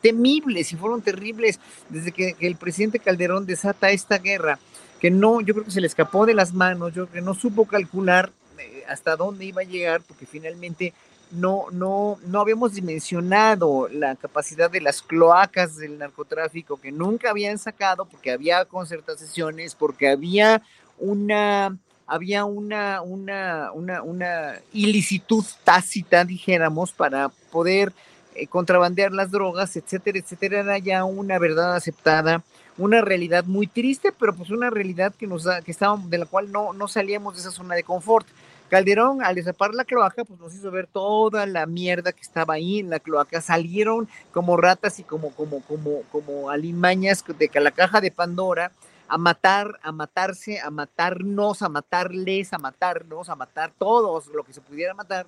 temibles 0.00 0.72
y 0.72 0.76
fueron 0.76 1.02
terribles 1.02 1.60
desde 1.88 2.12
que, 2.12 2.36
el 2.40 2.56
presidente 2.56 2.98
Calderón 2.98 3.46
desata 3.46 3.90
esta 3.90 4.18
guerra, 4.18 4.58
que 5.00 5.10
no, 5.10 5.40
yo 5.40 5.54
creo 5.54 5.64
que 5.64 5.70
se 5.70 5.80
le 5.80 5.86
escapó 5.86 6.26
de 6.26 6.34
las 6.34 6.52
manos, 6.52 6.94
yo 6.94 7.06
creo 7.06 7.22
que 7.22 7.26
no 7.26 7.34
supo 7.34 7.66
calcular 7.66 8.32
eh, 8.58 8.84
hasta 8.88 9.16
dónde 9.16 9.44
iba 9.46 9.62
a 9.62 9.64
llegar, 9.64 10.02
porque 10.02 10.26
finalmente 10.26 10.92
no, 11.30 11.66
no, 11.70 12.18
no 12.26 12.40
habíamos 12.40 12.74
dimensionado 12.74 13.88
la 13.88 14.16
capacidad 14.16 14.70
de 14.70 14.80
las 14.80 15.02
cloacas 15.02 15.76
del 15.76 15.98
narcotráfico 15.98 16.80
que 16.80 16.92
nunca 16.92 17.30
habían 17.30 17.58
sacado, 17.58 18.04
porque 18.04 18.30
había 18.30 18.64
concertaciones, 18.64 19.74
porque 19.74 20.08
había 20.08 20.62
una 20.98 21.76
había 22.10 22.44
una, 22.44 23.02
una, 23.02 23.70
una, 23.72 24.02
una 24.02 24.60
ilicitud 24.72 25.44
tácita, 25.62 26.24
dijéramos, 26.24 26.90
para 26.90 27.28
poder 27.52 27.92
eh, 28.34 28.48
contrabandear 28.48 29.12
las 29.12 29.30
drogas, 29.30 29.76
etcétera, 29.76 30.18
etcétera, 30.18 30.60
era 30.60 30.78
ya 30.78 31.04
una 31.04 31.38
verdad 31.38 31.76
aceptada, 31.76 32.42
una 32.78 33.00
realidad 33.00 33.44
muy 33.44 33.68
triste, 33.68 34.12
pero 34.18 34.34
pues 34.34 34.50
una 34.50 34.70
realidad 34.70 35.14
que 35.14 35.28
nos 35.28 35.46
que 35.64 35.70
estábamos, 35.70 36.10
de 36.10 36.18
la 36.18 36.26
cual 36.26 36.50
no, 36.50 36.72
no 36.72 36.88
salíamos 36.88 37.34
de 37.34 37.40
esa 37.42 37.52
zona 37.52 37.76
de 37.76 37.84
confort. 37.84 38.26
Calderón, 38.70 39.22
al 39.22 39.34
desapar 39.34 39.74
la 39.74 39.84
cloaca, 39.84 40.24
pues 40.24 40.38
nos 40.38 40.54
hizo 40.54 40.70
ver 40.70 40.86
toda 40.86 41.44
la 41.44 41.66
mierda 41.66 42.12
que 42.12 42.22
estaba 42.22 42.54
ahí 42.54 42.78
en 42.78 42.88
la 42.88 43.00
cloaca. 43.00 43.40
Salieron 43.40 44.08
como 44.32 44.56
ratas 44.56 45.00
y 45.00 45.02
como, 45.02 45.34
como, 45.34 45.60
como, 45.64 46.02
como 46.12 46.50
alimañas 46.50 47.24
de 47.26 47.50
la 47.60 47.72
caja 47.72 48.00
de 48.00 48.12
Pandora 48.12 48.70
a 49.08 49.18
matar, 49.18 49.80
a 49.82 49.90
matarse, 49.90 50.60
a 50.60 50.70
matarnos, 50.70 51.62
a 51.62 51.68
matarles, 51.68 52.52
a 52.52 52.58
matarnos, 52.58 53.28
a 53.28 53.34
matar 53.34 53.72
todos 53.76 54.28
lo 54.28 54.44
que 54.44 54.52
se 54.52 54.60
pudiera 54.60 54.94
matar. 54.94 55.26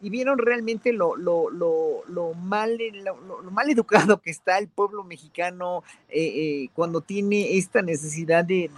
Y 0.00 0.10
vieron 0.10 0.38
realmente 0.38 0.92
lo, 0.92 1.16
lo, 1.16 1.50
lo, 1.50 2.02
lo 2.08 2.34
mal, 2.34 2.78
lo, 3.02 3.50
mal 3.50 3.70
educado 3.70 4.20
que 4.20 4.30
está 4.30 4.58
el 4.58 4.68
pueblo 4.68 5.04
mexicano 5.04 5.82
eh, 6.08 6.24
eh, 6.24 6.68
cuando 6.74 7.00
tiene 7.00 7.56
esta 7.56 7.80
necesidad 7.82 8.44
de, 8.44 8.70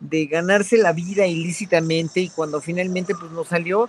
de, 0.00 0.26
ganarse 0.26 0.76
la 0.76 0.92
vida 0.92 1.26
ilícitamente 1.26 2.20
y 2.20 2.28
cuando 2.28 2.60
finalmente 2.60 3.14
pues 3.18 3.32
nos 3.32 3.48
salió 3.48 3.88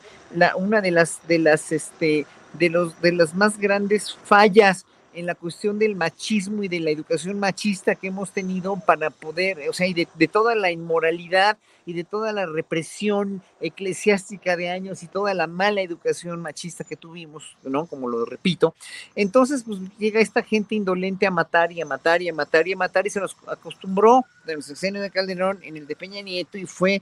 una 0.58 0.82
de 0.82 0.92
las, 0.92 1.20
de 1.28 1.40
las 1.40 1.72
este, 1.72 2.26
de, 2.54 2.70
los, 2.70 3.00
de 3.02 3.12
las 3.12 3.36
más 3.36 3.58
grandes 3.58 4.16
fallas 4.24 4.86
en 5.16 5.26
la 5.26 5.36
cuestión 5.36 5.80
del 5.80 5.96
machismo 5.96 6.64
y 6.64 6.68
de 6.68 6.80
la 6.80 6.92
educación 6.92 7.40
machista 7.40 7.96
que 7.96 8.08
hemos 8.08 8.32
tenido 8.32 8.76
para 8.86 9.10
poder, 9.10 9.70
o 9.70 9.74
sea, 9.74 9.88
y 9.88 9.94
de, 9.94 10.28
toda 10.28 10.56
la 10.56 10.72
inmoralidad 10.72 11.58
y 11.86 11.94
de 11.94 12.04
toda 12.04 12.34
la 12.34 12.46
represión 12.46 13.42
eclesiástica 13.62 14.56
de 14.58 14.70
años 14.70 15.04
y 15.04 15.08
toda 15.08 15.34
la 15.34 15.48
mala 15.48 15.82
educación 15.82 16.42
machista 16.42 16.84
que 16.84 16.96
tuvimos, 16.96 17.56
¿no? 17.64 17.86
Como 17.86 18.10
lo 18.10 18.26
repito. 18.26 18.76
Entonces, 19.16 19.64
pues 19.64 19.80
llega 19.98 20.20
esta 20.20 20.42
gente 20.42 20.76
indolente 20.76 21.28
a 21.28 21.32
matar 21.32 21.72
y 21.72 21.82
a 21.82 21.86
matar 21.86 22.22
y 22.22 22.30
a 22.30 22.34
matar 22.34 22.68
y 22.68 22.74
a 22.74 22.78
matar 22.78 23.06
y 23.06 23.10
se 23.10 23.20
nos 23.20 23.36
acostumbró 23.48 24.26
en 24.48 24.58
el 24.58 24.64
sexenio 24.64 25.02
de 25.02 25.12
Calderón, 25.12 25.60
en 25.64 25.78
el 25.78 25.88
de 25.88 25.96
Peña 25.96 26.22
Nieto 26.22 26.58
y 26.58 26.66
fue, 26.66 26.96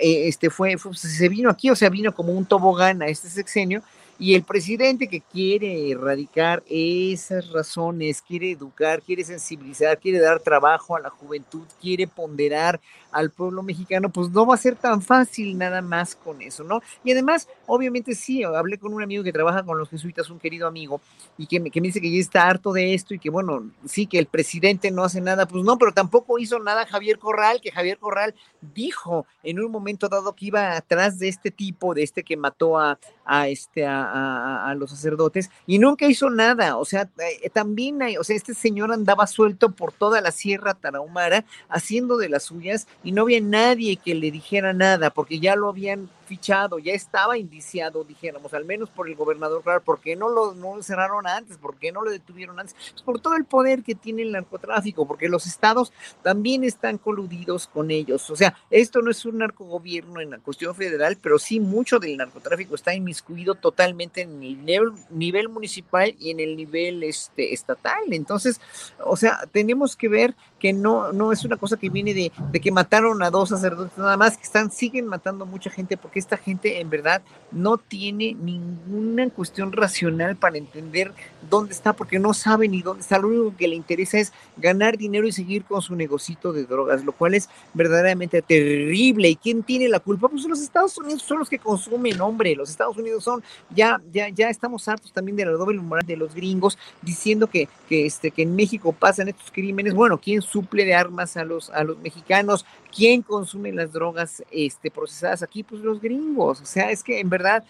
eh, 0.00 0.28
este, 0.28 0.50
fue, 0.50 0.76
fue, 0.78 0.94
se 0.94 1.28
vino 1.28 1.50
aquí, 1.50 1.70
o 1.70 1.76
sea, 1.76 1.90
vino 1.90 2.14
como 2.14 2.32
un 2.32 2.46
tobogán 2.46 3.02
a 3.02 3.08
este 3.08 3.28
sexenio 3.28 3.82
y 4.20 4.34
el 4.34 4.42
presidente 4.42 5.06
que 5.06 5.20
quiere 5.20 5.90
erradicar 5.90 6.64
esas 6.68 7.50
razones, 7.50 8.20
quiere 8.20 8.50
educar, 8.50 9.00
quiere 9.00 9.22
sensibilizar, 9.24 9.98
quiere 10.00 10.18
dar 10.18 10.40
trabajo 10.40 10.96
a 10.96 11.00
la 11.00 11.10
juventud, 11.10 11.62
quiere 11.80 12.08
ponderar 12.08 12.80
al 13.12 13.30
pueblo 13.30 13.62
mexicano, 13.62 14.10
pues 14.10 14.30
no 14.30 14.46
va 14.46 14.54
a 14.54 14.58
ser 14.58 14.76
tan 14.76 15.02
fácil 15.02 15.56
nada 15.56 15.82
más 15.82 16.14
con 16.14 16.42
eso, 16.42 16.64
¿no? 16.64 16.82
Y 17.04 17.12
además, 17.12 17.48
obviamente 17.66 18.14
sí, 18.14 18.42
hablé 18.42 18.78
con 18.78 18.92
un 18.92 19.02
amigo 19.02 19.24
que 19.24 19.32
trabaja 19.32 19.62
con 19.62 19.78
los 19.78 19.88
jesuitas, 19.88 20.30
un 20.30 20.38
querido 20.38 20.66
amigo, 20.66 21.00
y 21.36 21.46
que 21.46 21.60
me, 21.60 21.70
que 21.70 21.80
me 21.80 21.88
dice 21.88 22.00
que 22.00 22.10
ya 22.10 22.20
está 22.20 22.46
harto 22.46 22.72
de 22.72 22.94
esto 22.94 23.14
y 23.14 23.18
que, 23.18 23.30
bueno, 23.30 23.70
sí, 23.86 24.06
que 24.06 24.18
el 24.18 24.26
presidente 24.26 24.90
no 24.90 25.04
hace 25.04 25.20
nada, 25.20 25.46
pues 25.46 25.64
no, 25.64 25.78
pero 25.78 25.92
tampoco 25.92 26.38
hizo 26.38 26.58
nada 26.58 26.86
Javier 26.86 27.18
Corral, 27.18 27.60
que 27.60 27.72
Javier 27.72 27.98
Corral 27.98 28.34
dijo 28.74 29.26
en 29.42 29.60
un 29.60 29.70
momento 29.70 30.08
dado 30.08 30.34
que 30.34 30.46
iba 30.46 30.76
atrás 30.76 31.18
de 31.18 31.28
este 31.28 31.50
tipo, 31.50 31.94
de 31.94 32.02
este 32.02 32.22
que 32.22 32.36
mató 32.36 32.78
a, 32.78 32.98
a 33.24 33.48
este, 33.48 33.86
a, 33.86 34.66
a, 34.68 34.74
los 34.74 34.90
sacerdotes 34.90 35.50
y 35.66 35.78
nunca 35.78 36.06
hizo 36.06 36.30
nada. 36.30 36.76
O 36.76 36.84
sea, 36.84 37.08
eh, 37.18 37.50
también 37.50 38.02
hay, 38.02 38.16
o 38.16 38.24
sea, 38.24 38.36
este 38.36 38.54
señor 38.54 38.92
andaba 38.92 39.26
suelto 39.26 39.70
por 39.70 39.92
toda 39.92 40.20
la 40.20 40.32
Sierra 40.32 40.74
Tarahumara 40.74 41.44
haciendo 41.68 42.16
de 42.16 42.28
las 42.28 42.44
suyas 42.44 42.86
y 43.04 43.12
no 43.12 43.22
había 43.22 43.40
nadie 43.40 43.96
que 43.96 44.14
le 44.14 44.30
dijera 44.30 44.72
nada 44.72 45.10
porque 45.10 45.38
ya 45.38 45.56
lo 45.56 45.68
habían 45.68 46.08
fichado, 46.28 46.78
ya 46.78 46.92
estaba 46.92 47.36
indiciado, 47.38 48.04
dijéramos, 48.04 48.54
al 48.54 48.64
menos 48.64 48.90
por 48.90 49.08
el 49.08 49.16
gobernador 49.16 49.62
claro, 49.62 49.82
¿por 49.82 50.00
qué 50.00 50.14
no 50.14 50.28
lo, 50.28 50.54
no 50.54 50.76
lo 50.76 50.82
cerraron 50.82 51.26
antes? 51.26 51.56
¿Por 51.56 51.76
qué 51.76 51.90
no 51.90 52.02
lo 52.02 52.10
detuvieron 52.10 52.60
antes? 52.60 52.76
Pues 52.92 53.02
por 53.02 53.20
todo 53.20 53.34
el 53.34 53.44
poder 53.44 53.82
que 53.82 53.94
tiene 53.94 54.22
el 54.22 54.32
narcotráfico, 54.32 55.06
porque 55.06 55.28
los 55.28 55.46
estados 55.46 55.92
también 56.22 56.64
están 56.64 56.98
coludidos 56.98 57.66
con 57.66 57.90
ellos. 57.90 58.28
O 58.30 58.36
sea, 58.36 58.54
esto 58.70 59.02
no 59.02 59.10
es 59.10 59.24
un 59.24 59.38
narcogobierno 59.38 60.20
en 60.20 60.30
la 60.30 60.38
cuestión 60.38 60.74
federal, 60.74 61.16
pero 61.20 61.38
sí 61.38 61.58
mucho 61.60 61.98
del 61.98 62.16
narcotráfico 62.16 62.74
está 62.74 62.94
inmiscuido 62.94 63.54
totalmente 63.54 64.22
en 64.22 64.42
el 64.42 64.94
nivel, 65.10 65.48
municipal 65.48 66.14
y 66.18 66.30
en 66.30 66.40
el 66.40 66.56
nivel 66.56 67.02
este, 67.02 67.54
estatal. 67.54 68.12
Entonces, 68.12 68.60
o 69.04 69.16
sea, 69.16 69.40
tenemos 69.50 69.96
que 69.96 70.08
ver 70.08 70.34
que 70.58 70.72
no, 70.72 71.12
no 71.12 71.32
es 71.32 71.44
una 71.44 71.56
cosa 71.56 71.76
que 71.76 71.88
viene 71.88 72.12
de, 72.14 72.32
de 72.50 72.60
que 72.60 72.72
mataron 72.72 73.22
a 73.22 73.30
dos 73.30 73.48
sacerdotes 73.50 73.96
nada 73.96 74.16
más, 74.16 74.36
que 74.36 74.42
están, 74.42 74.70
siguen 74.70 75.06
matando 75.06 75.46
mucha 75.46 75.70
gente 75.70 75.96
porque 75.96 76.17
esta 76.18 76.36
gente 76.36 76.80
en 76.80 76.90
verdad 76.90 77.22
no 77.50 77.78
tiene 77.78 78.34
ninguna 78.34 79.30
cuestión 79.30 79.72
racional 79.72 80.36
para 80.36 80.58
entender 80.58 81.12
dónde 81.48 81.72
está, 81.72 81.92
porque 81.94 82.18
no 82.18 82.34
sabe 82.34 82.68
ni 82.68 82.82
dónde 82.82 83.02
está. 83.02 83.18
Lo 83.18 83.28
único 83.28 83.56
que 83.56 83.68
le 83.68 83.76
interesa 83.76 84.18
es 84.18 84.32
ganar 84.56 84.98
dinero 84.98 85.26
y 85.26 85.32
seguir 85.32 85.64
con 85.64 85.80
su 85.80 85.96
negocito 85.96 86.52
de 86.52 86.64
drogas, 86.64 87.04
lo 87.04 87.12
cual 87.12 87.34
es 87.34 87.48
verdaderamente 87.72 88.42
terrible. 88.42 89.30
¿Y 89.30 89.36
quién 89.36 89.62
tiene 89.62 89.88
la 89.88 90.00
culpa? 90.00 90.28
Pues 90.28 90.44
los 90.44 90.60
Estados 90.60 90.98
Unidos 90.98 91.22
son 91.22 91.38
los 91.38 91.48
que 91.48 91.58
consumen, 91.58 92.20
hombre. 92.20 92.54
Los 92.54 92.70
Estados 92.70 92.96
Unidos 92.96 93.24
son, 93.24 93.42
ya, 93.74 94.00
ya, 94.12 94.28
ya 94.28 94.50
estamos 94.50 94.86
hartos 94.88 95.12
también 95.12 95.36
de 95.36 95.46
la 95.46 95.52
doble 95.52 95.78
moral 95.80 96.06
de 96.06 96.16
los 96.16 96.34
gringos 96.34 96.76
diciendo 97.02 97.46
que, 97.46 97.68
que, 97.88 98.06
este, 98.06 98.30
que 98.30 98.42
en 98.42 98.54
México 98.54 98.92
pasan 98.92 99.28
estos 99.28 99.50
crímenes. 99.50 99.94
Bueno, 99.94 100.18
¿quién 100.18 100.42
suple 100.42 100.84
de 100.84 100.94
armas 100.94 101.36
a 101.36 101.44
los, 101.44 101.70
a 101.70 101.82
los 101.84 101.98
mexicanos? 101.98 102.66
¿Quién 102.94 103.22
consume 103.22 103.72
las 103.72 103.92
drogas 103.92 104.42
este, 104.50 104.90
procesadas 104.90 105.42
aquí? 105.42 105.62
Pues 105.62 105.82
los 105.82 106.00
gringos. 106.00 106.07
O 106.36 106.54
sea, 106.54 106.90
es 106.90 107.02
que 107.02 107.20
en 107.20 107.28
verdad 107.28 107.64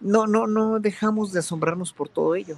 no, 0.00 0.26
no, 0.26 0.46
no 0.46 0.80
dejamos 0.80 1.32
de 1.32 1.40
asombrarnos 1.40 1.92
por 1.92 2.08
todo 2.08 2.34
ello. 2.34 2.56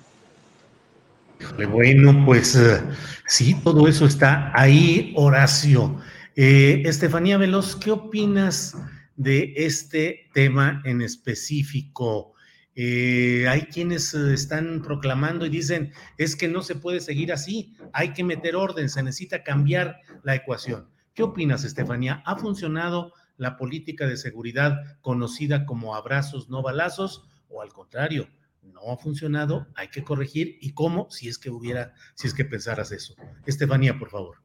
Bueno, 1.71 2.25
pues 2.25 2.57
uh, 2.57 2.81
sí, 3.27 3.55
todo 3.63 3.87
eso 3.87 4.07
está 4.07 4.53
ahí, 4.55 5.13
Horacio. 5.17 6.01
Eh, 6.35 6.83
Estefanía 6.85 7.39
Veloz, 7.39 7.77
¿qué 7.77 7.93
opinas 7.93 8.77
de 9.17 9.53
este 9.57 10.29
tema 10.33 10.83
en 10.85 11.01
específico? 11.01 12.35
Eh, 12.75 13.47
hay 13.49 13.63
quienes 13.63 14.15
están 14.15 14.83
proclamando 14.83 15.47
y 15.47 15.49
dicen, 15.49 15.93
es 16.17 16.37
que 16.37 16.49
no 16.49 16.63
se 16.63 16.77
puede 16.77 17.01
seguir 17.01 17.33
así, 17.33 17.77
hay 17.93 18.13
que 18.13 18.23
meter 18.23 18.55
orden, 18.55 18.89
se 18.89 19.03
necesita 19.03 19.43
cambiar 19.43 19.99
la 20.23 20.37
ecuación. 20.37 20.89
¿Qué 21.15 21.25
opinas, 21.25 21.65
Estefanía? 21.65 22.23
¿Ha 22.25 22.37
funcionado 22.37 23.13
la 23.39 23.57
política 23.57 24.07
de 24.07 24.19
seguridad 24.19 24.99
conocida 25.01 25.65
como 25.65 25.95
abrazos, 25.95 26.51
no 26.51 26.63
balazos? 26.63 27.25
¿O 27.49 27.63
al 27.63 27.73
contrario, 27.73 28.29
no 28.63 28.93
ha 28.93 28.97
funcionado, 28.97 29.67
hay 29.75 29.89
que 29.89 30.05
corregir 30.05 30.59
y 30.61 30.75
cómo 30.75 31.11
si 31.11 31.29
es 31.29 31.39
que 31.39 31.51
hubiera, 31.51 31.95
si 32.15 32.27
es 32.27 32.35
que 32.35 32.45
pensaras 32.45 32.93
eso. 32.93 33.15
Estefanía, 33.47 33.99
por 33.99 34.11
favor. 34.11 34.37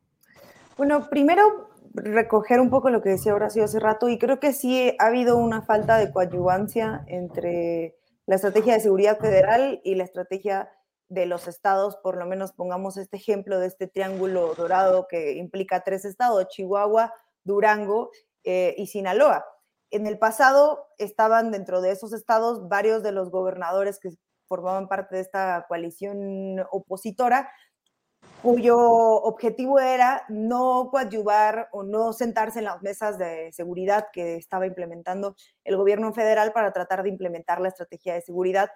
Bueno, 0.78 1.10
primero 1.10 1.70
recoger 1.94 2.60
un 2.60 2.70
poco 2.70 2.90
lo 2.90 3.02
que 3.02 3.10
decía 3.10 3.36
Horacio 3.36 3.64
hace 3.64 3.80
rato 3.80 4.10
y 4.10 4.18
creo 4.18 4.40
que 4.40 4.53
sí 4.53 4.95
ha 4.98 5.07
habido 5.07 5.38
una 5.38 5.61
falta 5.61 5.98
de 5.98 6.11
coadyuvancia 6.11 7.03
entre 7.07 7.95
la 8.26 8.36
estrategia 8.36 8.74
de 8.74 8.80
seguridad 8.80 9.20
federal 9.20 9.82
y 9.84 9.95
la 9.95 10.06
estrategia 10.06 10.70
de 11.10 11.26
los 11.28 11.48
estados, 11.48 11.98
por 11.98 12.18
lo 12.18 12.26
menos 12.26 12.53
pongamos 12.53 12.98
este 12.98 13.18
ejemplo 13.18 13.60
de 13.60 13.68
este 13.68 13.88
triángulo 13.88 14.56
dorado 14.56 15.06
que 15.07 15.34
implica 15.34 15.84
tres 15.84 16.06
estados, 16.06 16.48
Chihuahua, 16.48 17.14
Durango 17.44 18.10
eh, 18.44 18.76
y 18.78 18.88
Sinaloa. 18.88 19.45
En 19.91 20.07
el 20.07 20.18
pasado 20.18 20.88
estaban 20.98 21.52
dentro 21.52 21.82
de 21.82 21.91
esos 21.91 22.14
estados 22.14 22.68
varios 22.68 23.03
de 23.03 23.11
los 23.11 23.30
gobernadores 23.30 23.99
que 23.99 24.10
formaban 24.48 24.88
parte 24.88 25.15
de 25.15 25.22
esta 25.22 25.65
coalición 25.68 26.64
opositora, 26.72 27.49
cuyo 28.41 28.78
objetivo 28.78 29.80
era 29.80 30.26
no 30.28 30.90
coadyuvar 30.91 31.70
o 31.72 31.84
no 31.84 32.11
sentarse 32.11 32.60
en 32.60 32.65
las 32.65 32.82
mesas 32.82 33.18
de 33.18 33.52
seguridad 33.53 34.07
que 34.11 34.36
estaba 34.36 34.68
implementando 34.68 35.36
el 35.64 35.78
gobierno 35.78 36.14
federal 36.14 36.52
para 36.52 36.74
tratar 36.74 37.03
de 37.03 37.10
implementar 37.10 37.61
la 37.61 37.70
estrategia 37.70 38.14
de 38.14 38.22
seguridad 38.22 38.70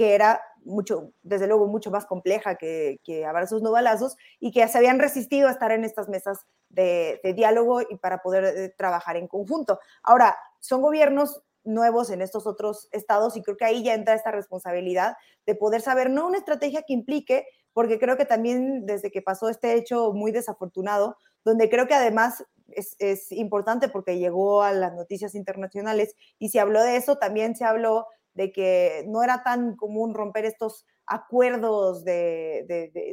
que 0.00 0.14
era 0.14 0.40
mucho, 0.64 1.12
desde 1.20 1.46
luego, 1.46 1.66
mucho 1.66 1.90
más 1.90 2.06
compleja 2.06 2.54
que, 2.54 3.02
que 3.04 3.26
abrazos 3.26 3.60
no 3.60 3.70
balazos 3.70 4.16
y 4.38 4.50
que 4.50 4.66
se 4.66 4.78
habían 4.78 4.98
resistido 4.98 5.46
a 5.46 5.50
estar 5.50 5.72
en 5.72 5.84
estas 5.84 6.08
mesas 6.08 6.46
de, 6.70 7.20
diálogo 7.36 7.82
y 7.82 7.98
para 7.98 8.22
poder 8.22 8.44
eh, 8.44 8.74
trabajar 8.78 9.18
en 9.18 9.28
conjunto. 9.28 9.78
Ahora, 10.02 10.38
son 10.58 10.80
gobiernos 10.80 11.42
nuevos 11.64 12.08
en 12.08 12.22
estos 12.22 12.46
otros 12.46 12.88
estados 12.92 13.36
y 13.36 13.42
creo 13.42 13.58
que 13.58 13.66
ahí 13.66 13.82
ya 13.82 13.92
entra 13.92 14.14
esta 14.14 14.30
responsabilidad 14.30 15.18
de 15.44 15.54
poder 15.54 15.82
saber, 15.82 16.08
no 16.08 16.26
una 16.26 16.38
estrategia 16.38 16.82
que 16.86 16.94
implique, 16.94 17.44
porque 17.74 17.98
creo 17.98 18.16
que 18.16 18.24
también 18.24 18.86
desde 18.86 19.10
que 19.10 19.20
pasó 19.20 19.50
este 19.50 19.74
hecho 19.74 20.14
muy 20.14 20.32
desafortunado, 20.32 21.18
donde 21.44 21.68
creo 21.68 21.86
que 21.86 21.94
además 21.94 22.42
es 22.68 23.32
importante 23.32 23.90
porque 23.90 24.18
llegó 24.18 24.62
a 24.62 24.72
las 24.72 24.94
noticias 24.94 25.34
internacionales 25.34 26.14
y 26.38 26.48
se 26.48 26.60
habló 26.60 26.82
de 26.82 26.96
eso, 26.96 27.18
también 27.18 27.54
se 27.54 27.66
habló 27.66 28.06
de 28.40 28.52
que 28.52 29.04
no 29.06 29.22
era 29.22 29.42
tan 29.42 29.76
común 29.76 30.14
romper 30.14 30.46
estos 30.46 30.86
acuerdos 31.04 32.04
de, 32.06 32.64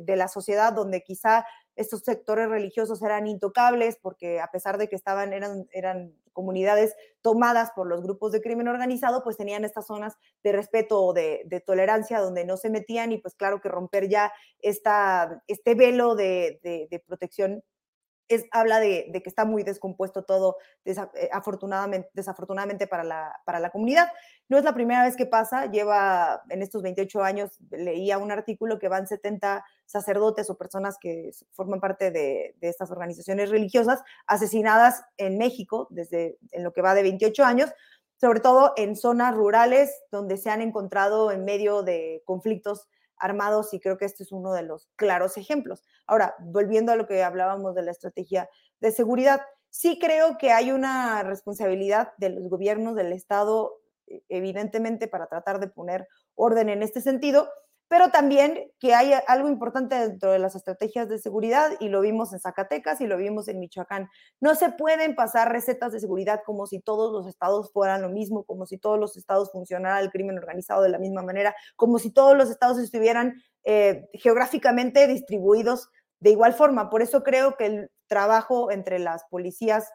de, 0.05 0.15
la 0.15 0.29
sociedad 0.29 0.71
donde 0.71 1.03
quizá 1.03 1.45
estos 1.75 1.99
sectores 2.05 2.47
religiosos 2.47 3.01
eran 3.01 3.27
intocables 3.27 3.97
porque 4.01 4.39
a 4.39 4.47
pesar 4.47 4.77
de 4.77 4.87
que 4.87 4.95
estaban, 4.95 5.33
eran, 5.33 5.67
eran 5.73 6.13
comunidades 6.31 6.95
tomadas 7.21 7.71
por 7.75 7.87
los 7.87 8.01
grupos 8.01 8.31
de 8.31 8.39
crimen 8.39 8.69
organizado, 8.69 9.21
pues 9.21 9.35
tenían 9.35 9.65
estas 9.65 9.87
zonas 9.87 10.13
de 10.43 10.53
respeto 10.53 11.03
o 11.03 11.11
de, 11.11 11.41
de, 11.43 11.59
tolerancia 11.59 12.21
donde 12.21 12.45
no 12.45 12.55
se 12.55 12.69
metían 12.69 13.11
y 13.11 13.17
pues 13.17 13.35
claro 13.35 13.59
que 13.59 13.67
romper 13.67 14.07
ya 14.07 14.31
esta, 14.59 15.43
este 15.47 15.75
velo 15.75 16.15
de, 16.15 16.61
de 16.63 17.03
protección 17.05 17.65
es, 18.27 18.45
habla 18.51 18.79
de, 18.79 19.09
que 19.11 19.29
está 19.29 19.45
muy 19.45 19.63
descompuesto 19.63 20.23
todo, 20.23 20.57
desafortunadamente, 20.83 22.09
desafortunadamente 22.13 22.87
para, 22.87 23.03
la, 23.03 23.41
para 23.45 23.59
la 23.59 23.69
comunidad. 23.69 24.11
No 24.49 24.57
es 24.57 24.63
la 24.63 24.73
primera 24.73 25.03
vez 25.03 25.15
que 25.15 25.25
pasa, 25.25 25.65
lleva 25.65 26.43
en 26.49 26.61
estos 26.61 26.81
28 26.81 27.23
años, 27.23 27.57
leía 27.69 28.17
un 28.17 28.31
artículo 28.31 28.79
que 28.79 28.87
van 28.87 29.07
70 29.07 29.65
sacerdotes 29.85 30.49
o 30.49 30.57
personas 30.57 30.97
que 30.99 31.31
forman 31.51 31.79
parte 31.79 32.11
de, 32.11 32.55
de 32.59 32.69
estas 32.69 32.91
organizaciones 32.91 33.49
religiosas 33.49 34.01
asesinadas 34.25 35.03
en 35.17 35.37
México 35.37 35.87
desde 35.89 36.37
en 36.51 36.63
lo 36.63 36.73
que 36.73 36.81
va 36.81 36.93
de 36.93 37.03
28 37.03 37.43
años, 37.43 37.71
sobre 38.19 38.39
todo 38.39 38.73
en 38.77 38.95
zonas 38.95 39.35
rurales 39.35 40.03
donde 40.11 40.37
se 40.37 40.49
han 40.49 40.61
encontrado 40.61 41.31
en 41.31 41.45
medio 41.45 41.83
de 41.83 42.23
conflictos 42.25 42.87
armados 43.19 43.73
y 43.73 43.80
creo 43.80 43.98
que 43.98 44.06
este 44.06 44.23
es 44.23 44.31
uno 44.31 44.53
de 44.53 44.64
los 44.64 44.89
claros 44.95 45.38
ejemplos. 45.38 45.84
Ahora, 46.06 46.35
volviendo 46.39 46.91
a 46.91 46.95
lo 46.95 47.07
que 47.07 47.23
hablábamos 47.23 47.76
de 47.76 47.84
la 47.84 47.91
estrategia 47.91 48.49
de 48.80 48.91
seguridad, 48.91 49.41
sí 49.69 49.99
creo 49.99 50.38
que 50.38 50.52
hay 50.52 50.72
una 50.72 51.23
responsabilidad 51.23 52.14
de 52.18 52.30
los 52.30 52.49
gobiernos 52.49 52.95
del 52.95 53.14
Estado 53.14 53.73
evidentemente 54.30 55.07
para 55.07 55.27
tratar 55.27 55.60
de 55.60 55.68
poner 55.68 56.07
orden 56.35 56.69
en 56.69 56.84
este 56.84 57.02
sentido, 57.02 57.49
pero 57.88 58.09
también 58.09 58.72
que 58.80 58.93
hay 58.93 59.14
algo 59.27 59.47
importante 59.47 59.95
dentro 59.95 60.31
de 60.31 60.39
las 60.39 60.55
estrategias 60.55 61.07
de 61.07 61.19
seguridad 61.19 61.72
y 61.80 61.89
lo 61.89 62.01
vimos 62.01 62.34
en 62.34 62.39
Zacatecas 62.39 63.01
y 63.01 63.07
lo 63.07 63.18
vimos 63.18 63.47
en 63.47 63.59
Michoacán. 63.59 64.09
No 64.41 64.55
se 64.55 64.72
pueden 64.72 65.15
pasar 65.15 65.51
recetas 65.51 65.93
de 65.93 65.99
seguridad 65.99 66.41
como 66.45 66.68
si 66.68 66.80
todos 66.80 67.11
los 67.11 67.27
estados 67.27 67.72
fueran 67.72 68.01
lo 68.01 68.09
mismo, 68.09 68.43
como 68.43 68.65
si 68.65 68.77
todos 68.77 68.99
los 68.99 69.15
estados 69.15 69.51
funcionara 69.51 69.99
el 69.99 70.11
crimen 70.11 70.38
organizado 70.38 70.81
de 70.81 70.89
la 70.89 70.99
misma 70.99 71.22
manera, 71.22 71.55
como 71.76 71.99
si 71.99 72.11
todos 72.11 72.35
los 72.35 72.49
estados 72.49 72.77
estuvieran 72.80 73.41
eh, 73.64 74.07
geográficamente 74.14 75.07
distribuidos 75.07 75.89
de 76.19 76.31
igual 76.31 76.53
forma. 76.53 76.89
Por 76.89 77.01
eso 77.01 77.23
creo 77.23 77.55
que 77.55 77.65
el 77.65 77.91
trabajo 78.07 78.72
entre 78.72 78.99
las 78.99 79.23
policías 79.26 79.89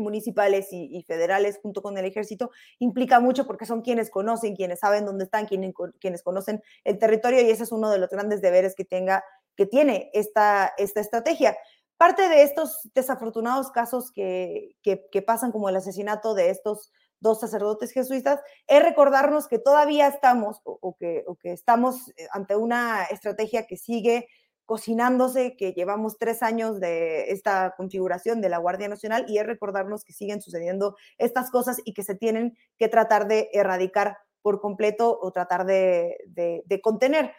municipales 0.00 0.68
y, 0.72 1.02
federales 1.06 1.58
junto 1.62 1.82
con 1.82 1.96
el 1.98 2.04
ejército 2.04 2.50
implica 2.78 3.20
mucho 3.20 3.46
porque 3.46 3.66
son 3.66 3.82
quienes 3.82 4.10
conocen, 4.10 4.56
quienes 4.56 4.80
saben 4.80 5.06
dónde 5.06 5.24
están, 5.24 5.46
quienes, 5.46 5.72
quienes 6.00 6.22
conocen 6.22 6.62
el 6.84 6.98
territorio 6.98 7.40
y 7.40 7.50
ese 7.50 7.64
es 7.64 7.72
uno 7.72 7.90
de 7.90 7.98
los 7.98 8.10
grandes 8.10 8.40
deberes 8.40 8.74
que, 8.74 8.84
tenga, 8.84 9.24
que 9.56 9.66
tiene 9.66 10.10
esta, 10.12 10.72
esta 10.78 11.00
estrategia. 11.00 11.56
Parte 11.96 12.28
de 12.28 12.42
estos 12.42 12.88
desafortunados 12.94 13.70
casos 13.70 14.10
que, 14.10 14.76
que, 14.82 15.22
pasan 15.22 15.52
como 15.52 15.68
el 15.68 15.76
asesinato 15.76 16.34
de 16.34 16.50
estos 16.50 16.90
dos 17.20 17.40
sacerdotes 17.40 17.92
jesuitas 17.92 18.40
es 18.66 18.82
recordarnos 18.82 19.46
que 19.46 19.58
todavía 19.58 20.06
estamos 20.08 20.60
o, 20.64 20.96
que, 20.96 21.24
o 21.26 21.36
que 21.36 21.52
estamos 21.52 22.08
eh, 22.16 22.26
ante 22.32 22.56
una 22.56 23.04
estrategia 23.04 23.66
que 23.66 23.76
sigue 23.76 24.28
cocinándose, 24.70 25.56
que 25.56 25.72
llevamos 25.72 26.16
tres 26.16 26.44
años 26.44 26.78
de 26.78 27.32
esta 27.32 27.74
configuración 27.76 28.40
de 28.40 28.48
la 28.48 28.58
Guardia 28.58 28.86
Nacional 28.86 29.24
y 29.26 29.38
es 29.38 29.44
recordarnos 29.44 30.04
que 30.04 30.12
siguen 30.12 30.40
sucediendo 30.40 30.94
estas 31.18 31.50
cosas 31.50 31.80
y 31.84 31.92
que 31.92 32.04
se 32.04 32.14
tienen 32.14 32.56
que 32.78 32.86
tratar 32.86 33.26
de 33.26 33.50
erradicar 33.52 34.18
por 34.42 34.60
completo 34.60 35.18
o 35.20 35.32
tratar 35.32 35.66
de, 35.66 36.62
contener. 36.84 37.32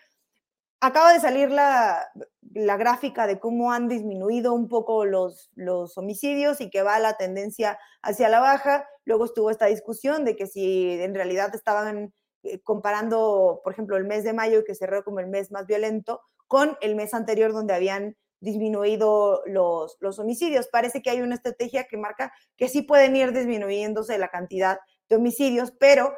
Acaba 0.82 1.14
de 1.14 1.22
salir 1.22 1.52
la, 1.52 2.06
gráfica 2.42 3.28
de 3.28 3.40
cómo 3.40 3.72
han 3.72 3.88
disminuido 3.88 4.52
un 4.52 4.68
poco 4.68 5.06
los, 5.06 5.52
los 5.56 5.98
homicidios 5.98 6.60
y 6.60 6.70
que 6.70 6.82
va 6.82 7.00
la 7.00 7.16
tendencia 7.16 7.80
hacia 8.02 8.28
la 8.28 8.42
baja. 8.42 8.86
Luego 9.06 9.24
estuvo 9.24 9.50
esta 9.50 9.68
discusión 9.68 10.26
de 10.26 10.36
que 10.36 10.48
si 10.48 11.02
en 11.02 11.16
realidad 11.16 11.56
estaban 11.56 12.14
eh, 12.44 12.60
comparando, 12.60 13.62
por 13.64 13.72
ejemplo, 13.72 13.96
el 13.96 14.04
mes 14.04 14.26
de 14.26 14.34
mayo, 14.34 14.66
que 14.66 14.76
cerró 14.76 15.06
como 15.06 15.22
el 15.22 15.28
mes 15.28 15.50
más 15.50 15.66
violento, 15.66 16.20
con 16.52 16.78
el 16.82 16.96
mes 16.96 17.14
anterior 17.14 17.54
donde 17.54 17.74
habían 17.74 18.18
disminuido 18.42 19.42
los, 19.46 19.96
los 20.02 20.20
homicidios. 20.20 20.68
Parece 20.68 21.02
que 21.02 21.10
hay 21.10 21.22
una 21.22 21.36
estrategia 21.36 21.86
que 21.86 21.96
marca 21.96 22.34
que 22.58 22.68
sí 22.68 22.82
pueden 22.82 23.16
ir 23.16 23.32
disminuyéndose 23.32 24.18
la 24.18 24.28
cantidad 24.28 24.78
de 25.08 25.16
homicidios, 25.16 25.72
pero 25.80 26.12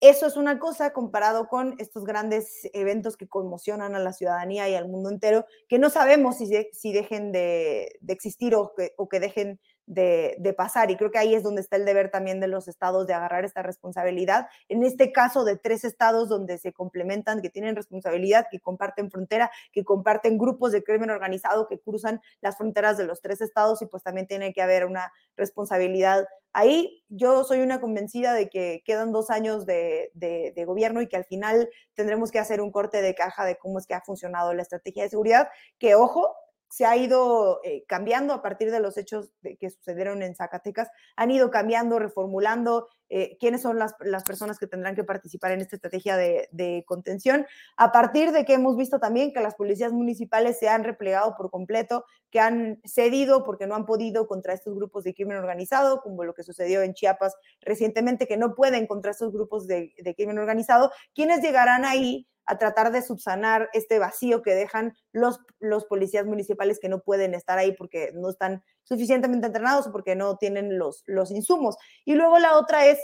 eso 0.00 0.26
es 0.26 0.38
una 0.38 0.58
cosa 0.58 0.94
comparado 0.94 1.46
con 1.46 1.74
estos 1.78 2.06
grandes 2.06 2.70
eventos 2.72 3.18
que 3.18 3.28
conmocionan 3.28 3.94
a 3.94 3.98
la 3.98 4.14
ciudadanía 4.14 4.66
y 4.70 4.76
al 4.76 4.88
mundo 4.88 5.10
entero, 5.10 5.44
que 5.68 5.78
no 5.78 5.90
sabemos 5.90 6.38
si, 6.38 6.46
si 6.72 6.94
dejen 6.94 7.30
de, 7.30 7.98
de 8.00 8.12
existir 8.14 8.54
o 8.54 8.72
que, 8.74 8.94
o 8.96 9.10
que 9.10 9.20
dejen 9.20 9.60
de, 9.86 10.54
pasar. 10.56 10.90
Y 10.90 10.96
creo 10.96 11.10
que 11.10 11.18
ahí 11.18 11.34
es 11.34 11.42
donde 11.42 11.60
está 11.60 11.76
el 11.76 11.84
deber 11.84 12.10
también 12.10 12.40
de 12.40 12.48
los 12.48 12.68
estados 12.68 13.06
de 13.06 13.14
agarrar 13.14 13.44
esta 13.44 13.62
responsabilidad. 13.62 14.46
En 14.68 14.84
este 14.84 15.12
caso 15.12 15.44
de 15.44 15.56
tres 15.56 15.84
estados 15.84 16.28
donde 16.28 16.58
se 16.58 16.72
complementan, 16.72 17.42
que 17.42 17.50
tienen 17.50 17.76
responsabilidad, 17.76 18.46
que 18.50 18.60
comparten 18.60 19.10
frontera, 19.10 19.50
que 19.72 19.84
comparten 19.84 20.38
grupos 20.38 20.72
de 20.72 20.84
crimen 20.84 21.10
organizado 21.10 21.66
que 21.66 21.78
cruzan 21.78 22.20
las 22.40 22.56
fronteras 22.56 22.96
de 22.96 23.04
los 23.04 23.20
tres 23.20 23.40
estados 23.40 23.82
y 23.82 23.86
pues 23.86 24.02
también 24.02 24.26
tiene 24.26 24.52
que 24.52 24.62
haber 24.62 24.84
una 24.86 25.12
responsabilidad 25.36 26.26
ahí. 26.52 27.02
Yo 27.08 27.44
soy 27.44 27.60
una 27.60 27.80
convencida 27.80 28.32
de 28.32 28.48
que 28.48 28.82
quedan 28.84 29.12
dos 29.12 29.30
años 29.30 29.66
de, 29.66 30.10
de 30.14 30.64
gobierno 30.64 31.02
y 31.02 31.08
que 31.08 31.16
al 31.16 31.24
final 31.24 31.68
tendremos 31.94 32.30
que 32.30 32.38
hacer 32.38 32.60
un 32.60 32.70
corte 32.70 33.02
de 33.02 33.14
caja 33.14 33.44
de 33.44 33.56
cómo 33.56 33.78
es 33.78 33.86
que 33.86 33.94
ha 33.94 34.00
funcionado 34.00 34.54
la 34.54 34.62
estrategia 34.62 35.02
de 35.02 35.10
seguridad, 35.10 35.48
que 35.78 35.94
ojo, 35.94 36.34
se 36.68 36.84
ha 36.84 36.96
ido 36.96 37.60
eh, 37.62 37.84
cambiando 37.86 38.34
a 38.34 38.42
partir 38.42 38.70
de 38.70 38.80
los 38.80 38.96
hechos 38.96 39.32
que 39.42 39.70
sucedieron 39.70 40.22
en 40.22 40.34
Zacatecas, 40.34 40.88
han 41.16 41.30
ido 41.30 41.50
cambiando, 41.50 41.98
reformulando 41.98 42.88
eh, 43.10 43.36
quiénes 43.38 43.62
son 43.62 43.78
las, 43.78 43.94
personas 44.24 44.58
que 44.58 44.66
tendrán 44.66 44.96
que 44.96 45.04
participar 45.04 45.52
en 45.52 45.60
esta 45.60 45.76
estrategia 45.76 46.16
de, 46.16 46.84
contención, 46.86 47.46
a 47.76 47.92
partir 47.92 48.32
de 48.32 48.44
que 48.44 48.54
hemos 48.54 48.76
visto 48.76 48.98
también 48.98 49.32
que 49.32 49.40
las 49.40 49.54
policías 49.54 49.92
municipales 49.92 50.58
se 50.58 50.68
han 50.68 50.82
replegado 50.82 51.36
por 51.36 51.50
completo, 51.50 52.06
que 52.30 52.40
han 52.40 52.80
cedido 52.84 53.44
porque 53.44 53.66
no 53.66 53.76
han 53.76 53.86
podido 53.86 54.26
contra 54.26 54.54
estos 54.54 54.74
grupos 54.74 55.04
de 55.04 55.14
crimen 55.14 55.36
organizado, 55.36 56.00
como 56.02 56.24
lo 56.24 56.34
que 56.34 56.42
sucedió 56.42 56.82
en 56.82 56.94
Chiapas 56.94 57.36
recientemente, 57.60 58.26
que 58.26 58.36
no 58.36 58.54
pueden 58.54 58.86
contra 58.86 59.12
estos 59.12 59.32
grupos 59.32 59.66
de, 59.66 59.94
de 59.96 60.14
crimen 60.14 60.38
organizado, 60.38 60.90
quienes 61.14 61.40
llegarán 61.40 61.84
ahí 61.84 62.26
a 62.46 62.58
tratar 62.58 62.92
de 62.92 63.02
subsanar 63.02 63.70
este 63.72 63.98
vacío 63.98 64.42
que 64.42 64.54
dejan 64.54 64.94
los, 65.12 65.40
los 65.60 65.84
policías 65.86 66.26
municipales 66.26 66.78
que 66.78 66.88
no 66.88 67.00
pueden 67.00 67.34
estar 67.34 67.58
ahí 67.58 67.72
porque 67.72 68.12
no 68.14 68.30
están 68.30 68.62
suficientemente 68.82 69.46
entrenados 69.46 69.86
o 69.86 69.92
porque 69.92 70.14
no 70.14 70.36
tienen 70.36 70.78
los, 70.78 71.02
los 71.06 71.30
insumos. 71.30 71.76
Y 72.04 72.14
luego 72.14 72.38
la 72.38 72.56
otra 72.56 72.86
es 72.86 72.98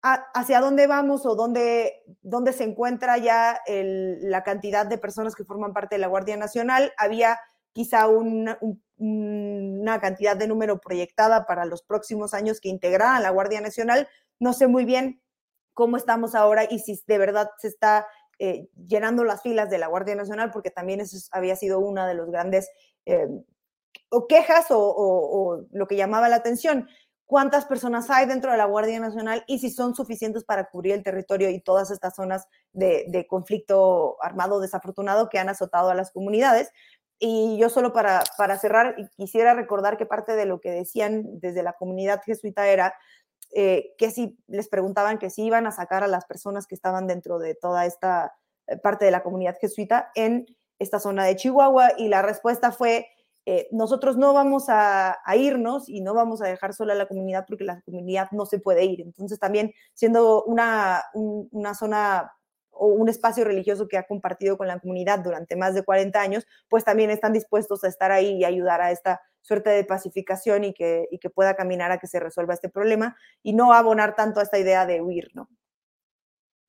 hacia 0.00 0.60
dónde 0.60 0.86
vamos 0.86 1.26
o 1.26 1.34
dónde, 1.34 2.02
dónde 2.22 2.52
se 2.52 2.64
encuentra 2.64 3.18
ya 3.18 3.60
la 3.66 4.42
cantidad 4.44 4.86
de 4.86 4.98
personas 4.98 5.34
que 5.34 5.44
forman 5.44 5.72
parte 5.72 5.96
de 5.96 6.00
la 6.00 6.06
Guardia 6.06 6.36
Nacional. 6.36 6.92
Había 6.96 7.38
quizá 7.72 8.06
una 8.08 10.00
cantidad 10.00 10.36
de 10.36 10.48
número 10.48 10.80
proyectada 10.80 11.46
para 11.46 11.64
los 11.64 11.82
próximos 11.82 12.32
años 12.34 12.60
que 12.60 12.68
integraran 12.68 13.22
la 13.22 13.30
Guardia 13.30 13.60
Nacional. 13.60 14.08
No 14.38 14.52
sé 14.52 14.68
muy 14.68 14.84
bien 14.84 15.20
cómo 15.74 15.96
estamos 15.96 16.34
ahora 16.34 16.64
y 16.68 16.80
si 16.80 17.00
de 17.06 17.18
verdad 17.18 17.50
se 17.58 17.68
está 17.68 18.06
eh, 18.38 18.68
llenando 18.86 19.24
las 19.24 19.42
filas 19.42 19.68
de 19.68 19.78
la 19.78 19.88
Guardia 19.88 20.14
Nacional, 20.14 20.50
porque 20.52 20.70
también 20.70 21.00
eso 21.00 21.16
había 21.32 21.56
sido 21.56 21.80
una 21.80 22.06
de 22.06 22.14
los 22.14 22.30
grandes 22.30 22.70
eh, 23.04 23.26
o 24.10 24.26
quejas 24.26 24.66
o, 24.70 25.64
lo 25.72 25.86
que 25.86 25.96
llamaba 25.96 26.28
la 26.28 26.36
atención. 26.36 26.88
¿Cuántas 27.26 27.66
personas 27.66 28.08
hay 28.10 28.26
dentro 28.26 28.50
de 28.52 28.56
la 28.56 28.64
Guardia 28.64 29.00
Nacional 29.00 29.44
y 29.46 29.58
si 29.58 29.70
son 29.70 29.94
suficientes 29.94 30.44
para 30.44 30.70
cubrir 30.70 30.94
el 30.94 31.02
territorio 31.02 31.50
y 31.50 31.60
todas 31.60 31.90
estas 31.90 32.14
zonas 32.14 32.46
de, 32.72 33.26
conflicto 33.28 34.16
armado 34.22 34.60
desafortunado 34.60 35.28
que 35.28 35.38
han 35.38 35.48
azotado 35.48 35.90
a 35.90 35.94
las 35.94 36.10
comunidades? 36.10 36.70
Y 37.18 37.58
yo 37.58 37.68
solo 37.68 37.92
para, 37.92 38.22
para 38.38 38.56
cerrar, 38.56 38.94
quisiera 39.16 39.52
recordar 39.52 39.98
que 39.98 40.06
parte 40.06 40.36
de 40.36 40.46
lo 40.46 40.60
que 40.60 40.70
decían 40.70 41.40
desde 41.40 41.64
la 41.64 41.72
comunidad 41.72 42.22
jesuita 42.24 42.68
era 42.68 42.94
eh, 43.54 43.94
que 43.96 44.10
si 44.10 44.38
les 44.46 44.68
preguntaban 44.68 45.18
que 45.18 45.30
si 45.30 45.44
iban 45.44 45.66
a 45.66 45.72
sacar 45.72 46.04
a 46.04 46.08
las 46.08 46.26
personas 46.26 46.66
que 46.66 46.74
estaban 46.74 47.06
dentro 47.06 47.38
de 47.38 47.54
toda 47.54 47.86
esta 47.86 48.34
eh, 48.66 48.76
parte 48.76 49.04
de 49.04 49.10
la 49.10 49.22
comunidad 49.22 49.56
jesuita 49.58 50.10
en 50.14 50.46
esta 50.78 51.00
zona 51.00 51.24
de 51.24 51.36
Chihuahua 51.36 51.92
y 51.96 52.08
la 52.08 52.22
respuesta 52.22 52.72
fue, 52.72 53.08
eh, 53.46 53.66
nosotros 53.72 54.16
no 54.16 54.34
vamos 54.34 54.66
a, 54.68 55.16
irnos 55.34 55.88
y 55.88 56.02
no 56.02 56.14
vamos 56.14 56.42
a 56.42 56.46
dejar 56.46 56.74
sola 56.74 56.92
a 56.92 56.96
la 56.96 57.08
comunidad 57.08 57.46
porque 57.48 57.64
la 57.64 57.80
comunidad 57.82 58.28
no 58.32 58.44
se 58.46 58.58
puede 58.58 58.84
ir. 58.84 59.00
Entonces 59.00 59.38
también 59.38 59.72
siendo 59.94 60.44
una, 60.44 61.02
una 61.14 61.74
zona 61.74 62.32
o 62.70 62.86
un 62.86 63.08
espacio 63.08 63.44
religioso 63.44 63.88
que 63.88 63.98
ha 63.98 64.06
compartido 64.06 64.56
con 64.56 64.66
la 64.66 64.78
comunidad 64.78 65.18
durante 65.20 65.56
más 65.56 65.74
de 65.74 65.82
40 65.82 66.20
años, 66.20 66.46
pues 66.68 66.84
también 66.84 67.10
están 67.10 67.32
dispuestos 67.32 67.84
a 67.84 67.88
estar 67.88 68.12
ahí 68.12 68.36
y 68.36 68.44
ayudar 68.44 68.80
a 68.80 68.90
esta 68.90 69.20
suerte 69.42 69.70
de 69.70 69.84
pacificación 69.84 70.64
y 70.64 70.74
que, 70.74 71.08
que 71.20 71.30
pueda 71.30 71.54
caminar 71.54 71.90
a 71.90 71.98
que 71.98 72.06
se 72.06 72.20
resuelva 72.20 72.54
este 72.54 72.68
problema 72.68 73.16
y 73.42 73.54
no 73.54 73.72
abonar 73.72 74.14
tanto 74.14 74.40
a 74.40 74.42
esta 74.42 74.58
idea 74.58 74.86
de 74.86 75.00
huir, 75.00 75.30
¿no? 75.34 75.48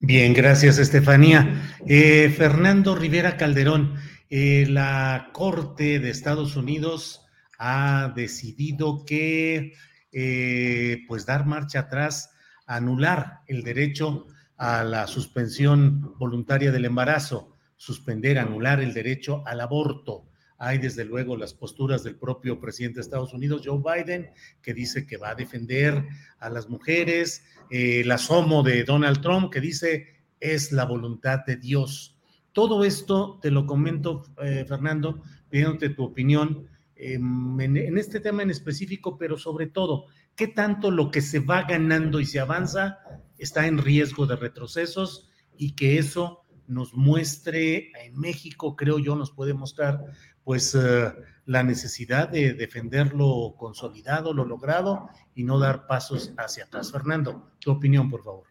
Bien, 0.01 0.33
gracias, 0.33 0.77
Estefanía. 0.77 1.61
Eh, 1.85 2.33
Fernando 2.35 2.95
Rivera 2.95 3.35
Calderón, 3.35 3.95
eh, 4.29 4.65
la 4.69 5.29
Corte 5.33 5.99
de 5.99 6.09
Estados 6.09 6.55
Unidos 6.55 7.25
ha 7.57 8.13
decidido 8.15 9.03
que, 9.05 9.73
eh, 10.13 10.99
pues, 11.05 11.25
dar 11.25 11.45
marcha 11.45 11.79
atrás, 11.79 12.31
anular 12.65 13.41
el 13.47 13.61
derecho 13.63 14.27
a 14.59 14.83
la 14.83 15.07
suspensión 15.07 16.13
voluntaria 16.19 16.69
del 16.69 16.83
embarazo, 16.83 17.55
suspender, 17.77 18.37
anular 18.37 18.81
el 18.81 18.93
derecho 18.93 19.41
al 19.47 19.61
aborto. 19.61 20.25
Hay 20.57 20.79
desde 20.79 21.05
luego 21.05 21.37
las 21.37 21.53
posturas 21.53 22.03
del 22.03 22.17
propio 22.17 22.59
presidente 22.59 22.95
de 22.95 23.03
Estados 23.03 23.33
Unidos, 23.33 23.61
Joe 23.63 23.79
Biden, 23.81 24.29
que 24.61 24.73
dice 24.73 25.07
que 25.07 25.15
va 25.15 25.29
a 25.29 25.35
defender 25.35 26.05
a 26.39 26.49
las 26.49 26.67
mujeres, 26.67 27.45
eh, 27.69 28.01
el 28.01 28.11
asomo 28.11 28.61
de 28.61 28.83
Donald 28.83 29.21
Trump, 29.21 29.49
que 29.49 29.61
dice 29.61 30.07
es 30.41 30.73
la 30.73 30.83
voluntad 30.83 31.39
de 31.47 31.55
Dios. 31.55 32.17
Todo 32.51 32.83
esto 32.83 33.39
te 33.41 33.51
lo 33.51 33.65
comento, 33.65 34.25
eh, 34.43 34.65
Fernando, 34.67 35.23
pidiéndote 35.49 35.89
tu 35.91 36.03
opinión 36.03 36.67
em, 36.97 37.61
en, 37.61 37.97
este 37.97 38.19
tema 38.19 38.43
en 38.43 38.49
específico, 38.49 39.17
pero 39.17 39.37
sobre 39.37 39.67
todo, 39.67 40.07
¿qué 40.35 40.47
tanto 40.47 40.91
lo 40.91 41.11
que 41.11 41.21
se 41.21 41.39
va 41.39 41.63
ganando 41.63 42.19
y 42.19 42.25
se 42.25 42.41
avanza 42.41 42.99
está 43.39 43.67
en 43.67 43.77
riesgo 43.77 44.25
de 44.25 44.35
retrocesos 44.35 45.29
y 45.57 45.75
que 45.75 45.97
eso 45.97 46.45
nos 46.67 46.93
muestre 46.93 47.91
en 48.05 48.17
México, 48.17 48.75
creo 48.75 48.99
yo, 48.99 49.15
nos 49.15 49.31
puede 49.31 49.53
mostrar 49.53 50.05
pues 50.43 50.75
eh, 50.75 51.11
la 51.45 51.63
necesidad 51.63 52.29
de 52.29 52.53
defender 52.53 53.13
lo 53.13 53.55
consolidado, 53.57 54.33
lo 54.33 54.45
logrado 54.45 55.09
y 55.33 55.43
no 55.43 55.59
dar 55.59 55.87
pasos 55.87 56.31
hacia 56.37 56.65
atrás. 56.65 56.91
Fernando, 56.91 57.51
tu 57.59 57.71
opinión, 57.71 58.09
por 58.09 58.23
favor. 58.23 58.47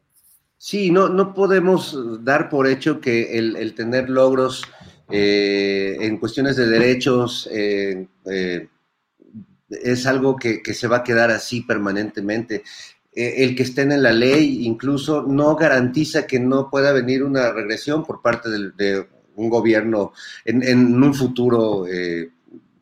Sí, 0.57 0.91
no, 0.91 1.09
no 1.09 1.33
podemos 1.35 2.25
dar 2.25 2.49
por 2.49 2.67
hecho 2.67 3.01
que 3.01 3.39
el, 3.39 3.75
tener 3.75 4.11
logros 4.11 4.65
eh, 5.09 5.97
en 6.01 6.19
cuestiones 6.19 6.57
de 6.57 6.67
derechos 6.67 7.49
eh, 7.53 8.09
es 9.71 10.07
algo 10.07 10.37
que, 10.37 10.63
se 10.75 10.89
va 10.89 10.99
a 10.99 11.05
quedar 11.05 11.31
así 11.31 11.63
permanentemente. 11.63 12.65
El 13.19 13.57
que 13.57 13.65
estén 13.65 13.93
en 13.93 14.03
la 14.03 14.13
ley 14.13 14.67
incluso 14.67 15.23
no 15.23 15.57
garantiza 15.57 16.27
que 16.27 16.39
no 16.39 16.71
pueda 16.71 16.93
venir 16.93 17.25
una 17.25 17.53
regresión 17.53 18.05
por 18.05 18.23
parte 18.23 18.49
de, 18.49 19.07
un 19.35 19.49
gobierno 19.49 20.13
en, 20.45 21.03
un 21.03 21.15
futuro 21.15 21.85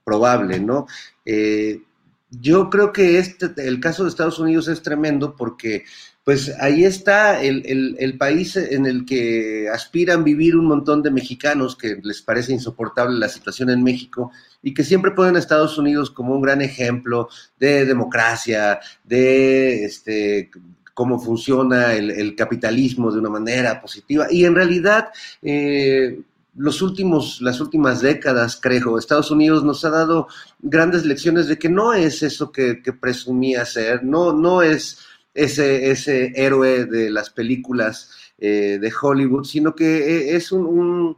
probable, 0.04 0.58
¿no? 0.58 0.86
yo 2.30 2.70
creo 2.70 2.92
que 2.92 3.18
este, 3.18 3.50
el 3.56 3.80
caso 3.80 4.02
de 4.02 4.10
Estados 4.10 4.38
Unidos 4.38 4.68
es 4.68 4.82
tremendo 4.82 5.36
porque 5.36 5.84
pues 6.26 6.52
ahí 6.58 6.84
está 6.84 7.40
el, 7.40 8.16
país 8.18 8.56
en 8.56 8.84
el 8.84 9.04
que 9.04 9.68
aspiran 9.72 10.24
vivir 10.24 10.56
un 10.56 10.66
montón 10.66 11.00
de 11.00 11.12
mexicanos 11.12 11.76
que 11.76 12.00
les 12.02 12.20
parece 12.20 12.52
insoportable 12.52 13.16
la 13.16 13.28
situación 13.28 13.70
en 13.70 13.84
México 13.84 14.32
y 14.60 14.74
que 14.74 14.82
siempre 14.82 15.12
ponen 15.12 15.36
a 15.36 15.38
Estados 15.38 15.78
Unidos 15.78 16.10
como 16.10 16.34
un 16.34 16.42
gran 16.42 16.62
ejemplo 16.62 17.28
de 17.60 17.86
democracia, 17.86 18.80
de 19.04 19.84
este, 19.84 20.50
cómo 20.94 21.20
funciona 21.20 21.94
el, 21.94 22.34
capitalismo 22.34 23.12
de 23.12 23.20
una 23.20 23.30
manera 23.30 23.80
positiva. 23.80 24.26
Y 24.28 24.46
en 24.46 24.56
realidad, 24.56 25.10
eh, 25.42 26.22
los 26.56 26.82
últimos, 26.82 27.40
las 27.40 27.60
últimas 27.60 28.00
décadas, 28.00 28.58
creo, 28.60 28.98
Estados 28.98 29.30
Unidos 29.30 29.62
nos 29.62 29.84
ha 29.84 29.90
dado 29.90 30.26
grandes 30.58 31.04
lecciones 31.04 31.46
de 31.46 31.56
que 31.56 31.68
no 31.68 31.94
es 31.94 32.24
eso 32.24 32.50
que, 32.50 32.82
que 32.82 32.92
presumía 32.92 33.64
ser, 33.64 34.02
no, 34.02 34.32
no 34.32 34.62
es 34.62 34.98
ese, 35.36 35.90
ese 35.90 36.32
héroe 36.34 36.86
de 36.86 37.10
las 37.10 37.30
películas 37.30 38.10
eh, 38.38 38.78
de 38.80 38.92
Hollywood, 39.00 39.44
sino 39.44 39.74
que 39.74 39.96
eh, 39.96 40.36
es 40.36 40.50
un, 40.50 41.16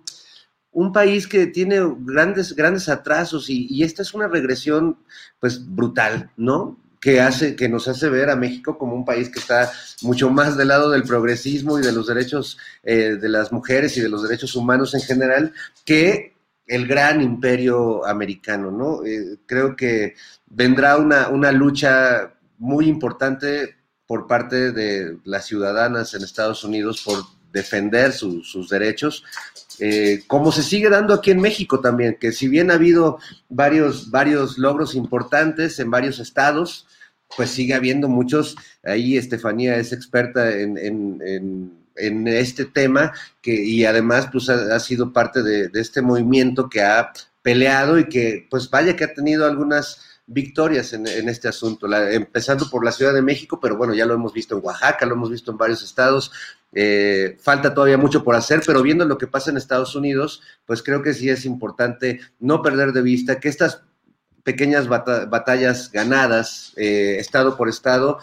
un, 0.73 0.93
país 0.93 1.27
que 1.27 1.47
tiene 1.47 1.81
grandes, 2.01 2.55
grandes 2.55 2.89
atrasos 2.89 3.49
y, 3.49 3.83
esta 3.83 4.03
es 4.03 4.15
una 4.15 4.29
regresión 4.29 4.99
pues 5.41 5.65
brutal, 5.65 6.31
¿no? 6.37 6.79
Que, 7.01 7.21
hace, 7.21 7.55
que 7.55 7.69
nos 7.69 7.87
hace 7.87 8.09
ver 8.09 8.29
a 8.29 8.37
México 8.37 8.77
como 8.77 8.95
un 8.95 9.05
país 9.05 9.29
que 9.31 9.39
está 9.39 9.71
mucho 10.03 10.31
más 10.31 10.57
del 10.57 10.69
lado 10.69 10.91
del 10.91 11.05
progresismo 11.05 11.79
y 11.79 11.83
de 11.83 11.93
los 11.93 12.09
derechos 12.09 12.59
eh, 12.83 13.17
de 13.21 13.29
las 13.29 13.53
mujeres 13.53 13.97
y 13.97 14.01
de 14.01 14.09
los 14.09 14.25
derechos 14.25 14.57
humanos 14.57 14.95
en 14.95 15.01
general 15.03 15.53
que 15.85 16.35
el 16.67 16.87
gran 16.87 17.23
imperio 17.23 18.05
americano, 18.05 18.71
¿no? 18.71 19.01
creo 19.47 19.75
que 19.75 20.15
vendrá 20.47 20.99
una, 20.99 21.29
una 21.29 21.51
lucha 21.51 22.35
muy 22.59 22.89
importante 22.89 23.78
por 24.09 24.27
parte 24.27 24.73
de 24.73 25.19
las 25.25 25.47
ciudadanas 25.47 26.15
en 26.15 26.25
Estados 26.25 26.65
Unidos 26.65 27.03
por 27.05 27.23
defender 27.53 28.13
sus 28.13 28.69
derechos, 28.69 29.23
eh, 29.79 30.23
como 30.27 30.51
se 30.51 30.63
sigue 30.63 30.89
dando 30.89 31.15
aquí 31.15 31.31
en 31.31 31.41
México 31.41 31.81
también, 31.81 32.17
que 32.19 32.33
si 32.33 32.49
bien 32.49 32.71
ha 32.71 32.75
habido 32.75 33.19
varios, 33.51 34.11
varios 34.11 34.59
logros 34.59 34.95
importantes 34.95 35.79
en 35.79 35.91
varios 35.91 36.19
estados, 36.19 36.87
pues 37.37 37.51
sigue 37.51 37.75
habiendo 37.75 38.09
muchos, 38.09 38.57
ahí 38.83 39.19
Estefanía 39.19 39.77
es 39.77 39.93
experta 39.93 40.51
en, 40.51 41.71
este 42.27 42.65
tema, 42.65 43.13
que, 43.43 43.63
y 43.63 43.85
además 43.85 44.29
pues 44.33 44.49
ha, 44.49 44.81
sido 44.81 45.13
parte 45.13 45.43
de, 45.43 45.71
este 45.75 46.01
movimiento 46.01 46.71
que 46.71 46.81
ha 46.81 47.13
peleado 47.43 47.99
y 47.99 48.09
que 48.09 48.47
pues 48.51 48.71
vaya 48.71 48.97
que 48.97 49.05
ha 49.05 49.13
tenido 49.13 49.47
algunas 49.47 50.01
victorias 50.29 50.93
en, 50.93 51.07
este 51.07 51.49
asunto, 51.49 51.91
empezando 51.93 52.69
por 52.69 52.85
la 52.85 52.93
Ciudad 52.93 53.15
de 53.15 53.23
México, 53.23 53.59
pero 53.61 53.77
bueno, 53.77 53.95
ya 53.95 54.05
lo 54.05 54.15
hemos 54.15 54.33
visto 54.33 54.57
en 54.57 54.65
Oaxaca, 54.65 55.07
lo 55.07 55.15
hemos 55.15 55.31
visto 55.31 55.51
en 55.51 55.57
varios 55.57 55.83
estados, 55.83 56.31
eh, 56.73 57.39
falta 57.41 57.73
todavía 57.73 57.97
mucho 57.97 58.23
por 58.23 58.37
hacer, 58.37 58.61
pero 58.65 58.83
viendo 58.83 59.07
lo 59.07 59.17
que 59.17 59.27
pasa 59.27 59.51
en 59.51 59.57
Estados 59.57 59.97
Unidos, 59.97 60.43
pues 60.67 60.83
creo 60.83 61.03
que 61.03 61.15
sí 61.15 61.31
es 61.31 61.47
importante 61.47 62.21
no 62.41 62.61
perder 62.61 62.93
de 62.93 63.01
vista 63.01 63.41
que 63.41 63.49
estas 63.49 63.83
pequeñas 64.45 64.87
batallas 64.87 65.91
ganadas, 65.91 66.73
eh, 66.77 67.17
estado 67.19 67.57
por 67.57 67.69
estado, 67.69 68.19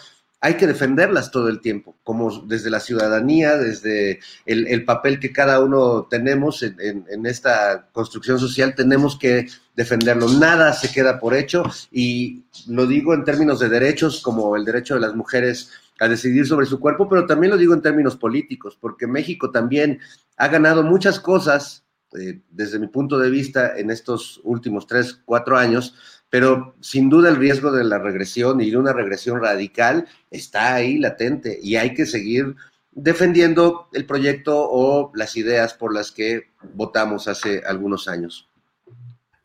hay 0.46 0.58
que 0.58 0.68
defenderlas 0.68 1.32
todo 1.32 1.50
el 1.50 1.60
tiempo, 1.60 1.98
como 2.04 2.42
desde 2.42 2.70
la 2.70 2.80
ciudadanía, 2.80 3.58
desde 3.58 4.20
el, 4.46 4.86
papel 4.86 5.20
que 5.20 5.34
cada 5.34 5.60
uno 5.60 6.06
tenemos 6.08 6.62
en, 6.62 7.26
esta 7.26 7.90
construcción 7.92 8.38
social, 8.38 8.76
tenemos 8.76 9.18
que 9.18 9.48
defenderlo. 9.76 10.30
Nada 10.30 10.74
se 10.74 10.92
queda 10.92 11.20
por 11.20 11.34
hecho 11.34 11.64
y 11.92 12.44
lo 12.68 12.86
digo 12.86 13.16
en 13.16 13.24
términos 13.24 13.60
de 13.60 13.70
derechos, 13.70 14.22
como 14.22 14.56
el 14.56 14.66
derecho 14.66 14.94
de 14.94 15.00
las 15.00 15.16
mujeres 15.16 15.72
a 16.00 16.08
decidir 16.08 16.46
sobre 16.46 16.68
su 16.68 16.80
cuerpo, 16.80 17.10
pero 17.10 17.26
también 17.26 17.50
lo 17.50 17.58
digo 17.58 17.74
en 17.74 17.82
términos 17.82 18.16
políticos, 18.16 18.78
porque 18.80 19.08
México 19.08 19.50
también 19.50 20.00
ha 20.38 20.48
ganado 20.48 20.84
muchas 20.84 21.20
cosas, 21.20 21.86
eh, 22.20 22.40
desde 22.52 22.78
mi 22.78 22.86
punto 22.86 23.18
de 23.18 23.32
vista, 23.32 23.76
en 23.80 23.90
estos 23.90 24.42
últimos 24.44 24.86
tres, 24.86 25.20
cuatro 25.26 25.58
años, 25.58 25.96
pero 26.36 26.76
sin 26.82 27.08
duda 27.10 27.30
el 27.30 27.38
riesgo 27.38 27.72
de 27.72 27.86
la 27.86 27.98
regresión 27.98 28.60
y 28.60 28.70
de 28.70 28.76
una 28.76 28.92
regresión 28.92 29.40
radical 29.42 30.06
está 30.30 30.76
ahí 30.76 30.98
latente 30.98 31.58
y 31.64 31.78
hay 31.78 31.94
que 31.94 32.06
seguir 32.06 32.58
defendiendo 32.92 33.88
el 33.94 34.06
proyecto 34.06 34.54
o 34.70 35.14
las 35.16 35.38
ideas 35.38 35.76
por 35.76 35.94
las 35.94 36.12
que 36.12 36.50
votamos 36.74 37.30
hace 37.30 37.62
algunos 37.66 38.10
años. 38.10 38.50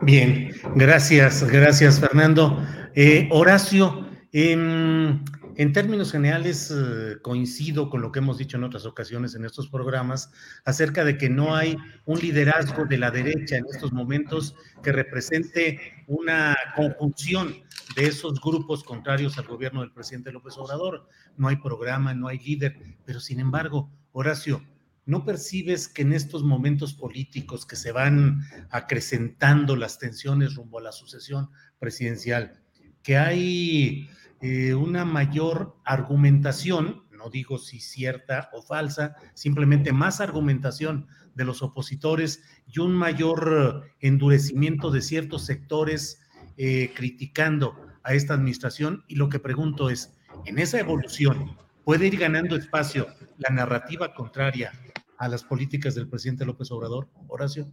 Bien, 0.00 0.52
gracias, 0.74 1.44
gracias 1.44 2.00
Fernando. 2.00 2.60
Eh, 2.96 3.28
Horacio, 3.30 4.08
en 4.32 5.22
en 5.56 5.72
términos 5.72 6.12
generales, 6.12 6.70
eh, 6.74 7.16
coincido 7.22 7.90
con 7.90 8.02
lo 8.02 8.12
que 8.12 8.18
hemos 8.18 8.38
dicho 8.38 8.56
en 8.56 8.64
otras 8.64 8.84
ocasiones 8.86 9.34
en 9.34 9.44
estos 9.44 9.68
programas 9.68 10.30
acerca 10.64 11.04
de 11.04 11.18
que 11.18 11.28
no 11.28 11.54
hay 11.54 11.76
un 12.04 12.18
liderazgo 12.18 12.84
de 12.84 12.98
la 12.98 13.10
derecha 13.10 13.56
en 13.56 13.64
estos 13.72 13.92
momentos 13.92 14.54
que 14.82 14.92
represente 14.92 16.04
una 16.06 16.56
conjunción 16.76 17.56
de 17.96 18.06
esos 18.06 18.40
grupos 18.40 18.84
contrarios 18.84 19.38
al 19.38 19.46
gobierno 19.46 19.80
del 19.80 19.92
presidente 19.92 20.32
López 20.32 20.56
Obrador. 20.56 21.08
No 21.36 21.48
hay 21.48 21.56
programa, 21.56 22.14
no 22.14 22.28
hay 22.28 22.38
líder, 22.38 22.76
pero 23.04 23.20
sin 23.20 23.40
embargo, 23.40 23.90
Horacio, 24.12 24.64
¿no 25.06 25.24
percibes 25.24 25.88
que 25.88 26.02
en 26.02 26.12
estos 26.12 26.42
momentos 26.42 26.94
políticos 26.94 27.66
que 27.66 27.76
se 27.76 27.92
van 27.92 28.42
acrecentando 28.70 29.76
las 29.76 29.98
tensiones 29.98 30.54
rumbo 30.54 30.78
a 30.78 30.82
la 30.82 30.92
sucesión 30.92 31.50
presidencial, 31.78 32.60
que 33.02 33.16
hay 33.16 34.08
eh, 34.40 34.74
una 34.74 35.04
mayor 35.04 35.76
argumentación, 35.84 37.04
no 37.10 37.28
digo 37.28 37.58
si 37.58 37.80
cierta 37.80 38.48
o 38.52 38.62
falsa, 38.62 39.16
simplemente 39.34 39.92
más 39.92 40.20
argumentación 40.20 41.06
de 41.34 41.44
los 41.44 41.62
opositores 41.62 42.42
y 42.66 42.80
un 42.80 42.94
mayor 42.94 43.84
endurecimiento 44.00 44.90
de 44.90 45.02
ciertos 45.02 45.44
sectores 45.44 46.22
eh, 46.56 46.92
criticando 46.94 47.76
a 48.02 48.14
esta 48.14 48.34
administración. 48.34 49.04
Y 49.08 49.16
lo 49.16 49.28
que 49.28 49.38
pregunto 49.38 49.90
es, 49.90 50.14
en 50.46 50.58
esa 50.58 50.80
evolución, 50.80 51.56
¿puede 51.84 52.06
ir 52.06 52.18
ganando 52.18 52.56
espacio 52.56 53.06
la 53.38 53.50
narrativa 53.50 54.14
contraria 54.14 54.72
a 55.18 55.28
las 55.28 55.44
políticas 55.44 55.94
del 55.94 56.08
presidente 56.08 56.46
López 56.46 56.70
Obrador, 56.70 57.08
Horacio? 57.28 57.70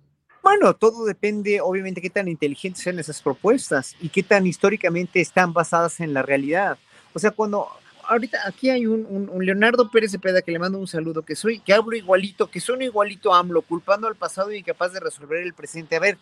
Bueno, 0.47 0.73
todo 0.73 1.03
depende, 1.03 1.59
obviamente, 1.59 2.01
qué 2.01 2.09
tan 2.09 2.29
inteligentes 2.29 2.81
sean 2.81 2.97
esas 2.99 3.21
propuestas 3.21 3.97
y 3.99 4.07
qué 4.07 4.23
tan 4.23 4.47
históricamente 4.47 5.19
están 5.19 5.51
basadas 5.51 5.99
en 5.99 6.13
la 6.13 6.21
realidad. 6.21 6.77
O 7.13 7.19
sea, 7.19 7.31
cuando 7.31 7.67
ahorita 8.07 8.37
aquí 8.45 8.69
hay 8.69 8.87
un, 8.87 9.29
Leonardo 9.41 9.91
Pérez 9.91 10.11
Cepeda 10.11 10.41
que 10.41 10.53
le 10.53 10.59
mando 10.59 10.79
un 10.79 10.87
saludo, 10.87 11.23
que 11.23 11.35
soy, 11.35 11.59
que 11.59 11.73
hablo 11.73 11.97
igualito, 11.97 12.49
que 12.49 12.61
son 12.61 12.81
igualito 12.81 13.33
AMLO, 13.33 13.61
culpando 13.61 14.07
al 14.07 14.15
pasado 14.15 14.53
y 14.53 14.59
incapaz 14.59 14.93
de 14.93 15.01
resolver 15.01 15.43
el 15.43 15.53
presente. 15.53 15.97
A 15.97 15.99
ver, 15.99 16.17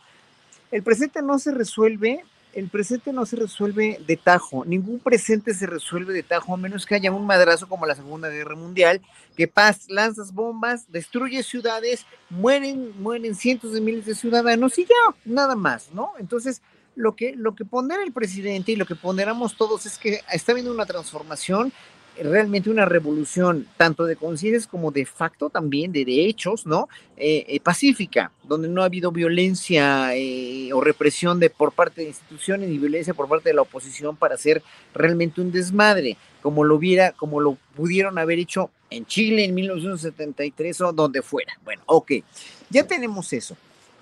el 0.72 0.82
presente 0.82 1.22
no 1.22 1.38
se 1.38 1.52
resuelve 1.52 2.26
el 2.56 2.70
presente 2.70 3.12
no 3.12 3.26
se 3.26 3.36
resuelve 3.36 4.00
de 4.08 4.16
tajo, 4.16 4.64
ningún 4.66 5.00
presente 5.00 5.54
se 5.54 5.68
resuelve 5.68 6.14
de 6.14 6.24
tajo, 6.24 6.54
a 6.54 6.58
menos 6.58 6.86
que 6.86 6.96
haya 6.96 7.12
un 7.12 7.28
madrazo 7.28 7.68
como 7.68 7.86
la 7.86 7.96
Segunda 7.96 8.30
Guerra 8.30 8.56
Mundial, 8.56 9.02
que 9.36 9.48
paz, 9.48 9.86
lanzas 9.90 10.34
bombas, 10.34 10.90
destruye 10.90 11.44
ciudades, 11.44 12.06
mueren, 12.30 12.94
mueren 13.02 13.36
cientos 13.36 13.74
de 13.74 13.82
miles 13.82 14.06
de 14.06 14.16
ciudadanos 14.16 14.80
y 14.80 14.86
ya, 14.86 15.16
nada 15.26 15.56
más, 15.56 15.92
¿no? 15.94 16.14
Entonces, 16.18 16.62
lo 16.96 17.16
que, 17.18 17.34
lo 17.36 17.56
que 17.56 17.66
pondera 17.66 18.04
el 18.04 18.14
presidente 18.14 18.72
y 18.72 18.78
lo 18.78 18.86
que 18.86 18.96
ponderamos 18.96 19.58
todos 19.58 19.86
es 19.86 19.98
que 19.98 20.22
está 20.32 20.54
habiendo 20.54 20.72
una 20.72 20.86
transformación 20.86 21.74
realmente 22.24 22.70
una 22.70 22.86
revolución, 22.86 23.68
tanto 23.78 24.06
de 24.06 24.16
conciencias 24.16 24.68
como 24.68 24.92
de 24.92 25.06
facto 25.06 25.50
también, 25.50 25.92
de, 25.92 26.06
hechos, 26.28 26.66
¿no? 26.66 26.88
Eh, 27.18 27.46
eh, 27.48 27.60
pacífica, 27.60 28.32
donde 28.44 28.68
no 28.68 28.82
ha 28.82 28.86
habido 28.86 29.12
violencia 29.12 30.16
eh, 30.16 30.72
o 30.74 30.82
represión 30.82 31.40
de, 31.40 31.50
por 31.50 31.72
parte 31.74 32.02
de 32.02 32.08
instituciones 32.08 32.70
ni 32.70 32.78
violencia 32.78 33.14
por 33.14 33.28
parte 33.28 33.50
de 33.50 33.56
la 33.56 33.62
oposición 33.64 34.16
para 34.16 34.36
hacer 34.36 34.64
realmente 34.94 35.42
un 35.42 35.52
desmadre, 35.52 36.18
como 36.42 36.64
lo 36.64 36.76
hubiera, 36.76 37.12
como 37.12 37.40
lo 37.40 37.58
pudieron 37.76 38.18
haber 38.18 38.40
hecho 38.40 38.70
en 38.90 39.06
Chile 39.06 39.44
en 39.46 39.54
1973 39.54 40.82
o 40.82 40.94
donde 40.94 41.22
fuera. 41.22 41.54
Bueno, 41.64 41.82
ok, 41.86 42.12
ya 42.70 42.86
tenemos 42.86 43.34
eso. 43.34 43.58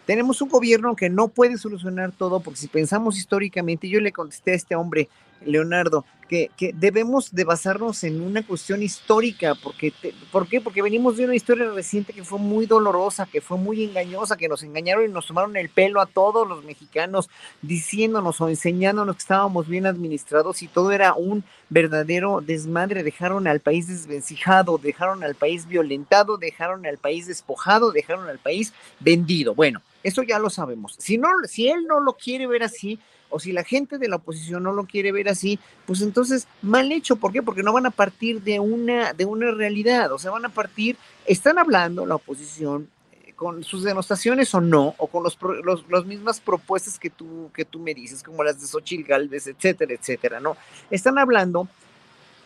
tenemos 0.06 0.42
un 0.42 0.50
gobierno 0.50 0.96
que 0.96 1.10
no 1.10 1.30
puede 1.30 1.58
solucionar 1.58 2.12
todo, 2.12 2.42
porque 2.42 2.60
si 2.60 2.68
pensamos 2.68 3.18
históricamente, 3.18 3.88
yo 3.88 4.02
le 4.02 4.12
contesté 4.12 4.52
a 4.52 4.56
este 4.56 4.76
hombre, 4.76 5.08
Leonardo, 5.46 6.06
que, 6.28 6.50
que 6.58 6.74
debemos 6.74 7.34
de 7.34 7.44
basarnos 7.44 8.04
en 8.04 8.22
una 8.22 8.46
cuestión 8.46 8.82
histórica, 8.82 9.56
porque 9.56 9.94
¿por 10.32 10.48
qué? 10.48 10.62
Porque 10.62 10.82
venimos 10.82 11.18
de 11.18 11.26
una 11.26 11.36
historia 11.36 11.70
reciente 11.72 12.14
que 12.14 12.24
fue 12.24 12.40
muy 12.40 12.66
dolorosa, 12.66 13.28
que 13.32 13.42
fue 13.42 13.58
muy 13.58 13.84
engañosa, 13.84 14.38
que 14.38 14.48
nos 14.48 14.64
engañaron 14.64 15.06
y 15.06 15.10
nos 15.10 15.28
tomaron 15.28 15.56
el 15.58 15.70
pelo 15.70 16.02
a 16.02 16.06
todos 16.06 16.48
los 16.48 16.64
mexicanos, 16.64 17.30
diciéndonos 17.62 18.40
o 18.42 18.50
enseñándonos 18.50 19.16
que 19.16 19.22
estábamos 19.22 19.68
bien 19.68 19.86
administrados 19.86 20.62
y 20.64 20.68
todo 20.68 20.92
era 20.92 21.14
un 21.14 21.44
verdadero 21.70 22.42
desmadre, 22.42 23.04
dejaron 23.04 23.48
al 23.48 23.60
país 23.60 23.88
desvencijado, 23.88 24.78
dejaron 24.78 25.24
al 25.24 25.36
país 25.36 25.68
violentado, 25.68 26.38
dejaron 26.38 26.86
al 26.86 26.98
país 26.98 27.28
despojado, 27.28 27.92
dejaron 27.92 28.30
al 28.30 28.40
país 28.40 28.74
vendido. 29.00 29.56
Bueno, 29.56 29.82
eso 30.04 30.24
ya 30.24 30.40
lo 30.40 30.50
sabemos. 30.50 30.96
Si 30.98 31.18
no, 31.18 31.30
si 31.48 31.70
él 31.70 31.86
no 31.88 32.00
lo 32.00 32.14
quiere 32.14 32.48
ver 32.48 32.64
así, 32.64 33.00
o 33.34 33.40
si 33.40 33.52
la 33.52 33.64
gente 33.64 33.98
de 33.98 34.08
la 34.08 34.18
oposición 34.18 34.62
no 34.62 34.74
lo 34.74 34.86
quiere 34.86 35.12
ver 35.12 35.28
así, 35.28 35.60
pues 35.88 36.02
entonces 36.02 36.48
mal 36.62 36.92
hecho. 36.92 37.16
¿Por 37.16 37.34
qué? 37.34 37.42
Porque 37.42 37.64
no 37.64 37.74
van 37.74 37.88
a 37.88 37.92
partir 37.92 38.42
de 38.44 38.60
una, 38.60 39.14
de 39.14 39.26
una 39.26 39.52
realidad, 39.52 40.12
o 40.12 40.20
sea, 40.20 40.30
van 40.30 40.46
a 40.46 40.50
partir, 40.50 40.98
están 41.26 41.58
hablando 41.58 42.06
la 42.06 42.16
oposición 42.16 42.90
eh, 43.12 43.34
con 43.36 43.64
sus 43.64 43.84
denostaciones 43.84 44.54
o 44.54 44.62
no, 44.62 44.94
o 45.00 45.08
con 45.08 45.24
los, 45.24 45.38
los, 45.64 45.84
las 45.90 46.06
mismas 46.06 46.40
propuestas 46.40 47.00
que 47.00 47.10
tú, 47.10 47.50
que 47.56 47.66
tú 47.66 47.80
me 47.80 47.96
dices, 47.96 48.22
como 48.22 48.44
las 48.44 48.62
de 48.62 48.68
Xochitl 48.68 49.08
Galvez, 49.08 49.48
etcétera, 49.48 49.94
etcétera, 49.94 50.40
¿no? 50.40 50.56
Están 50.92 51.18
hablando 51.18 51.68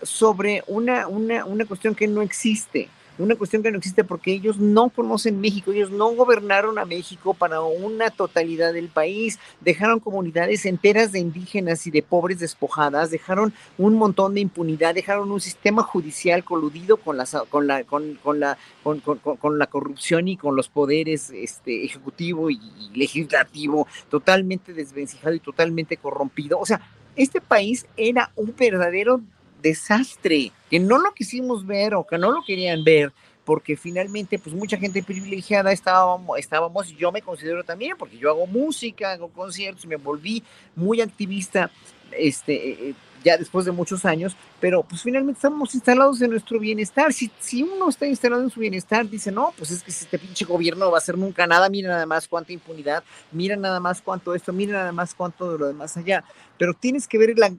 sobre 0.02 0.64
una, 0.68 1.08
una, 1.08 1.44
una 1.44 1.66
cuestión 1.66 1.96
que 1.96 2.08
no 2.08 2.22
existe 2.22 2.90
una 3.18 3.36
cuestión 3.36 3.64
que 3.64 3.72
no 3.72 3.78
existe 3.78 4.04
porque 4.04 4.34
ellos 4.34 4.58
no 4.58 4.90
conocen 4.90 5.42
México, 5.42 5.72
ellos 5.72 5.92
no 5.92 6.10
gobernaron 6.10 6.78
a 6.80 6.86
México 6.86 7.34
para 7.34 7.62
una 7.62 8.10
totalidad 8.10 8.74
del 8.74 8.90
país, 8.90 9.40
dejaron 9.62 10.00
comunidades 10.00 10.66
enteras 10.66 11.12
de 11.12 11.20
indígenas 11.20 11.88
y 11.88 11.92
de 11.92 12.04
pobres 12.04 12.40
despojadas, 12.40 13.12
dejaron 13.12 13.54
un 13.78 13.96
montón 13.96 14.34
de 14.34 14.42
impunidad, 14.42 14.96
dejaron 14.96 15.32
un 15.32 15.42
sistema 15.42 15.84
judicial 15.84 16.44
coludido 16.44 16.98
con, 16.98 17.18
con, 17.50 17.68
la, 17.68 17.84
con, 17.84 18.18
la, 18.40 18.58
con, 18.84 19.60
la 19.60 19.68
corrupción 19.68 20.28
y 20.28 20.38
con 20.38 20.56
los 20.56 20.70
poderes 20.70 21.30
este, 21.32 21.86
ejecutivo 21.86 22.50
y 22.50 22.60
legislativo 22.94 23.88
totalmente 24.10 24.74
desvencijado 24.74 25.34
y 25.34 25.40
totalmente 25.40 25.98
corrompido. 25.98 26.60
O 26.60 26.66
sea, 26.66 26.82
este 27.16 27.42
país 27.42 27.88
era 27.98 28.32
un 28.36 28.54
verdadero 28.58 29.22
desastre, 29.62 30.52
que 30.70 30.80
no 30.80 30.98
lo 30.98 31.14
quisimos 31.14 31.66
ver 31.66 31.96
o 31.96 32.06
que 32.06 32.18
no 32.18 32.32
lo 32.32 32.44
querían 32.46 32.84
ver, 32.84 33.12
porque 33.46 33.78
finalmente, 33.78 34.38
pues 34.40 34.54
mucha 34.56 34.78
gente 34.78 35.02
privilegiada 35.02 35.72
estábamos, 35.72 36.38
estábamos, 36.38 36.90
yo 36.98 37.12
me 37.12 37.22
considero 37.22 37.64
también, 37.64 37.96
porque 37.98 38.18
yo 38.18 38.30
hago 38.30 38.46
música, 38.46 39.14
hago 39.14 39.30
conciertos, 39.30 39.86
me 39.86 39.96
volví 39.96 40.44
muy 40.76 41.00
activista, 41.00 41.72
este, 42.12 42.90
eh, 42.90 42.96
ya 43.24 43.38
después 43.38 43.66
de 43.66 43.72
muchos 43.72 44.06
años, 44.06 44.36
pero 44.60 44.84
pues 44.84 45.02
finalmente 45.02 45.38
estamos 45.38 45.74
instalados 45.76 46.22
en 46.22 46.32
nuestro 46.32 46.60
bienestar. 46.60 47.14
Si, 47.14 47.32
si 47.40 47.64
uno 47.64 47.90
está 47.90 48.06
instalado 48.06 48.42
en 48.42 48.50
su 48.50 48.60
bienestar, 48.60 49.10
dice, 49.10 49.32
no, 49.32 49.54
pues 49.58 49.72
es 49.72 49.84
que 49.84 49.92
este 49.92 50.20
pinche 50.20 50.46
gobierno 50.46 50.86
no 50.86 50.92
va 50.92 50.98
a 50.98 51.00
hacer 51.00 51.18
nunca 51.18 51.48
nada, 51.48 51.70
mira 51.70 51.90
nada 51.90 52.06
más 52.06 52.28
cuánta 52.28 52.54
impunidad, 52.54 53.04
mira 53.32 53.56
nada 53.56 53.80
más 53.80 54.02
cuánto 54.02 54.36
esto, 54.36 54.54
mira 54.54 54.74
nada 54.74 54.92
más 54.92 55.14
cuánto 55.14 55.52
de 55.52 55.58
lo 55.58 55.68
demás 55.68 55.98
allá. 55.98 56.24
Pero 56.58 56.74
tienes 56.74 57.08
que 57.08 57.18
ver 57.18 57.38
la 57.38 57.52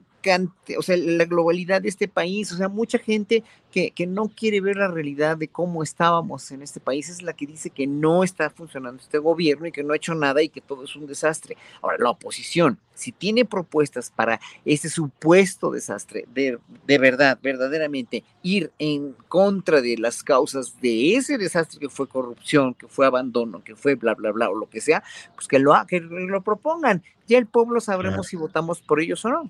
o 0.77 0.81
sea, 0.81 0.97
la 0.97 1.25
globalidad 1.25 1.81
de 1.81 1.89
este 1.89 2.07
país, 2.07 2.51
o 2.51 2.57
sea, 2.57 2.67
mucha 2.67 2.99
gente 2.99 3.43
que, 3.71 3.91
que, 3.91 4.07
no 4.07 4.27
quiere 4.27 4.61
ver 4.61 4.77
la 4.77 4.87
realidad 4.87 5.37
de 5.37 5.47
cómo 5.47 5.83
estábamos 5.83 6.51
en 6.51 6.61
este 6.61 6.79
país 6.79 7.09
es 7.09 7.21
la 7.21 7.33
que 7.33 7.45
dice 7.45 7.69
que 7.69 7.87
no 7.87 8.23
está 8.23 8.49
funcionando 8.49 9.01
este 9.01 9.19
gobierno 9.19 9.67
y 9.67 9.71
que 9.71 9.83
no 9.83 9.93
ha 9.93 9.97
hecho 9.97 10.15
nada 10.15 10.41
y 10.41 10.49
que 10.49 10.61
todo 10.61 10.83
es 10.83 10.95
un 10.95 11.07
desastre. 11.07 11.55
Ahora, 11.81 11.97
la 11.99 12.09
oposición, 12.09 12.79
si 12.95 13.11
tiene 13.11 13.45
propuestas 13.45 14.11
para 14.13 14.39
ese 14.65 14.89
supuesto 14.89 15.71
desastre, 15.71 16.25
de, 16.33 16.57
de 16.85 16.97
verdad, 16.97 17.37
verdaderamente 17.41 18.23
ir 18.41 18.71
en 18.79 19.13
contra 19.27 19.81
de 19.81 19.97
las 19.97 20.23
causas 20.23 20.79
de 20.81 21.15
ese 21.15 21.37
desastre 21.37 21.79
que 21.79 21.89
fue 21.89 22.07
corrupción, 22.07 22.73
que 22.73 22.87
fue 22.87 23.05
abandono, 23.05 23.63
que 23.63 23.75
fue 23.75 23.95
bla, 23.95 24.15
bla, 24.15 24.31
bla, 24.31 24.49
o 24.49 24.55
lo 24.55 24.69
que 24.69 24.81
sea, 24.81 25.03
pues 25.35 25.47
que 25.47 25.59
lo, 25.59 25.73
que 25.87 26.01
lo 26.01 26.41
propongan. 26.41 27.03
Ya 27.27 27.37
el 27.37 27.45
pueblo 27.45 27.79
sabremos 27.79 28.27
si 28.27 28.35
votamos 28.35 28.81
por 28.81 28.99
ellos 28.99 29.23
o 29.25 29.29
no. 29.29 29.49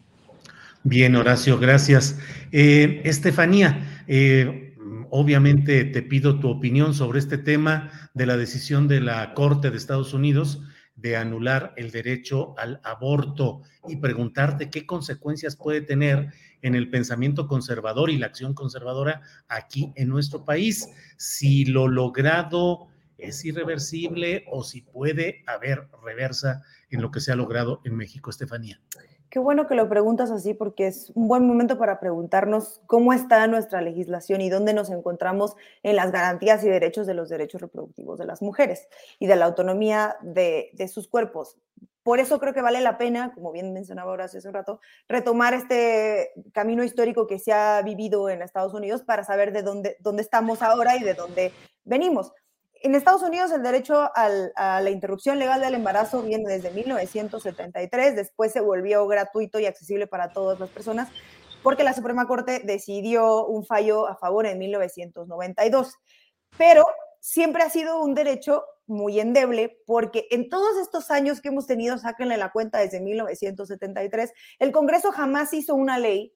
Bien, 0.84 1.16
Horacio, 1.18 1.60
gracias. 1.60 2.18
Eh, 2.54 3.02
Estefanía, 3.04 4.04
eh, 4.08 4.78
obviamente 5.10 5.84
te 5.84 6.02
pido 6.02 6.40
tu 6.40 6.50
opinión 6.50 6.94
sobre 6.94 7.20
este 7.20 7.38
tema 7.38 7.92
de 8.14 8.26
la 8.26 8.38
decisión 8.38 8.88
de 8.88 9.02
la 9.02 9.34
Corte 9.34 9.72
de 9.72 9.78
Estados 9.78 10.14
Unidos 10.14 10.62
de 10.96 11.18
anular 11.18 11.74
el 11.76 11.92
derecho 11.92 12.58
al 12.58 12.80
aborto 12.86 13.62
y 13.90 13.98
preguntarte 13.98 14.70
qué 14.70 14.86
consecuencias 14.86 15.58
puede 15.58 15.82
tener 15.82 16.30
en 16.62 16.76
el 16.76 16.90
pensamiento 16.90 17.48
conservador 17.48 18.10
y 18.10 18.18
la 18.18 18.28
acción 18.28 18.54
conservadora 18.54 19.22
aquí 19.50 19.92
en 19.98 20.08
nuestro 20.08 20.46
país, 20.46 20.88
si 21.18 21.66
lo 21.66 21.90
logrado 21.90 22.88
es 23.18 23.44
irreversible 23.44 24.46
o 24.50 24.64
si 24.64 24.82
puede 24.82 25.44
haber 25.46 25.90
reversa 26.06 26.64
en 26.90 27.02
lo 27.02 27.12
que 27.12 27.20
se 27.20 27.34
ha 27.34 27.36
logrado 27.36 27.82
en 27.84 27.98
México, 27.98 28.30
Estefanía. 28.30 28.80
Qué 29.30 29.38
bueno 29.38 29.68
que 29.68 29.76
lo 29.76 29.88
preguntas 29.88 30.32
así 30.32 30.56
porque 30.56 30.88
es 30.88 31.12
un 31.14 31.28
buen 31.28 31.46
momento 31.46 31.78
para 31.78 32.00
preguntarnos 32.00 32.82
cómo 32.88 33.14
está 33.14 33.46
nuestra 33.46 33.80
legislación 33.80 34.42
y 34.42 34.50
dónde 34.50 34.74
nos 34.74 34.90
encontramos 34.90 35.56
en 35.84 35.96
las 35.96 36.12
garantías 36.12 36.64
y 36.64 36.70
derechos 36.70 37.06
de 37.06 37.14
los 37.14 37.30
derechos 37.30 37.62
reproductivos 37.62 38.18
de 38.18 38.26
las 38.26 38.42
mujeres 38.42 38.88
y 39.20 39.28
de 39.28 39.36
la 39.36 39.46
autonomía 39.46 40.18
de, 40.22 40.72
sus 40.92 41.08
cuerpos. 41.08 41.58
Por 42.02 42.20
eso 42.20 42.40
creo 42.40 42.56
que 42.56 42.64
vale 42.64 42.82
la 42.82 42.98
pena, 42.98 43.32
como 43.36 43.52
bien 43.52 43.72
mencionaba 43.72 44.10
ahora 44.10 44.26
hace 44.26 44.48
un 44.48 44.54
rato, 44.54 44.80
retomar 45.08 45.54
este 45.54 46.32
camino 46.52 46.84
histórico 46.84 47.28
que 47.28 47.38
se 47.38 47.54
ha 47.54 47.84
vivido 47.84 48.30
en 48.30 48.42
Estados 48.42 48.74
Unidos 48.74 49.04
para 49.04 49.24
saber 49.24 49.54
de 49.54 49.62
dónde, 49.62 49.98
dónde 50.00 50.24
estamos 50.24 50.64
ahora 50.64 50.98
y 50.98 51.04
de 51.04 51.14
dónde 51.14 51.52
venimos 51.84 52.34
en 52.82 52.96
Estados 52.96 53.22
Unidos 53.22 53.52
el 53.52 53.64
derecho 53.64 54.10
a 54.16 54.80
la 54.82 54.90
interrupción 54.90 55.40
legal 55.40 55.62
del 55.62 55.76
embarazo 55.76 56.22
viene 56.22 56.50
desde 56.50 56.72
1973, 56.72 58.16
después 58.16 58.52
se 58.52 58.62
volvió 58.62 59.08
gratuito 59.08 59.60
y 59.60 59.66
accesible 59.66 60.08
para 60.08 60.34
todas 60.34 60.60
las 60.60 60.70
personas 60.70 61.10
porque 61.64 61.84
la 61.84 61.94
Suprema 61.94 62.28
Corte 62.28 62.62
decidió 62.64 63.46
un 63.46 63.66
fallo 63.66 64.08
a 64.08 64.16
favor 64.16 64.46
en 64.46 64.60
1992. 64.60 65.96
Pero 66.58 66.86
siempre 67.20 67.64
ha 67.64 67.70
sido 67.70 68.02
un 68.02 68.16
derecho 68.16 68.64
muy 68.88 69.20
endeble 69.20 69.78
porque 69.86 70.28
en 70.32 70.50
todos 70.50 70.78
estos 70.78 71.12
años 71.12 71.42
que 71.42 71.50
hemos 71.50 71.68
tenido, 71.68 71.98
sáquenle 71.98 72.38
la 72.38 72.52
cuenta 72.52 72.80
desde 72.80 73.02
1973, 73.02 74.34
el 74.60 74.72
Congreso 74.72 75.12
jamás 75.12 75.54
hizo 75.54 75.76
una 75.76 76.00
ley 76.00 76.34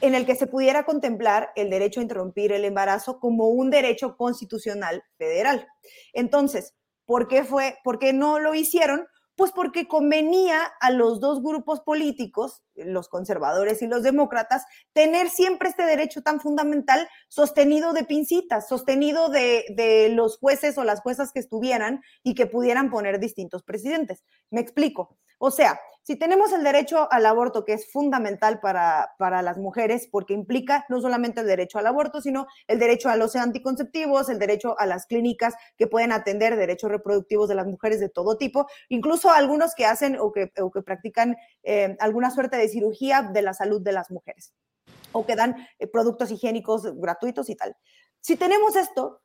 en 0.00 0.14
el 0.14 0.26
que 0.26 0.34
se 0.34 0.46
pudiera 0.46 0.84
contemplar 0.84 1.50
el 1.56 1.70
derecho 1.70 2.00
a 2.00 2.02
interrumpir 2.02 2.52
el 2.52 2.64
embarazo 2.64 3.18
como 3.20 3.48
un 3.48 3.70
derecho 3.70 4.16
constitucional 4.16 5.02
federal. 5.18 5.66
Entonces, 6.12 6.74
¿por 7.04 7.28
qué 7.28 7.44
fue, 7.44 7.78
por 7.84 7.98
qué 7.98 8.12
no 8.12 8.38
lo 8.38 8.54
hicieron? 8.54 9.06
Pues 9.36 9.52
porque 9.52 9.88
convenía 9.88 10.64
a 10.80 10.90
los 10.90 11.18
dos 11.18 11.42
grupos 11.42 11.80
políticos, 11.80 12.62
los 12.74 13.08
conservadores 13.08 13.80
y 13.80 13.86
los 13.86 14.02
demócratas, 14.02 14.64
tener 14.92 15.30
siempre 15.30 15.70
este 15.70 15.84
derecho 15.84 16.20
tan 16.20 16.40
fundamental 16.40 17.08
sostenido 17.28 17.94
de 17.94 18.04
pincitas, 18.04 18.68
sostenido 18.68 19.30
de, 19.30 19.64
de 19.70 20.10
los 20.10 20.38
jueces 20.38 20.76
o 20.76 20.84
las 20.84 21.00
juezas 21.00 21.32
que 21.32 21.40
estuvieran 21.40 22.02
y 22.22 22.34
que 22.34 22.46
pudieran 22.46 22.90
poner 22.90 23.18
distintos 23.18 23.62
presidentes. 23.62 24.24
Me 24.50 24.60
explico. 24.60 25.16
O 25.38 25.50
sea, 25.50 25.80
si 26.10 26.16
tenemos 26.16 26.52
el 26.52 26.64
derecho 26.64 27.06
al 27.12 27.24
aborto, 27.24 27.64
que 27.64 27.72
es 27.72 27.88
fundamental 27.88 28.58
para, 28.58 29.12
para, 29.16 29.42
las 29.42 29.58
mujeres, 29.58 30.08
porque 30.10 30.34
implica 30.34 30.84
no 30.88 31.00
solamente 31.00 31.40
el 31.40 31.46
derecho 31.46 31.78
al 31.78 31.86
aborto, 31.86 32.20
sino 32.20 32.48
el 32.66 32.80
derecho 32.80 33.10
a 33.10 33.14
los 33.14 33.36
anticonceptivos, 33.36 34.28
el 34.28 34.40
derecho 34.40 34.74
a 34.80 34.86
las 34.86 35.06
clínicas 35.06 35.54
que 35.78 35.86
pueden 35.86 36.10
atender 36.10 36.56
derechos 36.56 36.90
reproductivos 36.90 37.48
de 37.48 37.54
las 37.54 37.68
mujeres 37.68 38.00
de 38.00 38.08
todo 38.08 38.36
tipo, 38.36 38.66
incluso 38.88 39.30
algunos 39.30 39.76
que 39.76 39.86
hacen 39.86 40.18
o 40.18 40.32
que, 40.32 40.50
que 40.50 40.82
practican 40.82 41.36
eh, 41.62 41.96
alguna 42.00 42.32
suerte 42.32 42.56
de 42.56 42.68
cirugía 42.68 43.22
de 43.22 43.42
la 43.42 43.54
salud 43.54 43.80
de 43.80 43.92
las 43.92 44.10
mujeres, 44.10 44.52
o 45.12 45.24
que 45.24 45.36
dan 45.36 45.64
eh, 45.78 45.86
productos 45.86 46.32
higiénicos 46.32 46.92
gratuitos 46.98 47.48
y 47.50 47.54
tal. 47.54 47.76
Si 48.18 48.34
tenemos 48.34 48.74
esto, 48.74 49.20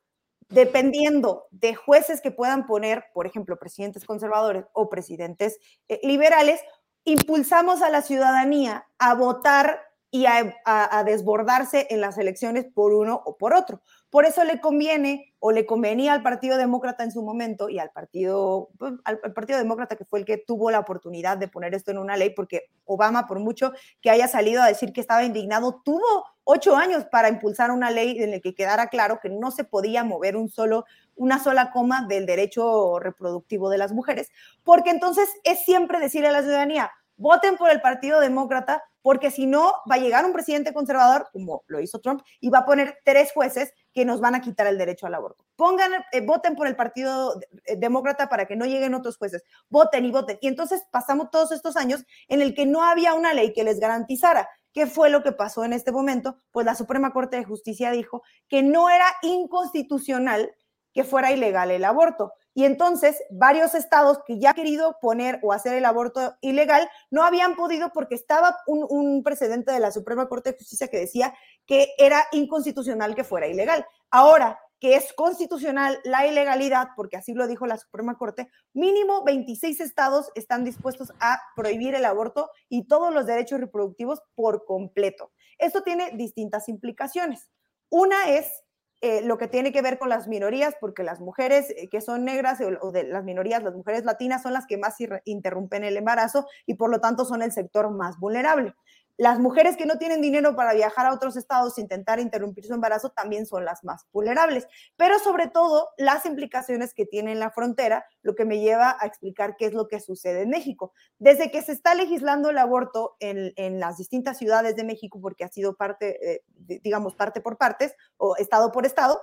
dependiendo 0.48 1.46
de 1.50 1.74
jueces 1.74 2.20
que 2.20 2.30
puedan 2.30 2.66
poner, 2.66 3.04
por 3.12 3.26
ejemplo, 3.26 3.58
presidentes 3.58 4.04
conservadores 4.04 4.64
o 4.72 4.88
presidentes 4.88 5.58
eh, 5.88 6.00
liberales, 6.02 6.60
impulsamos 7.06 7.80
a 7.82 7.88
la 7.88 8.02
ciudadanía 8.02 8.86
a 8.98 9.14
votar 9.14 9.80
y 10.10 10.26
a, 10.26 11.04
desbordarse 11.04 11.86
en 11.90 12.00
las 12.00 12.18
elecciones 12.18 12.66
por 12.66 12.92
uno 12.92 13.22
o 13.24 13.36
por 13.36 13.54
otro. 13.54 13.80
Por 14.10 14.24
eso 14.24 14.44
le 14.44 14.60
conviene 14.60 15.34
o 15.40 15.52
le 15.52 15.66
convenía 15.66 16.12
al 16.12 16.22
Partido 16.22 16.56
Demócrata 16.56 17.04
en 17.04 17.10
su 17.10 17.22
momento 17.22 17.68
y 17.68 17.78
al 17.78 17.90
Partido, 17.90 18.70
pues, 18.78 18.94
al, 19.04 19.18
Partido 19.34 19.58
Demócrata 19.58 19.96
que 19.96 20.04
fue 20.04 20.20
el 20.20 20.24
que 20.24 20.38
tuvo 20.38 20.70
la 20.70 20.78
oportunidad 20.78 21.36
de 21.38 21.48
poner 21.48 21.74
esto 21.74 21.90
en 21.90 21.98
una 21.98 22.16
ley, 22.16 22.30
porque 22.30 22.70
Obama, 22.84 23.26
por 23.26 23.40
mucho 23.40 23.72
que 24.00 24.10
haya 24.10 24.28
salido 24.28 24.62
a 24.62 24.66
decir 24.68 24.92
que 24.92 25.00
estaba 25.00 25.24
indignado, 25.24 25.82
tuvo 25.84 26.24
ocho 26.44 26.76
años 26.76 27.04
para 27.04 27.28
impulsar 27.28 27.70
una 27.70 27.90
ley 27.90 28.22
en 28.22 28.30
la 28.30 28.40
que 28.40 28.54
quedara 28.54 28.86
claro 28.86 29.18
que 29.20 29.28
no 29.28 29.50
se 29.50 29.64
podía 29.64 30.04
mover 30.04 30.36
un 30.36 30.48
solo, 30.48 30.84
una 31.16 31.42
sola 31.42 31.72
coma 31.72 32.06
del 32.08 32.26
derecho 32.26 33.00
reproductivo 33.00 33.68
de 33.68 33.78
las 33.78 33.92
mujeres, 33.92 34.30
porque 34.62 34.90
entonces 34.90 35.28
es 35.42 35.64
siempre 35.64 35.98
decirle 35.98 36.28
a 36.28 36.32
la 36.32 36.42
ciudadanía, 36.42 36.90
voten 37.16 37.56
por 37.56 37.70
el 37.70 37.80
Partido 37.80 38.20
Demócrata, 38.20 38.82
porque 39.02 39.30
si 39.30 39.46
no, 39.46 39.72
va 39.90 39.94
a 39.94 39.98
llegar 39.98 40.24
un 40.24 40.32
presidente 40.32 40.74
conservador, 40.74 41.28
como 41.32 41.62
lo 41.68 41.80
hizo 41.80 42.00
Trump, 42.00 42.22
y 42.40 42.50
va 42.50 42.58
a 42.58 42.64
poner 42.64 42.98
tres 43.04 43.32
jueces 43.32 43.72
que 43.92 44.04
nos 44.04 44.20
van 44.20 44.34
a 44.34 44.40
quitar 44.40 44.66
el 44.66 44.78
derecho 44.78 45.06
al 45.06 45.14
aborto. 45.14 45.44
Pongan, 45.54 45.92
eh, 46.12 46.20
voten 46.26 46.56
por 46.56 46.66
el 46.66 46.74
Partido 46.74 47.40
Demócrata 47.76 48.28
para 48.28 48.46
que 48.46 48.56
no 48.56 48.66
lleguen 48.66 48.94
otros 48.94 49.16
jueces. 49.16 49.44
Voten 49.68 50.04
y 50.04 50.10
voten. 50.10 50.38
Y 50.40 50.48
entonces 50.48 50.82
pasamos 50.90 51.30
todos 51.30 51.52
estos 51.52 51.76
años 51.76 52.04
en 52.28 52.42
el 52.42 52.54
que 52.54 52.66
no 52.66 52.82
había 52.82 53.14
una 53.14 53.32
ley 53.32 53.52
que 53.52 53.64
les 53.64 53.78
garantizara. 53.78 54.48
¿Qué 54.72 54.86
fue 54.86 55.08
lo 55.08 55.22
que 55.22 55.32
pasó 55.32 55.64
en 55.64 55.72
este 55.72 55.92
momento? 55.92 56.40
Pues 56.50 56.66
la 56.66 56.74
Suprema 56.74 57.12
Corte 57.12 57.36
de 57.36 57.44
Justicia 57.44 57.90
dijo 57.92 58.22
que 58.48 58.62
no 58.62 58.90
era 58.90 59.06
inconstitucional 59.22 60.52
que 60.92 61.04
fuera 61.04 61.30
ilegal 61.30 61.70
el 61.70 61.84
aborto. 61.84 62.32
Y 62.56 62.64
entonces 62.64 63.22
varios 63.28 63.74
estados 63.74 64.20
que 64.26 64.38
ya 64.40 64.48
han 64.50 64.56
querido 64.56 64.96
poner 65.02 65.38
o 65.42 65.52
hacer 65.52 65.74
el 65.74 65.84
aborto 65.84 66.38
ilegal 66.40 66.88
no 67.10 67.22
habían 67.22 67.54
podido 67.54 67.92
porque 67.92 68.14
estaba 68.14 68.56
un, 68.66 68.86
un, 68.88 69.22
precedente 69.22 69.72
de 69.72 69.78
la 69.78 69.90
Suprema 69.90 70.26
Corte 70.26 70.52
de 70.52 70.56
Justicia 70.56 70.88
que 70.88 70.96
decía 70.96 71.34
que 71.66 71.90
era 71.98 72.24
inconstitucional 72.32 73.14
que 73.14 73.24
fuera 73.24 73.46
ilegal. 73.46 73.84
Ahora 74.10 74.58
que 74.80 74.96
es 74.96 75.12
constitucional 75.12 75.98
la 76.04 76.26
ilegalidad, 76.26 76.88
porque 76.96 77.18
así 77.18 77.34
lo 77.34 77.46
dijo 77.46 77.66
la 77.66 77.76
Suprema 77.76 78.16
Corte, 78.16 78.48
mínimo 78.72 79.22
26 79.22 79.78
estados 79.80 80.30
están 80.34 80.64
dispuestos 80.64 81.12
a 81.20 81.38
prohibir 81.56 81.94
el 81.94 82.06
aborto 82.06 82.50
y 82.70 82.86
todos 82.88 83.12
los 83.12 83.26
derechos 83.26 83.60
reproductivos 83.60 84.22
por 84.34 84.64
completo. 84.64 85.30
Esto 85.58 85.82
tiene 85.82 86.12
distintas 86.12 86.70
implicaciones. 86.70 87.50
Una 87.90 88.30
es 88.30 88.64
eh, 89.00 89.20
lo 89.22 89.36
que 89.38 89.48
tiene 89.48 89.72
que 89.72 89.82
ver 89.82 89.98
con 89.98 90.08
las 90.08 90.26
minorías, 90.26 90.74
porque 90.80 91.02
las 91.02 91.20
mujeres 91.20 91.70
eh, 91.70 91.88
que 91.88 92.00
son 92.00 92.24
negras 92.24 92.60
o, 92.60 92.86
o, 92.86 92.92
de 92.92 93.04
las 93.04 93.24
minorías, 93.24 93.62
las 93.62 93.74
mujeres 93.74 94.04
latinas 94.04 94.42
son 94.42 94.52
las 94.52 94.66
que 94.66 94.78
más 94.78 94.96
interrumpen 95.24 95.84
el 95.84 95.96
embarazo 95.96 96.46
y 96.64 96.74
por 96.74 96.90
lo 96.90 97.00
tanto 97.00 97.24
son 97.24 97.42
el 97.42 97.52
sector 97.52 97.90
más 97.90 98.18
vulnerable. 98.18 98.74
Las 99.18 99.38
mujeres 99.38 99.76
que 99.76 99.86
no 99.86 99.96
tienen 99.96 100.20
dinero 100.20 100.54
para 100.54 100.74
viajar 100.74 101.06
a 101.06 101.14
otros 101.14 101.36
estados 101.36 101.78
e 101.78 101.80
intentar 101.80 102.20
interrumpir 102.20 102.66
su 102.66 102.74
embarazo 102.74 103.10
también 103.10 103.46
son 103.46 103.64
las 103.64 103.82
más 103.82 104.06
vulnerables, 104.12 104.66
pero 104.96 105.18
sobre 105.18 105.48
todo 105.48 105.88
las 105.96 106.26
implicaciones 106.26 106.92
que 106.92 107.06
tiene 107.06 107.32
en 107.32 107.38
la 107.38 107.50
frontera, 107.50 108.04
lo 108.22 108.34
que 108.34 108.44
me 108.44 108.60
lleva 108.60 108.96
a 109.00 109.06
explicar 109.06 109.56
qué 109.56 109.66
es 109.66 109.72
lo 109.72 109.88
que 109.88 110.00
sucede 110.00 110.42
en 110.42 110.50
México. 110.50 110.92
Desde 111.18 111.50
que 111.50 111.62
se 111.62 111.72
está 111.72 111.94
legislando 111.94 112.50
el 112.50 112.58
aborto 112.58 113.16
en, 113.18 113.52
en 113.56 113.80
las 113.80 113.96
distintas 113.96 114.36
ciudades 114.36 114.76
de 114.76 114.84
México, 114.84 115.18
porque 115.20 115.44
ha 115.44 115.48
sido 115.48 115.76
parte, 115.76 116.34
eh, 116.34 116.44
digamos, 116.82 117.14
parte 117.14 117.40
por 117.40 117.56
partes 117.56 117.94
o 118.18 118.36
estado 118.36 118.70
por 118.70 118.84
estado, 118.84 119.22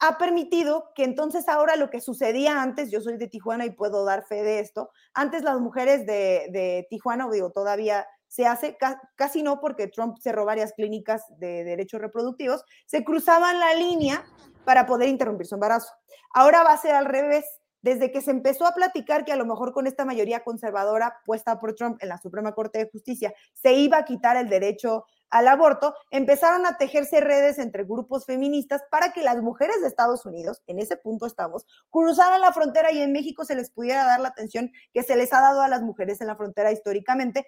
ha 0.00 0.16
permitido 0.16 0.92
que 0.94 1.04
entonces 1.04 1.48
ahora 1.48 1.76
lo 1.76 1.90
que 1.90 2.00
sucedía 2.00 2.62
antes, 2.62 2.90
yo 2.90 3.00
soy 3.00 3.18
de 3.18 3.28
Tijuana 3.28 3.66
y 3.66 3.70
puedo 3.70 4.04
dar 4.04 4.24
fe 4.24 4.42
de 4.42 4.58
esto, 4.60 4.90
antes 5.12 5.42
las 5.42 5.60
mujeres 5.60 6.06
de, 6.06 6.48
de 6.50 6.86
Tijuana, 6.88 7.28
digo, 7.30 7.52
todavía 7.52 8.06
se 8.30 8.46
hace, 8.46 8.78
casi 9.16 9.42
no 9.42 9.60
porque 9.60 9.88
Trump 9.88 10.16
cerró 10.20 10.44
varias 10.44 10.72
clínicas 10.72 11.24
de 11.38 11.64
derechos 11.64 12.00
reproductivos, 12.00 12.64
se 12.86 13.02
cruzaban 13.02 13.58
la 13.58 13.74
línea 13.74 14.24
para 14.64 14.86
poder 14.86 15.08
interrumpir 15.08 15.48
su 15.48 15.56
embarazo. 15.56 15.92
Ahora 16.32 16.62
va 16.62 16.72
a 16.72 16.78
ser 16.78 16.94
al 16.94 17.06
revés. 17.06 17.44
Desde 17.82 18.12
que 18.12 18.20
se 18.20 18.30
empezó 18.30 18.66
a 18.66 18.74
platicar 18.74 19.24
que 19.24 19.32
a 19.32 19.36
lo 19.36 19.46
mejor 19.46 19.72
con 19.72 19.86
esta 19.86 20.04
mayoría 20.04 20.44
conservadora 20.44 21.16
puesta 21.24 21.58
por 21.58 21.74
Trump 21.74 21.96
en 22.02 22.10
la 22.10 22.18
Suprema 22.18 22.52
Corte 22.52 22.78
de 22.78 22.90
Justicia 22.90 23.32
se 23.54 23.72
iba 23.72 23.96
a 23.96 24.04
quitar 24.04 24.36
el 24.36 24.50
derecho 24.50 25.06
al 25.30 25.48
aborto, 25.48 25.94
empezaron 26.10 26.66
a 26.66 26.76
tejerse 26.76 27.20
redes 27.20 27.58
entre 27.58 27.84
grupos 27.84 28.26
feministas 28.26 28.82
para 28.90 29.12
que 29.12 29.22
las 29.22 29.40
mujeres 29.42 29.80
de 29.80 29.88
Estados 29.88 30.26
Unidos, 30.26 30.62
en 30.66 30.78
ese 30.78 30.96
punto 30.96 31.26
estamos, 31.26 31.66
cruzaran 31.90 32.40
la 32.40 32.52
frontera 32.52 32.92
y 32.92 33.00
en 33.00 33.12
México 33.12 33.44
se 33.44 33.54
les 33.54 33.70
pudiera 33.70 34.04
dar 34.04 34.20
la 34.20 34.28
atención 34.28 34.70
que 34.92 35.02
se 35.02 35.16
les 35.16 35.32
ha 35.32 35.40
dado 35.40 35.62
a 35.62 35.68
las 35.68 35.82
mujeres 35.82 36.20
en 36.20 36.26
la 36.26 36.36
frontera 36.36 36.72
históricamente 36.72 37.46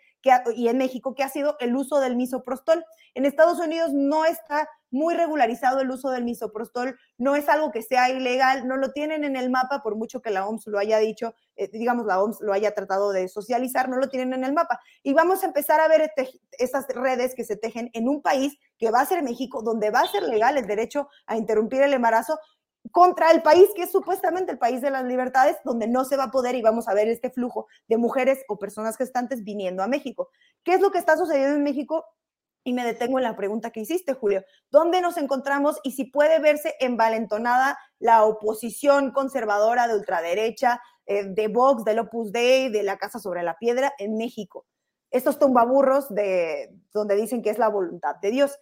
y 0.54 0.68
en 0.68 0.78
México, 0.78 1.14
que 1.14 1.22
ha 1.22 1.28
sido 1.28 1.56
el 1.60 1.74
uso 1.74 2.00
del 2.00 2.16
misoprostol. 2.16 2.84
En 3.14 3.26
Estados 3.26 3.58
Unidos 3.58 3.92
no 3.92 4.24
está 4.24 4.68
muy 4.90 5.14
regularizado 5.14 5.80
el 5.80 5.90
uso 5.90 6.10
del 6.10 6.24
misoprostol, 6.24 6.98
no 7.18 7.34
es 7.34 7.48
algo 7.48 7.72
que 7.72 7.82
sea 7.82 8.10
ilegal, 8.10 8.68
no 8.68 8.76
lo 8.76 8.92
tienen 8.92 9.24
en 9.24 9.36
el 9.36 9.50
mapa, 9.50 9.82
por 9.82 9.96
mucho 9.96 10.20
que 10.20 10.30
la 10.30 10.46
OMS 10.46 10.66
lo 10.66 10.78
haya 10.78 10.98
dicho, 10.98 11.34
eh, 11.64 11.70
digamos, 11.72 12.06
la 12.06 12.22
OMS 12.22 12.40
lo 12.40 12.52
haya 12.52 12.74
tratado 12.74 13.12
de 13.12 13.28
socializar, 13.28 13.88
no 13.88 13.96
lo 13.96 14.08
tienen 14.08 14.32
en 14.32 14.44
el 14.44 14.52
mapa. 14.52 14.80
Y 15.02 15.12
vamos 15.12 15.42
a 15.42 15.46
empezar 15.46 15.80
a 15.80 15.88
ver 15.88 16.12
esas 16.58 16.86
redes 16.88 17.34
que 17.34 17.44
se 17.44 17.56
tejen 17.56 17.90
en 17.92 18.08
un 18.08 18.22
país 18.22 18.56
que 18.78 18.90
va 18.90 19.00
a 19.00 19.06
ser 19.06 19.22
México, 19.22 19.62
donde 19.62 19.90
va 19.90 20.00
a 20.00 20.08
ser 20.08 20.22
legal 20.24 20.56
el 20.58 20.66
derecho 20.66 21.08
a 21.26 21.36
interrumpir 21.36 21.82
el 21.82 21.94
embarazo 21.94 22.38
contra 22.90 23.30
el 23.30 23.42
país 23.42 23.68
que 23.76 23.82
es 23.82 23.92
supuestamente 23.92 24.52
el 24.52 24.58
país 24.58 24.80
de 24.80 24.90
las 24.90 25.04
libertades, 25.04 25.56
donde 25.64 25.86
no 25.86 26.04
se 26.04 26.16
va 26.16 26.24
a 26.24 26.30
poder 26.30 26.56
y 26.56 26.62
vamos 26.62 26.88
a 26.88 26.94
ver 26.94 27.08
este 27.08 27.30
flujo 27.30 27.66
de 27.86 27.96
mujeres 27.96 28.40
o 28.48 28.58
personas 28.58 28.96
gestantes 28.96 29.44
viniendo 29.44 29.82
a 29.82 29.88
México. 29.88 30.30
¿Qué 30.64 30.74
es 30.74 30.80
lo 30.80 30.90
que 30.90 30.98
está 30.98 31.16
sucediendo 31.16 31.56
en 31.56 31.62
México? 31.62 32.04
Y 32.64 32.74
me 32.74 32.84
detengo 32.84 33.18
en 33.18 33.24
la 33.24 33.36
pregunta 33.36 33.70
que 33.70 33.80
hiciste, 33.80 34.14
Julio. 34.14 34.44
¿Dónde 34.70 35.00
nos 35.00 35.16
encontramos 35.16 35.78
y 35.82 35.92
si 35.92 36.04
puede 36.04 36.38
verse 36.38 36.74
envalentonada 36.78 37.76
la 37.98 38.24
oposición 38.24 39.10
conservadora 39.10 39.88
de 39.88 39.96
ultraderecha, 39.96 40.80
eh, 41.06 41.24
de 41.24 41.48
Vox, 41.48 41.84
del 41.84 42.00
Opus 42.00 42.32
Dei, 42.32 42.68
de 42.70 42.82
la 42.82 42.98
Casa 42.98 43.18
sobre 43.18 43.42
la 43.42 43.56
Piedra 43.58 43.92
en 43.98 44.16
México? 44.16 44.66
Estos 45.10 45.38
tumbaburros 45.38 46.12
de 46.14 46.70
donde 46.92 47.16
dicen 47.16 47.42
que 47.42 47.50
es 47.50 47.58
la 47.58 47.68
voluntad 47.68 48.16
de 48.16 48.30
Dios. 48.30 48.58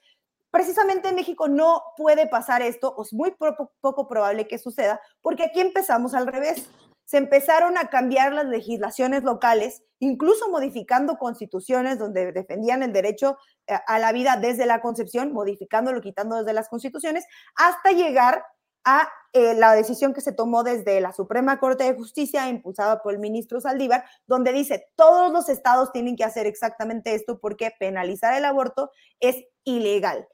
Precisamente 0.51 1.09
en 1.09 1.15
México 1.15 1.49
no 1.49 1.83
puede 1.97 2.27
pasar 2.27 2.61
esto, 2.63 2.93
o 2.97 3.03
es 3.03 3.13
muy 3.13 3.33
poco, 3.81 4.09
probable 4.09 4.49
que 4.49 4.59
suceda, 4.59 5.01
porque 5.23 5.45
aquí 5.45 5.61
empezamos 5.61 6.15
al 6.15 6.27
revés 6.27 6.69
se 7.05 7.17
empezaron 7.17 7.77
a 7.77 7.89
cambiar 7.89 8.33
las 8.33 8.47
legislaciones 8.47 9.25
locales, 9.25 9.83
incluso 9.99 10.49
modificando 10.49 11.19
constituciones 11.19 11.99
donde 11.99 12.31
defendían 12.31 12.85
el 12.85 12.93
derecho 12.93 13.37
eh, 13.67 13.75
a 13.89 13.99
la 13.99 14.13
vida 14.13 14.37
desde 14.41 14.65
la 14.65 14.81
concepción, 14.81 15.33
modificándolo, 15.33 16.01
quitando 16.01 16.37
desde 16.37 16.53
las 16.53 16.69
constituciones, 16.69 17.25
hasta 17.57 17.91
llegar 17.91 18.45
a 18.85 19.09
eh, 19.33 19.55
la 19.55 19.75
decisión 19.75 20.13
que 20.13 20.21
se 20.21 20.33
tomó 20.33 20.65
desde 20.65 21.01
la 21.01 21.13
Suprema 21.13 21.59
Corte 21.59 21.85
de 21.85 21.95
Justicia, 21.95 22.49
impulsada 22.49 23.01
por 23.03 23.13
el 23.13 23.21
ministro 23.21 23.61
Saldívar, 23.61 24.05
donde 24.27 24.53
dice 24.53 24.89
todos 24.97 25.33
los 25.33 25.49
estados 25.49 25.93
tienen 25.93 26.17
que 26.17 26.25
hacer 26.25 26.47
exactamente 26.47 27.15
esto 27.15 27.39
porque 27.39 27.73
penalizar 27.79 28.35
el 28.35 28.45
aborto 28.45 28.91
es 29.21 29.37
ilegal. 29.65 30.27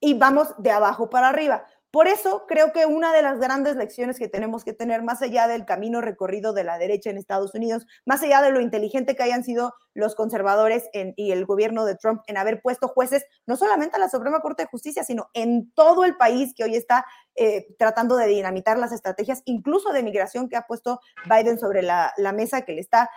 Y 0.00 0.14
vamos 0.14 0.48
de 0.58 0.70
abajo 0.70 1.08
para 1.08 1.28
arriba. 1.28 1.64
Por 1.94 2.08
eso 2.08 2.44
creo 2.48 2.72
que 2.72 2.86
una 2.86 3.12
de 3.12 3.22
las 3.22 3.38
grandes 3.38 3.76
lecciones 3.76 4.18
que 4.18 4.26
tenemos 4.26 4.64
que 4.64 4.72
tener, 4.72 5.04
más 5.04 5.22
allá 5.22 5.46
del 5.46 5.64
camino 5.64 6.00
recorrido 6.00 6.52
de 6.52 6.64
la 6.64 6.76
derecha 6.76 7.08
en 7.08 7.18
Estados 7.18 7.54
Unidos, 7.54 7.86
más 8.04 8.20
allá 8.20 8.42
de 8.42 8.50
lo 8.50 8.60
inteligente 8.60 9.14
que 9.14 9.22
hayan 9.22 9.44
sido 9.44 9.74
los 9.94 10.16
conservadores 10.16 10.90
y 10.92 11.30
el 11.30 11.46
gobierno 11.46 11.84
de 11.84 11.94
Trump 11.94 12.22
en 12.26 12.36
haber 12.36 12.60
puesto 12.62 12.88
jueces, 12.88 13.24
no 13.46 13.56
solamente 13.56 13.94
a 13.94 14.00
la 14.00 14.08
Suprema 14.08 14.40
Corte 14.40 14.64
de 14.64 14.68
Justicia, 14.68 15.04
sino 15.04 15.28
en 15.34 15.70
todo 15.70 16.04
el 16.04 16.16
país 16.16 16.52
que 16.52 16.64
hoy 16.64 16.74
está 16.74 17.06
eh, 17.36 17.68
tratando 17.78 18.16
de 18.16 18.26
dinamitar 18.26 18.76
las 18.76 18.90
estrategias, 18.90 19.42
incluso 19.44 19.92
de 19.92 20.02
migración 20.02 20.48
que 20.48 20.56
ha 20.56 20.66
puesto 20.66 20.98
Biden 21.30 21.60
sobre 21.60 21.82
la, 21.82 22.12
la 22.16 22.32
mesa, 22.32 22.62
que 22.62 22.72
le 22.72 22.80
está 22.80 23.08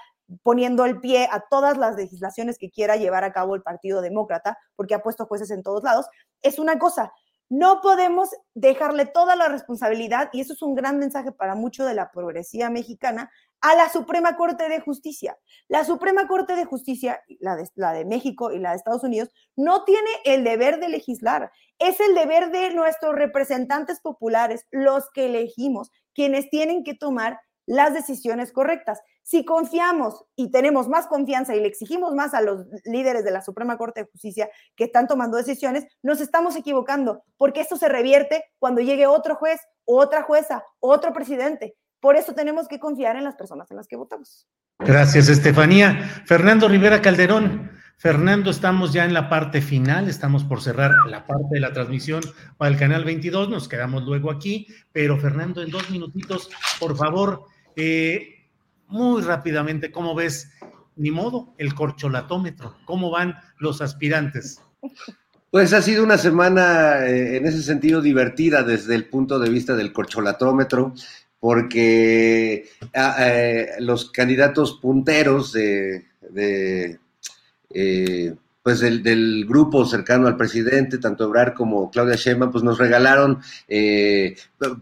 poniendo 0.44 0.86
el 0.86 1.00
pie 1.00 1.28
a 1.32 1.46
todas 1.50 1.80
las 1.80 1.96
legislaciones 1.96 2.60
que 2.60 2.70
quiera 2.70 2.96
llevar 2.96 3.24
a 3.24 3.34
cabo 3.34 3.56
el 3.56 3.64
Partido 3.64 4.02
Demócrata, 4.02 4.60
porque 4.76 4.94
ha 4.94 5.02
puesto 5.02 5.26
jueces 5.26 5.50
en 5.50 5.64
todos 5.64 5.84
lados, 5.84 6.06
es 6.44 6.60
una 6.60 6.78
cosa. 6.78 7.12
No 7.50 7.80
podemos 7.82 8.30
dejarle 8.54 9.06
toda 9.06 9.36
la 9.36 9.48
responsabilidad, 9.48 10.30
y 10.34 10.42
eso 10.42 10.54
es 10.54 10.62
un 10.62 10.76
gran 10.76 11.00
mensaje 11.00 11.32
para 11.32 11.56
mucho 11.56 11.86
de 11.86 11.94
la 11.94 12.12
progresía 12.12 12.70
mexicana, 12.70 13.32
a 13.62 13.76
la 13.76 13.90
Suprema 13.90 14.36
Corte 14.36 14.70
de 14.70 14.82
Justicia. 14.82 15.38
La 15.68 15.84
Suprema 15.84 16.28
Corte 16.28 16.56
de 16.56 16.66
Justicia, 16.66 17.24
la 17.40 17.56
de, 17.56 17.68
la 17.76 17.94
de, 17.94 18.06
México 18.06 18.52
y 18.52 18.60
la 18.60 18.72
de 18.72 18.78
Estados 18.78 19.04
Unidos, 19.04 19.30
no 19.56 19.84
tiene 19.84 20.10
el 20.26 20.44
deber 20.44 20.80
de 20.80 20.90
legislar, 20.90 21.52
es 21.80 22.00
el 22.00 22.16
deber 22.16 22.52
de 22.52 22.74
nuestros 22.74 23.16
representantes 23.16 24.00
populares, 24.02 24.66
los 24.72 25.10
que 25.12 25.26
elegimos, 25.28 25.92
quienes 26.14 26.50
tienen 26.50 26.84
que 26.84 26.96
tomar 26.96 27.40
las 27.68 27.94
decisiones 27.94 28.52
correctas. 28.52 29.02
Si 29.22 29.46
confiamos 29.46 30.26
y 30.36 30.50
tenemos 30.50 30.88
más 30.88 31.06
confianza 31.06 31.56
y 31.56 31.60
le 31.60 31.68
exigimos 31.68 32.16
más 32.16 32.34
a 32.34 32.42
los 32.42 32.66
líderes 32.86 33.24
de 33.24 33.32
la 33.32 33.42
Suprema 33.42 33.78
Corte 33.78 34.02
de 34.02 34.10
Justicia 34.10 34.50
que 34.76 34.86
están 34.86 35.08
tomando 35.08 35.38
decisiones, 35.38 35.86
nos 36.02 36.22
estamos 36.22 36.56
equivocando, 36.56 37.24
porque 37.38 37.60
esto 37.60 37.76
se 37.76 37.90
revierte 37.90 38.46
cuando 38.58 38.82
llegue 38.82 39.06
otro 39.06 39.36
juez, 39.36 39.60
otra 39.86 40.24
jueza, 40.24 40.64
otro 40.80 41.14
presidente. 41.14 41.76
Por 42.00 42.16
eso 42.16 42.34
tenemos 42.34 42.68
que 42.68 42.80
confiar 42.80 43.18
en 43.18 43.26
las 43.26 43.36
personas 43.36 43.70
en 43.70 43.78
las 43.78 43.88
que 43.88 43.98
votamos. 43.98 44.48
Gracias, 44.80 45.28
Estefanía. 45.28 46.24
Fernando 46.26 46.68
Rivera 46.68 47.02
Calderón, 47.02 47.72
Fernando, 47.98 48.52
estamos 48.52 48.94
ya 48.94 49.06
en 49.06 49.14
la 49.14 49.28
parte 49.28 49.60
final, 49.60 50.08
estamos 50.08 50.44
por 50.44 50.62
cerrar 50.62 50.92
la 51.10 51.26
parte 51.26 51.48
de 51.50 51.60
la 51.60 51.74
transmisión 51.74 52.22
para 52.58 52.70
el 52.70 52.78
canal 52.78 53.04
22, 53.04 53.50
nos 53.50 53.68
quedamos 53.68 54.04
luego 54.04 54.30
aquí, 54.30 54.68
pero 54.92 55.18
Fernando, 55.18 55.64
en 55.64 55.72
dos 55.72 55.90
minutitos, 55.90 56.52
por 56.80 56.96
favor, 56.96 57.46
eh, 57.78 58.50
muy 58.88 59.22
rápidamente, 59.22 59.92
¿cómo 59.92 60.14
ves? 60.16 60.52
Ni 60.96 61.12
modo, 61.12 61.54
el 61.58 61.74
corcholatómetro, 61.74 62.76
¿cómo 62.86 63.10
van 63.12 63.36
los 63.60 63.82
aspirantes? 63.82 64.62
Pues 65.52 65.72
ha 65.72 65.82
sido 65.82 66.04
una 66.04 66.18
semana 66.18 67.06
eh, 67.06 67.38
en 67.38 67.46
ese 67.46 67.62
sentido 67.62 68.02
divertida 68.02 68.64
desde 68.64 68.96
el 68.96 69.06
punto 69.06 69.40
de 69.40 69.50
vista 69.50 69.76
del 69.76 69.94
corcholatómetro, 69.94 70.94
porque 71.40 72.68
ah, 72.94 73.16
eh, 73.20 73.70
los 73.80 74.12
candidatos 74.12 74.80
punteros 74.82 75.54
de 75.54 76.08
eh, 77.74 78.36
pues 78.68 78.82
del, 78.82 79.46
grupo 79.46 79.86
cercano 79.86 80.28
al 80.28 80.36
presidente, 80.36 80.98
tanto 80.98 81.24
Ebrard 81.24 81.54
como 81.54 81.90
Claudia 81.90 82.18
Sheinbaum, 82.18 82.52
pues 82.52 82.66
nos 82.66 82.78
regalaron, 82.78 83.40
eh, 83.66 84.36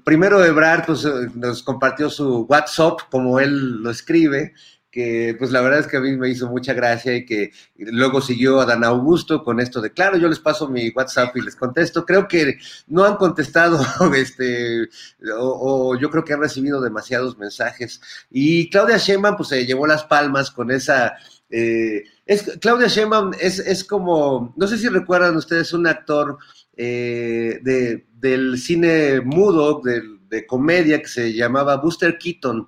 primero 0.03 0.44
Ebrard 0.44 0.88
pues 0.88 1.06
nos 1.36 1.62
compartió 1.62 2.10
su 2.10 2.48
WhatsApp, 2.49 3.02
como 3.12 3.40
él 3.40 3.84
lo 3.84 3.91
escribe, 3.91 4.53
que 4.90 5.36
pues 5.38 5.52
la 5.52 5.62
verdad 5.62 5.82
es 5.82 5.88
que 5.88 5.98
a 5.98 5.99
mí 5.99 6.18
me 6.18 6.30
hizo 6.30 6.49
mucha 6.49 6.74
gracia 6.74 7.16
y 7.16 7.28
que 7.28 7.52
luego 7.78 8.22
siguió 8.22 8.60
a 8.60 8.66
Dan 8.66 8.84
Augusto 8.84 9.44
con 9.44 9.60
esto 9.60 9.80
de, 9.82 9.91
claro, 9.91 10.18
yo 10.18 10.30
les 10.30 10.40
paso 10.40 10.68
mi 10.68 10.90
WhatsApp 10.90 11.38
y 11.38 11.41
les 11.41 11.56
contesto. 11.56 12.07
Creo 12.07 12.28
que 12.28 12.57
no 12.88 13.03
han 13.03 13.18
contestado, 13.18 13.86
este, 14.16 14.90
o, 15.38 15.95
yo 15.95 16.10
creo 16.10 16.24
que 16.24 16.34
han 16.34 16.41
recibido 16.41 16.82
demasiados 16.82 17.38
mensajes. 17.38 18.02
Y 18.32 18.68
Claudia 18.72 18.98
Sheinbaum 18.98 19.38
pues 19.38 19.49
se 19.49 19.64
llevó 19.64 19.86
las 19.86 20.06
palmas 20.06 20.49
con 20.49 20.72
esa 20.72 21.18
eh, 21.52 22.06
es, 22.26 22.43
Claudia 22.60 22.88
Sheinbaum 22.88 23.34
es, 23.39 23.60
es, 23.60 23.84
como, 23.84 24.53
no 24.57 24.68
sé 24.68 24.77
si 24.77 24.88
recuerdan 24.89 25.35
ustedes, 25.35 25.73
un 25.73 25.85
actor 25.85 26.38
eh, 26.76 27.60
de, 27.61 28.07
del 28.14 28.57
cine 28.57 29.22
mudo, 29.22 29.81
de, 29.84 30.45
comedia, 30.47 31.02
que 31.02 31.07
se 31.07 31.34
llamaba 31.34 31.77
Buster 31.77 32.18
Keaton, 32.18 32.68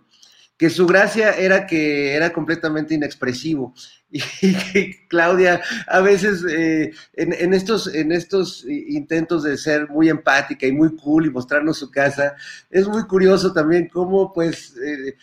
que 0.55 0.69
su 0.69 0.87
gracia 0.87 1.33
era 1.33 1.67
que 1.67 2.13
era 2.13 2.31
completamente 2.31 2.93
inexpresivo. 2.93 3.73
Y, 4.09 4.93
Claudia, 5.09 5.61
a 5.85 5.99
veces 5.99 6.45
eh, 6.49 6.93
en, 7.11 7.33
en, 7.33 7.53
estos, 7.53 7.93
en 7.93 8.13
estos 8.13 8.65
intentos 8.65 9.43
de 9.43 9.57
ser 9.57 9.89
muy 9.89 10.07
empática 10.07 10.65
y 10.65 10.71
muy 10.71 10.95
cool 10.95 11.25
y 11.25 11.29
mostrarnos 11.29 11.79
su 11.79 11.91
casa, 11.91 12.33
es 12.69 12.87
muy 12.87 13.03
curioso 13.03 13.51
también 13.51 13.89
cómo 13.89 14.31
pues 14.31 14.77
eh, 14.77 15.17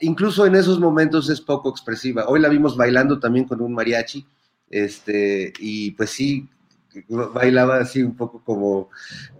incluso 0.00 0.46
en 0.46 0.54
esos 0.54 0.78
momentos 0.78 1.28
es 1.30 1.40
poco 1.40 1.70
expresiva. 1.70 2.26
Hoy 2.26 2.40
la 2.40 2.48
vimos 2.48 2.76
bailando 2.76 3.18
también 3.18 3.46
con 3.46 3.60
un 3.60 3.72
mariachi, 3.72 4.26
este, 4.70 5.52
y 5.58 5.92
pues 5.92 6.10
sí, 6.10 6.48
bailaba 7.08 7.78
así 7.78 8.02
un 8.02 8.16
poco 8.16 8.42
como 8.42 8.90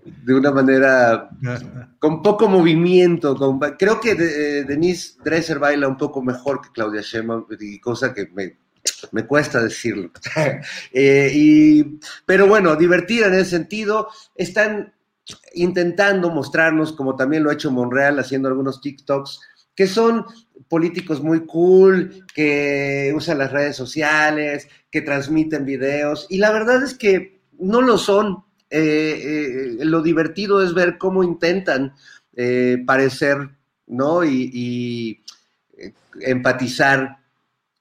de 0.04 0.34
una 0.34 0.50
manera 0.50 1.30
con 1.98 2.22
poco 2.22 2.48
movimiento. 2.48 3.36
creo 3.78 4.00
que 4.00 4.12
eh, 4.12 4.64
Denise 4.64 5.14
Dresser 5.24 5.58
baila 5.58 5.88
un 5.88 5.96
poco 5.96 6.22
mejor 6.22 6.60
que 6.60 6.70
Claudia 6.70 7.02
Sheinbaum, 7.02 7.46
cosa 7.80 8.12
que 8.12 8.28
me, 8.34 9.26
cuesta 9.26 9.62
decirlo. 9.62 10.10
Eh, 10.92 11.84
pero 12.26 12.46
bueno, 12.46 12.76
divertida 12.76 13.26
en 13.26 13.34
ese 13.34 13.50
sentido. 13.50 14.08
Están 14.34 14.92
intentando 15.54 16.30
mostrarnos, 16.30 16.92
como 16.92 17.16
también 17.16 17.42
lo 17.42 17.50
ha 17.50 17.54
hecho 17.54 17.70
Monreal 17.70 18.18
haciendo 18.18 18.48
algunos 18.48 18.80
TikToks, 18.80 19.40
que 19.74 19.86
son 19.86 20.24
políticos 20.68 21.22
muy 21.22 21.46
cool, 21.46 22.24
que 22.34 23.12
usan 23.14 23.38
las 23.38 23.52
redes 23.52 23.76
sociales, 23.76 24.68
que 24.90 25.02
transmiten 25.02 25.64
videos, 25.64 26.26
y 26.30 26.38
la 26.38 26.52
verdad 26.52 26.82
es 26.82 26.94
que 26.94 27.40
no 27.58 27.82
lo 27.82 27.98
son. 27.98 28.44
Eh, 28.70 29.76
eh, 29.80 29.84
lo 29.84 30.02
divertido 30.02 30.62
es 30.62 30.74
ver 30.74 30.98
cómo 30.98 31.22
intentan 31.22 31.94
eh, 32.34 32.82
parecer, 32.84 33.50
¿no? 33.86 34.24
Y, 34.24 34.50
y 34.52 35.20
empatizar 36.20 37.18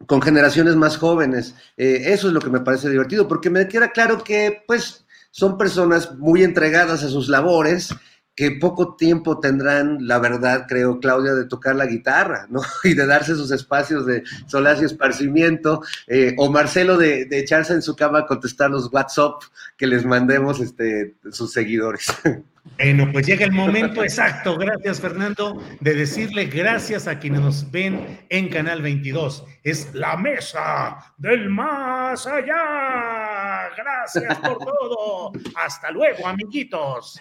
con 0.05 0.21
generaciones 0.21 0.75
más 0.75 0.97
jóvenes. 0.97 1.55
eso 1.77 2.27
es 2.27 2.33
lo 2.33 2.41
que 2.41 2.49
me 2.49 2.59
parece 2.59 2.89
divertido, 2.89 3.27
porque 3.27 3.49
me 3.49 3.67
queda 3.67 3.91
claro 3.91 4.23
que, 4.23 4.63
pues, 4.67 5.05
son 5.31 5.57
personas 5.57 6.15
muy 6.17 6.43
entregadas 6.43 7.03
a 7.03 7.09
sus 7.09 7.29
labores, 7.29 7.89
que 8.35 8.51
poco 8.51 8.95
tiempo 8.95 9.39
tendrán, 9.39 10.07
la 10.07 10.19
verdad, 10.19 10.65
creo, 10.67 10.99
Claudia, 10.99 11.33
de 11.33 11.45
tocar 11.45 11.75
la 11.75 11.85
guitarra, 11.85 12.47
¿no? 12.49 12.61
Y 12.83 12.93
de 12.93 13.05
darse 13.05 13.35
sus 13.35 13.51
espacios 13.51 14.05
de 14.05 14.23
solaz 14.47 14.81
y 14.81 14.85
esparcimiento, 14.85 15.81
eh, 16.07 16.33
o 16.37 16.51
Marcelo 16.51 16.97
de, 16.97 17.27
echarse 17.31 17.73
en 17.73 17.81
su 17.81 17.95
cama 17.95 18.19
a 18.19 18.25
contestar 18.25 18.69
los 18.69 18.91
WhatsApp 18.91 19.41
que 19.77 19.87
les 19.87 20.05
mandemos 20.05 20.59
este, 20.59 21.15
sus 21.31 21.51
seguidores. 21.51 22.07
Bueno, 22.77 23.09
pues 23.11 23.27
llega 23.27 23.45
el 23.45 23.51
momento 23.51 24.03
exacto, 24.03 24.57
gracias 24.57 25.01
Fernando, 25.01 25.61
de 25.81 25.93
decirle 25.93 26.45
gracias 26.45 27.07
a 27.07 27.19
quienes 27.19 27.41
nos 27.41 27.71
ven 27.71 28.25
en 28.29 28.47
Canal 28.47 28.81
22. 28.81 29.43
Es 29.63 29.93
la 29.93 30.15
mesa 30.15 31.13
del 31.17 31.49
más 31.49 32.25
allá. 32.25 33.69
Gracias 33.75 34.37
por 34.39 34.59
todo. 34.59 35.33
Hasta 35.55 35.91
luego, 35.91 36.25
amiguitos. 36.25 37.19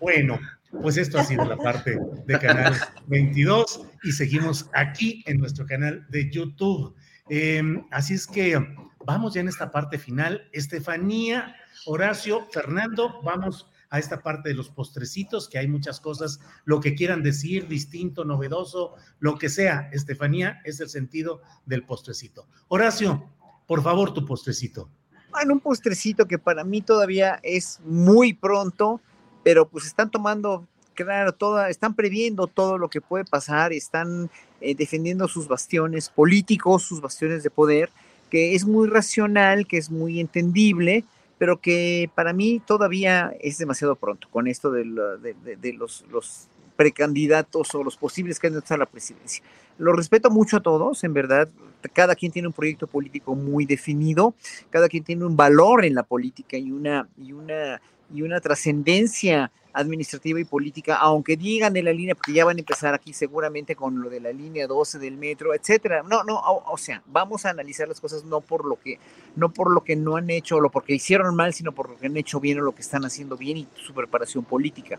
Bueno, 0.00 0.38
pues 0.82 0.96
esto 0.96 1.18
ha 1.18 1.24
sido 1.24 1.44
la 1.44 1.56
parte 1.56 1.98
de 2.26 2.38
Canal 2.38 2.74
22 3.06 3.82
y 4.04 4.12
seguimos 4.12 4.68
aquí 4.74 5.22
en 5.26 5.38
nuestro 5.38 5.66
canal 5.66 6.06
de 6.10 6.30
YouTube. 6.30 6.94
Em, 7.28 7.84
así 7.90 8.14
es 8.14 8.26
que 8.26 8.58
vamos 9.04 9.34
ya 9.34 9.40
en 9.40 9.48
esta 9.48 9.70
parte 9.70 9.98
final. 9.98 10.48
Estefanía, 10.52 11.54
Horacio, 11.86 12.46
Fernando, 12.52 13.20
vamos 13.22 13.70
a 13.90 13.98
esta 13.98 14.22
parte 14.22 14.50
de 14.50 14.54
los 14.54 14.68
postrecitos, 14.68 15.48
que 15.48 15.58
hay 15.58 15.66
muchas 15.66 16.00
cosas, 16.00 16.40
lo 16.64 16.80
que 16.80 16.94
quieran 16.94 17.22
decir, 17.22 17.68
distinto, 17.68 18.24
novedoso, 18.24 18.94
lo 19.18 19.38
que 19.38 19.48
sea. 19.48 19.88
Estefanía 19.92 20.60
es 20.64 20.80
el 20.80 20.88
sentido 20.88 21.40
del 21.64 21.84
postrecito. 21.84 22.46
Horacio, 22.68 23.30
por 23.66 23.82
favor, 23.82 24.12
tu 24.12 24.24
postrecito. 24.26 24.90
Bueno, 25.30 25.54
un 25.54 25.60
postrecito 25.60 26.26
que 26.26 26.38
para 26.38 26.64
mí 26.64 26.82
todavía 26.82 27.38
es 27.42 27.80
muy 27.84 28.34
pronto, 28.34 29.00
pero 29.48 29.66
pues 29.66 29.86
están 29.86 30.10
tomando, 30.10 30.68
claro, 30.92 31.32
toda, 31.32 31.70
están 31.70 31.94
previendo 31.94 32.48
todo 32.48 32.76
lo 32.76 32.90
que 32.90 33.00
puede 33.00 33.24
pasar, 33.24 33.72
están 33.72 34.28
eh, 34.60 34.74
defendiendo 34.74 35.26
sus 35.26 35.48
bastiones 35.48 36.10
políticos, 36.10 36.82
sus 36.82 37.00
bastiones 37.00 37.42
de 37.42 37.48
poder, 37.48 37.88
que 38.28 38.54
es 38.54 38.66
muy 38.66 38.88
racional, 38.88 39.66
que 39.66 39.78
es 39.78 39.90
muy 39.90 40.20
entendible, 40.20 41.06
pero 41.38 41.62
que 41.62 42.10
para 42.14 42.34
mí 42.34 42.60
todavía 42.60 43.34
es 43.40 43.56
demasiado 43.56 43.96
pronto 43.96 44.28
con 44.30 44.48
esto 44.48 44.70
de, 44.70 44.84
los, 44.84 46.04
los 46.10 46.48
precandidatos 46.76 47.74
o 47.74 47.82
los 47.82 47.96
posibles 47.96 48.38
candidatos 48.38 48.72
a 48.72 48.76
la 48.76 48.84
presidencia. 48.84 49.42
Lo 49.78 49.94
respeto 49.94 50.28
mucho 50.28 50.58
a 50.58 50.60
todos, 50.60 51.04
en 51.04 51.14
verdad, 51.14 51.48
cada 51.94 52.14
quien 52.16 52.32
tiene 52.32 52.48
un 52.48 52.54
proyecto 52.54 52.86
político 52.86 53.34
muy 53.34 53.64
definido, 53.64 54.34
cada 54.68 54.90
quien 54.90 55.04
tiene 55.04 55.24
un 55.24 55.38
valor 55.38 55.86
en 55.86 55.94
la 55.94 56.02
política 56.02 56.58
y 56.58 56.70
una, 56.70 57.08
y 57.16 57.32
una 57.32 57.80
y 58.12 58.22
una 58.22 58.40
trascendencia 58.40 59.50
administrativa 59.72 60.40
y 60.40 60.44
política, 60.44 60.96
aunque 60.96 61.36
digan 61.36 61.72
de 61.72 61.82
la 61.82 61.92
línea, 61.92 62.14
porque 62.14 62.32
ya 62.32 62.44
van 62.44 62.56
a 62.56 62.60
empezar 62.60 62.94
aquí 62.94 63.12
seguramente 63.12 63.76
con 63.76 64.00
lo 64.02 64.10
de 64.10 64.20
la 64.20 64.32
línea 64.32 64.66
12 64.66 64.98
del 64.98 65.16
metro, 65.16 65.54
etcétera. 65.54 66.02
No, 66.02 66.24
no, 66.24 66.40
o, 66.40 66.76
sea, 66.78 67.02
vamos 67.06 67.44
a 67.44 67.50
analizar 67.50 67.86
las 67.86 68.00
cosas 68.00 68.24
no 68.24 68.40
por 68.40 68.64
lo 68.64 68.80
que 68.80 68.98
no 69.36 69.50
por 69.50 69.70
lo 69.72 69.82
que 69.84 69.94
no 69.94 70.16
han 70.16 70.30
hecho 70.30 70.56
o 70.56 70.60
lo 70.60 70.70
porque 70.70 70.94
hicieron 70.94 71.34
mal, 71.36 71.54
sino 71.54 71.72
por 71.72 71.90
lo 71.90 71.96
que 71.96 72.06
han 72.06 72.16
hecho 72.16 72.40
bien 72.40 72.58
o 72.58 72.62
lo 72.62 72.74
que 72.74 72.82
están 72.82 73.04
haciendo 73.04 73.36
bien 73.36 73.58
y 73.58 73.68
su 73.76 73.94
preparación 73.94 74.44
política. 74.44 74.98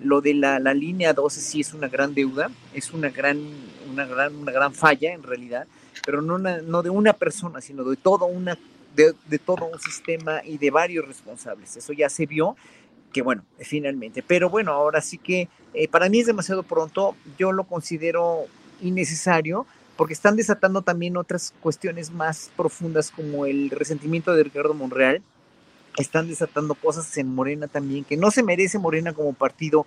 Lo 0.00 0.20
de 0.20 0.34
la, 0.34 0.58
la 0.58 0.74
línea 0.74 1.12
12 1.12 1.40
sí 1.40 1.60
es 1.60 1.74
una 1.74 1.88
gran 1.88 2.14
deuda, 2.14 2.50
es 2.72 2.92
una 2.92 3.10
gran 3.10 3.38
una 3.90 4.06
gran 4.06 4.36
una 4.36 4.52
gran 4.52 4.74
falla 4.74 5.12
en 5.12 5.22
realidad, 5.22 5.66
pero 6.04 6.22
no 6.22 6.38
no 6.38 6.82
de 6.82 6.90
una 6.90 7.14
persona, 7.14 7.60
sino 7.60 7.84
de 7.84 7.96
toda 7.96 8.26
una 8.26 8.56
de, 8.94 9.38
todo 9.38 9.66
un 9.66 9.80
sistema 9.80 10.42
y 10.44 10.58
de 10.58 10.70
varios 10.70 11.06
responsables. 11.06 11.76
Eso 11.76 11.92
ya 11.92 12.08
se 12.08 12.26
vio, 12.26 12.56
que 13.12 13.22
bueno, 13.22 13.44
finalmente. 13.58 14.22
Pero 14.22 14.50
bueno, 14.50 14.72
ahora 14.72 15.00
sí 15.00 15.18
que 15.18 15.48
eh, 15.72 15.88
para 15.88 16.08
mí 16.08 16.20
es 16.20 16.26
demasiado 16.26 16.62
pronto, 16.62 17.16
yo 17.38 17.52
lo 17.52 17.64
considero 17.64 18.46
innecesario 18.80 19.66
porque 19.96 20.14
están 20.14 20.36
desatando 20.36 20.82
también 20.82 21.16
otras 21.16 21.54
cuestiones 21.60 22.10
más 22.10 22.50
profundas 22.56 23.10
como 23.10 23.46
el 23.46 23.70
resentimiento 23.70 24.34
de 24.34 24.42
Ricardo 24.42 24.74
Monreal, 24.74 25.22
están 25.96 26.26
desatando 26.26 26.74
cosas 26.74 27.16
en 27.16 27.32
Morena 27.32 27.68
también, 27.68 28.04
que 28.04 28.16
no 28.16 28.32
se 28.32 28.42
merece 28.42 28.80
Morena 28.80 29.12
como 29.12 29.32
partido 29.32 29.86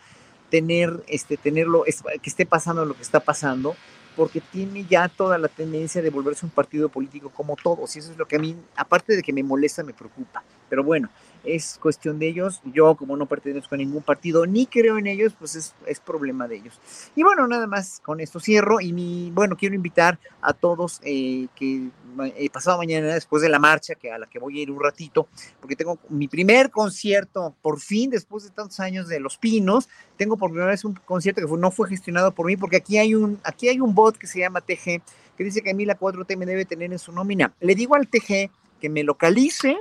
tener, 0.49 1.03
este, 1.07 1.35
tenerlo, 1.35 1.83
que 1.83 2.29
esté 2.29 2.45
pasando 2.45 2.85
lo 2.85 2.95
que 2.95 3.01
está 3.01 3.19
pasando 3.19 3.75
porque 4.17 4.41
tiene 4.41 4.83
ya 4.89 5.07
toda 5.07 5.37
la 5.37 5.47
tendencia 5.47 6.01
de 6.01 6.09
volverse 6.09 6.43
un 6.43 6.51
partido 6.51 6.89
político 6.89 7.29
como 7.29 7.55
todos, 7.55 7.95
y 7.95 7.99
eso 7.99 8.11
es 8.11 8.17
lo 8.17 8.27
que 8.27 8.35
a 8.35 8.39
mí, 8.39 8.57
aparte 8.75 9.15
de 9.15 9.21
que 9.21 9.31
me 9.31 9.43
molesta, 9.43 9.83
me 9.83 9.93
preocupa. 9.93 10.43
Pero 10.67 10.83
bueno, 10.83 11.07
es 11.47 11.79
cuestión 11.81 12.19
de 12.19 12.27
ellos. 12.27 12.61
Yo, 12.65 12.95
como 12.95 13.15
no 13.17 13.25
pertenezco 13.25 13.75
a 13.75 13.77
ningún 13.77 14.03
partido 14.03 14.45
ni 14.45 14.65
creo 14.65 14.97
en 14.97 15.07
ellos, 15.07 15.33
pues 15.37 15.55
es, 15.55 15.73
es 15.85 15.99
problema 15.99 16.47
de 16.47 16.57
ellos. 16.57 16.79
Y 17.15 17.23
bueno, 17.23 17.47
nada 17.47 17.67
más 17.67 17.99
con 18.03 18.19
esto 18.19 18.39
cierro. 18.39 18.81
Y 18.81 18.93
mi, 18.93 19.31
bueno, 19.31 19.55
quiero 19.55 19.75
invitar 19.75 20.19
a 20.41 20.53
todos 20.53 20.99
eh, 21.03 21.47
que 21.55 21.89
eh, 22.35 22.49
pasado 22.49 22.77
mañana, 22.77 23.13
después 23.13 23.41
de 23.41 23.49
la 23.49 23.59
marcha, 23.59 23.95
que 23.95 24.11
a 24.11 24.17
la 24.17 24.27
que 24.27 24.39
voy 24.39 24.59
a 24.59 24.61
ir 24.63 24.71
un 24.71 24.81
ratito, 24.81 25.27
porque 25.59 25.75
tengo 25.75 25.99
mi 26.09 26.27
primer 26.27 26.71
concierto, 26.71 27.55
por 27.61 27.79
fin, 27.79 28.09
después 28.09 28.43
de 28.43 28.49
tantos 28.49 28.79
años 28.79 29.07
de 29.07 29.19
Los 29.19 29.37
Pinos, 29.37 29.87
tengo 30.17 30.37
por 30.37 30.49
primera 30.49 30.71
vez 30.71 30.83
un 30.83 30.95
concierto 31.05 31.41
que 31.41 31.57
no 31.57 31.71
fue 31.71 31.89
gestionado 31.89 32.31
por 32.31 32.47
mí, 32.47 32.57
porque 32.57 32.77
aquí 32.77 32.97
hay 32.97 33.13
un, 33.13 33.39
aquí 33.43 33.69
hay 33.69 33.79
un 33.79 33.93
bot 33.93 34.17
que 34.17 34.27
se 34.27 34.39
llama 34.39 34.61
TG, 34.61 35.01
que 35.37 35.43
dice 35.43 35.61
que 35.61 35.71
a 35.71 35.73
mí 35.73 35.85
la 35.85 35.99
4T 35.99 36.35
me 36.37 36.45
debe 36.45 36.65
tener 36.65 36.91
en 36.91 36.99
su 36.99 37.11
nómina. 37.11 37.53
Le 37.59 37.75
digo 37.75 37.95
al 37.95 38.07
TG 38.07 38.49
que 38.79 38.89
me 38.89 39.03
localice, 39.03 39.77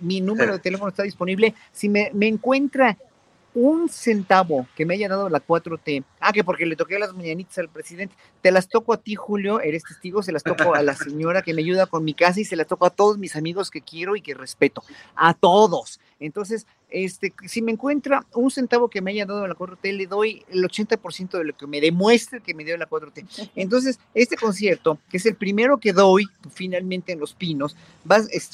mi 0.00 0.20
número 0.20 0.52
de 0.52 0.58
teléfono 0.58 0.88
está 0.88 1.02
disponible. 1.02 1.54
Si 1.72 1.88
me, 1.88 2.10
me 2.14 2.28
encuentra 2.28 2.96
un 3.54 3.88
centavo 3.88 4.66
que 4.74 4.84
me 4.84 4.94
haya 4.94 5.08
dado 5.08 5.28
la 5.28 5.40
4T, 5.40 6.04
ah, 6.20 6.32
que 6.32 6.42
porque 6.42 6.66
le 6.66 6.74
toqué 6.74 6.98
las 6.98 7.14
mañanitas 7.14 7.58
al 7.58 7.68
presidente, 7.68 8.14
te 8.42 8.50
las 8.50 8.68
toco 8.68 8.92
a 8.92 8.96
ti, 8.96 9.14
Julio, 9.14 9.60
eres 9.60 9.84
testigo, 9.84 10.22
se 10.22 10.32
las 10.32 10.42
toco 10.42 10.74
a 10.74 10.82
la 10.82 10.94
señora 10.94 11.42
que 11.42 11.54
me 11.54 11.62
ayuda 11.62 11.86
con 11.86 12.04
mi 12.04 12.14
casa 12.14 12.40
y 12.40 12.44
se 12.44 12.56
las 12.56 12.66
toco 12.66 12.84
a 12.84 12.90
todos 12.90 13.16
mis 13.16 13.36
amigos 13.36 13.70
que 13.70 13.80
quiero 13.80 14.16
y 14.16 14.22
que 14.22 14.34
respeto, 14.34 14.82
a 15.14 15.34
todos. 15.34 16.00
Entonces, 16.18 16.66
este, 16.94 17.34
si 17.46 17.60
me 17.60 17.72
encuentra 17.72 18.24
un 18.34 18.52
centavo 18.52 18.88
que 18.88 19.00
me 19.00 19.10
haya 19.10 19.26
dado 19.26 19.46
la 19.48 19.56
4T, 19.56 19.96
le 19.96 20.06
doy 20.06 20.44
el 20.48 20.62
80% 20.62 21.38
de 21.38 21.44
lo 21.44 21.56
que 21.56 21.66
me 21.66 21.80
demuestre 21.80 22.40
que 22.40 22.54
me 22.54 22.64
dio 22.64 22.76
la 22.76 22.88
4T. 22.88 23.50
Entonces, 23.56 23.98
este 24.14 24.36
concierto, 24.36 24.98
que 25.10 25.16
es 25.16 25.26
el 25.26 25.34
primero 25.34 25.78
que 25.78 25.92
doy 25.92 26.26
finalmente 26.52 27.12
en 27.12 27.18
Los 27.18 27.34
Pinos, 27.34 27.76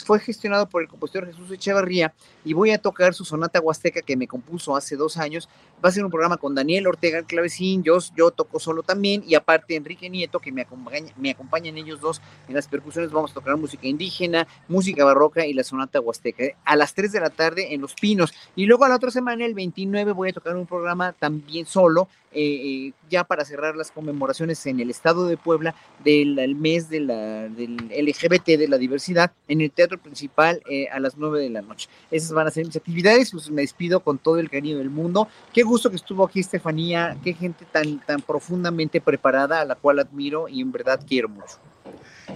fue 0.06 0.20
gestionado 0.20 0.68
por 0.70 0.80
el 0.80 0.88
compositor 0.88 1.26
Jesús 1.26 1.50
Echevarría 1.50 2.14
y 2.42 2.54
voy 2.54 2.70
a 2.70 2.78
tocar 2.78 3.12
su 3.12 3.26
sonata 3.26 3.60
huasteca 3.60 4.00
que 4.00 4.16
me 4.16 4.26
compuso 4.26 4.74
hace 4.74 4.96
dos 4.96 5.18
años. 5.18 5.48
Va 5.84 5.90
a 5.90 5.92
ser 5.92 6.04
un 6.04 6.10
programa 6.10 6.38
con 6.38 6.54
Daniel 6.54 6.86
Ortega 6.86 7.18
el 7.18 7.26
clavecín, 7.26 7.82
yo, 7.82 7.98
yo 8.16 8.30
toco 8.30 8.58
solo 8.58 8.82
también 8.82 9.22
y 9.26 9.34
aparte 9.34 9.76
Enrique 9.76 10.08
Nieto 10.08 10.38
que 10.38 10.52
me 10.52 10.62
acompaña, 10.62 11.12
me 11.16 11.30
acompañan 11.30 11.76
ellos 11.76 12.00
dos 12.00 12.22
en 12.48 12.54
las 12.54 12.68
percusiones. 12.68 13.10
Vamos 13.10 13.32
a 13.32 13.34
tocar 13.34 13.56
música 13.56 13.86
indígena, 13.86 14.46
música 14.66 15.04
barroca 15.04 15.44
y 15.44 15.52
la 15.52 15.64
sonata 15.64 16.00
huasteca. 16.00 16.44
A 16.64 16.76
las 16.76 16.94
3 16.94 17.12
de 17.12 17.20
la 17.20 17.30
tarde 17.30 17.74
en 17.74 17.80
Los 17.80 17.94
Pinos. 17.94 18.29
Y 18.56 18.66
luego 18.66 18.84
a 18.84 18.88
la 18.88 18.96
otra 18.96 19.10
semana, 19.10 19.44
el 19.44 19.54
29, 19.54 20.12
voy 20.12 20.30
a 20.30 20.32
tocar 20.32 20.56
un 20.56 20.66
programa 20.66 21.12
también 21.12 21.66
solo, 21.66 22.08
eh, 22.32 22.38
eh, 22.42 22.92
ya 23.08 23.24
para 23.24 23.44
cerrar 23.44 23.74
las 23.74 23.90
conmemoraciones 23.90 24.64
en 24.66 24.78
el 24.78 24.88
estado 24.88 25.26
de 25.26 25.36
Puebla 25.36 25.74
del 26.04 26.54
mes 26.54 26.88
del 26.88 27.08
LGBT, 27.08 28.56
de 28.56 28.68
la 28.68 28.78
diversidad, 28.78 29.32
en 29.48 29.60
el 29.60 29.72
teatro 29.72 29.98
principal 29.98 30.62
eh, 30.70 30.88
a 30.90 31.00
las 31.00 31.16
9 31.16 31.40
de 31.40 31.50
la 31.50 31.60
noche. 31.60 31.88
Esas 32.10 32.32
van 32.32 32.46
a 32.46 32.50
ser 32.52 32.66
mis 32.66 32.76
actividades, 32.76 33.32
pues 33.32 33.50
me 33.50 33.62
despido 33.62 33.98
con 33.98 34.18
todo 34.18 34.38
el 34.38 34.48
cariño 34.48 34.78
del 34.78 34.90
mundo. 34.90 35.26
Qué 35.52 35.62
gusto 35.62 35.90
que 35.90 35.96
estuvo 35.96 36.24
aquí 36.24 36.38
Estefanía, 36.38 37.16
qué 37.24 37.34
gente 37.34 37.64
tan, 37.72 37.98
tan 38.00 38.22
profundamente 38.22 39.00
preparada, 39.00 39.60
a 39.60 39.64
la 39.64 39.74
cual 39.74 39.98
admiro 39.98 40.46
y 40.48 40.60
en 40.60 40.70
verdad 40.70 41.00
quiero 41.04 41.28
mucho. 41.28 41.58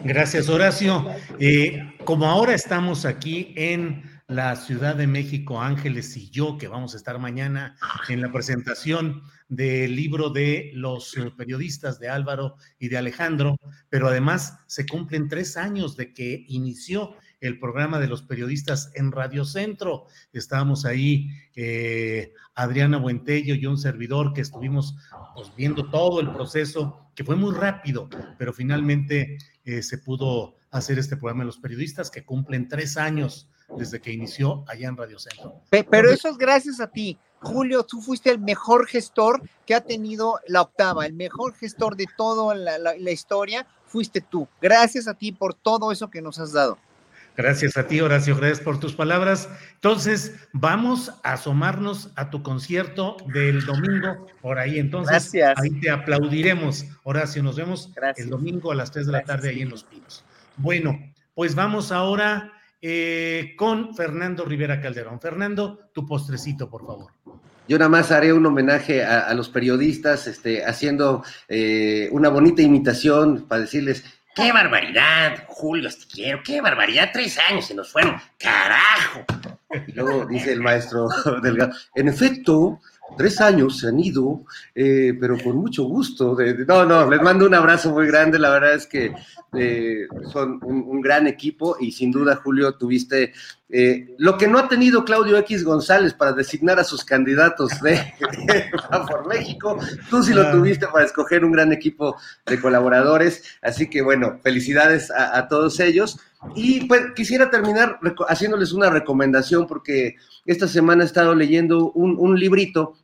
Gracias, 0.03 0.49
Horacio. 0.49 1.07
como 2.05 2.27
ahora 2.27 2.53
estamos 2.53 3.05
aquí 3.05 3.53
en 3.57 4.14
la 4.35 4.56
Ciudad 4.56 4.97
de 4.97 5.06
México, 5.06 5.62
Ángeles 5.62 6.16
y 6.16 6.28
yo, 6.28 6.59
que 6.59 6.66
vamos 6.66 6.94
a 6.94 6.97
estar 6.97 7.20
mañana 7.20 7.77
en 8.09 8.20
la 8.20 8.32
presentación 8.32 9.23
del 9.48 9.94
libro 9.94 10.31
de 10.31 10.73
los 10.74 11.16
eh, 11.16 11.31
periodistas 11.36 12.01
de 12.01 12.09
Álvaro 12.09 12.56
y 12.81 12.89
de 12.89 12.98
Alejandro, 12.98 13.56
pero 13.90 14.09
además 14.09 14.59
se 14.66 14.86
cumplen 14.86 15.28
tres 15.28 15.56
años 15.56 15.97
de 15.97 16.12
que 16.12 16.44
inició 16.48 17.15
el 17.40 17.61
programa 17.61 18.01
de 18.01 18.09
los 18.09 18.23
periodistas 18.23 18.90
en 18.94 19.12
Radio 19.12 19.44
Centro. 19.44 20.06
Estábamos 20.32 20.85
ahí, 20.85 21.28
eh, 21.55 22.32
Adriana 22.56 22.97
Buentello 22.97 23.55
y 23.55 23.66
un 23.66 23.78
servidor 23.78 24.32
que 24.32 24.40
estuvimos 24.40 24.97
pues, 25.36 25.55
viendo 25.56 25.89
todo 25.90 26.20
el 26.20 26.32
proceso, 26.32 27.09
que 27.15 27.23
fue 27.23 27.36
muy 27.36 27.55
rápido, 27.55 28.09
pero 28.36 28.52
finalmente 28.52 29.39
eh, 29.65 29.82
se 29.82 29.98
pudo 29.98 30.56
hacer 30.73 30.98
este 30.98 31.16
programa 31.16 31.44
de 31.44 31.47
los 31.47 31.59
periodistas 31.59 32.11
que 32.11 32.24
cumplen 32.24 32.66
tres 32.66 32.97
años 32.97 33.48
desde 33.69 34.01
que 34.01 34.12
inició 34.12 34.65
allá 34.69 34.89
en 34.89 34.97
Radio 34.97 35.19
Centro. 35.19 35.61
Pero 35.70 36.11
eso 36.11 36.28
es 36.28 36.36
gracias 36.36 36.81
a 36.81 36.86
ti. 36.86 37.19
Julio, 37.45 37.85
tú 37.85 38.01
fuiste 38.01 38.31
el 38.31 38.39
mejor 38.39 38.86
gestor 38.86 39.43
que 39.66 39.74
ha 39.74 39.82
tenido 39.82 40.41
la 40.47 40.62
octava, 40.62 41.07
el 41.07 41.12
mejor 41.12 41.55
gestor 41.55 41.95
de 41.95 42.07
toda 42.16 42.55
la, 42.55 43.11
historia, 43.11 43.66
fuiste 43.86 44.20
tú. 44.20 44.49
Gracias 44.62 45.07
a 45.07 45.15
ti 45.15 45.31
por 45.31 45.55
todo 45.55 45.93
eso 45.93 46.09
que 46.09 46.23
nos 46.23 46.39
has 46.39 46.53
dado. 46.53 46.78
Gracias 47.36 47.77
a 47.77 47.89
ti, 47.89 48.01
Horacio, 48.01 48.36
gracias 48.36 48.61
por 48.61 48.78
tus 48.78 48.95
palabras. 48.95 49.49
Entonces, 49.74 50.35
vamos 50.53 51.12
a 51.24 51.32
asomarnos 51.32 52.11
a 52.15 52.31
tu 52.31 52.43
concierto 52.43 53.16
del 53.32 53.66
domingo 53.66 54.28
por 54.41 54.59
ahí. 54.59 54.78
Entonces, 54.78 55.35
ahí 55.57 55.70
te 55.81 55.91
aplaudiremos, 55.91 56.86
Horacio. 57.03 57.43
Nos 57.43 57.57
vemos 57.57 57.91
el 58.16 58.31
domingo 58.31 58.70
a 58.70 58.77
las 58.77 58.93
3 58.93 59.07
de 59.07 59.12
la 59.12 59.23
tarde 59.24 59.51
ahí 59.51 59.62
en 59.62 59.69
Los 59.69 59.82
Pinos. 59.82 60.24
Bueno, 60.57 60.99
pues 61.35 61.57
vamos 61.57 61.91
ahora 61.91 62.53
eh, 62.86 63.55
con 63.56 63.94
Fernando 63.94 64.44
Rivera 64.44 64.78
Calderón. 64.78 65.19
Fernando, 65.19 65.89
tu 65.94 66.05
postrecito, 66.05 66.69
por 66.69 66.86
favor. 66.86 67.12
Yo 67.66 67.78
nada 67.78 67.89
más 67.89 68.12
haré 68.12 68.31
un 68.31 68.44
homenaje 68.44 69.02
a, 69.02 69.32
los 69.32 69.48
periodistas, 69.48 70.27
este, 70.27 70.66
haciendo 70.66 71.24
eh, 71.48 72.11
una 72.12 72.28
bonita 72.28 72.61
imitación 72.61 73.47
para 73.48 73.62
decirles, 73.62 74.05
¡qué 74.35 74.52
barbaridad, 74.52 75.44
Julio 75.47 75.89
Astillero! 75.89 76.43
¡Qué 76.44 76.61
barbaridad! 76.61 77.09
Tres 77.11 77.39
años 77.48 77.65
se 77.65 77.74
nos 77.74 77.90
fueron, 77.90 78.20
¡carajo! 78.39 79.24
Y 79.86 79.93
luego 79.93 80.27
dice 80.27 80.52
el 80.52 80.61
maestro 80.61 81.09
Delgado, 81.43 81.73
en 81.94 82.09
efecto, 82.09 82.81
tres 83.16 83.40
años 83.40 83.78
se 83.78 83.89
han 83.89 84.01
ido, 84.01 84.44
eh, 84.74 85.12
pero 85.18 85.39
con 85.39 85.56
mucho 85.56 85.85
gusto. 85.85 86.36
no, 86.66 86.85
no, 86.85 87.10
les 87.10 87.22
mando 87.22 87.47
un 87.47 87.55
abrazo 87.55 87.90
muy 87.90 88.06
grande. 88.06 88.39
La 88.39 88.51
verdad 88.51 88.74
es 88.74 88.86
que 88.86 89.12
eh, 89.56 90.06
son 90.32 90.59
un, 90.62 91.01
gran 91.01 91.26
equipo 91.26 91.76
y 91.78 91.93
sin 91.93 92.10
duda, 92.10 92.40
Julio, 92.43 92.74
tuviste 92.74 93.32
eh, 93.68 94.14
lo 94.18 94.39
que 94.39 94.48
no 94.48 94.59
ha 94.59 94.68
tenido 94.68 95.05
Claudio 95.05 95.36
X 95.39 95.64
González 95.64 96.14
para 96.14 96.32
designar 96.32 96.78
a 96.78 96.85
sus 96.85 97.05
candidatos 97.05 97.81
de, 97.81 98.01
por 99.09 99.26
México. 99.28 99.78
Tú 100.09 100.22
sí 100.22 100.32
lo 100.32 100.51
tuviste 100.51 100.86
para 100.89 101.05
escoger 101.05 101.44
un 101.44 101.52
gran 101.52 101.72
equipo 101.72 102.16
de 102.47 102.60
colaboradores. 102.60 103.43
Así 103.62 103.89
que 103.89 104.02
bueno, 104.02 104.40
felicidades 104.43 105.10
a 105.10 105.47
todos 105.48 105.78
ellos. 105.81 106.18
Y 106.55 106.85
pues 106.87 107.03
quisiera 107.15 107.51
terminar 107.51 107.99
haciéndoles 108.29 108.73
una 108.73 108.91
recomendación 108.91 109.66
porque 109.66 110.16
esta 110.45 110.69
semana 110.69 111.03
he 111.03 111.07
estado 111.07 111.35
leyendo 111.35 111.91
un, 111.93 112.39
librito 112.39 112.97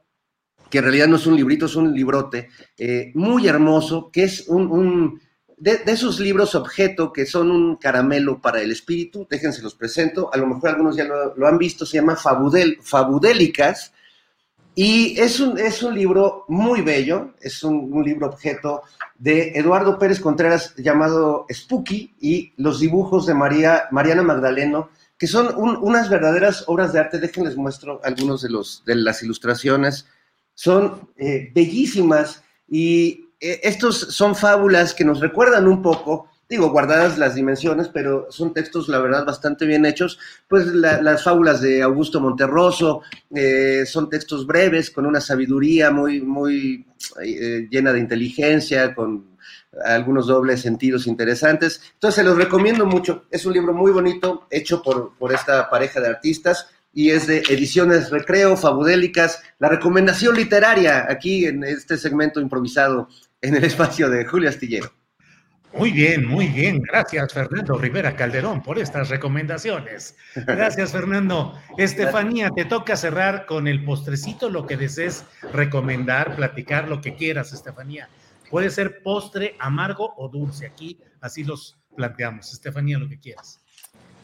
que 0.68 0.78
en 0.78 0.84
realidad 0.84 1.08
no 1.08 1.16
es 1.16 1.26
un 1.26 1.36
librito, 1.36 1.66
es 1.66 1.74
un 1.74 1.92
librote 1.92 2.48
eh, 2.78 3.10
muy 3.14 3.48
hermoso, 3.48 4.10
que 4.12 4.24
es 4.24 4.46
un, 4.46 5.20
de, 5.60 5.82
esos 5.86 6.18
libros 6.18 6.54
objeto 6.54 7.12
que 7.12 7.26
son 7.26 7.50
un 7.50 7.76
caramelo 7.76 8.40
para 8.40 8.60
el 8.60 8.72
espíritu. 8.72 9.26
Déjense 9.30 9.62
los 9.62 9.74
presento, 9.74 10.30
a 10.32 10.36
lo 10.36 10.46
mejor 10.46 10.70
algunos 10.70 10.96
ya 10.96 11.04
lo, 11.04 11.46
han 11.46 11.58
visto, 11.58 11.86
se 11.86 11.98
llama 11.98 12.16
Fabudel, 12.16 12.78
Fabudélicas. 12.82 13.92
Y 14.74 15.18
es 15.20 15.40
un, 15.40 15.58
es 15.58 15.82
un 15.82 15.94
libro 15.94 16.44
muy 16.48 16.80
bello, 16.80 17.34
es 17.40 17.62
un 17.64 18.02
libro 18.04 18.28
objeto 18.28 18.82
de 19.18 19.50
Eduardo 19.54 19.98
Pérez 19.98 20.20
Contreras 20.20 20.74
llamado 20.76 21.46
Spooky 21.52 22.14
y 22.20 22.52
los 22.56 22.80
dibujos 22.80 23.26
de 23.26 23.34
María, 23.34 23.84
Mariana 23.90 24.22
Magdaleno, 24.22 24.90
que 25.18 25.26
son 25.26 25.54
unas 25.56 26.08
verdaderas 26.08 26.64
obras 26.66 26.92
de 26.92 27.00
arte. 27.00 27.18
Déjenles 27.18 27.56
muestro 27.56 28.00
algunos 28.02 28.42
de, 28.42 28.48
los, 28.48 28.82
de 28.86 28.94
las 28.94 29.22
ilustraciones. 29.22 30.06
Son 30.54 31.10
eh, 31.18 31.50
bellísimas 31.54 32.42
y 32.66 33.28
eh, 33.40 33.60
estos 33.62 33.98
son 33.98 34.34
fábulas 34.34 34.94
que 34.94 35.04
nos 35.04 35.20
recuerdan 35.20 35.68
un 35.68 35.82
poco 35.82 36.29
digo, 36.50 36.70
guardadas 36.70 37.16
las 37.16 37.36
dimensiones, 37.36 37.88
pero 37.88 38.26
son 38.28 38.52
textos, 38.52 38.88
la 38.88 38.98
verdad, 38.98 39.24
bastante 39.24 39.66
bien 39.66 39.86
hechos. 39.86 40.18
Pues 40.48 40.66
las 40.66 41.22
fábulas 41.22 41.60
de 41.60 41.80
Augusto 41.80 42.20
Monterroso 42.20 43.02
eh, 43.32 43.84
son 43.86 44.10
textos 44.10 44.46
breves, 44.46 44.90
con 44.90 45.06
una 45.06 45.20
sabiduría 45.20 45.92
muy, 45.92 46.20
muy 46.20 46.84
eh, 47.22 47.68
llena 47.70 47.92
de 47.92 48.00
inteligencia, 48.00 48.92
con 48.96 49.38
algunos 49.84 50.26
dobles 50.26 50.60
sentidos 50.60 51.06
interesantes. 51.06 51.80
Entonces, 51.94 52.16
se 52.16 52.28
los 52.28 52.36
recomiendo 52.36 52.84
mucho. 52.84 53.26
Es 53.30 53.46
un 53.46 53.52
libro 53.52 53.72
muy 53.72 53.92
bonito, 53.92 54.48
hecho 54.50 54.82
por, 54.82 55.16
por 55.16 55.32
esta 55.32 55.70
pareja 55.70 56.00
de 56.00 56.08
artistas 56.08 56.66
y 56.92 57.10
es 57.10 57.28
de 57.28 57.44
Ediciones 57.48 58.10
Recreo, 58.10 58.56
Fabudélicas, 58.56 59.40
la 59.60 59.68
recomendación 59.68 60.34
literaria 60.34 61.06
aquí 61.08 61.46
en 61.46 61.62
este 61.62 61.96
segmento 61.96 62.40
improvisado 62.40 63.08
en 63.40 63.54
el 63.54 63.62
espacio 63.62 64.10
de 64.10 64.24
Julio 64.24 64.48
Astillero. 64.48 64.99
Muy 65.72 65.92
bien, 65.92 66.26
muy 66.26 66.48
bien. 66.48 66.82
Gracias, 66.82 67.32
Fernando 67.32 67.78
Rivera 67.78 68.16
Calderón, 68.16 68.60
por 68.62 68.78
estas 68.78 69.08
recomendaciones. 69.08 70.16
Gracias, 70.34 70.90
Fernando. 70.90 71.54
Estefanía, 71.78 72.50
te 72.50 72.64
toca 72.64 72.96
cerrar 72.96 73.46
con 73.46 73.68
el 73.68 73.84
postrecito, 73.84 74.50
lo 74.50 74.66
que 74.66 74.76
desees 74.76 75.24
recomendar, 75.52 76.34
platicar, 76.34 76.88
lo 76.88 77.00
que 77.00 77.14
quieras, 77.14 77.52
Estefanía. 77.52 78.08
Puede 78.50 78.70
ser 78.70 79.02
postre, 79.02 79.54
amargo 79.60 80.12
o 80.16 80.28
dulce. 80.28 80.66
Aquí 80.66 80.98
así 81.20 81.44
los 81.44 81.78
planteamos. 81.94 82.52
Estefanía, 82.52 82.98
lo 82.98 83.08
que 83.08 83.20
quieras. 83.20 83.60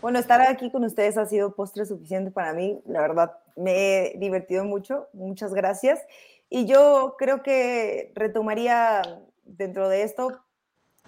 Bueno, 0.03 0.19
estar 0.19 0.41
aquí 0.41 0.71
con 0.71 0.85
ustedes 0.85 1.17
ha 1.17 1.27
sido 1.27 1.55
postre 1.55 1.87
suficiente 1.87 2.33
para 2.33 2.55
mí. 2.55 2.81
La 2.87 3.01
verdad, 3.01 3.33
me 3.55 3.73
he 3.73 4.19
divertido 4.19 4.65
mucho. 4.65 5.09
Muchas 5.13 5.55
gracias. 5.55 6.01
Y 6.51 6.67
yo 6.67 7.15
creo 7.19 7.43
que 7.43 8.13
retomaría 8.17 9.03
dentro 9.45 9.89
de 9.89 10.03
esto 10.03 10.43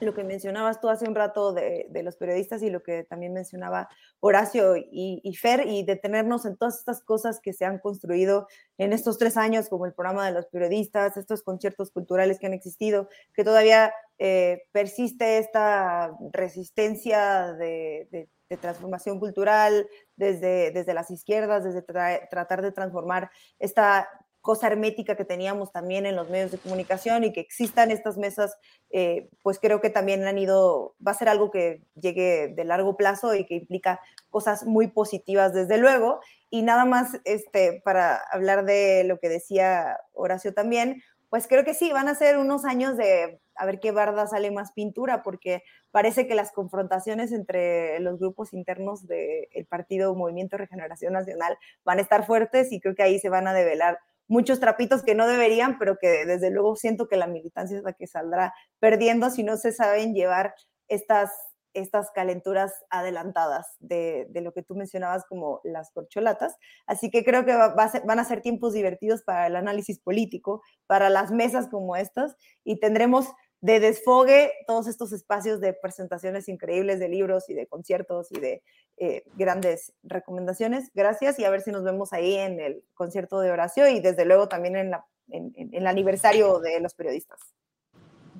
lo 0.00 0.14
que 0.14 0.24
mencionabas 0.24 0.80
tú 0.80 0.88
hace 0.88 1.08
un 1.08 1.14
rato 1.14 1.52
de, 1.52 1.88
los 2.02 2.16
periodistas 2.16 2.62
y 2.62 2.70
lo 2.70 2.82
que 2.82 3.04
también 3.04 3.32
mencionaba 3.32 3.88
Horacio 4.20 4.74
y, 4.76 5.34
Fer, 5.40 5.66
y 5.66 5.84
detenernos 5.84 6.44
en 6.44 6.56
todas 6.56 6.78
estas 6.78 7.02
cosas 7.02 7.40
que 7.40 7.52
se 7.52 7.64
han 7.64 7.78
construido 7.78 8.46
en 8.78 8.92
estos 8.92 9.18
tres 9.18 9.36
años, 9.36 9.68
como 9.68 9.86
el 9.86 9.92
programa 9.92 10.26
de 10.26 10.32
los 10.32 10.46
periodistas, 10.46 11.16
estos 11.16 11.42
conciertos 11.42 11.90
culturales 11.90 12.38
que 12.38 12.46
han 12.46 12.54
existido, 12.54 13.08
que 13.34 13.44
todavía 13.44 13.92
eh, 14.18 14.62
persiste 14.72 15.38
esta 15.38 16.16
resistencia 16.32 17.52
de, 17.54 18.28
transformación 18.62 19.20
cultural 19.20 19.86
desde, 20.16 20.70
desde 20.70 20.94
las 20.94 21.10
izquierdas, 21.10 21.64
desde 21.64 21.82
tratar 21.82 22.62
de 22.62 22.72
transformar 22.72 23.30
esta 23.58 24.08
cosa 24.48 24.68
hermética 24.68 25.14
que 25.14 25.26
teníamos 25.26 25.72
también 25.72 26.06
en 26.06 26.16
los 26.16 26.30
medios 26.30 26.50
de 26.50 26.56
comunicación 26.56 27.22
y 27.22 27.34
que 27.34 27.40
existan 27.40 27.90
estas 27.90 28.16
mesas, 28.16 28.56
eh, 28.88 29.28
pues 29.42 29.58
creo 29.58 29.82
que 29.82 29.90
también 29.90 30.26
han 30.26 30.38
ido, 30.38 30.94
va 31.06 31.10
a 31.10 31.16
ser 31.16 31.28
algo 31.28 31.50
que 31.50 31.82
llegue 32.00 32.48
de 32.56 32.64
largo 32.64 32.96
plazo 32.96 33.34
y 33.34 33.44
que 33.44 33.56
implica 33.56 34.00
cosas 34.30 34.64
muy 34.64 34.86
positivas 34.86 35.52
desde 35.52 35.76
luego. 35.76 36.20
Y 36.48 36.62
nada 36.62 36.86
más 36.86 37.20
este, 37.26 37.82
para 37.84 38.22
hablar 38.32 38.64
de 38.64 39.04
lo 39.04 39.18
que 39.18 39.28
decía 39.28 39.98
Horacio 40.14 40.54
también, 40.54 41.02
pues 41.28 41.46
creo 41.46 41.62
que 41.62 41.74
sí, 41.74 41.92
van 41.92 42.08
a 42.08 42.14
ser 42.14 42.38
unos 42.38 42.64
años 42.64 42.96
de 42.96 43.42
a 43.54 43.66
ver 43.66 43.80
qué 43.80 43.90
barda 43.90 44.26
sale 44.28 44.50
más 44.50 44.72
pintura, 44.72 45.22
porque 45.22 45.62
parece 45.90 46.26
que 46.26 46.34
las 46.34 46.52
confrontaciones 46.52 47.32
entre 47.32 48.00
los 48.00 48.18
grupos 48.18 48.54
internos 48.54 49.06
del 49.06 49.66
partido 49.68 50.14
Movimiento 50.14 50.56
Regeneración 50.56 51.12
Nacional 51.12 51.58
van 51.84 51.98
a 51.98 52.02
estar 52.02 52.24
fuertes 52.24 52.72
y 52.72 52.80
creo 52.80 52.94
que 52.94 53.02
ahí 53.02 53.18
se 53.18 53.28
van 53.28 53.46
a 53.46 53.52
develar 53.52 53.98
muchos 54.28 54.60
trapitos 54.60 55.02
que 55.02 55.14
no 55.14 55.26
deberían, 55.26 55.78
pero 55.78 55.96
que 55.98 56.24
desde 56.26 56.50
luego 56.50 56.76
siento 56.76 57.08
que 57.08 57.16
la 57.16 57.26
militancia 57.26 57.76
es 57.76 57.82
la 57.82 57.94
que 57.94 58.06
saldrá 58.06 58.54
perdiendo 58.78 59.30
si 59.30 59.42
no 59.42 59.56
se 59.56 59.72
saben 59.72 60.14
llevar 60.14 60.54
estas, 60.86 61.30
estas 61.74 62.10
calenturas 62.10 62.72
adelantadas 62.90 63.66
de, 63.78 64.28
lo 64.34 64.52
que 64.52 64.62
tú 64.62 64.74
mencionabas 64.74 65.24
como 65.26 65.60
las 65.64 65.90
corcholatas. 65.90 66.56
Así 66.86 67.10
que 67.10 67.24
creo 67.24 67.44
que 67.44 67.54
van 67.54 68.20
a 68.20 68.24
ser 68.24 68.42
tiempos 68.42 68.74
divertidos 68.74 69.22
para 69.22 69.46
el 69.46 69.56
análisis 69.56 69.98
político, 69.98 70.62
para 70.86 71.10
las 71.10 71.30
mesas 71.30 71.68
como 71.68 71.96
estas, 71.96 72.36
y 72.64 72.80
tendremos 72.80 73.28
de 73.60 73.80
desfogue 73.80 74.52
todos 74.66 74.86
estos 74.86 75.12
espacios 75.12 75.60
de 75.60 75.72
presentaciones 75.72 76.48
increíbles 76.48 77.00
de 77.00 77.08
libros 77.08 77.48
y 77.50 77.54
de 77.54 77.66
conciertos 77.66 78.30
y 78.30 78.38
de 78.38 78.62
eh, 78.98 79.24
grandes 79.34 79.92
recomendaciones. 80.02 80.90
Gracias 80.94 81.38
y 81.38 81.44
a 81.44 81.50
ver 81.50 81.62
si 81.62 81.70
nos 81.70 81.84
vemos 81.84 82.12
ahí 82.12 82.34
en 82.34 82.60
el 82.60 82.84
concierto 82.94 83.40
de 83.40 83.50
Horacio 83.50 83.88
y 83.88 84.00
desde 84.00 84.24
luego 84.24 84.48
también 84.48 84.76
en, 84.76 84.92
en 85.28 85.74
el 85.74 85.86
aniversario 85.86 86.60
de 86.60 86.80
los 86.80 86.94
periodistas. 86.94 87.40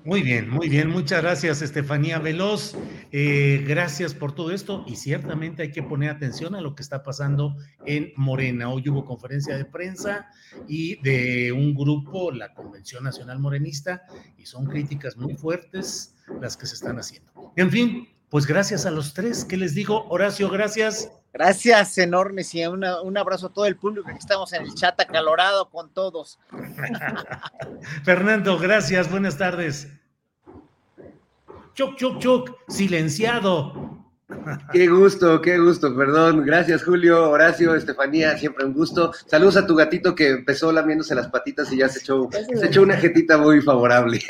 Muy 0.05 0.23
bien, 0.23 0.49
muy 0.49 0.69
bien. 0.69 0.89
Muchas 0.89 1.23
gracias, 1.23 1.63
Estefanía 1.63 2.19
Veloz. 2.19 2.75
Eh, 3.13 3.65
gracias 3.67 4.15
por 4.15 4.35
todo 4.35 4.51
esto 4.51 4.85
y 4.87 4.97
ciertamente 4.97 5.63
hay 5.63 5.71
que 5.71 5.83
poner 5.83 6.11
atención 6.11 6.55
a 6.55 6.61
lo 6.61 6.75
que 6.75 6.83
está 6.83 7.03
pasando 7.03 7.57
en 7.85 8.13
Morena. 8.17 8.71
Hoy 8.71 8.89
hubo 8.89 9.05
conferencia 9.05 9.57
de 9.57 9.65
prensa 9.65 10.29
y 10.67 11.01
de 11.03 11.53
un 11.53 11.75
grupo, 11.75 12.31
la 12.31 12.55
Convención 12.55 13.05
Nacional 13.05 13.39
Morenista, 13.39 14.03
y 14.37 14.47
son 14.47 14.67
críticas 14.67 15.17
muy 15.17 15.35
fuertes 15.35 16.15
las 16.41 16.57
que 16.57 16.67
se 16.67 16.75
están 16.75 16.99
haciendo. 16.99 17.31
En 17.57 17.71
fin, 17.71 18.09
pues 18.29 18.47
gracias 18.47 18.87
a 18.87 18.91
los 18.91 19.15
tres. 19.15 19.45
¿Qué 19.45 19.57
les 19.57 19.75
digo? 19.75 20.07
Horacio, 20.09 20.49
gracias. 20.51 21.11
Gracias 21.33 21.99
enormes 21.99 22.55
y 22.55 22.67
un 22.67 22.85
abrazo 23.17 23.47
a 23.47 23.53
todo 23.53 23.67
el 23.67 23.77
público. 23.77 24.09
Aquí 24.09 24.19
estamos 24.19 24.53
en 24.53 24.63
el 24.63 24.75
chat 24.75 24.99
acalorado 25.01 25.69
con 25.69 25.91
todos. 25.91 26.39
Fernando, 28.05 28.59
gracias. 28.59 29.11
Buenas 29.11 29.37
tardes. 29.37 29.89
Chuc, 31.75 31.97
chuc, 31.97 32.19
chuc, 32.19 32.51
silenciado. 32.69 33.98
Qué 34.73 34.87
gusto, 34.89 35.41
qué 35.41 35.59
gusto, 35.59 35.97
perdón. 35.97 36.45
Gracias, 36.45 36.85
Julio, 36.85 37.31
Horacio, 37.31 37.75
Estefanía, 37.75 38.37
siempre 38.37 38.67
un 38.67 38.75
gusto. 38.75 39.13
Saludos 39.27 39.57
a 39.57 39.67
tu 39.67 39.75
gatito 39.75 40.15
que 40.15 40.29
empezó 40.29 40.71
lamiéndose 40.71 41.15
las 41.15 41.29
patitas 41.29 41.73
y 41.73 41.79
ya 41.79 41.89
se 41.89 42.01
echó, 42.01 42.29
se 42.31 42.67
echó 42.67 42.83
una 42.83 42.99
jetita 42.99 43.39
muy 43.39 43.63
favorable. 43.63 44.21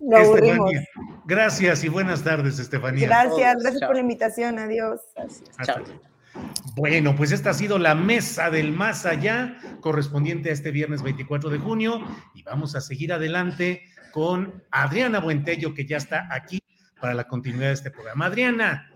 Gracias 1.24 1.82
y 1.82 1.88
buenas 1.88 2.22
tardes, 2.22 2.60
Estefanía. 2.60 3.08
Gracias, 3.08 3.62
gracias 3.62 3.84
por 3.84 3.96
la 3.96 4.02
invitación. 4.02 4.58
Adiós. 4.60 5.00
Bueno, 6.76 7.16
pues 7.16 7.32
esta 7.32 7.50
ha 7.50 7.54
sido 7.54 7.78
la 7.78 7.96
mesa 7.96 8.50
del 8.50 8.72
más 8.72 9.04
allá 9.04 9.58
correspondiente 9.80 10.50
a 10.50 10.52
este 10.52 10.70
viernes 10.70 11.02
24 11.02 11.50
de 11.50 11.58
junio 11.58 12.00
y 12.34 12.42
vamos 12.44 12.76
a 12.76 12.80
seguir 12.80 13.12
adelante 13.12 13.82
con 14.12 14.62
Adriana 14.70 15.18
Buentello 15.18 15.74
que 15.74 15.86
ya 15.86 15.96
está 15.96 16.28
aquí 16.30 16.62
para 17.00 17.14
la 17.14 17.24
continuidad 17.24 17.68
de 17.68 17.74
este 17.74 17.90
programa. 17.90 18.26
Adriana. 18.26 18.91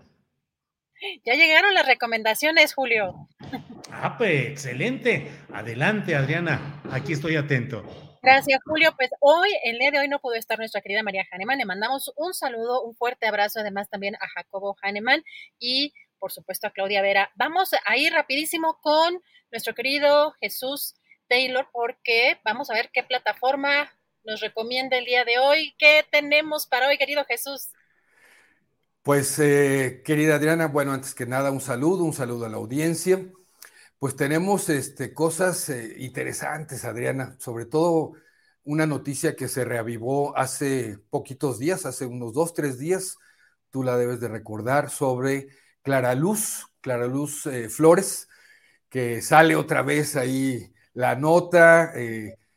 Ya 1.23 1.33
llegaron 1.35 1.73
las 1.73 1.85
recomendaciones, 1.85 2.73
Julio. 2.73 3.27
Ah, 3.91 4.15
pues 4.17 4.47
excelente. 4.47 5.31
Adelante, 5.53 6.15
Adriana. 6.15 6.81
Aquí 6.91 7.13
estoy 7.13 7.35
atento. 7.35 7.83
Gracias, 8.21 8.59
Julio. 8.65 8.93
Pues 8.97 9.09
hoy, 9.19 9.49
el 9.63 9.79
día 9.79 9.91
de 9.91 9.99
hoy, 9.99 10.07
no 10.07 10.19
pudo 10.19 10.33
estar 10.33 10.57
nuestra 10.57 10.81
querida 10.81 11.03
María 11.03 11.25
Hahnemann. 11.31 11.59
Le 11.59 11.65
mandamos 11.65 12.11
un 12.17 12.33
saludo, 12.33 12.83
un 12.83 12.95
fuerte 12.95 13.27
abrazo, 13.27 13.59
además 13.59 13.89
también 13.89 14.15
a 14.15 14.27
Jacobo 14.27 14.75
Hahnemann 14.81 15.23
y, 15.59 15.93
por 16.19 16.31
supuesto, 16.31 16.67
a 16.67 16.71
Claudia 16.71 17.01
Vera. 17.01 17.31
Vamos 17.35 17.71
a 17.85 17.97
ir 17.97 18.11
rapidísimo 18.11 18.79
con 18.81 19.21
nuestro 19.51 19.73
querido 19.75 20.33
Jesús 20.41 20.95
Taylor, 21.29 21.69
porque 21.71 22.39
vamos 22.43 22.69
a 22.69 22.73
ver 22.73 22.89
qué 22.91 23.03
plataforma 23.03 23.91
nos 24.23 24.41
recomienda 24.41 24.97
el 24.97 25.05
día 25.05 25.23
de 25.23 25.39
hoy. 25.39 25.73
¿Qué 25.77 26.05
tenemos 26.11 26.67
para 26.67 26.87
hoy, 26.87 26.97
querido 26.97 27.23
Jesús? 27.25 27.69
Pues, 29.07 29.39
eh, 29.39 30.01
querida 30.03 30.35
Adriana, 30.35 30.67
bueno, 30.67 30.91
antes 30.91 31.15
que 31.15 31.25
nada, 31.25 31.49
un 31.49 31.61
saludo, 31.61 32.03
un 32.03 32.11
saludo 32.11 32.45
a 32.45 32.49
la 32.49 32.57
audiencia. 32.57 33.31
Pues 33.99 34.17
tenemos 34.17 34.67
este, 34.67 35.13
cosas 35.13 35.69
eh, 35.69 35.95
interesantes, 35.99 36.83
Adriana, 36.83 37.37
sobre 37.39 37.65
todo 37.65 38.15
una 38.65 38.85
noticia 38.85 39.37
que 39.37 39.47
se 39.47 39.63
reavivó 39.63 40.37
hace 40.37 40.99
poquitos 41.09 41.57
días, 41.57 41.85
hace 41.85 42.05
unos 42.05 42.33
dos, 42.33 42.53
tres 42.53 42.79
días, 42.79 43.17
tú 43.71 43.81
la 43.81 43.95
debes 43.95 44.19
de 44.19 44.27
recordar, 44.27 44.89
sobre 44.89 45.47
Clara 45.83 46.13
Luz, 46.13 46.67
Clara 46.81 47.07
Luz 47.07 47.45
eh, 47.45 47.69
Flores, 47.69 48.27
que 48.89 49.21
sale 49.21 49.55
otra 49.55 49.83
vez 49.83 50.17
ahí 50.17 50.73
la 50.93 51.15
nota, 51.15 51.93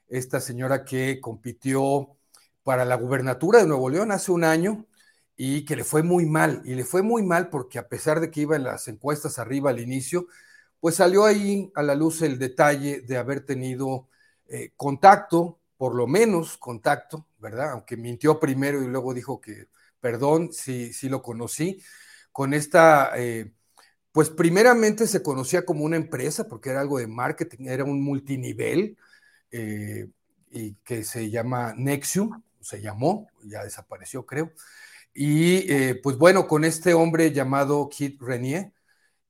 esta 0.08 0.40
señora 0.40 0.84
que 0.84 1.20
compitió 1.20 2.16
para 2.64 2.84
la 2.84 2.96
gubernatura 2.96 3.60
de 3.60 3.68
Nuevo 3.68 3.88
León 3.88 4.10
hace 4.10 4.32
un 4.32 4.42
año 4.42 4.88
y 5.42 5.64
que 5.64 5.74
le 5.74 5.84
fue 5.84 6.02
muy 6.02 6.26
mal, 6.26 6.60
y 6.66 6.74
le 6.74 6.84
fue 6.84 7.00
muy 7.00 7.22
mal 7.22 7.48
porque 7.48 7.78
a 7.78 7.88
pesar 7.88 8.20
de 8.20 8.30
que 8.30 8.42
iba 8.42 8.56
en 8.56 8.64
las 8.64 8.88
encuestas 8.88 9.38
arriba 9.38 9.70
al 9.70 9.80
inicio, 9.80 10.26
pues 10.80 10.96
salió 10.96 11.24
ahí 11.24 11.72
a 11.74 11.82
la 11.82 11.94
luz 11.94 12.20
el 12.20 12.38
detalle 12.38 13.00
de 13.00 13.16
haber 13.16 13.46
tenido 13.46 14.06
eh, 14.48 14.72
contacto, 14.76 15.58
por 15.78 15.94
lo 15.94 16.06
menos 16.06 16.58
contacto, 16.58 17.26
¿verdad? 17.38 17.70
Aunque 17.70 17.96
mintió 17.96 18.38
primero 18.38 18.82
y 18.82 18.88
luego 18.88 19.14
dijo 19.14 19.40
que, 19.40 19.68
perdón, 19.98 20.52
sí, 20.52 20.92
sí 20.92 21.08
lo 21.08 21.22
conocí, 21.22 21.82
con 22.32 22.52
esta, 22.52 23.12
eh, 23.16 23.50
pues 24.12 24.28
primeramente 24.28 25.06
se 25.06 25.22
conocía 25.22 25.64
como 25.64 25.84
una 25.86 25.96
empresa 25.96 26.48
porque 26.48 26.68
era 26.68 26.82
algo 26.82 26.98
de 26.98 27.06
marketing, 27.06 27.64
era 27.66 27.84
un 27.84 28.02
multinivel 28.02 28.98
eh, 29.50 30.06
y 30.50 30.74
que 30.84 31.02
se 31.02 31.30
llama 31.30 31.72
Nexium, 31.78 32.42
se 32.60 32.82
llamó, 32.82 33.28
ya 33.42 33.64
desapareció 33.64 34.26
creo. 34.26 34.52
Y 35.12 35.94
pues 36.02 36.16
bueno, 36.16 36.46
con 36.46 36.64
este 36.64 36.94
hombre 36.94 37.32
llamado 37.32 37.88
Kit 37.88 38.20
Renier, 38.22 38.72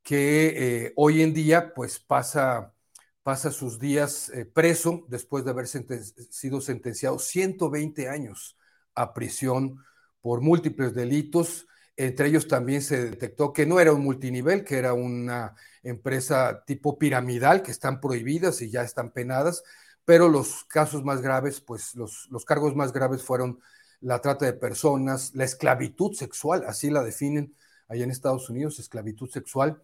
que 0.03 0.87
eh, 0.87 0.93
hoy 0.97 1.23
en 1.23 1.35
día 1.35 1.75
pues 1.75 1.99
pasa, 1.99 2.75
pasa 3.23 3.51
sus 3.51 3.79
días 3.79 4.31
eh, 4.31 4.45
preso 4.45 5.05
después 5.09 5.45
de 5.45 5.51
haber 5.51 5.67
sido 5.67 6.61
sentenciado 6.61 7.19
120 7.19 8.09
años 8.09 8.57
a 8.95 9.13
prisión 9.15 9.85
por 10.21 10.41
múltiples 10.41 10.95
delitos. 10.95 11.67
Entre 11.97 12.29
ellos 12.29 12.49
también 12.49 12.83
se 12.83 13.11
detectó 13.11 13.53
que 13.53 13.67
no 13.67 13.79
era 13.79 13.93
un 13.93 14.03
multinivel, 14.03 14.65
que 14.65 14.79
era 14.79 14.95
una 14.95 15.55
empresa 15.83 16.65
tipo 16.67 16.99
piramidal, 16.99 17.63
que 17.63 17.71
están 17.71 18.01
prohibidas 18.01 18.63
y 18.63 18.71
ya 18.71 18.83
están 18.83 19.13
penadas, 19.13 19.63
pero 20.05 20.29
los 20.29 20.65
casos 20.65 21.05
más 21.05 21.21
graves, 21.21 21.61
pues 21.61 21.95
los, 21.95 22.27
los 22.31 22.45
cargos 22.45 22.75
más 22.75 22.93
graves 22.93 23.23
fueron 23.23 23.61
la 24.01 24.21
trata 24.21 24.47
de 24.47 24.53
personas, 24.55 25.33
la 25.35 25.45
esclavitud 25.45 26.15
sexual, 26.15 26.65
así 26.67 26.91
la 26.91 27.03
definen 27.03 27.55
allá 27.89 28.05
en 28.05 28.11
Estados 28.11 28.49
Unidos, 28.51 28.79
esclavitud 28.79 29.31
sexual, 29.31 29.83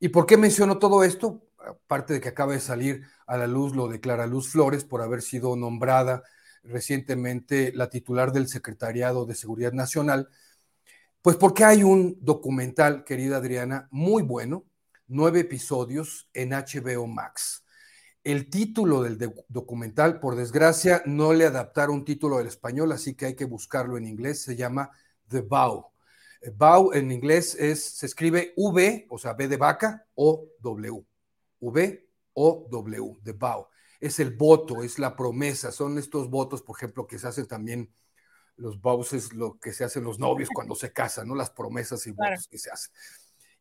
¿Y 0.00 0.08
por 0.08 0.26
qué 0.26 0.36
menciono 0.36 0.78
todo 0.78 1.04
esto? 1.04 1.46
Aparte 1.58 2.14
de 2.14 2.20
que 2.20 2.28
acaba 2.28 2.52
de 2.52 2.60
salir 2.60 3.04
a 3.26 3.36
la 3.36 3.46
luz 3.46 3.74
lo 3.74 3.88
de 3.88 4.00
Clara 4.00 4.26
Luz 4.26 4.50
Flores 4.50 4.84
por 4.84 5.02
haber 5.02 5.22
sido 5.22 5.56
nombrada 5.56 6.22
recientemente 6.62 7.72
la 7.74 7.88
titular 7.90 8.32
del 8.32 8.48
Secretariado 8.48 9.26
de 9.26 9.34
Seguridad 9.34 9.72
Nacional, 9.72 10.28
Pues 11.22 11.36
porque 11.36 11.64
hay 11.64 11.82
un 11.82 12.18
documental, 12.20 13.02
querida 13.04 13.38
Adriana, 13.38 13.88
muy 13.90 14.22
bueno, 14.22 14.66
nueve 15.06 15.40
episodios 15.40 16.28
en 16.34 16.52
HBO 16.52 17.06
Max. 17.06 17.63
El 18.24 18.48
título 18.48 19.02
del 19.02 19.18
documental, 19.48 20.18
por 20.18 20.34
desgracia, 20.34 21.02
no 21.04 21.34
le 21.34 21.44
adaptaron 21.44 22.06
título 22.06 22.38
del 22.38 22.46
español, 22.46 22.90
así 22.92 23.14
que 23.14 23.26
hay 23.26 23.34
que 23.36 23.44
buscarlo 23.44 23.98
en 23.98 24.06
inglés. 24.06 24.42
Se 24.42 24.56
llama 24.56 24.90
The 25.28 25.42
Bow. 25.42 25.90
Bow 26.56 26.92
en 26.94 27.12
inglés 27.12 27.54
es, 27.54 27.84
se 27.84 28.06
escribe 28.06 28.54
V, 28.56 29.06
o 29.10 29.18
sea, 29.18 29.34
B 29.34 29.46
de 29.46 29.58
vaca, 29.58 30.06
O 30.14 30.48
W. 30.60 31.04
V 31.60 32.08
O 32.32 32.66
W, 32.70 33.18
The 33.22 33.32
Bow. 33.32 33.66
Es 34.00 34.18
el 34.18 34.34
voto, 34.34 34.82
es 34.82 34.98
la 34.98 35.14
promesa. 35.14 35.70
Son 35.70 35.98
estos 35.98 36.30
votos, 36.30 36.62
por 36.62 36.76
ejemplo, 36.76 37.06
que 37.06 37.18
se 37.18 37.28
hacen 37.28 37.46
también 37.46 37.92
los 38.56 38.80
vows 38.80 39.12
es 39.12 39.32
lo 39.32 39.58
que 39.58 39.72
se 39.72 39.84
hacen 39.84 40.04
los 40.04 40.18
novios 40.18 40.48
cuando 40.54 40.74
se 40.74 40.92
casan, 40.92 41.28
¿no? 41.28 41.34
Las 41.34 41.50
promesas 41.50 42.06
y 42.06 42.12
votos 42.12 42.48
que 42.48 42.58
se 42.58 42.70
hacen. 42.70 42.92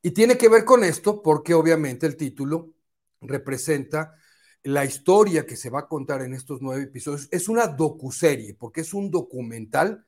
Y 0.02 0.12
tiene 0.12 0.38
que 0.38 0.50
ver 0.50 0.66
con 0.66 0.84
esto 0.84 1.22
porque 1.22 1.54
obviamente 1.54 2.06
el 2.06 2.16
título 2.16 2.74
representa 3.22 4.16
la 4.64 4.86
historia 4.86 5.46
que 5.46 5.58
se 5.58 5.70
va 5.70 5.82
a 5.82 5.88
contar 5.88 6.22
en 6.22 6.34
estos 6.34 6.62
nueve 6.62 6.84
episodios. 6.84 7.28
Es 7.32 7.50
una 7.50 7.68
docuserie, 7.68 8.56
porque 8.56 8.82
es 8.82 8.94
un 8.94 9.12
documental 9.12 10.06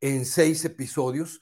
en 0.00 0.24
seis 0.24 0.64
episodios 0.64 1.40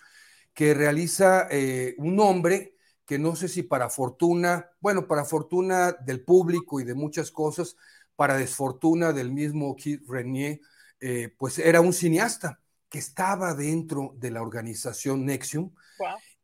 que 0.55 0.73
realiza 0.73 1.47
eh, 1.51 1.95
un 1.99 2.19
hombre 2.20 2.77
que 3.05 3.19
no 3.19 3.36
sé 3.36 3.49
si 3.49 3.62
para 3.62 3.91
fortuna, 3.91 4.70
bueno, 4.81 5.07
para 5.07 5.24
fortuna 5.24 5.93
del 5.93 6.24
público 6.24 6.81
y 6.81 6.85
de 6.85 6.95
muchas 6.95 7.31
cosas, 7.31 7.77
para 8.16 8.36
desfortuna 8.36 9.12
del 9.12 9.31
mismo 9.31 9.77
Keith 9.77 10.03
Renier, 10.09 10.61
eh, 11.01 11.35
pues 11.36 11.59
era 11.59 11.81
un 11.81 11.93
cineasta 11.93 12.61
que 12.89 12.99
estaba 12.99 13.55
dentro 13.55 14.15
de 14.16 14.31
la 14.31 14.41
organización 14.41 15.27
Nexium 15.27 15.73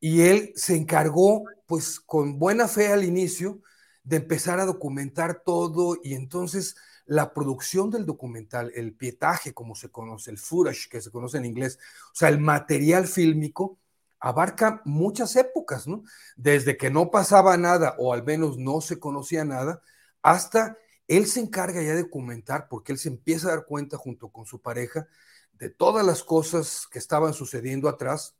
y 0.01 0.23
él 0.23 0.53
se 0.57 0.77
encargó, 0.77 1.45
pues 1.67 2.01
con 2.01 2.39
buena 2.39 2.69
fe 2.69 2.89
al 2.89 3.05
inicio, 3.05 3.63
de 4.03 4.17
empezar 4.17 4.61
a 4.61 4.65
documentar 4.65 5.43
todo 5.45 5.99
y 6.03 6.15
entonces 6.15 6.77
la 7.07 7.33
producción 7.35 7.91
del 7.91 8.07
documental, 8.07 8.73
el 8.75 8.95
pietaje 8.95 9.53
como 9.53 9.75
se 9.75 9.91
conoce, 9.91 10.31
el 10.31 10.39
footage 10.39 10.89
que 10.89 11.01
se 11.01 11.11
conoce 11.11 11.39
en 11.39 11.45
inglés, 11.45 11.79
o 12.13 12.15
sea, 12.15 12.29
el 12.29 12.39
material 12.39 13.07
fílmico 13.07 13.79
abarca 14.21 14.83
muchas 14.85 15.35
épocas, 15.37 15.89
¿no? 15.89 16.05
Desde 16.37 16.77
que 16.77 16.91
no 16.91 17.11
pasaba 17.11 17.57
nada 17.57 17.97
o 17.99 18.13
al 18.13 18.23
menos 18.23 18.59
no 18.59 18.81
se 18.81 18.99
conocía 18.99 19.45
nada, 19.45 19.83
hasta 20.23 20.77
él 21.09 21.27
se 21.27 21.41
encarga 21.41 21.83
ya 21.83 21.95
de 21.95 22.03
documentar 22.03 22.69
porque 22.69 22.93
él 22.93 22.99
se 22.99 23.09
empieza 23.09 23.49
a 23.49 23.57
dar 23.57 23.67
cuenta 23.67 23.97
junto 23.97 24.29
con 24.31 24.47
su 24.47 24.61
pareja 24.61 25.09
de 25.53 25.71
todas 25.71 26.07
las 26.07 26.23
cosas 26.23 26.87
que 26.91 26.99
estaban 26.99 27.35
sucediendo 27.35 27.89
atrás 27.89 28.37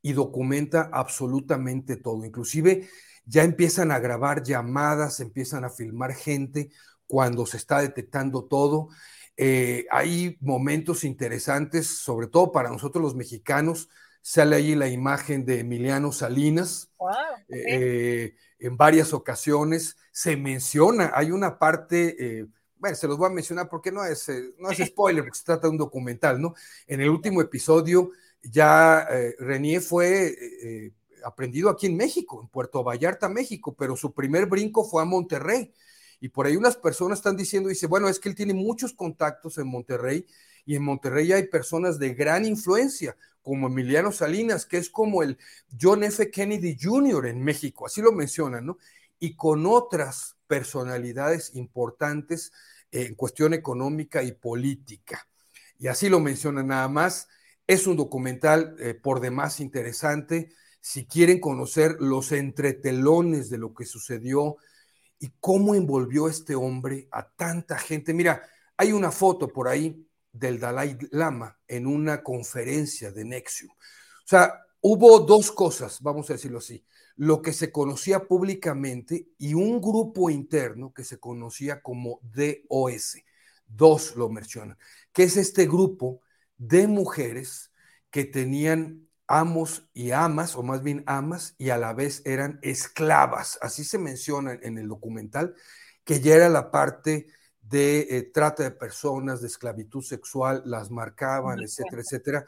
y 0.00 0.12
documenta 0.12 0.88
absolutamente 0.92 1.96
todo. 1.96 2.24
Inclusive 2.24 2.88
ya 3.24 3.44
empiezan 3.44 3.90
a 3.90 3.98
grabar 3.98 4.42
llamadas, 4.42 5.20
empiezan 5.20 5.64
a 5.64 5.70
filmar 5.70 6.14
gente 6.14 6.70
cuando 7.06 7.46
se 7.46 7.56
está 7.56 7.80
detectando 7.80 8.44
todo. 8.44 8.88
Eh, 9.36 9.86
hay 9.90 10.36
momentos 10.40 11.04
interesantes, 11.04 11.86
sobre 11.86 12.26
todo 12.26 12.52
para 12.52 12.70
nosotros 12.70 13.02
los 13.02 13.14
mexicanos. 13.14 13.88
Sale 14.20 14.56
ahí 14.56 14.74
la 14.74 14.88
imagen 14.88 15.44
de 15.44 15.60
Emiliano 15.60 16.12
Salinas. 16.12 16.90
Eh, 17.48 18.34
en 18.58 18.76
varias 18.76 19.12
ocasiones 19.12 19.96
se 20.12 20.36
menciona, 20.36 21.10
hay 21.14 21.32
una 21.32 21.58
parte 21.58 22.40
eh, 22.40 22.46
bueno, 22.82 22.96
se 22.96 23.06
los 23.06 23.16
voy 23.16 23.28
a 23.28 23.32
mencionar 23.32 23.68
porque 23.68 23.92
no 23.92 24.04
es, 24.04 24.28
eh, 24.28 24.54
no 24.58 24.68
es 24.70 24.78
spoiler, 24.88 25.22
porque 25.22 25.38
se 25.38 25.44
trata 25.44 25.68
de 25.68 25.70
un 25.70 25.78
documental, 25.78 26.42
¿no? 26.42 26.54
En 26.88 27.00
el 27.00 27.10
último 27.10 27.40
episodio 27.40 28.10
ya 28.42 29.06
eh, 29.08 29.36
Renier 29.38 29.80
fue 29.80 30.34
eh, 30.62 30.92
aprendido 31.24 31.68
aquí 31.70 31.86
en 31.86 31.96
México, 31.96 32.40
en 32.42 32.48
Puerto 32.48 32.82
Vallarta, 32.82 33.28
México, 33.28 33.74
pero 33.78 33.96
su 33.96 34.12
primer 34.12 34.46
brinco 34.46 34.84
fue 34.84 35.02
a 35.02 35.06
Monterrey. 35.06 35.72
Y 36.20 36.28
por 36.28 36.46
ahí 36.46 36.56
unas 36.56 36.76
personas 36.76 37.18
están 37.18 37.36
diciendo, 37.36 37.68
dice, 37.68 37.86
bueno, 37.86 38.08
es 38.08 38.20
que 38.20 38.28
él 38.28 38.34
tiene 38.34 38.54
muchos 38.54 38.92
contactos 38.92 39.58
en 39.58 39.66
Monterrey 39.66 40.24
y 40.64 40.76
en 40.76 40.84
Monterrey 40.84 41.32
hay 41.32 41.48
personas 41.48 41.98
de 41.98 42.14
gran 42.14 42.44
influencia, 42.44 43.16
como 43.42 43.66
Emiliano 43.66 44.12
Salinas, 44.12 44.66
que 44.66 44.76
es 44.78 44.88
como 44.88 45.22
el 45.22 45.36
John 45.80 46.04
F. 46.04 46.30
Kennedy 46.30 46.76
Jr. 46.80 47.26
en 47.26 47.42
México, 47.42 47.86
así 47.86 48.00
lo 48.00 48.12
mencionan, 48.12 48.66
¿no? 48.66 48.78
Y 49.18 49.34
con 49.34 49.66
otras 49.66 50.36
personalidades 50.46 51.54
importantes 51.56 52.52
en 52.90 53.14
cuestión 53.14 53.54
económica 53.54 54.22
y 54.22 54.32
política. 54.32 55.26
Y 55.78 55.88
así 55.88 56.08
lo 56.08 56.20
menciona 56.20 56.62
nada 56.62 56.88
más. 56.88 57.28
Es 57.66 57.86
un 57.86 57.96
documental 57.96 58.76
eh, 58.78 58.94
por 58.94 59.20
demás 59.20 59.60
interesante. 59.60 60.52
Si 60.82 61.06
quieren 61.06 61.40
conocer 61.40 61.96
los 62.00 62.32
entretelones 62.32 63.48
de 63.48 63.56
lo 63.56 63.72
que 63.72 63.86
sucedió 63.86 64.56
y 65.18 65.32
cómo 65.40 65.74
envolvió 65.74 66.28
este 66.28 66.54
hombre 66.54 67.08
a 67.10 67.30
tanta 67.30 67.78
gente. 67.78 68.12
Mira, 68.12 68.42
hay 68.76 68.92
una 68.92 69.10
foto 69.10 69.48
por 69.48 69.68
ahí 69.68 70.06
del 70.32 70.58
Dalai 70.58 70.98
Lama 71.12 71.58
en 71.66 71.86
una 71.86 72.22
conferencia 72.22 73.12
de 73.12 73.24
Nexium. 73.24 73.70
O 73.70 74.26
sea, 74.26 74.52
hubo 74.80 75.20
dos 75.20 75.52
cosas, 75.52 76.02
vamos 76.02 76.28
a 76.28 76.34
decirlo 76.34 76.58
así 76.58 76.84
lo 77.16 77.42
que 77.42 77.52
se 77.52 77.70
conocía 77.70 78.26
públicamente 78.26 79.28
y 79.38 79.54
un 79.54 79.80
grupo 79.80 80.30
interno 80.30 80.92
que 80.92 81.04
se 81.04 81.18
conocía 81.18 81.82
como 81.82 82.20
DOS. 82.22 83.18
Dos 83.66 84.16
lo 84.16 84.28
mencionan, 84.28 84.78
que 85.12 85.24
es 85.24 85.36
este 85.36 85.66
grupo 85.66 86.20
de 86.56 86.86
mujeres 86.86 87.70
que 88.10 88.24
tenían 88.24 89.08
amos 89.32 89.88
y 89.94 90.10
amas, 90.10 90.56
o 90.56 90.62
más 90.62 90.82
bien 90.82 91.04
amas, 91.06 91.54
y 91.56 91.70
a 91.70 91.78
la 91.78 91.94
vez 91.94 92.20
eran 92.26 92.58
esclavas. 92.60 93.58
Así 93.62 93.82
se 93.82 93.98
menciona 93.98 94.52
en 94.62 94.76
el 94.76 94.88
documental, 94.88 95.54
que 96.04 96.20
ya 96.20 96.34
era 96.34 96.50
la 96.50 96.70
parte 96.70 97.28
de 97.62 98.00
eh, 98.10 98.30
trata 98.34 98.62
de 98.62 98.72
personas, 98.72 99.40
de 99.40 99.46
esclavitud 99.46 100.02
sexual, 100.02 100.62
las 100.66 100.90
marcaban, 100.90 101.60
etcétera, 101.60 102.02
etcétera. 102.02 102.46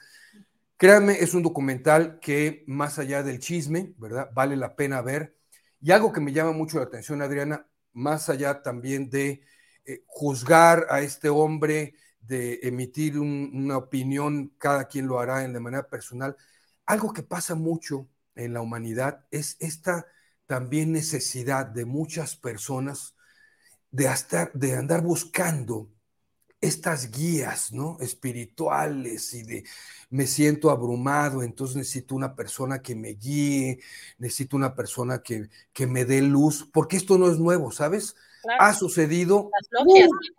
Créanme, 0.77 1.15
es 1.15 1.33
un 1.33 1.43
documental 1.43 2.19
que 2.21 2.65
más 2.67 2.99
allá 2.99 3.23
del 3.23 3.39
chisme, 3.39 3.95
¿verdad? 3.97 4.29
Vale 4.35 4.55
la 4.55 4.77
pena 4.77 5.01
ver. 5.01 5.39
Y 5.81 5.91
algo 5.91 6.13
que 6.13 6.21
me 6.21 6.35
llama 6.35 6.53
mucho 6.53 6.77
la 6.77 6.85
atención, 6.85 7.23
Adriana, 7.23 7.67
más 7.95 8.29
allá 8.29 8.61
también 8.61 9.09
de 9.09 9.41
eh, 9.87 10.03
juzgar 10.07 10.87
a 10.91 11.01
este 11.01 11.31
hombre, 11.31 11.95
de 12.21 12.61
emitir 12.63 13.19
una 13.19 13.79
opinión, 13.79 14.53
cada 14.59 14.87
quien 14.87 15.07
lo 15.07 15.19
hará 15.19 15.39
de 15.39 15.61
manera 15.61 15.89
personal, 15.89 16.37
algo 16.87 17.13
que 17.13 17.23
pasa 17.23 17.55
mucho 17.55 18.09
en 18.35 18.53
la 18.55 18.61
humanidad 18.61 19.27
es 19.31 19.57
esta 19.61 20.07
también 20.47 20.93
necesidad 20.93 21.67
de 21.67 21.85
muchas 21.85 22.37
personas 22.37 23.15
de, 23.91 24.11
de 24.55 24.77
andar 24.77 25.03
buscando 25.03 25.91
estas 26.61 27.11
guías, 27.11 27.73
¿no? 27.73 27.99
Espirituales 28.01 29.35
y 29.35 29.43
de 29.43 29.65
me 30.11 30.27
siento 30.27 30.71
abrumado, 30.71 31.43
entonces 31.43 31.77
necesito 31.77 32.15
una 32.15 32.35
persona 32.35 32.81
que 32.83 32.95
me 32.95 33.11
guíe, 33.11 33.81
necesito 34.19 34.57
una 34.57 34.75
persona 34.75 35.23
que, 35.23 35.51
que 35.73 35.87
me 35.87 36.05
dé 36.07 36.23
luz, 36.23 36.69
porque 36.73 36.97
esto 36.97 37.19
no 37.19 37.31
es 37.31 37.39
nuevo, 37.39 37.71
¿sabes? 37.71 38.17
Ha 38.59 38.75
sucedido 38.75 39.51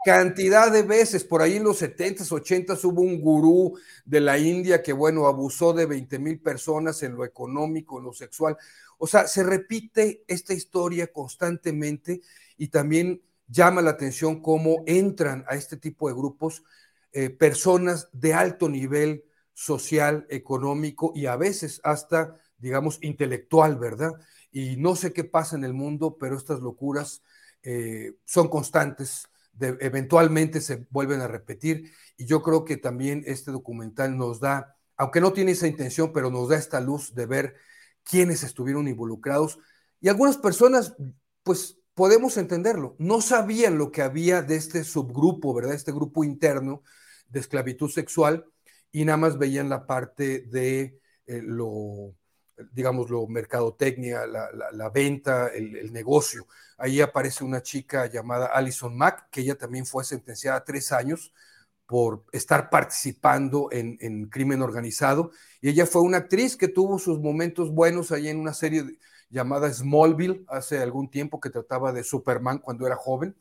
cantidad 0.03 0.71
de 0.71 0.83
veces, 0.83 1.23
por 1.23 1.41
ahí 1.41 1.57
en 1.57 1.63
los 1.63 1.81
70s, 1.81 2.29
80s 2.29 2.83
hubo 2.83 3.01
un 3.01 3.19
gurú 3.19 3.77
de 4.05 4.19
la 4.19 4.37
India 4.37 4.81
que, 4.83 4.93
bueno, 4.93 5.27
abusó 5.27 5.73
de 5.73 5.85
20 5.85 6.19
mil 6.19 6.39
personas 6.39 7.01
en 7.03 7.15
lo 7.15 7.25
económico, 7.25 7.97
en 7.99 8.05
lo 8.05 8.13
sexual. 8.13 8.57
O 8.97 9.07
sea, 9.07 9.27
se 9.27 9.43
repite 9.43 10.23
esta 10.27 10.53
historia 10.53 11.07
constantemente 11.07 12.21
y 12.57 12.67
también 12.69 13.21
llama 13.47 13.81
la 13.81 13.91
atención 13.91 14.41
cómo 14.41 14.83
entran 14.85 15.45
a 15.47 15.55
este 15.55 15.77
tipo 15.77 16.07
de 16.07 16.15
grupos 16.15 16.63
eh, 17.11 17.29
personas 17.29 18.09
de 18.11 18.33
alto 18.33 18.69
nivel 18.69 19.23
social, 19.53 20.25
económico 20.29 21.13
y 21.15 21.27
a 21.27 21.37
veces 21.37 21.79
hasta, 21.83 22.35
digamos, 22.57 22.99
intelectual, 23.01 23.77
¿verdad? 23.77 24.11
Y 24.51 24.75
no 24.77 24.95
sé 24.95 25.13
qué 25.13 25.23
pasa 25.23 25.55
en 25.55 25.63
el 25.63 25.73
mundo, 25.73 26.17
pero 26.19 26.37
estas 26.37 26.59
locuras 26.59 27.21
eh, 27.65 28.13
son 28.25 28.47
constantes, 28.47 29.27
eventualmente 29.59 30.61
se 30.61 30.85
vuelven 30.91 31.21
a 31.21 31.27
repetir 31.27 31.91
y 32.17 32.25
yo 32.25 32.43
creo 32.43 32.63
que 32.63 32.77
también 32.77 33.23
este 33.25 33.51
documental 33.51 34.17
nos 34.17 34.39
da, 34.39 34.77
aunque 34.97 35.21
no 35.21 35.33
tiene 35.33 35.51
esa 35.53 35.67
intención, 35.67 36.13
pero 36.13 36.29
nos 36.29 36.49
da 36.49 36.57
esta 36.57 36.79
luz 36.79 37.15
de 37.15 37.25
ver 37.25 37.55
quiénes 38.03 38.43
estuvieron 38.43 38.87
involucrados 38.87 39.59
y 39.99 40.09
algunas 40.09 40.37
personas, 40.37 40.95
pues 41.43 41.79
podemos 41.95 42.37
entenderlo. 42.37 42.95
No 42.99 43.21
sabían 43.21 43.77
lo 43.77 43.91
que 43.91 44.03
había 44.03 44.41
de 44.43 44.55
este 44.57 44.83
subgrupo, 44.83 45.53
¿verdad? 45.53 45.73
Este 45.73 45.91
grupo 45.91 46.23
interno 46.23 46.83
de 47.29 47.39
esclavitud 47.39 47.89
sexual 47.89 48.45
y 48.91 49.05
nada 49.05 49.17
más 49.17 49.37
veían 49.39 49.69
la 49.69 49.87
parte 49.87 50.41
de 50.41 50.99
eh, 51.25 51.41
lo, 51.41 52.13
digamos, 52.71 53.09
lo 53.09 53.27
mercadotecnia, 53.27 54.25
la, 54.25 54.89
venta, 54.89 55.47
el, 55.47 55.91
negocio. 55.91 56.47
Ahí 56.77 57.01
aparece 57.01 57.43
una 57.43 57.61
chica 57.61 58.07
llamada 58.07 58.47
Alison 58.47 58.95
Mack, 58.97 59.29
que 59.29 59.41
ella 59.41 59.57
también 59.57 59.85
fue 59.85 60.03
sentenciada 60.03 60.57
a 60.57 60.63
tres 60.63 60.91
años 60.91 61.33
por 61.85 62.25
estar 62.31 62.69
participando 62.69 63.69
en, 63.71 63.97
en, 64.01 64.27
crimen 64.29 64.61
organizado. 64.61 65.31
Y 65.61 65.69
ella 65.69 65.85
fue 65.85 66.01
una 66.01 66.17
actriz 66.17 66.57
que 66.57 66.67
tuvo 66.67 66.97
sus 66.99 67.19
momentos 67.19 67.71
buenos 67.71 68.11
ahí 68.11 68.27
en 68.29 68.39
una 68.39 68.53
serie 68.53 68.83
llamada 69.29 69.71
Smallville 69.71 70.45
hace 70.47 70.79
algún 70.81 71.09
tiempo 71.09 71.39
que 71.39 71.49
trataba 71.49 71.91
de 71.91 72.03
Superman 72.03 72.59
cuando 72.59 72.87
era 72.87 72.95
joven. 72.95 73.35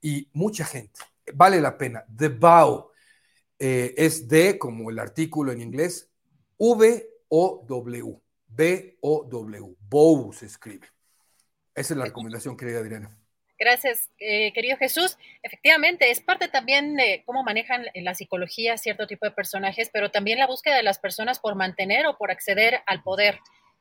Y 0.00 0.28
mucha 0.32 0.64
gente, 0.64 1.00
vale 1.34 1.60
la 1.60 1.76
pena. 1.78 2.04
The 2.14 2.28
Bow 2.28 2.90
eh, 3.58 3.94
es 3.96 4.28
D 4.28 4.58
como 4.58 4.90
el 4.90 4.98
artículo 4.98 5.52
en 5.52 5.60
inglés, 5.60 6.10
V-O-W, 6.58 8.20
B-O-W, 8.58 9.76
Bow 9.88 10.32
se 10.32 10.46
escribe. 10.46 10.88
Esa 11.76 11.94
es 11.94 11.96
la 11.96 12.06
recomendación, 12.06 12.56
querida 12.56 12.80
Adriana. 12.80 13.08
Gracias, 13.56 14.10
eh, 14.18 14.52
querido 14.52 14.76
Jesús. 14.76 15.16
Efectivamente, 15.44 16.10
es 16.10 16.20
parte 16.20 16.48
también 16.48 16.96
de 16.96 17.22
cómo 17.24 17.44
manejan 17.44 17.86
en 17.94 18.04
la 18.04 18.16
psicología 18.16 18.76
cierto 18.76 19.06
tipo 19.06 19.26
de 19.26 19.30
personajes, 19.30 19.90
pero 19.92 20.10
también 20.10 20.40
la 20.40 20.48
búsqueda 20.48 20.74
de 20.74 20.82
las 20.82 20.98
personas 20.98 21.38
por 21.38 21.54
mantener 21.54 22.06
o 22.08 22.18
por 22.18 22.32
acceder 22.32 22.80
al 22.86 23.00
poder. 23.04 23.38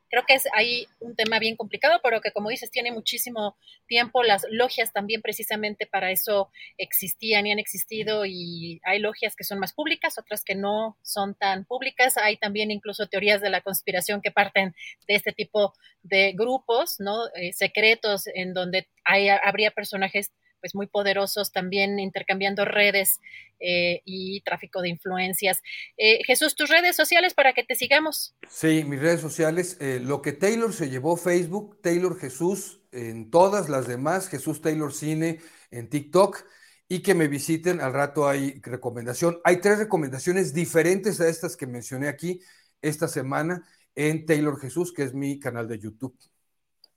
Creo 0.09 0.23
que 0.25 0.35
es 0.35 0.47
ahí 0.53 0.87
un 0.99 1.15
tema 1.15 1.39
bien 1.39 1.55
complicado, 1.55 1.99
pero 2.03 2.21
que 2.21 2.31
como 2.31 2.49
dices, 2.49 2.71
tiene 2.71 2.91
muchísimo 2.91 3.57
tiempo. 3.87 4.23
Las 4.23 4.45
logias 4.49 4.93
también 4.93 5.21
precisamente 5.21 5.85
para 5.85 6.11
eso 6.11 6.49
existían 6.77 7.47
y 7.47 7.51
han 7.51 7.59
existido 7.59 8.25
y 8.25 8.79
hay 8.83 8.99
logias 8.99 9.35
que 9.35 9.43
son 9.43 9.59
más 9.59 9.73
públicas, 9.73 10.17
otras 10.17 10.43
que 10.43 10.55
no 10.55 10.97
son 11.01 11.35
tan 11.35 11.65
públicas. 11.65 12.17
Hay 12.17 12.37
también 12.37 12.71
incluso 12.71 13.07
teorías 13.07 13.41
de 13.41 13.49
la 13.49 13.61
conspiración 13.61 14.21
que 14.21 14.31
parten 14.31 14.75
de 15.07 15.15
este 15.15 15.31
tipo 15.31 15.73
de 16.03 16.33
grupos, 16.33 16.99
¿no? 16.99 17.27
Eh, 17.35 17.53
secretos 17.53 18.27
en 18.27 18.53
donde 18.53 18.87
hay, 19.03 19.29
habría 19.29 19.71
personajes 19.71 20.31
pues 20.59 20.75
muy 20.75 20.87
poderosos 20.87 21.51
también 21.51 21.99
intercambiando 21.99 22.65
redes 22.65 23.19
eh, 23.59 24.01
y 24.05 24.41
tráfico 24.41 24.81
de 24.81 24.89
influencias. 24.89 25.61
Eh, 25.97 26.23
Jesús, 26.25 26.55
tus 26.55 26.69
redes 26.69 26.95
sociales 26.95 27.33
para 27.33 27.53
que 27.53 27.63
te 27.63 27.75
sigamos. 27.75 28.35
Sí, 28.49 28.83
mis 28.83 28.99
redes 28.99 29.21
sociales, 29.21 29.77
eh, 29.79 29.99
lo 30.01 30.21
que 30.21 30.33
Taylor 30.33 30.73
se 30.73 30.89
llevó 30.89 31.17
Facebook, 31.17 31.81
Taylor 31.81 32.19
Jesús 32.19 32.81
en 32.91 33.31
todas 33.31 33.69
las 33.69 33.87
demás, 33.87 34.29
Jesús 34.29 34.61
Taylor 34.61 34.93
Cine 34.93 35.39
en 35.71 35.89
TikTok 35.89 36.45
y 36.87 37.01
que 37.01 37.15
me 37.15 37.27
visiten, 37.27 37.81
al 37.81 37.93
rato 37.93 38.27
hay 38.27 38.61
recomendación. 38.61 39.39
Hay 39.43 39.57
tres 39.57 39.79
recomendaciones 39.79 40.53
diferentes 40.53 41.19
a 41.19 41.27
estas 41.27 41.57
que 41.57 41.67
mencioné 41.67 42.07
aquí 42.07 42.39
esta 42.81 43.07
semana 43.07 43.67
en 43.95 44.25
Taylor 44.25 44.59
Jesús, 44.59 44.93
que 44.93 45.03
es 45.03 45.13
mi 45.13 45.39
canal 45.39 45.67
de 45.67 45.79
YouTube. 45.79 46.17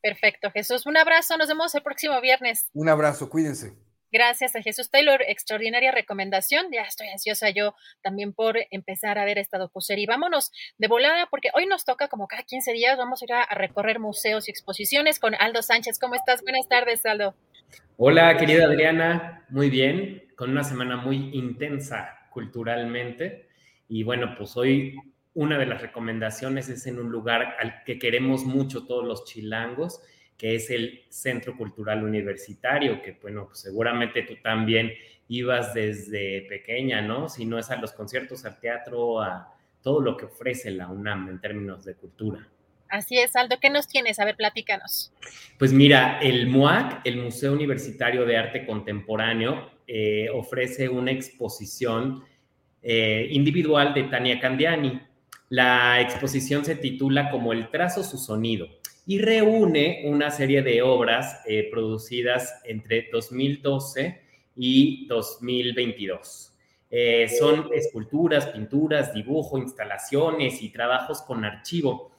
Perfecto, 0.03 0.51
Jesús. 0.51 0.87
Un 0.87 0.97
abrazo, 0.97 1.37
nos 1.37 1.49
vemos 1.49 1.75
el 1.75 1.83
próximo 1.83 2.21
viernes. 2.21 2.69
Un 2.73 2.89
abrazo, 2.89 3.29
cuídense. 3.29 3.77
Gracias 4.13 4.57
a 4.57 4.63
Jesús 4.63 4.91
Taylor, 4.91 5.23
extraordinaria 5.23 5.93
recomendación. 5.93 6.67
Ya 6.73 6.83
estoy 6.83 7.09
ansiosa 7.09 7.51
yo 7.51 7.75
también 8.03 8.33
por 8.33 8.57
empezar 8.73 9.19
a 9.19 9.25
ver 9.25 9.39
esta 9.39 9.57
docuserie. 9.57 10.07
Vámonos 10.09 10.51
de 10.79 10.89
volada 10.89 11.29
porque 11.31 11.51
hoy 11.55 11.67
nos 11.67 11.85
toca 11.85 12.09
como 12.09 12.27
cada 12.27 12.43
15 12.43 12.73
días, 12.73 12.99
vamos 12.99 13.23
a 13.23 13.25
ir 13.25 13.33
a, 13.33 13.47
recorrer 13.55 14.01
museos 14.01 14.49
y 14.49 14.51
exposiciones 14.51 15.21
con 15.21 15.37
Aldo 15.37 15.63
Sánchez. 15.63 16.01
¿Cómo 16.01 16.17
estás? 16.17 16.43
Buenas 16.43 16.69
tardes, 16.69 17.07
Aldo. 17.07 17.37
Hola, 17.99 18.37
querida 18.37 18.65
Adriana. 18.65 19.47
Muy 19.49 19.71
bien, 19.71 20.25
con 20.37 20.51
una 20.51 20.65
semana 20.65 20.97
muy 20.97 21.31
intensa 21.33 22.19
culturalmente. 22.31 23.49
Y 23.87 24.03
bueno, 24.03 24.35
pues 24.37 24.57
hoy 24.57 24.97
una 25.35 25.59
de 25.59 25.67
las 25.67 25.81
recomendaciones 25.81 26.69
es 26.69 26.87
en 26.87 26.99
un 26.99 27.11
lugar 27.11 27.57
al 27.61 27.85
que 27.85 27.99
queremos 27.99 28.45
mucho 28.45 28.87
todos 28.87 29.07
los 29.07 29.25
chilangos, 29.25 30.03
que 30.37 30.55
es 30.55 30.71
el 30.71 31.03
Centro 31.09 31.57
Cultural 31.57 32.03
Universitario, 32.03 33.03
que 33.03 33.19
bueno, 33.21 33.47
pues 33.47 33.61
seguramente 33.61 34.23
tú 34.23 34.37
también 34.43 34.93
ibas 35.29 35.75
desde 35.75 36.43
pequeña, 36.49 37.01
¿no? 37.03 37.29
Si 37.29 37.45
no 37.45 37.59
es 37.59 37.71
a 37.71 37.77
los 37.77 37.93
conciertos, 37.93 38.45
al 38.45 38.59
teatro, 38.59 39.21
a 39.21 39.55
todo 39.83 40.01
lo 40.01 40.17
que 40.17 40.25
ofrece 40.25 40.71
la 40.71 40.89
UNAM 40.89 41.29
en 41.29 41.41
términos 41.41 41.85
de 41.85 41.95
cultura. 41.95 42.49
Así 42.89 43.17
es, 43.19 43.37
Aldo, 43.37 43.59
¿qué 43.61 43.71
nos 43.71 43.87
tienes? 43.87 44.19
A 44.19 44.25
ver, 44.25 44.35
platícanos. 44.35 45.13
Pues 45.59 45.73
mira, 45.73 46.19
el 46.21 46.49
MUAC, 46.49 47.03
el 47.05 47.19
Museo 47.19 47.53
Universitario 47.53 48.27
de 48.27 48.37
Arte 48.37 48.67
Contemporáneo, 48.67 49.71
eh, 49.87 50.29
ofrece 50.35 50.89
una 50.89 51.13
exposición 51.13 52.25
eh, 52.83 53.29
individual 53.31 53.95
de 53.95 54.05
Tania 54.05 54.41
Candiani. 54.41 55.01
La 55.51 56.01
exposición 56.01 56.65
se 56.65 56.77
titula 56.77 57.31
como 57.31 57.53
El 57.53 57.71
trazo, 57.71 58.05
su 58.05 58.19
sonido 58.19 58.69
y 59.05 59.19
reúne 59.19 60.03
una 60.05 60.31
serie 60.31 60.63
de 60.63 60.83
obras 60.83 61.43
eh, 61.45 61.69
producidas 61.69 62.63
entre 62.65 63.09
2012 63.11 64.23
y 64.55 65.09
2022. 65.09 66.55
Eh, 66.89 67.29
son 67.37 67.69
esculturas, 67.75 68.47
pinturas, 68.47 69.13
dibujo, 69.13 69.59
instalaciones 69.59 70.63
y 70.63 70.71
trabajos 70.71 71.23
con 71.23 71.45
archivo. 71.45 72.13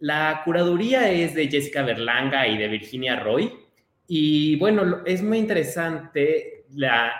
La 0.00 0.40
curaduría 0.42 1.12
es 1.12 1.34
de 1.34 1.48
Jessica 1.48 1.82
Berlanga 1.82 2.48
y 2.48 2.56
de 2.56 2.68
Virginia 2.68 3.20
Roy. 3.20 3.52
Y 4.08 4.56
bueno, 4.56 5.02
es 5.04 5.22
muy 5.22 5.36
interesante 5.36 6.64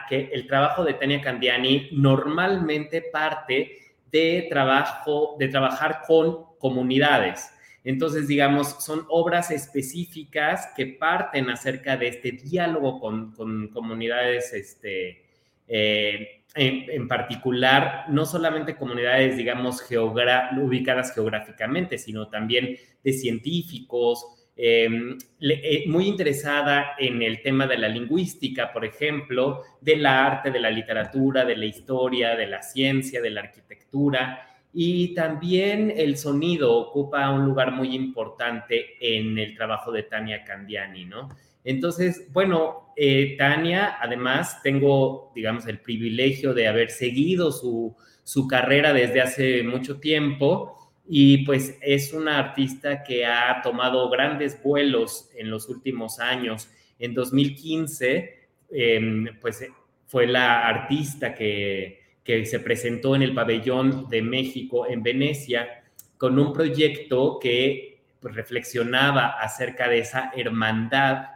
que 0.08 0.30
el 0.32 0.46
trabajo 0.46 0.82
de 0.82 0.94
Tania 0.94 1.20
Candiani 1.20 1.90
normalmente 1.92 3.02
parte 3.02 3.81
de 4.12 4.46
trabajo, 4.50 5.36
de 5.38 5.48
trabajar 5.48 6.02
con 6.06 6.56
comunidades. 6.58 7.50
Entonces, 7.84 8.28
digamos, 8.28 8.76
son 8.84 9.04
obras 9.08 9.50
específicas 9.50 10.68
que 10.76 10.86
parten 10.86 11.50
acerca 11.50 11.96
de 11.96 12.08
este 12.08 12.32
diálogo 12.32 13.00
con, 13.00 13.32
comunidades, 13.72 14.52
este, 14.52 15.24
eh, 15.66 16.44
en, 16.54 17.08
particular, 17.08 18.04
no 18.08 18.24
solamente 18.24 18.76
comunidades, 18.76 19.36
digamos, 19.36 19.82
ubicadas 19.90 21.14
geográficamente, 21.14 21.98
sino 21.98 22.28
también 22.28 22.76
de 23.02 23.12
científicos, 23.12 24.41
Em, 24.54 25.16
eh, 25.40 25.84
muy 25.86 26.06
interesada 26.06 26.92
en 26.98 27.22
el 27.22 27.40
tema 27.40 27.66
de 27.66 27.78
la 27.78 27.88
lingüística, 27.88 28.70
por 28.70 28.84
ejemplo, 28.84 29.62
del 29.80 30.04
arte, 30.04 30.50
de 30.50 30.60
la 30.60 30.70
literatura, 30.70 31.44
de 31.44 31.56
la 31.56 31.64
historia, 31.64 32.36
de 32.36 32.46
la 32.46 32.62
ciencia, 32.62 33.22
de 33.22 33.30
la 33.30 33.40
arquitectura. 33.40 34.46
Y 34.74 35.14
también 35.14 35.92
el 35.96 36.16
sonido 36.18 36.76
ocupa 36.76 37.30
un 37.30 37.46
lugar 37.46 37.72
muy 37.72 37.94
importante 37.94 38.96
en 39.00 39.38
el 39.38 39.54
trabajo 39.56 39.90
de 39.90 40.02
Tania 40.02 40.44
Candiani, 40.44 41.06
¿no? 41.06 41.28
Entonces, 41.64 42.28
bueno, 42.32 42.92
eh, 42.96 43.36
Tania, 43.38 43.96
además, 44.00 44.62
tengo, 44.62 45.32
digamos, 45.34 45.66
el 45.66 45.78
privilegio 45.78 46.52
de 46.52 46.68
haber 46.68 46.90
seguido 46.90 47.52
su, 47.52 47.96
su 48.22 48.46
carrera 48.48 48.92
desde 48.92 49.20
hace 49.20 49.62
mucho 49.62 49.98
tiempo 49.98 50.81
y 51.06 51.38
pues 51.44 51.76
es 51.80 52.12
una 52.12 52.38
artista 52.38 53.02
que 53.02 53.26
ha 53.26 53.60
tomado 53.62 54.08
grandes 54.08 54.62
vuelos 54.62 55.30
en 55.36 55.50
los 55.50 55.68
últimos 55.68 56.20
años. 56.20 56.68
En 56.98 57.14
2015, 57.14 58.48
em, 58.70 59.26
pues 59.40 59.66
fue 60.06 60.26
la 60.26 60.66
artista 60.66 61.34
que, 61.34 62.00
se 62.24 62.60
presentó 62.60 63.16
en 63.16 63.22
el 63.22 63.34
pabellón 63.34 64.08
de 64.08 64.22
México 64.22 64.86
en 64.86 65.02
Venecia 65.02 65.82
con 66.16 66.38
un 66.38 66.52
proyecto 66.52 67.38
que 67.40 68.00
pues, 68.20 68.34
reflexionaba 68.36 69.40
acerca 69.40 69.88
de 69.88 69.98
esa 69.98 70.30
hermandad, 70.36 71.26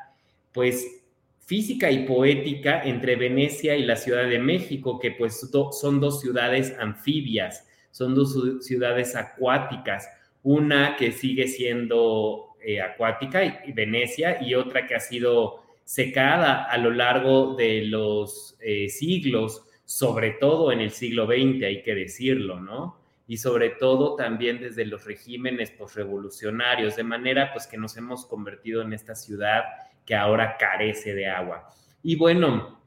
pues 0.53 0.87
física 1.45 1.91
y 1.91 2.07
poética 2.07 2.83
entre 2.85 3.17
Venecia 3.17 3.77
y 3.77 3.85
la 3.85 3.97
Ciudad 3.97 4.29
de 4.29 4.39
México, 4.39 5.01
que 5.01 5.11
pues 5.11 5.41
son 5.73 6.01
dos 6.01 6.21
ciudades 6.21 6.73
anfibias 6.79 7.66
son 7.97 8.15
dos 8.15 8.37
ciudades 8.61 9.17
acuáticas, 9.17 10.07
una 10.43 10.97
que 10.97 11.13
sigue 11.13 11.49
siendo 11.49 12.49
eh, 12.63 12.79
acuática, 12.79 13.63
y, 13.67 13.73
Venecia, 13.73 14.37
y 14.43 14.55
otra 14.55 14.87
que 14.87 14.95
ha 14.95 15.01
sido 15.01 15.63
secada 15.83 16.65
a 16.65 16.77
lo 16.77 16.91
largo 16.91 17.55
de 17.55 17.87
los 17.87 18.59
eh, 18.61 18.91
siglos, 18.91 19.63
sobre 19.87 20.33
todo 20.33 20.73
en 20.73 20.83
el 20.83 20.91
siglo 20.91 21.25
XX, 21.25 21.65
hay 21.65 21.83
que 21.83 21.95
decirlo, 21.95 22.61
¿no? 22.61 23.01
Y 23.27 23.39
sobre 23.39 23.71
todo 23.71 24.15
también 24.15 24.61
desde 24.61 24.85
los 24.85 25.07
regímenes 25.07 25.71
posrevolucionarios, 25.71 26.97
de 26.97 27.03
manera 27.03 27.51
pues 27.55 27.67
que 27.67 27.79
nos 27.79 27.97
hemos 27.97 28.27
convertido 28.27 28.83
en 28.83 28.93
esta 28.93 29.15
ciudad 29.15 29.63
que 30.05 30.15
ahora 30.15 30.59
carece 30.59 31.15
de 31.15 31.29
agua. 31.29 31.67
Y 32.03 32.17
bueno, 32.17 32.79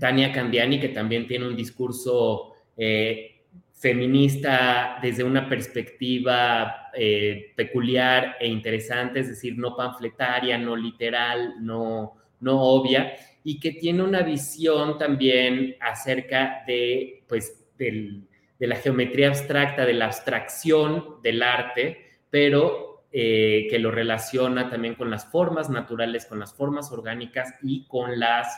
Tania 0.00 0.32
Candiani, 0.32 0.80
que 0.80 0.88
también 0.88 1.28
tiene 1.28 1.46
un 1.46 1.54
discurso 1.54 2.54
eh, 2.76 3.35
feminista 3.76 4.98
desde 5.02 5.22
una 5.22 5.48
perspectiva 5.48 6.88
eh, 6.94 7.52
peculiar 7.54 8.36
e 8.40 8.48
interesante, 8.48 9.20
es 9.20 9.28
decir, 9.28 9.56
no 9.58 9.76
panfletaria, 9.76 10.56
no 10.56 10.74
literal, 10.74 11.54
no, 11.60 12.16
no 12.40 12.62
obvia, 12.62 13.14
y 13.44 13.60
que 13.60 13.72
tiene 13.72 14.02
una 14.02 14.22
visión 14.22 14.96
también 14.96 15.76
acerca 15.80 16.64
de, 16.66 17.24
pues, 17.28 17.64
de 17.76 18.26
la 18.66 18.76
geometría 18.76 19.28
abstracta, 19.28 19.84
de 19.84 19.92
la 19.92 20.06
abstracción 20.06 21.20
del 21.22 21.42
arte, 21.42 21.98
pero 22.30 23.04
eh, 23.12 23.66
que 23.70 23.78
lo 23.78 23.90
relaciona 23.90 24.70
también 24.70 24.94
con 24.94 25.10
las 25.10 25.30
formas 25.30 25.68
naturales, 25.68 26.24
con 26.24 26.40
las 26.40 26.54
formas 26.54 26.90
orgánicas 26.90 27.54
y 27.62 27.86
con 27.86 28.18
las 28.18 28.48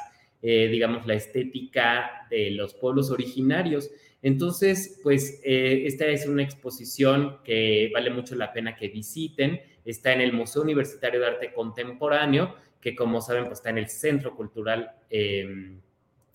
eh, 0.40 0.68
digamos, 0.68 1.05
la 1.05 1.14
estética 1.14 2.26
de 2.30 2.52
los 2.52 2.72
pueblos 2.74 3.10
originarios. 3.10 3.90
Entonces, 4.22 5.00
pues 5.02 5.40
eh, 5.44 5.84
esta 5.86 6.06
es 6.06 6.26
una 6.26 6.42
exposición 6.42 7.38
que 7.44 7.90
vale 7.92 8.10
mucho 8.10 8.34
la 8.34 8.52
pena 8.52 8.74
que 8.74 8.88
visiten. 8.88 9.60
Está 9.84 10.12
en 10.12 10.20
el 10.20 10.32
Museo 10.32 10.62
Universitario 10.62 11.20
de 11.20 11.26
Arte 11.26 11.52
Contemporáneo, 11.52 12.56
que 12.80 12.94
como 12.94 13.20
saben, 13.20 13.44
pues 13.44 13.58
está 13.58 13.70
en 13.70 13.78
el 13.78 13.88
Centro 13.88 14.34
Cultural 14.34 14.92
em, 15.08 15.80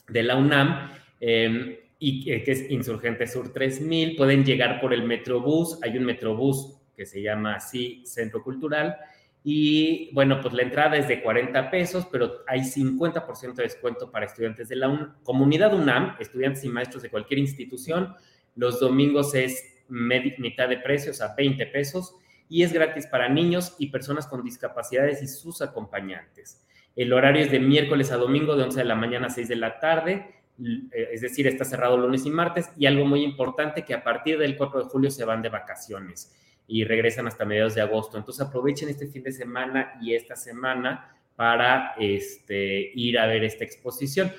de 0.07 0.23
la 0.23 0.35
UNAM. 0.35 0.91
Em, 1.19 1.77
y 2.05 2.25
que 2.25 2.51
es 2.51 2.69
Insurgente 2.69 3.27
Sur 3.27 3.53
3000, 3.53 4.17
pueden 4.17 4.43
llegar 4.43 4.81
por 4.81 4.93
el 4.93 5.03
Metrobús, 5.03 5.79
hay 5.81 5.97
un 5.97 6.03
Metrobús 6.03 6.81
que 6.97 7.05
se 7.05 7.21
llama 7.21 7.55
así 7.55 8.03
Centro 8.05 8.43
Cultural, 8.43 8.97
y 9.43 10.09
bueno, 10.13 10.39
pues 10.41 10.53
la 10.53 10.61
entrada 10.61 10.95
es 10.95 11.09
de 11.09 11.21
40 11.21 11.69
pesos, 11.69 12.07
pero 12.09 12.43
hay 12.47 12.61
50% 12.61 13.55
de 13.55 13.63
descuento 13.63 14.09
para 14.09 14.25
estudiantes 14.25 14.69
de 14.69 14.77
la 14.77 15.17
comunidad 15.23 15.73
UNAM, 15.73 16.15
estudiantes 16.19 16.63
y 16.63 16.69
maestros 16.69 17.03
de 17.03 17.09
cualquier 17.09 17.39
institución. 17.39 18.15
Los 18.55 18.79
domingos 18.79 19.35
es 19.35 19.83
mitad 19.89 20.69
de 20.69 20.77
precios 20.77 21.19
a 21.19 21.35
20 21.35 21.65
pesos 21.67 22.15
y 22.47 22.63
es 22.63 22.71
gratis 22.71 23.05
para 23.07 23.27
niños 23.27 23.75
y 23.79 23.87
personas 23.87 24.27
con 24.27 24.43
discapacidades 24.43 25.21
y 25.21 25.27
sus 25.27 25.61
acompañantes. 25.61 26.65
El 26.95 27.11
horario 27.11 27.43
es 27.43 27.51
de 27.51 27.59
miércoles 27.59 28.11
a 28.11 28.17
domingo 28.17 28.55
de 28.55 28.63
11 28.63 28.79
de 28.79 28.85
la 28.85 28.95
mañana 28.95 29.27
a 29.27 29.29
6 29.29 29.49
de 29.49 29.55
la 29.57 29.79
tarde, 29.79 30.35
eh, 30.63 31.09
es 31.11 31.19
decir, 31.19 31.47
está 31.47 31.65
cerrado 31.65 31.97
lunes 31.97 32.25
y 32.25 32.29
martes. 32.29 32.69
Y 32.77 32.85
algo 32.85 33.05
muy 33.05 33.23
importante 33.23 33.83
que 33.83 33.93
a 33.93 34.03
partir 34.03 34.37
del 34.37 34.55
4 34.55 34.83
de 34.83 34.85
julio 34.85 35.11
se 35.11 35.25
van 35.25 35.41
de 35.41 35.49
vacaciones 35.49 36.33
y 36.67 36.83
regresan 36.83 37.27
hasta 37.27 37.45
mediados 37.45 37.75
de 37.75 37.81
agosto. 37.81 38.17
Entonces 38.17 38.45
aprovechen 38.45 38.89
este 38.89 39.07
fin 39.07 39.23
de 39.23 39.31
semana 39.31 39.93
y 40.01 40.13
esta 40.13 40.35
semana 40.35 41.15
para 41.35 41.93
este, 41.99 42.91
ir 42.95 43.19
a 43.19 43.25
ver 43.25 43.43
esta 43.43 43.63
exposición. 43.63 44.31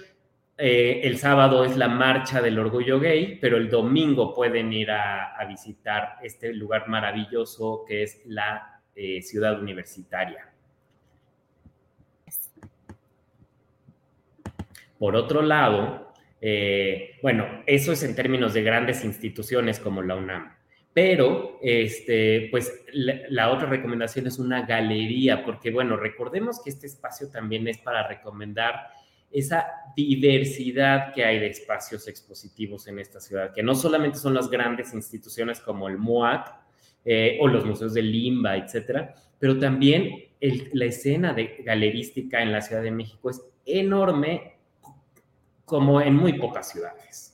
Eh, 0.57 1.01
el 1.03 1.19
sábado 1.19 1.65
es 1.65 1.77
la 1.77 1.89
marcha 1.89 2.41
del 2.41 2.59
orgullo 2.59 3.01
gay, 3.01 3.39
pero 3.41 3.57
el 3.57 3.69
domingo 3.69 4.33
pueden 4.33 4.73
ir 4.73 4.91
a, 4.91 5.37
visitar 5.49 6.17
este 6.23 6.55
lugar 6.55 6.89
maravilloso 6.89 7.85
que 7.87 8.03
es 8.05 8.23
la 8.25 8.81
eh, 8.95 9.21
ciudad 9.21 9.61
universitaria. 9.61 10.51
Por 14.99 15.17
otro 15.17 15.43
lado, 15.43 16.13
eh, 16.41 17.19
bueno, 17.21 17.63
eso 17.67 17.93
es 17.93 18.03
en 18.05 18.15
términos 18.15 18.55
de 18.55 18.63
grandes 18.63 19.05
instituciones 19.05 19.81
como 19.81 20.03
la 20.03 20.17
UNAM. 20.17 20.55
Pero, 20.95 21.59
este, 21.61 22.47
pues, 22.53 22.73
la, 22.93 23.51
otra 23.51 23.69
recomendación 23.69 24.29
es 24.29 24.39
una 24.39 24.65
galería, 24.65 25.45
porque, 25.45 25.73
bueno, 25.73 25.97
recordemos 25.97 26.63
que 26.63 26.71
este 26.71 26.87
espacio 26.87 27.29
también 27.29 27.67
es 27.67 27.79
para 27.79 28.07
recomendar 28.07 28.87
esa 29.33 29.67
diversidad 29.97 31.13
que 31.13 31.25
hay 31.25 31.41
de 31.41 31.49
espacios 31.49 32.07
expositivos 32.07 32.87
en 32.87 33.01
esta 33.01 33.19
ciudad, 33.19 33.53
que 33.53 33.65
no 33.65 33.75
solamente 33.75 34.19
son 34.19 34.35
las 34.35 34.49
grandes 34.49 34.95
instituciones 34.95 35.59
como 35.59 35.89
el 35.89 35.99
MOAC 35.99 36.55
eh, 37.05 37.39
o 37.41 37.49
los 37.49 37.67
museos 37.67 37.93
de 37.93 38.03
Limba, 38.03 38.57
etcétera, 38.57 39.17
pero 39.41 39.59
también 39.59 40.29
la 40.73 40.85
escena 40.85 41.35
de 41.35 41.57
galerística 41.65 42.41
en 42.41 42.53
la 42.53 42.61
Ciudad 42.61 42.83
de 42.83 42.93
México 42.93 43.31
es 43.31 43.43
enorme, 43.67 44.59
como 45.65 46.01
en 46.01 46.15
muy 46.15 46.35
pocas 46.35 46.71
ciudades. 46.71 47.34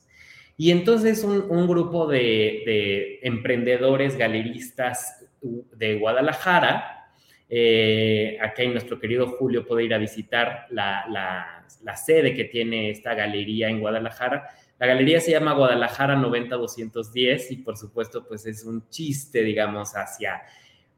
Y 0.61 0.69
entonces 0.69 1.23
un, 1.23 1.67
grupo 1.67 2.05
de, 2.05 3.17
emprendedores 3.23 4.15
galeristas 4.15 5.25
de 5.41 5.95
Guadalajara, 5.97 7.09
eh, 7.49 8.37
aquí 8.39 8.67
nuestro 8.67 8.99
querido 8.99 9.25
Julio 9.25 9.65
puede 9.65 9.85
ir 9.85 9.93
a 9.95 9.97
visitar 9.97 10.67
la, 10.69 11.65
sede 11.95 12.35
que 12.35 12.43
tiene 12.43 12.91
esta 12.91 13.15
galería 13.15 13.69
en 13.69 13.79
Guadalajara. 13.79 14.49
La 14.77 14.85
galería 14.85 15.19
se 15.19 15.31
llama 15.31 15.53
Guadalajara 15.53 16.15
90210 16.17 17.53
y 17.53 17.55
por 17.57 17.75
supuesto 17.75 18.27
pues 18.27 18.45
es 18.45 18.63
un 18.63 18.87
chiste, 18.87 19.41
digamos, 19.41 19.93
hacia 19.95 20.43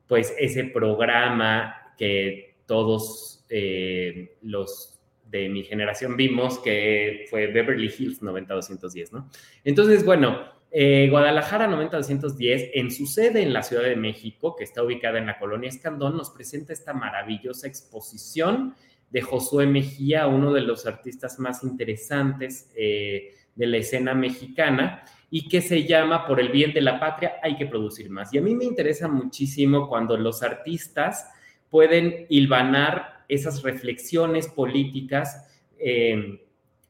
pues 0.10 0.36
ese 0.38 0.66
programa 0.66 1.94
que 1.98 2.56
todos 2.66 3.46
eh, 3.48 4.36
los 4.42 4.93
de 5.38 5.50
mi 5.50 5.64
generación 5.64 6.16
vimos, 6.16 6.60
que 6.60 7.26
fue 7.30 7.48
Beverly 7.48 7.92
Hills 7.98 8.22
90210, 8.22 9.14
¿no? 9.14 9.30
Entonces, 9.64 10.06
bueno, 10.06 10.40
eh, 10.72 11.08
Guadalajara 11.10 11.68
90210, 11.68 12.70
en 12.76 12.92
su 12.92 13.08
sede 13.08 13.42
en 13.42 13.52
la 13.52 13.64
Ciudad 13.64 13.84
de 13.84 13.96
México, 13.96 14.56
que 14.56 14.64
está 14.64 14.84
ubicada 14.84 15.18
en 15.18 15.26
la 15.26 15.40
colonia 15.40 15.70
Escandón, 15.70 16.16
nos 16.16 16.30
presenta 16.30 16.72
esta 16.72 16.94
maravillosa 16.94 17.68
exposición 17.68 18.76
de 19.10 19.22
Josué 19.22 19.66
Mejía, 19.66 20.28
uno 20.28 20.54
de 20.54 20.62
los 20.62 20.86
artistas 20.86 21.40
más 21.40 21.64
interesantes 21.64 22.72
eh, 22.76 23.34
de 23.56 23.68
la 23.68 23.78
escena 23.78 24.14
mexicana 24.14 25.04
y 25.30 25.48
que 25.48 25.62
se 25.62 25.84
llama 25.86 26.28
Por 26.28 26.40
el 26.40 26.50
bien 26.50 26.74
de 26.74 26.82
la 26.82 27.00
patria 27.00 27.34
hay 27.42 27.56
que 27.56 27.66
producir 27.66 28.10
más. 28.10 28.32
Y 28.34 28.38
a 28.38 28.42
mí 28.42 28.54
me 28.54 28.66
interesa 28.66 29.08
muchísimo 29.08 29.88
cuando 29.88 30.16
los 30.16 30.44
artistas 30.44 31.28
pueden 31.70 32.28
hilvanar 32.30 33.13
esas 33.34 33.64
reflexiones 33.64 34.48
políticas 34.48 35.48
eh, 35.78 36.40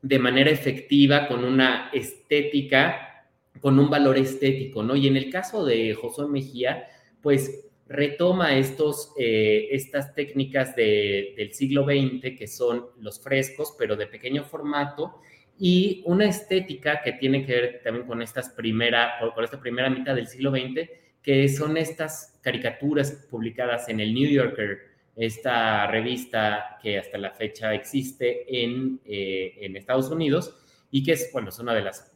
de 0.01 0.19
manera 0.19 0.51
efectiva, 0.51 1.27
con 1.27 1.43
una 1.43 1.89
estética, 1.93 3.27
con 3.61 3.79
un 3.79 3.89
valor 3.89 4.17
estético, 4.17 4.83
¿no? 4.83 4.95
Y 4.95 5.07
en 5.07 5.15
el 5.15 5.29
caso 5.29 5.65
de 5.65 5.93
Josué 5.93 6.27
Mejía, 6.27 6.87
pues 7.21 7.69
retoma 7.87 8.57
estos, 8.57 9.13
eh, 9.17 9.69
estas 9.71 10.13
técnicas 10.13 10.75
del 10.75 11.53
siglo 11.53 11.85
XX, 11.85 12.37
que 12.37 12.47
son 12.47 12.87
los 12.99 13.21
frescos, 13.21 13.75
pero 13.77 13.95
de 13.95 14.07
pequeño 14.07 14.43
formato, 14.43 15.21
y 15.57 16.01
una 16.05 16.25
estética 16.25 17.01
que 17.01 17.13
tiene 17.13 17.45
que 17.45 17.53
ver 17.53 17.81
también 17.83 18.05
con, 18.07 18.21
estas 18.21 18.49
primera, 18.49 19.13
con 19.33 19.43
esta 19.43 19.59
primera 19.59 19.89
mitad 19.89 20.15
del 20.15 20.27
siglo 20.27 20.51
XX, 20.51 20.89
que 21.21 21.47
son 21.47 21.77
estas 21.77 22.39
caricaturas 22.41 23.27
publicadas 23.29 23.87
en 23.87 23.99
el 23.99 24.13
New 24.13 24.29
Yorker, 24.29 24.92
esta 25.15 25.87
revista 25.87 26.77
que 26.81 26.97
hasta 26.97 27.17
la 27.17 27.31
fecha 27.31 27.73
existe 27.73 28.63
en, 28.63 28.99
eh, 29.05 29.55
en 29.61 29.75
Estados 29.75 30.09
Unidos 30.09 30.55
y 30.91 31.03
que 31.03 31.13
es, 31.13 31.29
bueno, 31.31 31.49
es 31.49 31.59
una 31.59 31.73
de 31.73 31.81
las 31.81 32.11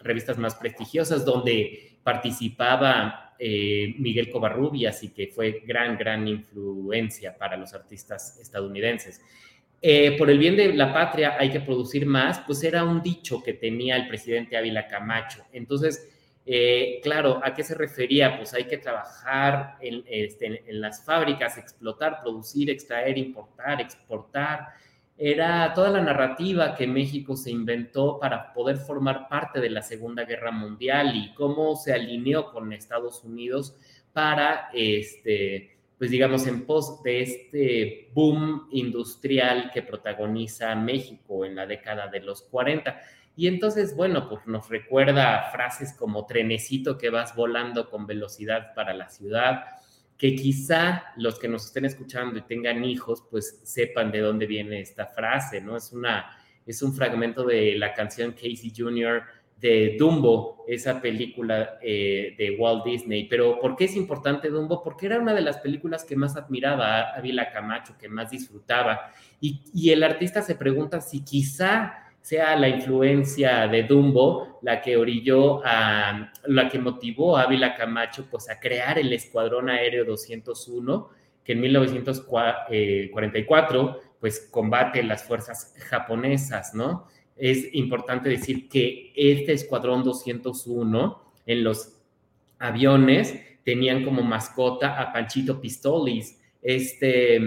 revistas 0.00 0.38
más 0.38 0.54
prestigiosas 0.56 1.24
donde 1.24 1.98
participaba 2.02 3.34
eh, 3.38 3.94
Miguel 3.98 4.30
Covarrubias 4.30 5.02
y 5.04 5.10
que 5.10 5.28
fue 5.28 5.62
gran, 5.64 5.96
gran 5.96 6.26
influencia 6.26 7.36
para 7.36 7.56
los 7.56 7.72
artistas 7.72 8.38
estadounidenses. 8.40 9.20
Eh, 9.80 10.16
por 10.18 10.28
el 10.28 10.38
bien 10.38 10.56
de 10.56 10.74
la 10.74 10.92
patria 10.92 11.36
hay 11.38 11.50
que 11.50 11.60
producir 11.60 12.04
más, 12.04 12.40
pues 12.40 12.64
era 12.64 12.82
un 12.82 13.00
dicho 13.00 13.40
que 13.42 13.52
tenía 13.52 13.94
el 13.96 14.08
presidente 14.08 14.56
Ávila 14.56 14.88
Camacho. 14.88 15.44
Entonces, 15.52 16.17
eh, 16.50 17.00
claro, 17.02 17.42
¿a 17.44 17.52
qué 17.52 17.62
se 17.62 17.74
refería? 17.74 18.38
Pues 18.38 18.54
hay 18.54 18.64
que 18.64 18.78
trabajar 18.78 19.76
este, 19.82 20.62
en, 20.66 20.80
las 20.80 21.04
fábricas, 21.04 21.58
explotar, 21.58 22.22
producir, 22.22 22.70
extraer, 22.70 23.18
importar, 23.18 23.82
exportar. 23.82 24.68
Era 25.18 25.74
toda 25.74 25.90
la 25.90 26.00
narrativa 26.00 26.74
que 26.74 26.86
México 26.86 27.36
se 27.36 27.50
inventó 27.50 28.18
para 28.18 28.54
poder 28.54 28.78
formar 28.78 29.28
parte 29.28 29.60
de 29.60 29.68
la 29.68 29.82
Segunda 29.82 30.24
Guerra 30.24 30.50
Mundial 30.50 31.14
y 31.14 31.34
cómo 31.34 31.76
se 31.76 31.92
alineó 31.92 32.50
con 32.50 32.72
Estados 32.72 33.22
Unidos 33.24 33.76
para, 34.14 34.70
este, 34.72 35.76
pues 35.98 36.10
digamos, 36.10 36.46
en 36.46 36.64
pos 36.64 37.02
de 37.02 37.20
este 37.20 38.10
boom 38.14 38.68
industrial 38.70 39.70
que 39.74 39.82
protagoniza 39.82 40.74
México 40.76 41.44
en 41.44 41.56
la 41.56 41.66
década 41.66 42.08
de 42.08 42.20
los 42.20 42.40
40. 42.40 42.98
Y 43.38 43.46
entonces, 43.46 43.94
bueno, 43.94 44.28
pues 44.28 44.44
nos 44.48 44.68
recuerda 44.68 45.48
frases 45.52 45.92
como 45.92 46.26
trenecito 46.26 46.98
que 46.98 47.08
vas 47.08 47.36
volando 47.36 47.88
con 47.88 48.04
velocidad 48.04 48.74
para 48.74 48.92
la 48.94 49.08
ciudad, 49.08 49.62
que 50.16 50.34
quizá 50.34 51.12
los 51.16 51.38
que 51.38 51.46
nos 51.46 51.66
estén 51.66 51.84
escuchando 51.84 52.36
y 52.36 52.42
tengan 52.42 52.84
hijos, 52.84 53.22
pues 53.30 53.60
sepan 53.62 54.10
de 54.10 54.22
dónde 54.22 54.46
viene 54.46 54.80
esta 54.80 55.06
frase, 55.06 55.60
¿no? 55.60 55.76
Es 55.76 55.92
una, 55.92 56.36
es 56.66 56.82
un 56.82 56.92
fragmento 56.92 57.44
de 57.44 57.76
la 57.76 57.94
canción 57.94 58.32
Casey 58.32 58.72
Jr. 58.76 59.22
de 59.56 59.94
Dumbo, 59.96 60.64
esa 60.66 61.00
película 61.00 61.78
eh, 61.80 62.34
de 62.36 62.56
Walt 62.58 62.84
Disney. 62.86 63.28
Pero 63.28 63.60
¿por 63.60 63.76
qué 63.76 63.84
es 63.84 63.94
importante 63.94 64.50
Dumbo? 64.50 64.82
Porque 64.82 65.06
era 65.06 65.20
una 65.20 65.32
de 65.32 65.42
las 65.42 65.58
películas 65.58 66.04
que 66.04 66.16
más 66.16 66.34
admiraba 66.34 67.02
a 67.02 67.14
Ávila 67.14 67.52
Camacho, 67.52 67.96
que 67.96 68.08
más 68.08 68.32
disfrutaba. 68.32 69.12
Y, 69.40 69.62
y 69.72 69.90
el 69.90 70.02
artista 70.02 70.42
se 70.42 70.56
pregunta 70.56 71.00
si 71.00 71.24
quizá 71.24 72.07
sea 72.20 72.56
la 72.56 72.68
influencia 72.68 73.68
de 73.68 73.84
Dumbo 73.84 74.48
la 74.62 74.80
que 74.80 74.96
orilló 74.96 75.60
a, 75.64 76.32
la 76.44 76.68
que 76.68 76.78
motivó 76.78 77.36
a 77.36 77.42
Ávila 77.42 77.74
Camacho 77.76 78.26
pues 78.30 78.48
a 78.50 78.58
crear 78.58 78.98
el 78.98 79.12
Escuadrón 79.12 79.68
Aéreo 79.70 80.04
201, 80.04 81.08
que 81.44 81.52
en 81.52 81.60
1944 81.60 84.00
pues 84.20 84.48
combate 84.50 85.02
las 85.02 85.24
fuerzas 85.24 85.74
japonesas, 85.88 86.74
¿no? 86.74 87.06
Es 87.36 87.72
importante 87.72 88.28
decir 88.28 88.68
que 88.68 89.12
este 89.14 89.52
Escuadrón 89.52 90.02
201 90.02 91.22
en 91.46 91.64
los 91.64 91.94
aviones 92.58 93.40
tenían 93.64 94.04
como 94.04 94.22
mascota 94.22 95.00
a 95.00 95.12
Panchito 95.12 95.60
Pistolis, 95.60 96.40
este, 96.60 97.40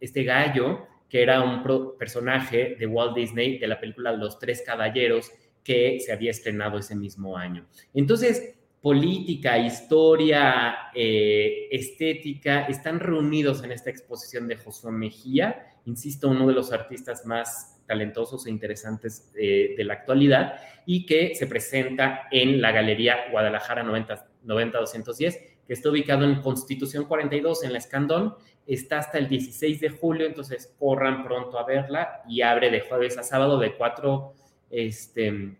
este 0.00 0.24
gallo 0.24 0.86
que 1.08 1.22
era 1.22 1.42
un 1.42 1.62
personaje 1.98 2.76
de 2.78 2.86
Walt 2.86 3.16
Disney 3.16 3.58
de 3.58 3.66
la 3.66 3.80
película 3.80 4.12
Los 4.12 4.38
Tres 4.38 4.62
Caballeros 4.64 5.30
que 5.62 5.98
se 6.00 6.12
había 6.12 6.30
estrenado 6.30 6.78
ese 6.78 6.94
mismo 6.94 7.36
año. 7.36 7.66
Entonces, 7.92 8.54
política, 8.80 9.58
historia, 9.58 10.76
eh, 10.94 11.68
estética, 11.72 12.66
están 12.66 13.00
reunidos 13.00 13.64
en 13.64 13.72
esta 13.72 13.90
exposición 13.90 14.46
de 14.46 14.56
Josué 14.56 14.92
Mejía, 14.92 15.74
insisto, 15.86 16.28
uno 16.28 16.46
de 16.46 16.52
los 16.52 16.72
artistas 16.72 17.26
más 17.26 17.82
talentosos 17.86 18.46
e 18.46 18.50
interesantes 18.50 19.32
eh, 19.36 19.74
de 19.76 19.84
la 19.84 19.94
actualidad 19.94 20.60
y 20.86 21.06
que 21.06 21.34
se 21.34 21.46
presenta 21.46 22.28
en 22.30 22.60
la 22.60 22.72
Galería 22.72 23.28
Guadalajara 23.30 23.84
90-210, 23.84 25.40
que 25.66 25.72
está 25.72 25.90
ubicado 25.90 26.24
en 26.24 26.40
Constitución 26.40 27.06
42 27.06 27.64
en 27.64 27.72
la 27.72 27.78
Escandón. 27.78 28.34
Está 28.66 28.98
hasta 28.98 29.18
el 29.18 29.28
16 29.28 29.80
de 29.80 29.90
julio, 29.90 30.26
entonces 30.26 30.74
corran 30.78 31.24
pronto 31.24 31.58
a 31.58 31.64
verla 31.64 32.22
y 32.28 32.42
abre 32.42 32.70
de 32.70 32.80
jueves 32.80 33.16
a 33.18 33.22
sábado 33.22 33.58
de 33.58 33.74
4 33.76 34.34
este, 34.70 35.56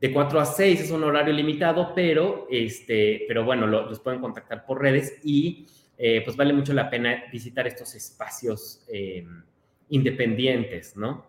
de 0.00 0.12
4 0.12 0.40
a 0.40 0.44
6 0.44 0.80
es 0.80 0.90
un 0.90 1.04
horario 1.04 1.32
limitado, 1.32 1.92
pero, 1.94 2.46
este, 2.50 3.24
pero 3.26 3.44
bueno, 3.44 3.66
los 3.66 4.00
pueden 4.00 4.20
contactar 4.20 4.64
por 4.64 4.80
redes 4.80 5.18
y 5.24 5.66
eh, 5.98 6.20
pues 6.24 6.36
vale 6.36 6.52
mucho 6.52 6.72
la 6.74 6.90
pena 6.90 7.24
visitar 7.32 7.66
estos 7.66 7.94
espacios 7.94 8.84
eh, 8.88 9.26
independientes, 9.88 10.96
¿no? 10.96 11.26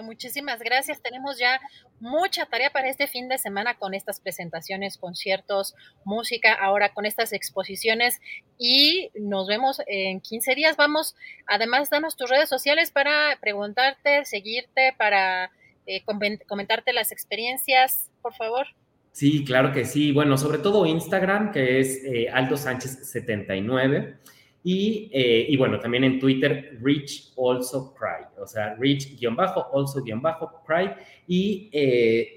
Muchísimas 0.00 0.60
gracias. 0.60 1.02
Tenemos 1.02 1.38
ya 1.38 1.60
mucha 1.98 2.46
tarea 2.46 2.70
para 2.70 2.88
este 2.88 3.08
fin 3.08 3.28
de 3.28 3.38
semana 3.38 3.74
con 3.74 3.94
estas 3.94 4.20
presentaciones, 4.20 4.96
conciertos, 4.96 5.74
música, 6.04 6.54
ahora 6.54 6.94
con 6.94 7.04
estas 7.04 7.32
exposiciones 7.32 8.20
y 8.58 9.10
nos 9.14 9.48
vemos 9.48 9.82
en 9.88 10.20
15 10.20 10.54
días. 10.54 10.76
Vamos, 10.76 11.16
además, 11.46 11.90
danos 11.90 12.16
tus 12.16 12.30
redes 12.30 12.48
sociales 12.48 12.92
para 12.92 13.36
preguntarte, 13.40 14.24
seguirte, 14.24 14.94
para 14.96 15.50
eh, 15.86 16.04
comentarte 16.46 16.92
las 16.92 17.10
experiencias, 17.10 18.10
por 18.22 18.34
favor. 18.34 18.68
Sí, 19.10 19.44
claro 19.44 19.72
que 19.72 19.84
sí. 19.84 20.12
Bueno, 20.12 20.38
sobre 20.38 20.58
todo 20.58 20.86
Instagram, 20.86 21.52
que 21.52 21.80
es 21.80 22.02
eh, 22.04 22.30
Aldo 22.32 22.56
Sánchez 22.56 23.10
79. 23.10 24.18
Y, 24.64 25.10
eh, 25.12 25.46
y, 25.48 25.56
bueno, 25.56 25.80
también 25.80 26.04
en 26.04 26.20
Twitter, 26.20 26.78
Rich 26.80 27.32
Also 27.36 27.92
Cry, 27.94 28.40
o 28.40 28.46
sea, 28.46 28.74
Rich-Also-Cry. 28.74 30.90
Y, 31.26 31.70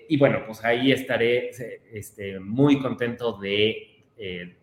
y 0.10 0.18
bueno, 0.18 0.42
pues 0.46 0.64
ahí 0.64 0.92
estaré 0.92 1.52
este, 1.94 2.40
muy 2.40 2.80
contento 2.80 3.38
de 3.38 3.92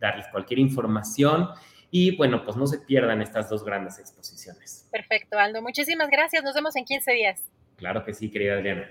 darles 0.01 0.27
cualquier 0.29 0.59
información. 0.59 1.51
Y 1.95 2.17
bueno, 2.17 2.43
pues 2.43 2.57
no 2.57 2.67
se 2.67 2.79
pierdan 2.79 3.21
estas 3.21 3.51
dos 3.51 3.65
grandes 3.65 3.99
exposiciones. 3.99 4.89
Perfecto, 4.91 5.39
Aldo. 5.39 5.61
Muchísimas 5.61 6.09
gracias. 6.09 6.43
Nos 6.43 6.55
vemos 6.55 6.75
en 6.75 6.87
15 6.87 7.13
días. 7.13 7.45
Claro 7.77 8.03
que 8.03 8.15
sí, 8.15 8.31
querida 8.31 8.55
Adriana. 8.55 8.91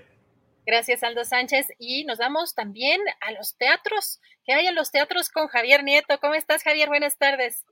Gracias, 0.68 1.02
Aldo 1.02 1.26
Sánchez. 1.26 1.66
Y 1.80 2.06
nos 2.06 2.20
vamos 2.20 2.54
también 2.54 3.02
a 3.22 3.32
los 3.32 3.58
teatros. 3.58 4.22
¿Qué 4.46 4.54
hay 4.54 4.68
en 4.68 4.76
los 4.76 4.92
teatros 4.92 5.30
con 5.30 5.48
Javier 5.48 5.84
Nieto? 5.84 6.20
¿Cómo 6.20 6.36
estás, 6.36 6.64
Javier? 6.64 6.90
Buenas 6.90 7.18
tardes. 7.18 7.66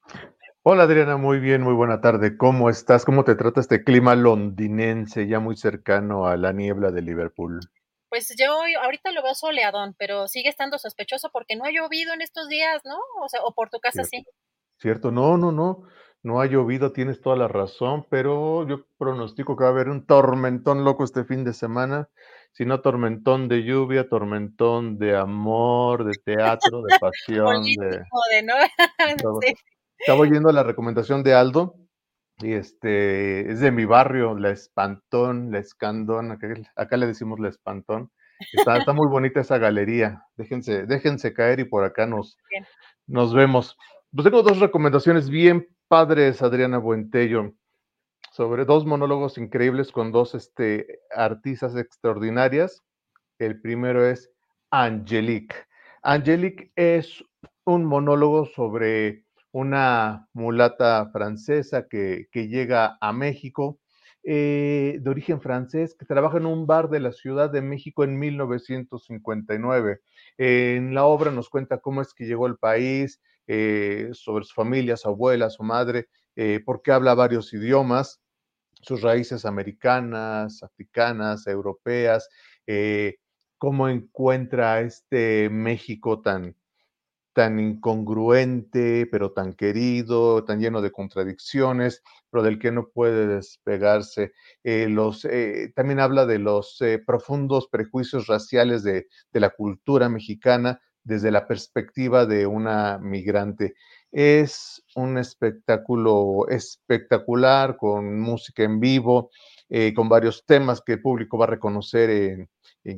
Hola, 0.63 0.83
Adriana. 0.83 1.17
Muy 1.17 1.39
bien, 1.39 1.61
muy 1.61 1.73
buena 1.73 2.01
tarde. 2.01 2.37
¿Cómo 2.37 2.69
estás? 2.69 3.05
¿Cómo 3.05 3.23
te 3.23 3.35
trata 3.35 3.61
este 3.61 3.83
clima 3.83 4.15
londinense, 4.15 5.27
ya 5.27 5.39
muy 5.39 5.55
cercano 5.55 6.27
a 6.27 6.37
la 6.37 6.51
niebla 6.51 6.91
de 6.91 7.01
Liverpool? 7.01 7.59
Pues 8.09 8.33
yo 8.37 8.61
ahorita 8.83 9.11
lo 9.11 9.23
veo 9.23 9.35
soleadón, 9.35 9.95
pero 9.97 10.27
sigue 10.27 10.49
estando 10.49 10.77
sospechoso 10.77 11.29
porque 11.31 11.55
no 11.55 11.65
ha 11.65 11.71
llovido 11.71 12.13
en 12.13 12.21
estos 12.21 12.49
días, 12.49 12.81
¿no? 12.85 12.97
O 13.23 13.29
sea, 13.29 13.41
o 13.43 13.53
por 13.53 13.69
tu 13.69 13.79
casa 13.79 14.03
sí. 14.03 14.25
Cierto, 14.77 15.11
no, 15.11 15.37
no, 15.37 15.51
no 15.51 15.83
no 16.21 16.41
ha 16.41 16.45
llovido, 16.45 16.91
tienes 16.91 17.21
toda 17.21 17.37
la 17.37 17.47
razón, 17.47 18.05
pero 18.09 18.67
yo 18.67 18.85
pronostico 18.97 19.55
que 19.55 19.63
va 19.63 19.69
a 19.69 19.73
haber 19.73 19.89
un 19.89 20.05
tormentón 20.05 20.83
loco 20.83 21.03
este 21.03 21.23
fin 21.23 21.43
de 21.45 21.53
semana, 21.53 22.09
si 22.51 22.65
no 22.65 22.81
tormentón 22.81 23.47
de 23.47 23.63
lluvia, 23.63 24.09
tormentón 24.09 24.97
de 24.97 25.15
amor, 25.15 26.03
de 26.03 26.17
teatro, 26.23 26.81
de 26.81 26.99
pasión, 26.99 27.63
de... 27.63 28.03
¿no? 28.43 28.53
Estaba 29.99 30.21
oyendo 30.21 30.51
la 30.51 30.63
recomendación 30.63 31.23
de 31.23 31.33
Aldo, 31.33 31.75
y 32.41 32.53
este, 32.53 33.51
es 33.51 33.59
de 33.59 33.71
mi 33.71 33.85
barrio, 33.85 34.37
La 34.37 34.51
Espantón, 34.51 35.51
La 35.51 35.59
Escandón, 35.59 36.31
acá, 36.31 36.97
le 36.97 37.07
decimos 37.07 37.39
La 37.39 37.49
Espantón. 37.49 38.11
Está, 38.53 38.77
está, 38.77 38.93
muy 38.93 39.07
bonita 39.07 39.41
esa 39.41 39.57
galería, 39.57 40.23
déjense, 40.37 40.85
déjense 40.85 41.33
caer 41.33 41.59
y 41.59 41.65
por 41.65 41.83
acá 41.83 42.05
nos, 42.05 42.37
nos 43.05 43.33
vemos. 43.33 43.77
Pues 44.15 44.23
tengo 44.23 44.41
dos 44.41 44.61
recomendaciones 44.61 45.29
bien 45.29 45.67
padres, 45.89 46.41
Adriana 46.41 46.77
Buentello, 46.77 47.51
sobre 48.31 48.63
dos 48.63 48.85
monólogos 48.85 49.37
increíbles 49.37 49.91
con 49.91 50.13
dos 50.13 50.35
este, 50.35 51.01
artistas 51.13 51.75
extraordinarias. 51.75 52.81
El 53.39 53.59
primero 53.59 54.05
es 54.05 54.31
Angelique. 54.71 55.55
Angelique 56.01 56.71
es 56.77 57.21
un 57.65 57.83
monólogo 57.83 58.45
sobre 58.45 59.25
una 59.51 60.27
mulata 60.33 61.09
francesa 61.11 61.87
que, 61.87 62.27
llega 62.33 62.97
a 63.01 63.13
México, 63.13 63.79
eh, 64.23 64.99
de 65.01 65.09
origen 65.09 65.41
francés, 65.41 65.95
que 65.97 66.05
trabaja 66.05 66.37
en 66.37 66.45
un 66.45 66.67
bar 66.67 66.89
de 66.89 66.99
la 66.99 67.11
Ciudad 67.11 67.49
de 67.49 67.61
México 67.61 68.03
en 68.03 68.19
1959. 68.19 70.01
en 70.37 70.93
la 70.93 71.05
obra 71.05 71.31
nos 71.31 71.49
cuenta 71.49 71.79
cómo 71.79 72.01
es 72.01 72.13
que 72.13 72.25
llegó 72.25 72.45
al 72.45 72.57
país, 72.57 73.21
eh, 73.47 74.09
sobre 74.13 74.45
su 74.45 74.53
familia, 74.53 74.97
su 74.97 75.09
abuela, 75.09 75.49
su 75.49 75.63
madre, 75.63 76.07
eh, 76.35 76.61
porque 76.65 76.91
habla 76.91 77.15
varios 77.15 77.51
idiomas, 77.53 78.21
sus 78.81 79.01
raíces 79.01 79.45
americanas, 79.45 80.63
africanas, 80.63 81.47
europeas, 81.47 82.29
cómo 83.57 83.89
encuentra 83.89 84.81
este 84.81 85.49
México 85.49 86.21
tan, 86.21 86.55
tan 87.33 87.59
incongruente, 87.59 89.07
pero 89.11 89.31
tan 89.31 89.53
querido, 89.53 90.43
tan 90.43 90.59
lleno 90.59 90.81
de 90.81 90.91
contradicciones, 90.91 92.03
pero 92.29 92.43
del 92.43 92.59
que 92.59 92.71
no 92.71 92.89
puede 92.89 93.27
despegarse. 93.27 94.33
los, 94.63 95.27
también 95.75 95.99
habla 95.99 96.25
de 96.25 96.39
los 96.39 96.79
profundos 97.05 97.67
prejuicios 97.67 98.27
raciales 98.27 98.83
de, 98.83 99.07
de, 99.31 99.39
la 99.39 99.51
cultura 99.51 100.09
mexicana, 100.09 100.81
desde 101.03 101.31
la 101.31 101.47
perspectiva 101.47 102.25
de 102.25 102.45
una 102.45 102.97
migrante. 102.99 103.73
Es 104.11 104.83
un 104.95 105.17
espectáculo 105.17 106.47
espectacular 106.49 107.77
con 107.77 108.19
música 108.19 108.63
en 108.63 108.79
vivo, 108.79 109.29
eh, 109.69 109.93
con 109.93 110.09
varios 110.09 110.45
temas 110.45 110.81
que 110.81 110.93
el 110.93 111.01
público 111.01 111.37
va 111.37 111.45
a 111.45 111.49
reconocer 111.49 112.09
en, 112.09 112.49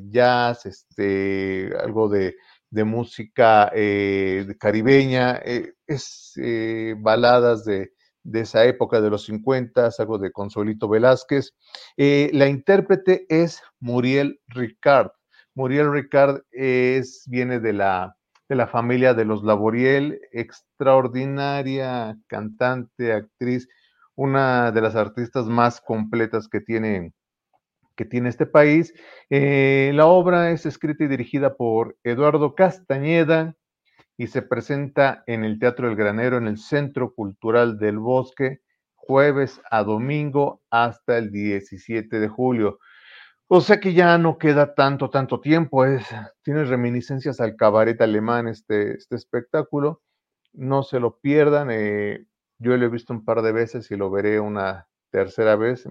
jazz, 0.10 0.66
este, 0.66 1.72
algo 1.84 2.08
de, 2.08 2.36
música 2.72 3.72
eh, 3.76 4.48
caribeña, 4.60 5.40
eh, 5.44 5.74
es 5.88 6.34
baladas 6.98 7.66
de, 7.66 7.92
de, 8.24 8.40
esa 8.42 8.66
época 8.66 9.02
de 9.02 9.10
los 9.10 9.26
50, 9.26 9.90
algo 9.98 10.18
de 10.18 10.32
Consuelito 10.32 10.88
Velázquez. 10.88 11.54
la 11.98 12.48
intérprete 12.48 13.26
es 13.30 13.62
Muriel 13.80 14.40
Ricard. 14.48 15.12
Muriel 15.54 15.92
Ricard 15.92 16.42
es, 16.52 17.26
viene 17.28 17.60
de 17.60 17.74
la, 17.74 18.16
de 18.48 18.56
la 18.56 18.68
familia 18.68 19.14
de 19.14 19.26
los 19.26 19.44
Laboriel, 19.44 20.20
extraordinaria 20.32 22.18
cantante, 22.28 23.14
actriz, 23.14 23.68
una 24.16 24.72
de 24.72 24.82
las 24.82 24.96
artistas 24.96 25.46
más 25.46 25.82
completas 25.82 26.48
que 26.48 26.62
tiene, 26.62 27.14
que 28.02 28.06
tiene 28.06 28.30
este 28.30 28.48
país. 28.48 28.96
Eh, 29.30 29.92
la 29.94 30.08
obra 30.08 30.50
es 30.50 30.66
escrita 30.66 31.04
y 31.04 31.08
dirigida 31.08 31.56
por 31.56 31.98
Eduardo 32.04 32.56
Castañeda 32.56 33.56
y 34.18 34.26
se 34.26 34.42
presenta 34.42 35.24
en 35.28 35.44
el 35.44 35.60
Teatro 35.60 35.88
del 35.88 35.96
Granero, 35.96 36.38
en 36.38 36.48
el 36.48 36.58
Centro 36.58 37.14
Cultural 37.14 37.78
del 37.78 38.00
Bosque, 38.00 38.62
jueves 38.96 39.62
a 39.70 39.84
domingo 39.84 40.64
hasta 40.72 41.20
el 41.20 41.32
17 41.32 42.20
de 42.20 42.28
julio. 42.28 42.80
O 43.48 43.62
sea 43.62 43.80
que 43.80 43.94
ya 43.94 44.18
no 44.18 44.40
queda 44.40 44.74
tanto, 44.74 45.12
tanto 45.12 45.40
tiempo. 45.40 45.86
Es, 45.86 46.08
tiene 46.42 46.64
reminiscencias 46.64 47.40
al 47.40 47.56
cabaret 47.56 48.02
alemán 48.02 48.48
este, 48.48 48.94
este 48.94 49.16
espectáculo. 49.16 50.02
No 50.54 50.82
se 50.82 51.00
lo 51.00 51.20
pierdan. 51.20 51.70
Eh, 51.70 52.26
yo 52.58 52.76
lo 52.76 52.84
he 52.84 52.90
visto 52.90 53.14
un 53.14 53.24
par 53.24 53.44
de 53.44 53.52
veces 53.52 53.92
y 53.92 53.96
lo 53.96 54.10
veré 54.10 54.40
una 54.40 54.88
tercera 55.12 55.56
vez. 55.56 55.86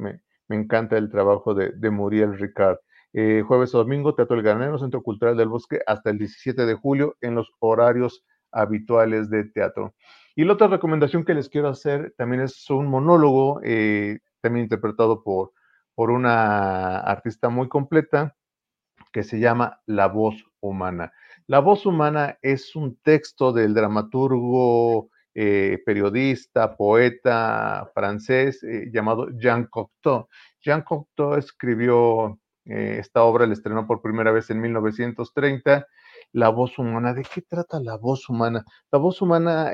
Encanta 0.56 0.96
el 0.96 1.10
trabajo 1.10 1.54
de, 1.54 1.90
Muriel 1.90 2.38
Ricard. 2.38 2.78
Eh, 3.12 3.42
jueves 3.46 3.74
o 3.74 3.78
domingo, 3.78 4.14
Teatro 4.14 4.36
El 4.36 4.42
Granero, 4.42 4.78
Centro 4.78 5.02
Cultural 5.02 5.36
del 5.36 5.48
Bosque, 5.48 5.80
hasta 5.86 6.10
el 6.10 6.18
17 6.18 6.64
de 6.64 6.74
julio 6.74 7.16
en 7.20 7.34
los 7.34 7.50
horarios 7.58 8.24
habituales 8.52 9.30
de 9.30 9.44
teatro. 9.44 9.94
Y 10.36 10.44
la 10.44 10.52
otra 10.52 10.68
recomendación 10.68 11.24
que 11.24 11.34
les 11.34 11.48
quiero 11.48 11.68
hacer 11.68 12.14
también 12.16 12.42
es 12.42 12.70
un 12.70 12.86
monólogo, 12.86 13.60
eh, 13.64 14.20
también 14.40 14.64
interpretado 14.64 15.22
por 15.22 15.52
por 16.00 16.10
una 16.10 16.96
artista 16.96 17.50
muy 17.50 17.68
completa 17.68 18.34
que 19.12 19.22
se 19.22 19.38
llama 19.38 19.82
La 19.84 20.06
voz 20.06 20.46
humana. 20.60 21.12
La 21.46 21.58
voz 21.58 21.84
humana 21.84 22.38
es 22.40 22.74
un 22.74 22.96
texto 23.02 23.52
del 23.52 23.74
dramaturgo 23.74 25.10
eh, 25.34 25.78
periodista, 25.84 26.76
poeta 26.76 27.90
francés 27.94 28.62
eh, 28.62 28.90
llamado 28.92 29.28
Jean 29.38 29.66
Cocteau. 29.66 30.28
Jean 30.60 30.82
Cocteau 30.82 31.34
escribió 31.36 32.38
esta 32.64 33.24
obra, 33.24 33.46
la 33.46 33.54
estrenó 33.54 33.86
por 33.86 34.00
primera 34.00 34.30
vez 34.30 34.50
en 34.50 34.60
1930, 34.60 35.86
La 36.32 36.50
voz 36.50 36.78
humana. 36.78 37.14
¿De 37.14 37.22
qué 37.22 37.42
trata 37.42 37.80
la 37.80 37.96
voz 37.96 38.28
humana? 38.28 38.64
La 38.92 38.98
voz 38.98 39.20
humana 39.22 39.72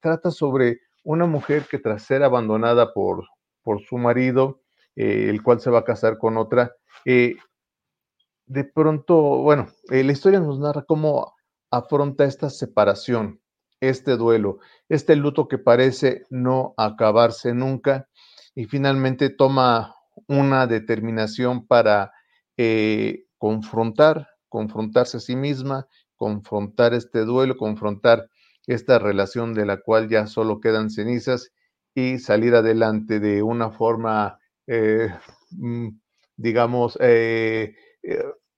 trata 0.00 0.30
sobre 0.30 0.80
una 1.04 1.26
mujer 1.26 1.66
que 1.68 1.78
tras 1.78 2.04
ser 2.04 2.22
abandonada 2.22 2.94
por, 2.94 3.26
por 3.62 3.82
su 3.82 3.98
marido, 3.98 4.62
el 4.94 5.42
cual 5.42 5.60
se 5.60 5.70
va 5.70 5.80
a 5.80 5.84
casar 5.84 6.16
con 6.16 6.38
otra, 6.38 6.72
de 7.04 8.64
pronto, 8.64 9.14
bueno, 9.42 9.68
la 9.88 10.12
historia 10.12 10.40
nos 10.40 10.58
narra 10.58 10.84
cómo 10.86 11.34
afronta 11.70 12.24
esta 12.24 12.50
separación, 12.50 13.40
este 13.82 14.16
duelo, 14.16 14.60
este 14.88 15.16
luto 15.16 15.48
que 15.48 15.58
parece 15.58 16.24
no 16.30 16.72
acabarse 16.76 17.52
nunca 17.52 18.08
y 18.54 18.66
finalmente 18.66 19.28
toma 19.28 19.96
una 20.28 20.68
determinación 20.68 21.66
para 21.66 22.12
eh, 22.56 23.24
confrontar, 23.38 24.28
confrontarse 24.48 25.16
a 25.16 25.20
sí 25.20 25.34
misma, 25.34 25.88
confrontar 26.14 26.94
este 26.94 27.24
duelo, 27.24 27.56
confrontar 27.56 28.28
esta 28.68 29.00
relación 29.00 29.52
de 29.52 29.66
la 29.66 29.78
cual 29.78 30.08
ya 30.08 30.28
solo 30.28 30.60
quedan 30.60 30.88
cenizas 30.88 31.50
y 31.92 32.20
salir 32.20 32.54
adelante 32.54 33.18
de 33.18 33.42
una 33.42 33.70
forma, 33.72 34.38
eh, 34.68 35.08
mm, 35.50 35.88
digamos, 36.36 36.96
eh, 37.00 37.74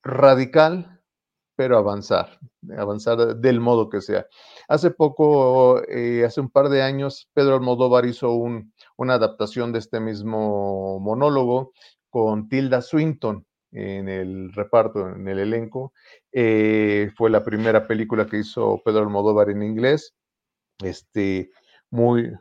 radical, 0.03 1.01
pero 1.57 1.78
avanzar, 1.78 2.39
avanzar 2.77 3.36
del 3.36 3.61
modo 3.61 3.89
que 3.89 4.03
sea. 4.03 4.27
Hace 4.68 4.91
poco, 4.91 5.83
eh, 5.89 6.25
hace 6.25 6.41
un 6.41 6.51
par 6.51 6.68
de 6.68 6.83
años, 6.83 7.28
Pedro 7.34 7.57
Almodóvar 7.57 8.07
hizo 8.07 8.33
una 8.33 9.15
adaptación 9.15 9.73
de 9.73 9.78
este 9.78 10.01
mismo 10.01 11.01
monólogo 11.01 11.73
con 12.10 12.49
Tilda 12.49 12.81
Swinton 12.81 13.44
en 13.73 14.09
el 14.09 14.52
reparto, 14.52 15.09
en 15.09 15.26
el 15.28 15.41
elenco. 15.41 15.93
Eh, 16.33 17.10
fue 17.17 17.28
la 17.31 17.43
primera 17.44 17.86
película 17.86 18.26
que 18.26 18.39
hizo 18.39 18.81
Pedro 18.84 19.01
Almodóvar 19.01 19.51
en 19.51 19.62
inglés. 19.62 20.15
Este, 20.83 21.51
muy, 21.91 22.33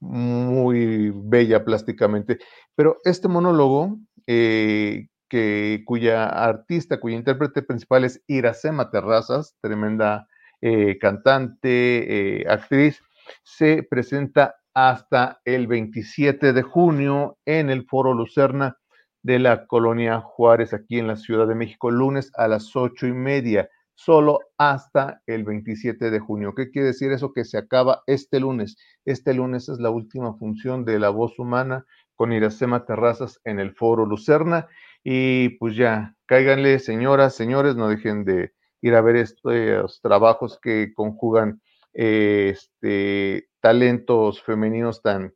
muy 0.00 1.12
bella 1.14 1.64
plásticamente. 1.64 2.38
Pero 2.74 2.98
este 3.04 3.28
monólogo, 3.28 3.98
eh, 4.26 5.08
que, 5.28 5.82
cuya 5.86 6.26
artista, 6.26 7.00
cuya 7.00 7.16
intérprete 7.16 7.62
principal 7.62 8.04
es 8.04 8.22
Iracema 8.26 8.90
Terrazas, 8.90 9.56
tremenda 9.60 10.26
eh, 10.60 10.98
cantante, 10.98 12.40
eh, 12.40 12.46
actriz, 12.48 13.00
se 13.42 13.82
presenta 13.82 14.56
hasta 14.74 15.40
el 15.44 15.66
27 15.66 16.52
de 16.52 16.62
junio 16.62 17.38
en 17.44 17.70
el 17.70 17.84
Foro 17.84 18.14
Lucerna 18.14 18.76
de 19.22 19.38
la 19.38 19.66
Colonia 19.66 20.20
Juárez, 20.20 20.72
aquí 20.72 20.98
en 20.98 21.08
la 21.08 21.16
Ciudad 21.16 21.46
de 21.48 21.54
México, 21.54 21.90
lunes 21.90 22.30
a 22.36 22.48
las 22.48 22.74
ocho 22.76 23.06
y 23.06 23.12
media, 23.12 23.68
solo 23.94 24.38
hasta 24.56 25.20
el 25.26 25.44
27 25.44 26.10
de 26.10 26.20
junio. 26.20 26.54
¿Qué 26.54 26.70
quiere 26.70 26.88
decir 26.88 27.10
eso? 27.10 27.32
Que 27.32 27.44
se 27.44 27.58
acaba 27.58 28.02
este 28.06 28.38
lunes. 28.38 28.76
Este 29.04 29.34
lunes 29.34 29.68
es 29.68 29.80
la 29.80 29.90
última 29.90 30.34
función 30.34 30.84
de 30.84 31.00
La 31.00 31.10
Voz 31.10 31.38
Humana 31.38 31.84
con 32.14 32.32
Iracema 32.32 32.84
Terrazas 32.84 33.40
en 33.44 33.58
el 33.58 33.74
Foro 33.74 34.06
Lucerna 34.06 34.68
y 35.02 35.50
pues 35.58 35.76
ya, 35.76 36.14
cáiganle, 36.26 36.78
señoras, 36.78 37.34
señores, 37.34 37.76
no 37.76 37.88
dejen 37.88 38.24
de 38.24 38.52
ir 38.80 38.94
a 38.94 39.00
ver 39.00 39.16
estos 39.16 40.00
trabajos 40.00 40.58
que 40.60 40.92
conjugan 40.94 41.60
este, 41.92 43.48
talentos 43.60 44.42
femeninos 44.42 45.02
tan, 45.02 45.34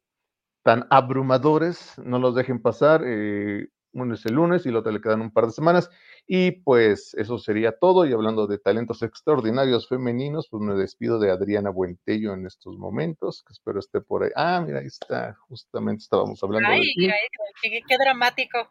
tan 0.63 0.87
abrumadores, 0.91 1.99
no 1.99 2.19
los 2.19 2.35
dejen 2.35 2.61
pasar. 2.61 3.03
Eh, 3.07 3.69
uno 3.95 4.15
es 4.15 4.25
el 4.25 4.35
lunes 4.35 4.65
y 4.65 4.71
el 4.71 4.77
otro 4.77 4.91
le 4.91 5.01
quedan 5.01 5.21
un 5.21 5.33
par 5.33 5.47
de 5.47 5.53
semanas. 5.53 5.91
Y 6.27 6.53
pues 6.53 7.15
eso 7.15 7.39
sería 7.39 7.77
todo. 7.79 8.07
Y 8.07 8.13
hablando 8.13 8.47
de 8.47 8.59
talentos 8.59 9.03
extraordinarios 9.03 9.89
femeninos, 9.89 10.49
pues 10.51 10.63
me 10.63 10.75
despido 10.75 11.19
de 11.19 11.31
Adriana 11.31 11.71
Buentello 11.71 12.33
en 12.33 12.47
estos 12.47 12.79
momentos, 12.79 13.45
que 13.47 13.53
espero 13.53 13.81
esté 13.81 14.01
por 14.01 14.25
ahí. 14.25 14.31
Ah, 14.35 14.63
mira, 14.65 14.81
ahí 14.81 14.87
está, 14.87 15.37
justamente 15.49 16.03
estábamos 16.03 16.43
hablando 16.43 16.71
de 16.71 16.81
ti. 16.81 17.11
Ay, 17.11 17.83
qué, 17.87 17.99
dramático. 17.99 18.71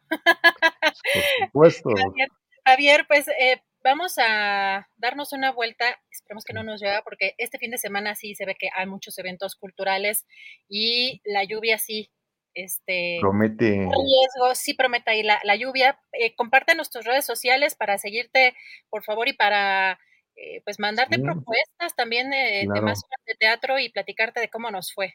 Por 1.53 1.71
supuesto. 1.71 1.89
Javier, 2.65 3.05
pues 3.07 3.27
eh, 3.27 3.61
vamos 3.83 4.15
a 4.17 4.87
darnos 4.97 5.33
una 5.33 5.51
vuelta, 5.51 5.99
esperemos 6.11 6.43
que 6.43 6.53
no 6.53 6.63
nos 6.63 6.81
lleve, 6.81 7.01
porque 7.03 7.33
este 7.37 7.57
fin 7.57 7.71
de 7.71 7.77
semana 7.77 8.15
sí 8.15 8.35
se 8.35 8.45
ve 8.45 8.55
que 8.57 8.69
hay 8.75 8.85
muchos 8.85 9.17
eventos 9.17 9.55
culturales 9.55 10.25
y 10.69 11.21
la 11.25 11.43
lluvia 11.43 11.77
sí 11.77 12.11
este 12.53 13.17
promete 13.21 13.65
riesgo, 13.65 14.55
sí 14.55 14.73
promete 14.73 15.11
ahí 15.11 15.23
la, 15.23 15.39
la 15.43 15.55
lluvia. 15.55 15.99
Eh, 16.11 16.35
comparte 16.35 16.75
nuestras 16.75 17.05
redes 17.05 17.25
sociales 17.25 17.75
para 17.75 17.97
seguirte, 17.97 18.55
por 18.89 19.03
favor, 19.03 19.27
y 19.27 19.33
para 19.33 19.99
eh, 20.43 20.61
pues 20.63 20.79
mandarte 20.79 21.19
propuestas 21.19 21.95
también 21.95 22.31
de, 22.31 22.67
más 22.81 23.01
de 23.27 23.35
teatro 23.39 23.77
y 23.77 23.89
platicarte 23.89 24.39
de 24.39 24.49
cómo 24.49 24.71
nos 24.71 24.91
fue. 24.91 25.13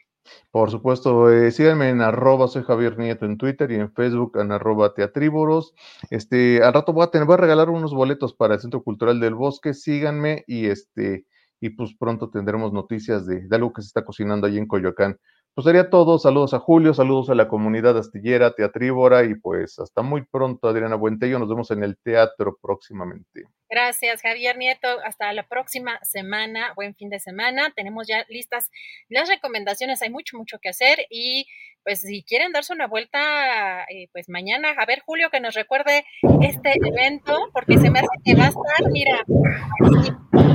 Por 0.51 0.71
supuesto, 0.71 1.31
eh, 1.31 1.51
síganme 1.51 1.89
en 1.89 2.01
arroba 2.01 2.47
soy 2.47 2.63
Javier 2.63 2.97
Nieto 2.97 3.25
en 3.25 3.37
Twitter 3.37 3.69
y 3.71 3.75
en 3.75 3.91
Facebook 3.91 4.37
en 4.39 4.51
arroba 4.51 4.93
teatríboros. 4.93 5.73
Este, 6.09 6.63
al 6.63 6.73
rato 6.73 6.93
voy 6.93 7.03
a 7.03 7.11
tener, 7.11 7.27
voy 7.27 7.33
a 7.33 7.37
regalar 7.37 7.69
unos 7.69 7.93
boletos 7.93 8.33
para 8.33 8.55
el 8.55 8.61
Centro 8.61 8.83
Cultural 8.83 9.19
del 9.19 9.35
Bosque, 9.35 9.73
síganme 9.73 10.45
y 10.47 10.67
este, 10.67 11.25
y 11.59 11.71
pues 11.71 11.93
pronto 11.97 12.29
tendremos 12.29 12.71
noticias 12.71 13.25
de, 13.25 13.47
de 13.47 13.55
algo 13.55 13.73
que 13.73 13.81
se 13.81 13.87
está 13.87 14.05
cocinando 14.05 14.47
ahí 14.47 14.57
en 14.57 14.67
Coyoacán. 14.67 15.17
Pues 15.53 15.65
sería 15.65 15.89
todo. 15.89 16.19
Saludos 16.19 16.53
a 16.53 16.59
Julio, 16.59 16.93
saludos 16.93 17.29
a 17.29 17.35
la 17.35 17.47
comunidad 17.47 17.97
astillera, 17.97 18.53
teatríbora 18.53 19.25
y 19.25 19.35
pues 19.35 19.79
hasta 19.79 20.03
muy 20.03 20.23
pronto, 20.23 20.67
Adriana 20.69 20.95
Buentello. 20.95 21.39
Nos 21.39 21.49
vemos 21.49 21.71
en 21.71 21.83
el 21.83 21.97
teatro 21.97 22.57
próximamente. 22.61 23.45
Gracias, 23.69 24.21
Javier 24.21 24.57
Nieto. 24.57 24.87
Hasta 25.03 25.31
la 25.33 25.43
próxima 25.43 25.99
semana. 26.03 26.73
Buen 26.75 26.95
fin 26.95 27.09
de 27.09 27.19
semana. 27.19 27.73
Tenemos 27.75 28.07
ya 28.07 28.25
listas 28.29 28.69
las 29.09 29.27
recomendaciones. 29.29 30.01
Hay 30.01 30.09
mucho, 30.09 30.37
mucho 30.37 30.59
que 30.59 30.69
hacer 30.69 31.05
y 31.09 31.47
pues 31.83 32.01
si 32.01 32.21
quieren 32.23 32.51
darse 32.51 32.73
una 32.73 32.85
vuelta, 32.85 33.83
eh, 33.83 34.09
pues 34.11 34.27
mañana, 34.27 34.71
a 34.77 34.85
ver, 34.85 34.99
Julio, 35.05 35.29
que 35.31 35.39
nos 35.39 35.55
recuerde 35.55 36.03
este 36.41 36.73
evento, 36.85 37.49
porque 37.53 37.77
se 37.77 37.89
me 37.89 37.99
hace 37.99 38.07
que 38.25 38.35
va 38.35 38.47
a 38.47 38.49
estar, 38.49 38.91
mira. 38.91 39.23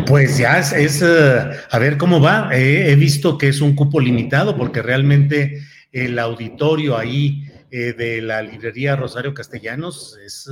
Pues 0.06 0.36
ya 0.36 0.58
es, 0.58 1.00
eh, 1.00 1.50
a 1.70 1.78
ver 1.78 1.96
cómo 1.96 2.20
va. 2.20 2.50
he 2.52 2.94
visto 2.96 3.38
que 3.38 3.48
es 3.48 3.62
un 3.62 3.74
cupo 3.74 3.98
limitado, 3.98 4.58
porque 4.58 4.82
realmente 4.82 5.62
el 5.90 6.18
auditorio 6.18 6.98
ahí 6.98 7.44
eh, 7.70 7.92
de 7.92 8.20
la 8.20 8.42
librería 8.42 8.96
Rosario 8.96 9.32
Castellanos 9.32 10.18
es, 10.24 10.46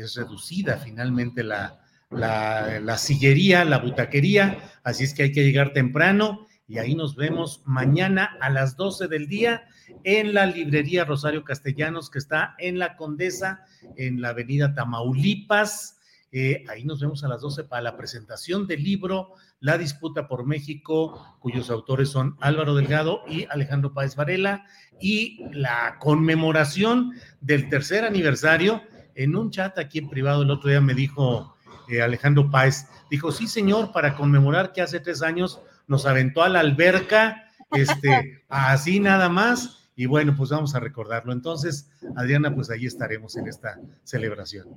es 0.00 0.14
reducida 0.14 0.78
finalmente 0.78 1.42
la, 1.42 1.80
la, 2.10 2.80
la 2.80 2.98
sillería, 2.98 3.64
la 3.64 3.78
butaquería, 3.78 4.58
así 4.84 5.04
es 5.04 5.14
que 5.14 5.24
hay 5.24 5.32
que 5.32 5.44
llegar 5.44 5.72
temprano 5.72 6.46
y 6.68 6.78
ahí 6.78 6.94
nos 6.94 7.14
vemos 7.14 7.62
mañana 7.64 8.36
a 8.40 8.50
las 8.50 8.76
12 8.76 9.06
del 9.06 9.28
día 9.28 9.64
en 10.02 10.34
la 10.34 10.46
librería 10.46 11.04
Rosario 11.04 11.44
Castellanos, 11.44 12.10
que 12.10 12.18
está 12.18 12.54
en 12.58 12.78
la 12.78 12.96
Condesa, 12.96 13.64
en 13.96 14.20
la 14.20 14.30
avenida 14.30 14.74
Tamaulipas. 14.74 15.98
Eh, 16.32 16.64
ahí 16.68 16.84
nos 16.84 17.00
vemos 17.00 17.22
a 17.22 17.28
las 17.28 17.40
12 17.40 17.64
para 17.64 17.82
la 17.82 17.96
presentación 17.96 18.66
del 18.66 18.82
libro 18.82 19.34
La 19.60 19.78
disputa 19.78 20.26
por 20.26 20.44
México, 20.44 21.36
cuyos 21.38 21.70
autores 21.70 22.08
son 22.08 22.36
Álvaro 22.40 22.74
Delgado 22.74 23.22
y 23.28 23.46
Alejandro 23.48 23.94
Páez 23.94 24.16
Varela, 24.16 24.66
y 25.00 25.44
la 25.52 25.98
conmemoración 26.00 27.12
del 27.40 27.68
tercer 27.68 28.04
aniversario. 28.04 28.82
En 29.16 29.34
un 29.34 29.50
chat 29.50 29.78
aquí 29.78 29.98
en 29.98 30.08
privado 30.08 30.42
el 30.42 30.50
otro 30.50 30.70
día 30.70 30.80
me 30.80 30.94
dijo 30.94 31.56
eh, 31.88 32.02
Alejandro 32.02 32.50
Páez, 32.50 32.86
dijo, 33.10 33.32
sí 33.32 33.46
señor, 33.46 33.92
para 33.92 34.14
conmemorar 34.14 34.72
que 34.72 34.82
hace 34.82 35.00
tres 35.00 35.22
años 35.22 35.60
nos 35.86 36.06
aventó 36.06 36.42
a 36.42 36.48
la 36.48 36.60
alberca, 36.60 37.48
este, 37.70 38.42
así 38.48 39.00
nada 39.00 39.28
más, 39.28 39.90
y 39.96 40.06
bueno, 40.06 40.34
pues 40.36 40.50
vamos 40.50 40.74
a 40.74 40.80
recordarlo. 40.80 41.32
Entonces, 41.32 41.90
Adriana, 42.16 42.54
pues 42.54 42.70
ahí 42.70 42.86
estaremos 42.86 43.36
en 43.36 43.48
esta 43.48 43.80
celebración. 44.04 44.68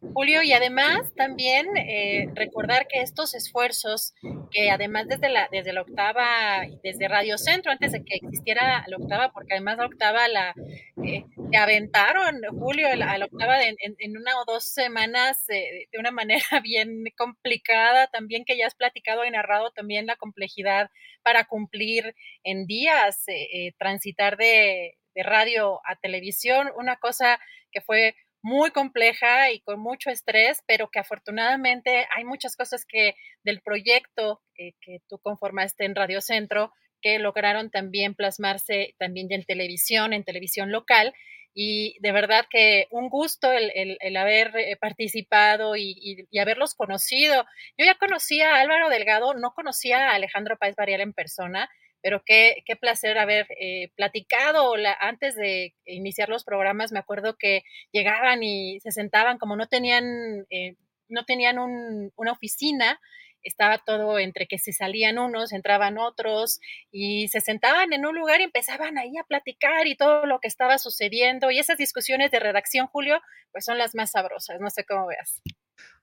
Julio, 0.00 0.42
y 0.42 0.52
además 0.52 1.12
también 1.14 1.66
eh, 1.76 2.28
recordar 2.34 2.86
que 2.86 3.00
estos 3.00 3.34
esfuerzos, 3.34 4.14
que 4.50 4.70
además 4.70 5.08
desde 5.08 5.28
la, 5.30 5.48
desde 5.50 5.72
la 5.72 5.82
octava, 5.82 6.66
desde 6.82 7.08
Radio 7.08 7.38
Centro, 7.38 7.72
antes 7.72 7.92
de 7.92 8.04
que 8.04 8.16
existiera 8.16 8.84
la 8.86 8.96
octava, 8.96 9.32
porque 9.32 9.54
además 9.54 9.78
la 9.78 9.86
octava 9.86 10.28
la 10.28 10.54
eh, 11.02 11.24
aventaron, 11.58 12.40
Julio, 12.58 12.94
la, 12.94 13.16
la 13.16 13.24
octava 13.24 13.62
en, 13.62 13.76
en, 13.80 14.16
una 14.16 14.38
o 14.40 14.44
dos 14.44 14.64
semanas 14.64 15.48
eh, 15.48 15.88
de 15.90 15.98
una 15.98 16.10
manera 16.10 16.44
bien 16.62 17.04
complicada, 17.16 18.06
también 18.08 18.44
que 18.44 18.56
ya 18.56 18.66
has 18.66 18.74
platicado 18.74 19.24
y 19.24 19.30
narrado 19.30 19.70
también 19.70 20.06
la 20.06 20.16
complejidad 20.16 20.90
para 21.22 21.44
cumplir 21.44 22.14
en 22.44 22.66
días, 22.66 23.24
eh, 23.28 23.72
transitar 23.78 24.36
de, 24.36 24.98
de 25.14 25.22
radio 25.22 25.80
a 25.86 25.96
televisión, 25.96 26.70
una 26.76 26.96
cosa 26.96 27.40
que 27.72 27.80
fue 27.80 28.14
muy 28.46 28.70
compleja 28.70 29.50
y 29.50 29.58
con 29.60 29.80
mucho 29.80 30.08
estrés, 30.08 30.62
pero 30.68 30.88
que 30.88 31.00
afortunadamente 31.00 32.06
hay 32.16 32.22
muchas 32.22 32.54
cosas 32.54 32.84
que 32.86 33.16
del 33.42 33.60
proyecto 33.60 34.40
que 34.54 35.00
tú 35.08 35.18
conformaste 35.18 35.84
en 35.84 35.96
Radio 35.96 36.20
Centro 36.20 36.72
que 37.02 37.18
lograron 37.18 37.70
también 37.70 38.14
plasmarse 38.14 38.94
también 38.98 39.26
en 39.30 39.44
televisión, 39.44 40.12
en 40.12 40.22
televisión 40.22 40.70
local. 40.70 41.12
Y 41.54 41.96
de 42.00 42.12
verdad 42.12 42.46
que 42.48 42.86
un 42.92 43.08
gusto 43.08 43.50
el, 43.50 44.16
haber 44.16 44.56
eh, 44.56 44.76
participado 44.76 45.74
y, 45.74 46.28
haberlos 46.40 46.76
conocido. 46.76 47.46
Yo 47.76 47.84
ya 47.84 47.96
conocía 47.96 48.54
a 48.54 48.60
Álvaro 48.60 48.90
Delgado, 48.90 49.34
no 49.34 49.54
conocía 49.54 50.10
a 50.10 50.14
Alejandro 50.14 50.56
Páez 50.56 50.76
Varial 50.76 51.00
en 51.00 51.14
persona, 51.14 51.68
pero 52.06 52.22
qué, 52.24 52.62
qué 52.64 52.76
placer 52.76 53.18
haber 53.18 53.48
eh, 53.60 53.90
platicado 53.96 54.74
antes 55.00 55.34
de 55.34 55.74
iniciar 55.86 56.28
los 56.28 56.44
programas. 56.44 56.92
Me 56.92 57.00
acuerdo 57.00 57.34
que 57.36 57.64
llegaban 57.90 58.44
y 58.44 58.78
se 58.78 58.92
sentaban 58.92 59.38
como 59.38 59.56
no 59.56 59.66
tenían, 59.66 60.46
eh, 60.50 60.76
no 61.08 61.24
tenían 61.24 61.58
una 61.58 62.30
oficina, 62.30 63.00
estaba 63.42 63.78
todo 63.84 64.20
entre 64.20 64.46
que 64.46 64.56
se 64.56 64.72
salían 64.72 65.18
unos, 65.18 65.52
entraban 65.52 65.98
otros 65.98 66.60
y 66.92 67.26
se 67.26 67.40
sentaban 67.40 67.92
en 67.92 68.06
un 68.06 68.14
lugar 68.14 68.40
y 68.40 68.44
empezaban 68.44 68.98
ahí 68.98 69.18
a 69.18 69.24
platicar 69.24 69.88
y 69.88 69.96
todo 69.96 70.26
lo 70.26 70.38
que 70.38 70.46
estaba 70.46 70.78
sucediendo. 70.78 71.50
Y 71.50 71.58
esas 71.58 71.76
discusiones 71.76 72.30
de 72.30 72.38
redacción, 72.38 72.86
Julio, 72.86 73.20
pues 73.50 73.64
son 73.64 73.78
las 73.78 73.96
más 73.96 74.12
sabrosas, 74.12 74.60
no 74.60 74.70
sé 74.70 74.84
cómo 74.84 75.08
veas. 75.08 75.42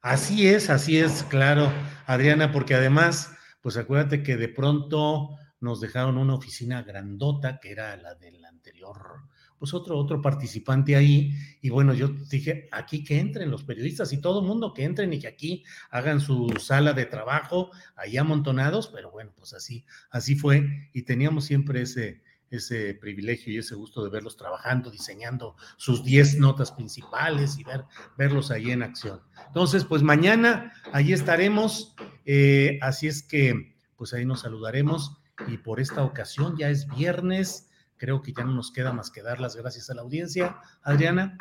Así 0.01 0.49
es, 0.49 0.69
así 0.69 0.99
es, 0.99 1.23
claro, 1.23 1.71
Adriana, 2.07 2.51
porque 2.51 2.73
además, 2.73 3.33
pues 3.61 3.77
acuérdate 3.77 4.21
que 4.21 4.35
de 4.35 4.49
pronto 4.49 5.37
nos 5.63 5.79
dejaron 5.79 6.17
una 6.17 6.35
oficina 6.35 6.83
grandota, 6.83 7.59
que 7.59 7.71
era 7.71 7.95
la 7.97 8.15
del 8.15 8.43
anterior 8.45 9.23
pues 9.63 9.73
otro, 9.73 9.97
otro 9.97 10.21
participante 10.21 10.93
ahí. 10.93 11.33
Y 11.61 11.69
bueno, 11.69 11.93
yo 11.93 12.09
dije, 12.09 12.67
aquí 12.73 13.01
que 13.01 13.17
entren 13.17 13.49
los 13.49 13.63
periodistas 13.63 14.11
y 14.11 14.19
todo 14.19 14.41
el 14.41 14.45
mundo 14.45 14.73
que 14.73 14.83
entren 14.83 15.13
y 15.13 15.19
que 15.19 15.27
aquí 15.27 15.63
hagan 15.89 16.19
su 16.19 16.49
sala 16.59 16.91
de 16.91 17.05
trabajo 17.05 17.71
ahí 17.95 18.17
amontonados, 18.17 18.89
pero 18.89 19.09
bueno, 19.09 19.31
pues 19.37 19.53
así, 19.53 19.85
así 20.09 20.35
fue. 20.35 20.89
Y 20.91 21.03
teníamos 21.03 21.45
siempre 21.45 21.83
ese, 21.83 22.21
ese 22.49 22.93
privilegio 22.95 23.53
y 23.53 23.57
ese 23.59 23.75
gusto 23.75 24.03
de 24.03 24.09
verlos 24.09 24.35
trabajando, 24.35 24.91
diseñando 24.91 25.55
sus 25.77 26.03
10 26.03 26.39
notas 26.39 26.73
principales 26.73 27.57
y 27.57 27.63
ver, 27.63 27.85
verlos 28.17 28.51
ahí 28.51 28.69
en 28.71 28.83
acción. 28.83 29.21
Entonces, 29.47 29.85
pues 29.85 30.03
mañana 30.03 30.73
ahí 30.91 31.13
estaremos, 31.13 31.95
eh, 32.25 32.79
así 32.81 33.07
es 33.07 33.23
que 33.23 33.77
pues 33.95 34.13
ahí 34.13 34.25
nos 34.25 34.41
saludaremos 34.41 35.22
y 35.47 35.57
por 35.57 35.79
esta 35.79 36.03
ocasión 36.03 36.57
ya 36.57 36.69
es 36.69 36.87
viernes 36.87 37.69
creo 38.03 38.21
que 38.21 38.33
ya 38.33 38.43
no 38.43 38.51
nos 38.51 38.73
queda 38.73 38.91
más 38.91 39.11
que 39.11 39.21
dar 39.21 39.39
las 39.39 39.55
gracias 39.55 39.89
a 39.89 39.93
la 39.93 40.01
audiencia. 40.01 40.57
Adriana. 40.83 41.37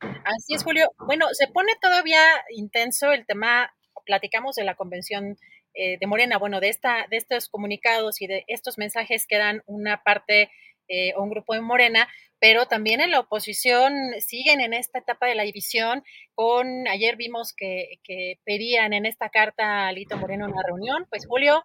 Así 0.00 0.54
es, 0.54 0.62
Julio. 0.62 0.92
Bueno, 0.98 1.26
se 1.32 1.48
pone 1.48 1.72
todavía 1.80 2.22
intenso 2.50 3.10
el 3.10 3.26
tema, 3.26 3.74
platicamos 4.06 4.54
de 4.54 4.62
la 4.62 4.76
convención 4.76 5.36
eh, 5.74 5.98
de 5.98 6.06
Morena, 6.06 6.38
bueno, 6.38 6.60
de, 6.60 6.68
esta, 6.68 7.06
de 7.10 7.16
estos 7.16 7.48
comunicados 7.48 8.22
y 8.22 8.28
de 8.28 8.44
estos 8.46 8.78
mensajes 8.78 9.26
que 9.26 9.38
dan 9.38 9.64
una 9.66 10.04
parte 10.04 10.50
eh, 10.86 11.14
o 11.16 11.22
un 11.24 11.30
grupo 11.30 11.54
de 11.54 11.62
Morena, 11.62 12.06
pero 12.38 12.66
también 12.66 13.00
en 13.00 13.10
la 13.10 13.18
oposición 13.18 13.92
siguen 14.20 14.60
en 14.60 14.72
esta 14.72 15.00
etapa 15.00 15.26
de 15.26 15.34
la 15.34 15.42
división. 15.42 16.04
Con 16.36 16.86
ayer 16.86 17.16
vimos 17.16 17.52
que, 17.56 17.98
que 18.04 18.38
pedían 18.44 18.92
en 18.92 19.04
esta 19.04 19.30
carta 19.30 19.88
a 19.88 19.92
Lito 19.92 20.16
Moreno 20.16 20.46
una 20.46 20.62
reunión, 20.62 21.06
pues 21.10 21.26
Julio, 21.26 21.64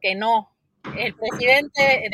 que 0.00 0.14
no, 0.14 0.53
el 0.96 1.14
presidente 1.14 2.08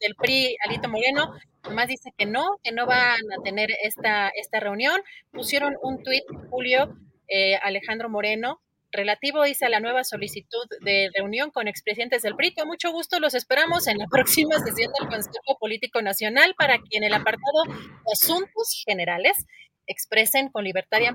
del 0.00 0.14
PRI, 0.16 0.56
Alito 0.66 0.88
Moreno, 0.88 1.34
nomás 1.64 1.88
dice 1.88 2.12
que 2.16 2.26
no, 2.26 2.58
que 2.62 2.72
no 2.72 2.86
van 2.86 3.20
a 3.38 3.42
tener 3.42 3.70
esta, 3.82 4.28
esta 4.28 4.60
reunión. 4.60 5.00
Pusieron 5.30 5.76
un 5.82 6.02
tuit, 6.02 6.24
Julio, 6.50 6.96
eh, 7.28 7.56
Alejandro 7.62 8.08
Moreno, 8.08 8.60
relativo, 8.92 9.44
dice, 9.44 9.66
a 9.66 9.68
la 9.68 9.80
nueva 9.80 10.04
solicitud 10.04 10.66
de 10.80 11.10
reunión 11.14 11.50
con 11.50 11.68
expresidentes 11.68 12.22
del 12.22 12.34
PRI. 12.34 12.54
Con 12.54 12.68
mucho 12.68 12.90
gusto 12.90 13.20
los 13.20 13.34
esperamos 13.34 13.86
en 13.86 13.98
la 13.98 14.06
próxima 14.10 14.56
sesión 14.58 14.92
del 14.98 15.08
Consejo 15.08 15.58
Político 15.58 16.02
Nacional 16.02 16.54
para 16.58 16.78
que 16.78 16.98
en 16.98 17.04
el 17.04 17.14
apartado 17.14 17.64
de 17.66 18.12
Asuntos 18.12 18.82
Generales 18.84 19.46
expresen 19.86 20.50
con 20.50 20.64
libertad 20.64 20.98
y 21.00 21.06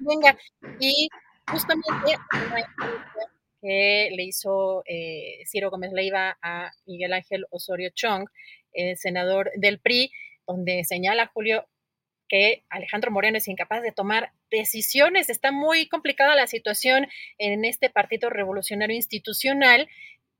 venga. 0.00 0.36
Y 0.80 1.08
justamente 1.50 2.16
que 3.62 4.10
le 4.12 4.24
hizo 4.24 4.82
eh, 4.86 5.44
Ciro 5.46 5.70
Gómez 5.70 5.92
Leiva 5.92 6.36
a 6.42 6.72
Miguel 6.84 7.12
Ángel 7.12 7.46
Osorio 7.50 7.90
Chong, 7.94 8.28
el 8.72 8.96
senador 8.96 9.52
del 9.56 9.78
PRI, 9.78 10.10
donde 10.46 10.82
señala 10.84 11.30
Julio 11.32 11.66
que 12.28 12.64
Alejandro 12.70 13.10
Moreno 13.10 13.38
es 13.38 13.46
incapaz 13.46 13.82
de 13.82 13.92
tomar 13.92 14.32
decisiones. 14.50 15.28
Está 15.28 15.52
muy 15.52 15.86
complicada 15.86 16.34
la 16.34 16.46
situación 16.46 17.06
en 17.38 17.64
este 17.64 17.90
Partido 17.90 18.30
Revolucionario 18.30 18.96
Institucional 18.96 19.88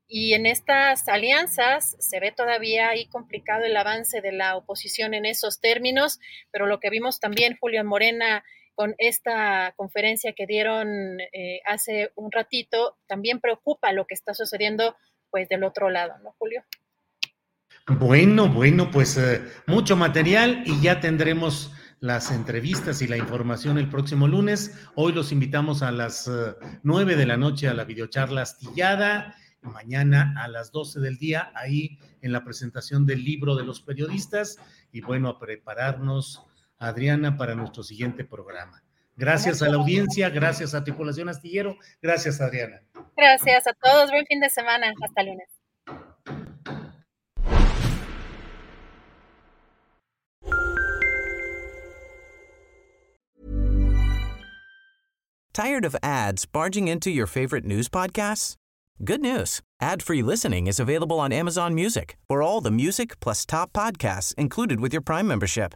y 0.07 0.33
en 0.33 0.45
estas 0.45 1.07
alianzas 1.07 1.95
se 1.99 2.19
ve 2.19 2.31
todavía 2.31 2.89
ahí 2.89 3.05
complicado 3.05 3.63
el 3.63 3.77
avance 3.77 4.21
de 4.21 4.31
la 4.31 4.57
oposición 4.57 5.13
en 5.13 5.25
esos 5.25 5.61
términos, 5.61 6.19
pero 6.51 6.65
lo 6.65 6.79
que 6.79 6.89
vimos 6.89 7.19
también, 7.19 7.57
Julio 7.59 7.83
Morena, 7.85 8.43
con 8.75 8.95
esta 8.97 9.73
conferencia 9.75 10.33
que 10.33 10.47
dieron 10.47 11.19
eh, 11.19 11.61
hace 11.65 12.11
un 12.15 12.31
ratito, 12.31 12.97
también 13.07 13.39
preocupa 13.39 13.91
lo 13.91 14.05
que 14.05 14.15
está 14.15 14.33
sucediendo 14.33 14.95
pues 15.29 15.49
del 15.49 15.63
otro 15.63 15.89
lado, 15.89 16.13
¿no, 16.23 16.35
Julio? 16.37 16.63
Bueno, 17.87 18.47
bueno, 18.47 18.91
pues 18.91 19.17
eh, 19.17 19.41
mucho 19.67 19.97
material 19.97 20.63
y 20.65 20.79
ya 20.81 21.01
tendremos 21.01 21.71
las 21.99 22.31
entrevistas 22.31 23.01
y 23.01 23.07
la 23.07 23.17
información 23.17 23.77
el 23.77 23.89
próximo 23.89 24.27
lunes. 24.27 24.77
Hoy 24.95 25.13
los 25.13 25.31
invitamos 25.31 25.81
a 25.83 25.91
las 25.91 26.27
eh, 26.27 26.55
nueve 26.83 27.15
de 27.15 27.25
la 27.25 27.37
noche 27.37 27.67
a 27.67 27.73
la 27.73 27.83
videocharla 27.83 28.41
astillada. 28.41 29.35
Mañana 29.61 30.33
a 30.37 30.47
las 30.49 30.71
doce 30.71 30.99
del 30.99 31.17
día, 31.17 31.51
ahí 31.55 31.97
en 32.21 32.31
la 32.33 32.43
presentación 32.43 33.05
del 33.05 33.23
libro 33.23 33.55
de 33.55 33.63
los 33.63 33.81
periodistas. 33.81 34.59
Y 34.91 35.01
bueno, 35.01 35.29
a 35.29 35.39
prepararnos 35.39 36.45
Adriana 36.79 37.37
para 37.37 37.55
nuestro 37.55 37.83
siguiente 37.83 38.23
programa. 38.23 38.83
Gracias 39.15 39.61
a 39.61 39.69
la 39.69 39.77
audiencia, 39.77 40.29
gracias 40.29 40.73
a 40.73 40.83
Tripulación 40.83 41.29
Astillero, 41.29 41.77
gracias 42.01 42.41
Adriana. 42.41 42.81
Gracias 43.15 43.67
a 43.67 43.73
todos, 43.73 44.09
buen 44.09 44.25
fin 44.25 44.39
de 44.39 44.49
semana, 44.49 44.93
hasta 45.01 45.23
lunes. 45.23 45.47
Tired 55.53 55.85
of 55.85 55.95
ads 56.01 56.47
barging 56.47 56.87
into 56.87 57.11
your 57.11 57.27
favorite 57.27 57.63
news 57.63 57.87
podcasts? 57.87 58.55
Good 59.03 59.21
news. 59.21 59.61
Ad-free 59.79 60.23
listening 60.23 60.65
is 60.65 60.79
available 60.79 61.19
on 61.19 61.31
Amazon 61.31 61.75
Music. 61.75 62.17
For 62.27 62.41
all 62.41 62.59
the 62.59 62.71
music 62.71 63.19
plus 63.19 63.45
top 63.45 63.71
podcasts 63.71 64.33
included 64.35 64.79
with 64.79 64.93
your 64.93 65.01
Prime 65.03 65.27
membership. 65.27 65.75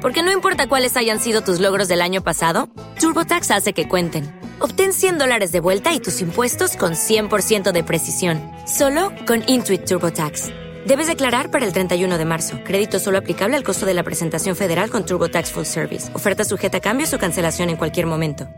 Porque 0.00 0.22
no 0.22 0.32
importa 0.32 0.68
cuáles 0.68 0.96
hayan 0.96 1.20
sido 1.20 1.42
tus 1.42 1.60
logros 1.60 1.88
del 1.88 2.00
año 2.00 2.22
pasado, 2.22 2.68
TurboTax 3.00 3.50
hace 3.50 3.72
que 3.72 3.88
cuenten 3.88 4.38
Obtén 4.60 4.92
100 4.92 5.18
dólares 5.18 5.52
de 5.52 5.60
vuelta 5.60 5.92
y 5.92 6.00
tus 6.00 6.20
impuestos 6.20 6.76
con 6.76 6.94
100% 6.94 7.70
de 7.70 7.84
precisión, 7.84 8.40
solo 8.66 9.12
con 9.26 9.44
Intuit 9.46 9.84
TurboTax. 9.84 10.48
Debes 10.84 11.06
declarar 11.06 11.50
para 11.50 11.64
el 11.64 11.72
31 11.72 12.18
de 12.18 12.24
marzo. 12.24 12.58
Crédito 12.64 12.98
solo 12.98 13.18
aplicable 13.18 13.56
al 13.56 13.62
costo 13.62 13.86
de 13.86 13.94
la 13.94 14.02
presentación 14.02 14.56
federal 14.56 14.90
con 14.90 15.04
TurboTax 15.04 15.52
Full 15.52 15.64
Service. 15.64 16.14
Oferta 16.14 16.44
sujeta 16.44 16.78
a 16.78 16.80
cambios 16.80 17.12
o 17.14 17.18
cancelación 17.18 17.70
en 17.70 17.76
cualquier 17.76 18.06
momento. 18.06 18.48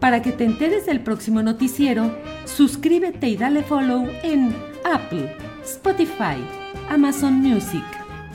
Para 0.00 0.22
que 0.22 0.32
te 0.32 0.44
enteres 0.44 0.86
del 0.86 1.00
próximo 1.00 1.42
noticiero, 1.42 2.16
suscríbete 2.44 3.28
y 3.28 3.36
dale 3.36 3.62
follow 3.62 4.08
en 4.22 4.54
Apple, 4.84 5.36
Spotify, 5.64 6.36
Amazon 6.88 7.34
Music, 7.34 7.84